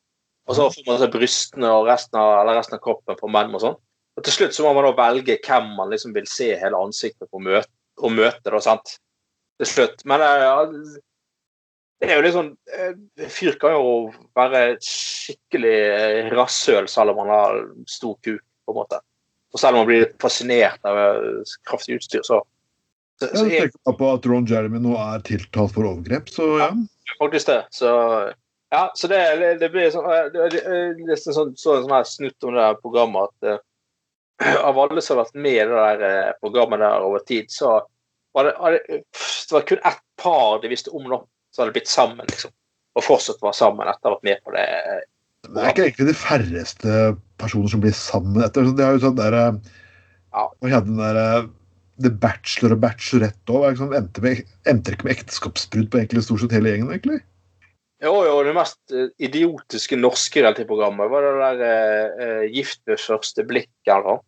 Og 0.47 0.55
så 0.55 0.69
får 0.71 0.85
man 0.87 1.01
se 1.01 1.09
brystene 1.11 1.71
og 1.75 1.89
resten 1.89 2.19
av, 2.19 2.33
eller 2.41 2.59
resten 2.59 2.77
av 2.77 2.83
kroppen 2.83 3.19
på 3.19 3.31
menn. 3.31 3.51
Og 3.55 3.63
sånn. 3.63 3.75
Og 4.17 4.25
til 4.25 4.33
slutt 4.33 4.55
så 4.55 4.65
må 4.65 4.71
man 4.75 4.87
da 4.87 4.93
velge 4.97 5.37
hvem 5.45 5.73
man 5.77 5.91
liksom 5.93 6.15
vil 6.15 6.27
se 6.29 6.53
hele 6.57 6.79
ansiktet 6.79 7.29
på 7.29 7.41
møte, 7.43 7.69
og 8.01 8.15
møte. 8.15 8.49
da, 8.49 8.61
sant? 8.63 8.97
Til 9.61 9.69
slutt. 9.69 10.01
Men 10.09 10.23
eh, 10.23 10.45
ja, 10.45 10.55
det 11.97 12.09
er 12.09 12.19
jo 12.19 12.23
litt 12.25 12.35
sånn 12.35 12.51
eh, 12.77 13.27
Fyr 13.33 13.55
kan 13.61 13.73
jo 13.73 13.93
være 14.37 14.77
skikkelig 14.85 15.77
eh, 15.97 16.31
rasshøl 16.33 16.89
selv 16.91 17.13
om 17.13 17.23
han 17.23 17.33
har 17.33 17.61
stor 17.89 18.17
kuk, 18.25 18.43
på 18.67 18.73
en 18.73 18.79
måte. 18.79 19.01
Og 19.55 19.61
selv 19.61 19.77
om 19.77 19.83
man 19.83 19.89
blir 19.89 20.09
fascinert 20.21 20.83
av 20.85 20.99
kraftig 21.65 21.97
utstyr, 21.97 22.25
så, 22.27 22.41
så, 23.19 23.29
så 23.33 23.45
Jeg 23.49 23.57
er 23.57 23.71
tenker 23.71 23.97
på 23.97 24.09
at 24.13 24.27
Ron 24.29 24.45
Jeremy 24.49 24.81
nå 24.83 24.93
er 25.01 25.23
tiltalt 25.25 25.73
for 25.73 25.89
overgrep, 25.89 26.29
så 26.29 26.49
ja. 26.61 26.69
ja 27.09 27.17
faktisk 27.21 27.49
det. 27.49 27.61
Så 27.73 27.89
ja, 28.69 28.83
så 28.99 29.07
det, 29.07 29.21
det 29.61 29.69
blir 29.71 29.89
sånn 29.93 30.07
det, 30.07 30.19
det, 30.35 30.61
det, 30.61 31.05
det, 31.07 31.17
sånn, 31.23 31.53
så 31.55 31.77
en 31.77 31.85
sånn 31.85 31.95
her 31.95 32.07
snutt 32.07 32.47
om 32.47 32.57
det 32.57 32.65
her 32.65 32.79
programmet 32.81 33.29
at 33.29 33.57
uh, 33.57 34.59
av 34.67 34.79
alle 34.83 35.01
som 35.01 35.15
har 35.15 35.25
vært 35.25 35.39
med 35.39 35.55
i 35.55 35.67
det 35.69 35.83
der 35.85 36.03
uh, 36.03 36.33
programmet 36.43 36.83
der 36.83 37.05
over 37.07 37.23
tid, 37.25 37.49
så 37.53 37.79
var 38.37 38.49
det, 38.49 38.55
var 38.59 38.75
det, 38.75 39.01
var 39.51 39.67
kun 39.69 39.85
ett 39.87 40.03
par 40.21 40.59
de 40.61 40.69
visste 40.69 40.93
om 40.93 41.07
nå, 41.09 41.21
som 41.55 41.63
hadde 41.63 41.77
blitt 41.77 41.89
sammen, 41.89 42.27
liksom. 42.27 42.53
Og 42.97 43.05
fortsatt 43.05 43.41
var 43.41 43.55
sammen 43.55 43.89
etter 43.89 44.09
å 44.09 44.13
ha 44.13 44.17
vært 44.17 44.27
med 44.27 44.43
på 44.45 44.53
det. 44.53 44.65
Det 45.47 45.61
er 45.61 45.71
ikke 45.71 45.85
egentlig 45.85 46.07
de 46.09 46.17
færreste 46.17 46.93
personer 47.39 47.71
som 47.71 47.81
blir 47.81 47.95
sammen 47.95 48.43
etter. 48.43 48.67
Det 48.77 48.83
er 48.83 48.97
jo 48.97 49.03
sånn 49.05 49.19
der 49.19 49.37
Ja. 49.37 50.43
Vi 50.61 50.73
hadde 50.73 50.89
den 50.89 50.99
der 50.99 51.17
eh, 51.21 51.47
The 52.03 52.11
Bachelor 52.13 52.75
og 52.75 52.83
Bachelorette 52.83 53.53
òg. 53.53 53.71
Liksom, 53.71 53.95
endte, 53.97 54.23
med- 54.23 54.45
endte 54.69 54.93
ikke 54.93 55.07
med 55.07 55.17
ekteskapsbrudd 55.17 55.89
på 55.91 56.01
egentlig 56.01 56.23
stort 56.27 56.43
sett 56.43 56.55
hele 56.57 56.73
gjengen, 56.73 56.93
egentlig. 56.93 57.21
Jo, 58.03 58.13
jo, 58.27 58.33
det 58.45 58.53
mest 58.53 58.93
eh, 58.93 59.09
idiotiske 59.25 59.97
norske 59.97 60.43
reality-programmet 60.43 61.09
var 61.09 61.25
det 61.25 61.37
der 61.39 61.63
eh, 61.65 62.25
eh, 62.25 62.43
Gift 62.53 62.83
ved 62.85 63.01
første 63.01 63.45
blikk, 63.47 63.71
eller 63.87 64.05
noe. 64.05 64.23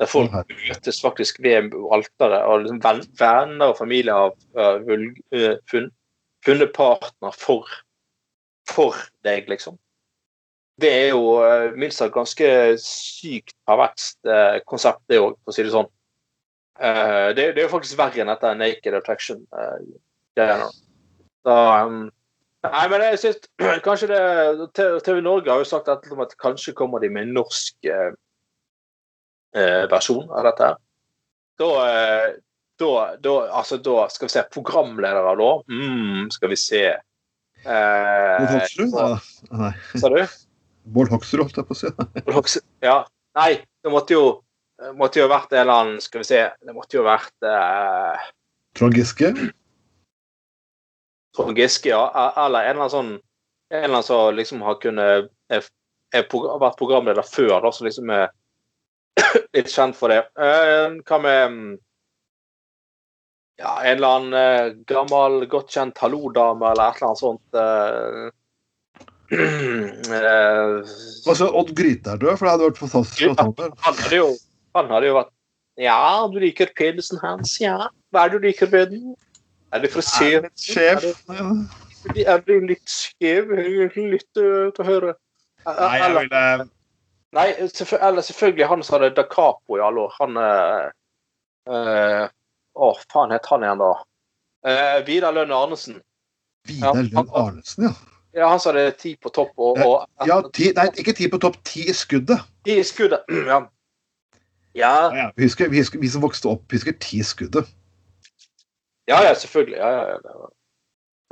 Der 0.00 0.08
folk 0.10 0.34
Å, 0.34 0.42
møtes 0.48 0.98
faktisk 1.04 1.38
ved 1.44 1.70
alteret, 1.94 2.42
og 2.48 2.64
liksom 2.64 2.80
venner 3.20 3.70
og 3.70 3.78
familie 3.78 4.16
har 4.16 4.32
uh, 4.56 4.80
eh, 5.36 5.58
funnet 5.70 6.72
partner 6.74 7.36
for, 7.36 7.68
for 8.66 8.96
deg, 9.22 9.46
liksom. 9.52 9.76
Det 10.80 10.90
er 10.90 11.08
jo 11.12 11.36
uh, 11.44 11.68
mildt 11.78 11.94
sagt 11.94 12.16
ganske 12.16 12.48
sykt 12.82 13.54
perverst 13.68 14.18
uh, 14.26 14.58
konsept, 14.66 15.04
det 15.12 15.20
òg, 15.22 15.36
for 15.44 15.52
å 15.52 15.54
si 15.54 15.68
det 15.68 15.76
sånn. 15.76 15.92
Eh, 16.82 17.28
det, 17.36 17.52
det 17.54 17.62
er 17.62 17.68
jo 17.68 17.74
faktisk 17.76 17.98
verre 18.00 18.24
enn 18.24 18.32
dette 18.32 18.54
Naked 18.58 18.96
Attraction-greiene. 18.98 20.68
Så 21.42 21.54
um, 21.86 22.02
Nei, 22.62 22.82
men 22.90 23.02
jeg 23.02 23.18
synes 23.18 23.38
kanskje 23.86 24.08
det 24.12 24.20
TV 25.06 25.20
Norge 25.22 25.50
har 25.50 25.62
jo 25.62 25.66
sagt 25.66 25.90
et 25.90 26.10
om 26.14 26.22
at 26.22 26.34
kanskje 26.38 26.74
kommer 26.78 27.02
de 27.02 27.10
med 27.10 27.26
en 27.26 27.36
norsk 27.40 27.90
eh, 27.90 28.12
eh, 29.58 29.84
versjon 29.90 30.28
av 30.30 30.46
dette 30.46 30.68
her. 30.68 30.76
Da, 31.62 31.70
eh, 31.88 32.28
da, 32.80 32.92
da 33.22 33.32
Altså, 33.58 33.78
da 33.82 34.06
skal 34.10 34.28
vi 34.28 34.34
se 34.34 34.44
Programledere, 34.54 35.34
da? 35.38 35.50
Mm, 35.70 36.30
skal 36.34 36.52
vi 36.54 36.58
se 36.58 36.84
Bård 37.62 37.74
eh, 37.74 38.54
Hoksrud? 38.54 38.94
Ja, 38.94 39.10
nei. 39.58 39.74
Sa 39.98 40.10
du? 40.14 40.22
Bård 40.94 41.12
Hoksrud, 41.14 41.44
holdt 41.44 41.60
jeg 41.60 41.68
på 41.68 41.76
å 41.76 41.82
si. 41.82 41.92
Bård 42.22 42.38
Hoksrud? 42.40 42.66
Ja. 42.86 42.96
Nei, 43.38 43.52
det 43.82 43.90
måtte 43.90 44.14
jo 44.14 44.24
måtte 44.98 45.20
jo 45.22 45.28
vært 45.30 45.52
en 45.52 45.60
eller 45.62 45.80
annen 45.80 46.00
Skal 46.02 46.22
vi 46.22 46.28
se 46.28 46.40
Det 46.62 46.74
måtte 46.76 46.98
jo 46.98 47.04
vært 47.06 47.46
eh, 47.46 48.30
Trond 48.78 48.96
Giske. 48.96 49.32
Trond 51.36 51.58
Giske, 51.58 51.92
ja. 51.92 52.02
Eller 52.46 52.68
en 52.68 52.74
eller 52.74 52.86
annen 52.86 52.94
sånn 52.96 53.12
En 53.72 53.78
eller 53.78 53.98
annen 53.98 54.06
som 54.08 54.34
liksom 54.36 54.64
har 54.66 54.78
kunnet 54.82 55.30
er, 55.52 55.66
er, 56.12 56.26
vært 56.28 56.78
programleder 56.80 57.24
før, 57.24 57.58
da, 57.64 57.72
som 57.72 57.86
liksom 57.88 58.10
er 58.12 58.28
litt 59.56 59.70
kjent 59.72 59.96
for 59.96 60.12
det. 60.12 60.22
Eh, 60.36 60.98
Hva 61.08 61.18
med 61.24 61.54
mm, 61.54 61.72
ja, 63.62 63.72
en 63.84 63.96
eller 63.96 64.08
annen 64.18 64.36
eh, 64.36 64.76
gammel, 64.88 65.46
godt 65.52 65.72
kjent 65.72 66.00
hallo-dame 66.02 66.72
eller 66.72 66.92
et 66.92 67.00
eller 67.00 67.08
annet 67.10 67.22
sånt. 67.22 67.44
eh, 67.56 68.30
eh, 70.20 70.94
Altså, 71.28 71.48
Odd 71.48 71.72
Gryte 71.76 72.12
er 72.12 72.20
død, 72.20 72.34
for 72.36 72.44
det 72.44 72.54
hadde 72.54 72.70
vært 72.70 72.80
fantastisk. 72.82 73.44
Han 73.44 73.76
hadde 73.86 74.18
jo 74.18 74.32
han 74.74 74.90
hadde 74.92 75.08
jo 75.10 75.16
vært 75.20 75.32
Ja, 75.80 76.28
du 76.28 76.38
liker 76.42 76.68
penisen 76.76 77.18
hans, 77.22 77.54
ja. 77.60 77.88
Hva 78.12 78.26
er 78.26 78.32
det 78.32 78.40
du 78.42 78.46
liker 78.48 78.68
ved 78.72 78.90
den? 78.92 79.14
Er 79.72 79.80
det 79.80 79.90
Er 79.92 79.98
å 79.98 80.04
se? 80.04 80.28
sjef. 80.60 81.06
De 82.12 82.24
er 82.28 82.42
jo 82.46 82.58
litt 82.66 82.92
skjev. 82.92 83.52
Litt 83.96 84.40
uh, 84.40 84.68
til 84.76 84.84
høre? 84.84 85.14
Nei, 85.64 85.90
jeg 86.02 86.14
ville 86.18 86.68
nei 87.32 87.46
selvfø- 87.70 88.00
eller 88.04 88.24
selvfølgelig 88.26 88.66
han 88.68 88.82
som 88.84 88.98
hadde 88.98 89.14
Da 89.16 89.24
Capo 89.30 89.78
i 89.78 89.80
alle 89.80 90.02
år. 90.04 90.14
Han 90.18 90.36
eh, 90.36 90.88
eh, 91.72 92.24
Å, 92.74 92.88
faen 93.12 93.32
het 93.32 93.46
han 93.48 93.64
igjen, 93.64 93.80
da? 93.80 93.92
Uh, 94.66 94.98
Vidar 95.06 95.32
Lønn 95.36 95.54
Arnesen. 95.56 96.02
Vidar 96.68 96.98
Lønn 97.00 97.30
Arnesen, 97.32 97.88
ja. 97.88 97.94
Ja, 98.32 98.48
han 98.48 98.60
sa 98.60 98.72
det 98.72 98.98
ti 99.00 99.14
på 99.20 99.28
topp 99.28 99.50
og, 99.60 99.80
og 99.84 100.26
ja 100.28 100.38
ti, 100.56 100.70
nei, 100.76 100.86
ikke 100.96 101.12
ti 101.16 101.26
på 101.28 101.36
topp, 101.42 101.58
ti 101.68 101.82
i 101.88 101.94
skuddet. 101.96 102.40
ti 102.64 102.78
i 102.80 102.84
skuddet. 102.84 103.24
Ja. 103.50 103.62
Ja, 104.74 105.12
Ja. 105.16 105.32
Vi, 105.36 105.44
husker, 105.44 105.68
vi, 105.68 105.78
husker, 105.78 106.00
vi 106.00 106.08
som 106.08 106.22
vokste 106.22 106.48
opp, 106.48 106.64
husker 106.72 106.92
ti 107.00 107.22
skuddet. 107.24 107.68
ja, 109.06 109.22
ja 109.24 109.34
selvfølgelig. 109.34 109.76
Ja, 109.76 109.90
ja, 109.90 110.18
ja. 110.24 110.50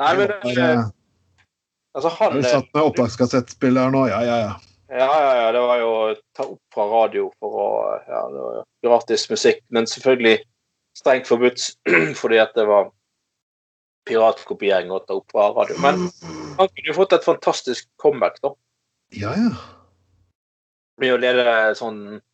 Nei, 0.00 0.16
men 0.16 0.28
Det 0.28 0.56
eh, 0.56 0.76
var, 0.76 0.90
altså, 1.94 2.08
eh, 2.08 2.16
han 2.18 2.34
Vi 2.34 2.44
eh, 2.44 2.50
satt 2.50 2.68
med 2.74 2.82
opptakskassettspilleren 2.82 3.94
og 3.94 4.08
ja, 4.08 4.20
ja, 4.24 4.36
ja. 4.44 4.52
Ja, 4.90 5.10
ja, 5.22 5.34
ja. 5.42 5.50
Det 5.52 5.60
var 5.60 5.80
jo 5.80 5.90
å 5.90 6.14
ta 6.36 6.46
opp 6.48 6.62
fra 6.74 6.86
radio 6.90 7.28
for 7.38 7.58
å 7.64 7.66
Ja, 8.08 8.22
det 8.32 8.40
var 8.44 8.56
jo 8.60 8.64
gratis 8.86 9.28
musikk, 9.30 9.60
men 9.68 9.86
selvfølgelig 9.86 10.40
strengt 10.98 11.28
forbudt 11.30 11.68
fordi 12.20 12.40
at 12.42 12.56
det 12.56 12.66
var 12.68 12.90
piratkopiering 14.08 14.90
å 14.90 15.02
ta 15.04 15.18
opp 15.20 15.28
fra 15.30 15.50
radio. 15.54 15.76
Men 15.84 16.08
han 16.58 16.72
kunne 16.72 16.88
jo 16.88 16.96
fått 16.96 17.14
et 17.14 17.26
fantastisk 17.26 17.86
comeback, 18.02 18.40
da. 18.42 18.54
Ja, 19.14 19.34
ja. 19.36 19.52
Med 21.00 21.14
å 21.14 21.20
lede 21.20 21.44
sånn 21.78 22.00
eh, 22.16 22.24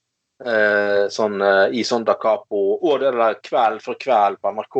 sånn 0.44 1.40
eh, 1.40 1.72
i 1.72 1.82
sånn 1.86 2.04
Da 2.04 2.16
Capo 2.20 2.76
og 2.76 3.00
det 3.00 3.14
der 3.16 3.38
Kveld 3.46 3.80
for 3.84 3.96
kveld 4.00 4.40
på 4.42 4.52
NRK 4.52 4.76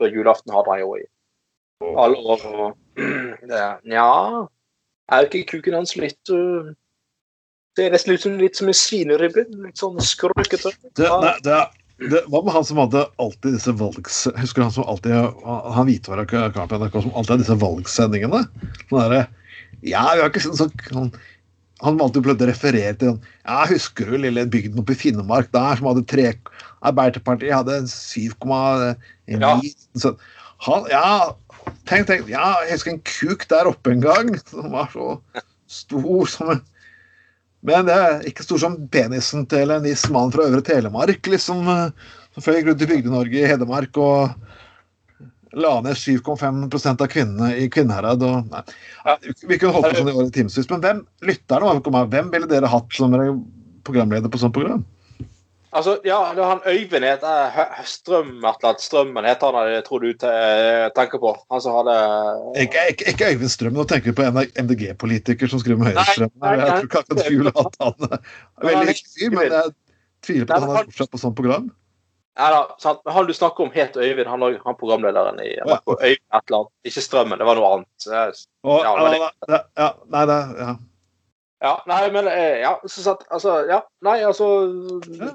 før 0.00 0.12
julaften 0.12 0.54
hadde 0.54 0.72
han 0.72 0.80
jo 0.80 0.96
i 0.96 1.04
alle 2.00 2.16
år. 2.16 2.44
Og 2.48 3.00
det, 3.50 3.62
ja 3.92 4.10
Er 5.12 5.26
ikke 5.26 5.44
kuken 5.50 5.76
hans 5.76 5.92
litt 6.00 6.32
uh, 6.32 6.72
Det 7.76 7.86
er 7.86 7.92
nesten 7.92 8.14
litt 8.14 8.24
som, 8.24 8.38
litt 8.40 8.56
som 8.56 8.70
en 8.72 8.76
svineribbe. 8.76 9.44
Litt 9.66 9.82
sånn 9.82 10.00
skrøkete. 10.00 10.72
Det, 10.96 11.10
det, 11.44 11.60
det, 12.00 12.24
hva 12.32 12.40
med 12.40 12.56
han 12.56 12.64
som 12.64 12.80
hadde 12.80 13.04
alltid 13.20 13.58
disse 13.58 13.76
valgs... 13.76 14.22
Husker 14.40 14.62
du 14.62 14.66
han 14.66 14.76
som 14.78 14.88
alltid 14.88 15.12
Han 15.44 15.88
hvithåra 15.90 16.24
karen 16.28 16.56
på 16.56 16.80
NRK 16.80 16.96
som 17.02 17.12
alltid 17.12 17.34
hadde 17.34 17.44
disse 17.44 17.60
valgsendingene? 17.60 18.46
Sånn 18.88 19.02
derre 19.02 19.26
Ja, 19.84 20.08
vi 20.16 20.24
har 20.24 20.30
ikke 20.32 20.46
sånn 20.48 20.72
sånn 20.88 21.12
han, 21.84 21.98
valgte 22.00 22.22
jo 22.22 22.32
å 22.34 22.48
referere 22.48 22.94
til 22.96 23.10
sånn 23.12 23.24
Ja, 23.44 23.64
husker 23.68 24.08
du 24.08 24.18
lille 24.20 24.46
bygden 24.48 24.80
oppe 24.80 24.94
i 24.94 25.00
Finnmark 25.00 25.50
der 25.54 25.76
som 25.78 25.90
hadde 25.90 26.06
tre 26.08 26.30
Arbeiderpartiet 26.86 27.52
hadde 27.54 27.82
7,9 27.90 28.96
Ja. 29.36 29.56
han, 30.68 30.88
Ja, 30.92 31.10
tenk, 31.88 32.06
tenk 32.08 32.30
Ja, 32.32 32.54
jeg 32.64 32.78
husker 32.78 32.94
en 32.94 33.02
kuk 33.04 33.44
der 33.52 33.68
oppe 33.72 33.92
en 33.92 34.04
gang 34.04 34.32
som 34.50 34.72
var 34.72 34.88
så 34.94 35.18
stor 35.66 36.30
som 36.30 36.56
en 36.56 36.64
men 37.66 37.88
det 37.88 37.94
er 37.98 38.20
ikke 38.28 38.44
stor 38.46 38.60
som 38.62 38.74
penisen 38.92 39.46
til 39.50 39.72
en 39.74 39.82
viss 39.82 40.04
mann 40.14 40.30
fra 40.30 40.44
Øvre 40.46 40.62
Telemark, 40.62 41.26
liksom. 41.26 41.64
eh, 41.66 42.12
Som 42.36 42.54
gikk 42.54 42.68
rundt 42.68 42.84
i 42.84 42.88
Bygde-Norge 42.90 43.40
i 43.40 43.48
Hedmark 43.48 43.96
og 43.98 44.45
la 45.56 45.76
ned 45.84 45.96
7,5 45.96 46.88
av 46.92 47.06
kvinnene 47.12 47.52
i 47.56 47.68
Kvinnherad. 47.72 48.22
Og, 48.26 48.50
nei. 48.52 48.64
Vi 49.48 49.58
kunne 49.60 49.72
holdt 49.76 49.94
på 49.94 50.02
sånn 50.02 50.12
i 50.12 50.16
år 50.16 50.28
i 50.28 50.34
timevis. 50.34 50.68
Men 50.72 50.84
hvem 50.84 51.00
lytterne 51.30 52.04
hvem 52.12 52.28
ville 52.34 52.50
dere 52.50 52.70
hatt 52.70 52.92
som 52.96 53.16
programleder 53.86 54.32
på 54.32 54.42
sånt 54.42 54.56
program? 54.56 54.84
Altså, 55.76 55.98
ja, 56.08 56.32
det 56.32 56.40
var 56.40 56.54
han 56.54 56.62
Øyvind 56.64 57.04
heter 57.04 57.50
Hø- 57.52 57.84
Strøm 57.84 58.28
et 58.38 58.44
eller 58.46 58.68
annet. 58.70 58.84
Strømmen 58.84 59.26
heter 59.28 59.56
han, 59.58 59.72
jeg 59.74 59.84
tror 59.84 60.04
du 60.04 60.08
eh, 60.08 60.84
tenker 60.96 61.20
på. 61.20 61.32
Han 61.52 61.60
som 61.60 61.74
hadde 61.76 61.96
Ikke, 62.62 62.84
ikke, 62.94 63.08
ikke 63.12 63.28
Øyvind 63.34 63.52
Strøm, 63.52 63.74
nå 63.76 63.84
tenker 63.84 64.12
vi 64.12 64.16
på 64.16 64.24
en 64.24 64.38
MDG-politiker 64.64 65.50
som 65.52 65.60
skriver 65.60 65.82
med 65.82 65.92
Høyrestrøm. 65.92 66.32
Jeg 66.46 66.70
tror 66.70 66.92
kanskje 66.94 67.18
du 67.18 67.24
ville 67.26 67.52
hatt 67.58 67.76
han. 67.82 68.22
Veldig 68.64 68.86
hyggelig 68.86 69.10
fyr, 69.18 69.34
men 69.36 69.52
jeg 69.52 69.74
tviler 70.24 70.48
på 70.48 70.56
at 70.56 70.64
han 70.64 70.72
har 70.78 70.88
fortsatt 70.88 71.12
på 71.12 71.22
sånt 71.26 71.36
program. 71.42 71.68
Ja, 72.36 72.50
da, 72.52 72.74
sant? 72.78 73.00
Han 73.08 73.26
du 73.26 73.32
snakker 73.32 73.64
om, 73.64 73.70
het 73.72 73.94
Øyvind. 73.96 74.28
Han, 74.28 74.42
han 74.64 74.76
programlederen 74.76 75.38
i 75.40 75.54
Ja. 75.56 75.78
Øyvind 75.88 76.02
et 76.12 76.20
eller 76.50 76.58
annet. 76.58 76.72
Ikke 76.84 77.00
Strømmen, 77.04 77.38
det 77.40 77.46
var 77.48 77.56
noe 77.56 77.70
annet. 77.78 78.06
Ja, 78.06 78.26
ja, 78.84 78.92
men 79.02 79.12
det- 79.48 79.64
ja, 79.76 79.88
nei, 80.12 80.26
det, 80.26 80.38
ja. 80.60 80.74
Ja, 81.64 81.70
nei, 81.88 82.10
men 82.12 82.26
eh, 82.28 82.58
ja, 82.60 82.74
så 82.84 83.00
satt, 83.02 83.22
altså, 83.32 83.54
ja, 83.70 83.78
nei, 84.04 84.18
altså 84.28 84.44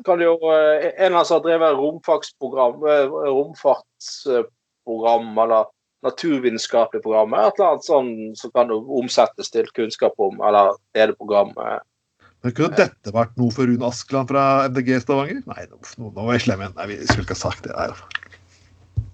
kan 0.05 0.19
det 0.21 0.25
jo 0.27 0.35
eh, 0.53 0.91
En 1.01 1.15
av 1.15 1.21
oss 1.23 1.29
har 1.33 1.39
drevet 1.41 1.73
romfagsprogram, 1.79 2.83
eh, 2.85 3.07
romfartsprogram 3.25 5.37
eller 5.37 5.65
naturvitenskapelig 6.05 7.01
program, 7.03 7.33
et 7.33 7.53
eller 7.59 7.69
annet 7.71 7.85
sånn 7.85 8.11
som 8.37 8.51
kan 8.55 8.71
omsettes 8.71 9.49
til 9.53 9.65
kunnskap 9.77 10.13
om, 10.21 10.39
eller 10.41 10.73
lederprogram. 10.97 11.51
eh. 11.57 11.79
Men 12.41 12.55
kunne 12.57 12.77
dette 12.77 13.13
vært 13.13 13.35
noe 13.37 13.53
for 13.53 13.69
Rune 13.69 13.85
Askeland 13.85 14.31
fra 14.31 14.45
MDG 14.71 14.95
Stavanger? 15.03 15.43
Nei, 15.45 15.67
nå, 15.69 15.77
nå 16.01 16.13
var 16.17 16.33
jeg 16.37 16.47
slem 16.47 16.63
igjen. 16.63 16.73
Nei, 16.79 16.87
vi 16.89 16.97
skulle 17.05 17.27
ikke 17.27 17.37
ha 17.37 17.43
sagt 17.43 17.67
det 17.67 17.75
Nei. 17.77 17.91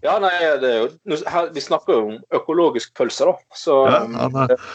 Ja, 0.06 0.14
nei, 0.22 0.32
det 0.62 0.70
er 0.70 0.78
jo 0.84 1.18
her, 1.28 1.50
Vi 1.56 1.64
snakker 1.64 1.96
jo 1.98 2.02
om 2.12 2.18
økologisk 2.38 2.94
pølse, 2.98 3.26
da. 3.28 3.34
Så 3.58 3.78
Ja, 3.90 4.04
han, 4.06 4.36
eh, 4.46 4.66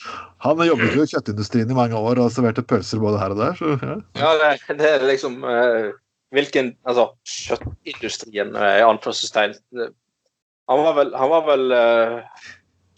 han 0.44 0.62
jobbet 0.66 0.96
jo 0.98 1.06
i 1.06 1.12
kjøttindustrien 1.12 1.70
i 1.70 1.78
mange 1.78 1.98
år 1.98 2.20
og 2.20 2.32
serverte 2.34 2.64
pølser 2.66 3.00
både 3.00 3.20
her 3.22 3.34
og 3.34 3.40
der. 3.40 3.54
Så, 3.56 3.76
ja. 3.78 3.98
Ja, 4.18 4.32
det, 4.40 4.78
det 4.80 4.90
er 4.90 5.06
liksom 5.06 5.38
uh, 5.46 5.92
Hvilken 6.34 6.72
Altså, 6.88 7.12
kjøttindustrien, 7.28 8.52
uh, 8.58 8.72
i 8.80 8.84
anførselstegn 8.84 9.56
Han 9.78 10.84
var 10.88 10.98
vel, 10.98 11.14
han 11.16 11.32
var 11.32 11.46
vel 11.48 11.76
uh, 11.76 12.44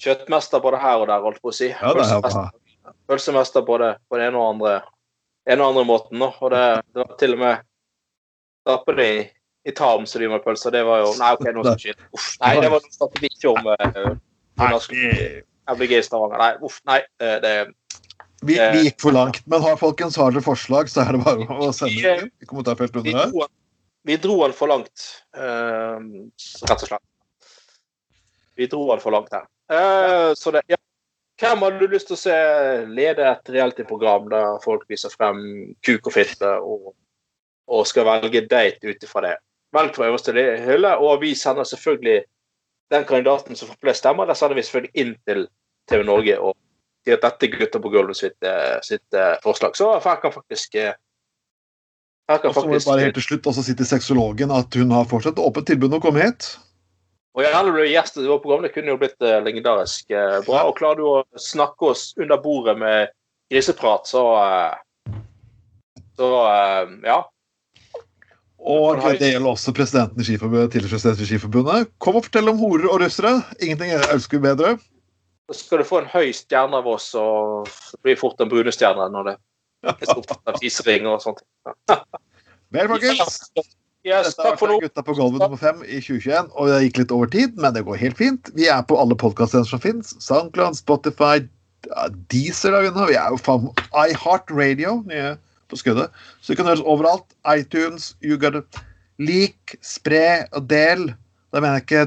kjøttmester 0.02 0.64
både 0.64 0.80
her 0.82 1.04
og 1.04 1.08
der, 1.12 1.22
holdt 1.22 1.42
på 1.44 1.52
å 1.52 1.54
si. 1.54 1.70
Ja, 1.70 1.92
er 1.92 2.00
Pølsemester, 2.00 2.50
pølsemester 3.08 3.64
både 3.64 3.94
på 4.08 4.18
det 4.18 4.28
ene 4.28 4.40
og 4.40 4.56
andre, 4.56 4.74
ene 5.46 5.62
og 5.62 5.72
andre 5.72 5.84
måten. 5.88 6.18
nå. 6.20 6.30
Og 6.40 6.52
det, 6.54 6.64
det 6.94 7.04
var 7.04 7.16
til 7.20 7.36
og 7.36 7.42
med 7.44 7.64
Stappe 8.64 8.94
det 8.96 9.06
i, 9.12 9.24
i 9.68 9.72
tarm 9.76 10.06
som 10.08 10.22
de 10.22 10.28
med 10.32 10.40
pølser. 10.44 10.72
Det 10.72 10.80
var 10.88 11.02
jo 11.02 11.10
Nei, 11.20 11.32
OK, 11.36 11.48
nå 11.52 11.64
skal 11.64 11.74
jeg 11.74 11.96
skyte. 11.96 12.06
Nei, 12.40 12.52
det 12.64 12.70
var 12.72 12.86
snakket 12.94 13.20
vi 13.20 13.28
ikke 13.28 13.50
om 13.52 13.66
uh, 13.68 14.14
MBG 15.74 15.98
i 15.98 16.04
Stavanger. 16.06 16.40
Nei, 16.40 16.52
uff, 16.64 16.78
nei. 16.88 17.00
eh, 17.20 17.34
Det, 17.44 17.52
Vi, 18.44 18.56
vi 18.56 18.86
gikk 18.86 19.04
for 19.04 19.12
langt. 19.16 19.42
Men 19.48 19.60
har 19.64 19.76
folkens 19.80 20.16
har 20.20 20.32
dere 20.32 20.44
forslag, 20.44 20.88
så 20.92 21.04
er 21.04 21.16
det 21.16 21.20
bare 21.26 21.44
å 21.60 21.68
sende 21.76 22.00
det 22.00 22.30
i 22.40 22.48
kommentarfeltet 22.48 23.02
under 23.02 23.20
her. 23.20 23.52
vi 24.08 24.16
dro 24.20 24.38
den 24.42 24.56
for 24.56 24.72
langt, 24.72 25.04
eh, 25.36 26.00
rett 26.68 26.84
og 26.84 26.88
slett. 26.88 27.04
Vi 28.56 28.68
dro 28.70 28.84
den 28.94 29.00
for 29.04 29.16
langt 29.16 29.32
her. 29.32 29.44
Eh, 29.72 30.32
så 30.40 30.52
det, 30.56 30.64
ja. 30.72 30.80
Hvem 31.40 31.64
hadde 31.66 31.80
du 31.80 31.90
lyst 31.90 32.06
til 32.10 32.14
å 32.14 32.20
se 32.20 32.34
lede 32.86 33.24
et 33.26 33.50
reality-program 33.50 34.28
der 34.30 34.60
folk 34.62 34.84
viser 34.90 35.10
frem 35.10 35.40
kuk 35.86 36.06
og 36.06 36.14
fitte 36.14 36.52
og, 36.62 36.92
og 37.66 37.88
skal 37.90 38.06
velge 38.06 38.44
date 38.50 38.86
ut 38.86 39.06
ifra 39.06 39.24
det? 39.26 39.34
Velg 39.74 39.96
fra 39.96 40.06
øverste 40.06 40.34
hylle, 40.34 40.92
og 41.02 41.24
vi 41.24 41.32
sender 41.34 41.66
selvfølgelig 41.66 42.20
den 42.94 43.06
kandidaten 43.08 43.58
som 43.58 43.70
får 43.72 43.80
flest 43.82 44.04
stemmer, 44.04 44.28
der 44.30 44.38
sender 44.38 44.54
vi 44.54 44.62
selvfølgelig 44.62 45.02
inn 45.02 45.16
til 45.26 45.48
TV 45.90 46.04
Norge 46.06 46.36
og 46.38 46.54
sier 47.04 47.18
at 47.18 47.24
dette 47.26 47.48
er 47.48 47.58
Gutter 47.58 47.82
på 47.82 47.90
gulvet 47.92 48.20
sitt, 48.20 48.36
eh, 48.46 48.76
sitt 48.86 49.16
eh, 49.18 49.34
forslag. 49.42 49.74
Så 49.76 49.90
her 49.98 50.20
kan 50.22 50.32
faktisk 50.32 50.76
eh, 50.78 50.94
her 52.30 52.38
kan 52.40 52.50
Og 52.50 52.54
så 52.54 52.64
må 52.64 52.72
faktisk 52.72 52.88
bare 52.88 53.08
helt 53.08 53.18
til 53.18 53.26
slutt 53.26 53.50
også 53.50 53.64
si 53.66 53.74
til 53.76 53.88
sexologen 53.88 54.54
at 54.54 54.78
hun 54.78 54.94
har 54.94 55.08
fortsatt 55.10 55.42
åpent 55.42 55.68
tilbud 55.68 55.90
om 55.90 55.98
å 55.98 56.04
komme 56.06 56.24
hit. 56.24 56.54
Og 57.34 57.42
gjerne 57.42 57.74
bli 57.74 57.90
gjest 57.90 58.18
i 58.20 58.28
vårt 58.28 58.44
program. 58.44 58.62
Det 58.62 58.72
kunne 58.76 58.92
jo 58.92 59.00
blitt 59.00 59.24
eh, 59.26 59.40
legendarisk 59.42 60.14
eh, 60.14 60.38
bra. 60.46 60.64
Og 60.68 60.76
klarer 60.78 61.00
du 61.00 61.06
å 61.10 61.40
snakke 61.40 61.90
oss 61.90 62.12
under 62.20 62.38
bordet 62.42 62.76
med 62.78 63.14
griseprat, 63.50 64.06
så 64.06 64.24
eh, 64.38 65.14
Så 66.14 66.28
ja. 67.02 67.18
Og 68.64 69.00
det 69.18 69.32
gjelder 69.32 69.50
også 69.50 69.74
presidenten 69.76 70.22
i 70.22 70.24
Skiforbundet, 70.24 70.70
tidligere 70.72 71.26
Skiforbundet. 71.26 71.90
Kom 71.98 72.20
og 72.20 72.28
fortell 72.28 72.48
om 72.52 72.60
horer 72.62 72.86
og 72.86 73.02
russere. 73.02 73.34
Ingenting 73.58 73.90
jeg 73.90 74.06
elsker 74.14 74.40
bedre. 74.40 74.76
Så 75.50 75.66
skal 75.66 75.82
du 75.82 75.88
få 75.88 76.00
en 76.00 76.08
høy 76.08 76.30
stjerne 76.32 76.78
av 76.78 76.86
oss, 76.88 77.10
og 77.18 77.66
det 77.66 78.00
blir 78.06 78.16
fort 78.16 78.40
en 78.40 78.48
brunestjerne 78.48 79.10
når 79.12 79.32
det 79.32 79.34
er 79.90 80.06
så 80.06 80.16
opptatt 80.22 80.54
av 80.54 80.62
fisering 80.62 81.10
og 81.10 81.18
sånt. 81.20 81.42
Vel, 82.72 82.88
folkens. 82.94 83.42
Yes, 84.04 84.34
Dette 84.34 84.50
har 84.50 84.58
vært. 84.60 84.82
Gutta 84.84 85.04
på 85.06 85.14
gulvet 85.16 85.40
nummer 85.40 85.60
fem 85.60 85.80
i 85.86 85.96
2021, 85.96 86.50
og 86.52 86.68
det 86.68 86.80
gikk 86.84 86.98
litt 87.00 87.12
over 87.16 87.30
tid, 87.32 87.54
men 87.56 87.72
det 87.72 87.86
går 87.86 88.00
helt 88.02 88.18
fint. 88.20 88.50
Vi 88.56 88.68
er 88.68 88.82
på 88.84 88.98
alle 89.00 89.16
podkasttjenester 89.16 89.78
som 89.78 89.80
fins. 89.80 90.12
Soundcloud, 90.20 90.76
Spotify, 90.76 91.46
Deezer 92.32 92.76
er 92.76 92.86
vi 92.86 92.92
nå. 92.92 93.08
Vi 93.08 93.16
er 93.20 93.32
jo 93.32 93.40
faen 93.40 93.70
iHeartRadio, 94.04 94.98
nye 95.08 95.34
på 95.72 95.80
skuddet. 95.80 96.12
Så 96.40 96.52
det 96.52 96.60
kan 96.60 96.68
høres 96.68 96.84
overalt. 96.84 97.26
iTunes, 97.48 98.12
you 98.20 98.36
got 98.40 98.56
it. 98.60 98.80
Lik, 99.22 99.76
spre 99.84 100.44
og 100.52 100.68
del. 100.68 101.08
Da 101.54 101.62
mener 101.64 101.80
jeg 101.80 101.86
ikke 101.88 102.06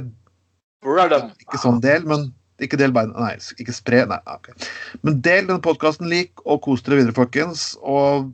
ikke 0.86 1.60
sånn 1.62 1.82
del, 1.84 2.06
men 2.08 2.30
ikke 2.64 2.80
del 2.80 2.94
beina. 2.94 3.14
Nei, 3.18 3.36
ikke 3.62 3.74
spre. 3.76 4.04
Nei, 4.10 4.20
okay. 4.30 4.54
Men 5.02 5.22
del 5.26 5.48
denne 5.50 5.62
podkasten, 5.64 6.10
lik, 6.12 6.38
og 6.46 6.62
kos 6.66 6.86
dere 6.86 7.02
videre, 7.02 7.18
folkens. 7.18 7.72
Og 7.82 8.30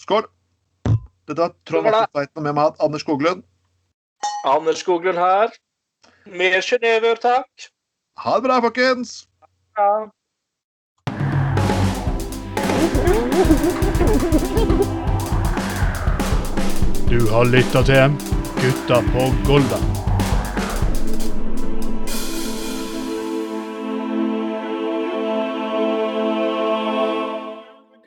skål! 0.00 0.26
Dette 1.28 1.40
var 1.40 1.54
Trond. 1.64 1.86
Atle 1.86 2.06
Tveiten 2.12 2.42
med 2.44 2.54
meg, 2.58 2.74
Anders 2.84 3.00
Skoglund. 3.00 3.44
Anders 4.44 4.82
Skoglund 4.84 5.18
her. 5.18 5.54
Med 6.26 6.60
sjenever, 6.62 7.16
takk. 7.20 7.70
Ha 8.20 8.36
det 8.36 8.44
bra, 8.44 8.60
folkens! 8.60 9.24
Ja. 9.78 9.88
Du 17.08 17.20
har 17.30 17.44
lytta 17.44 17.82
til 17.88 18.16
Gutta 18.60 19.00
på 19.12 19.28
Golda. 19.48 20.03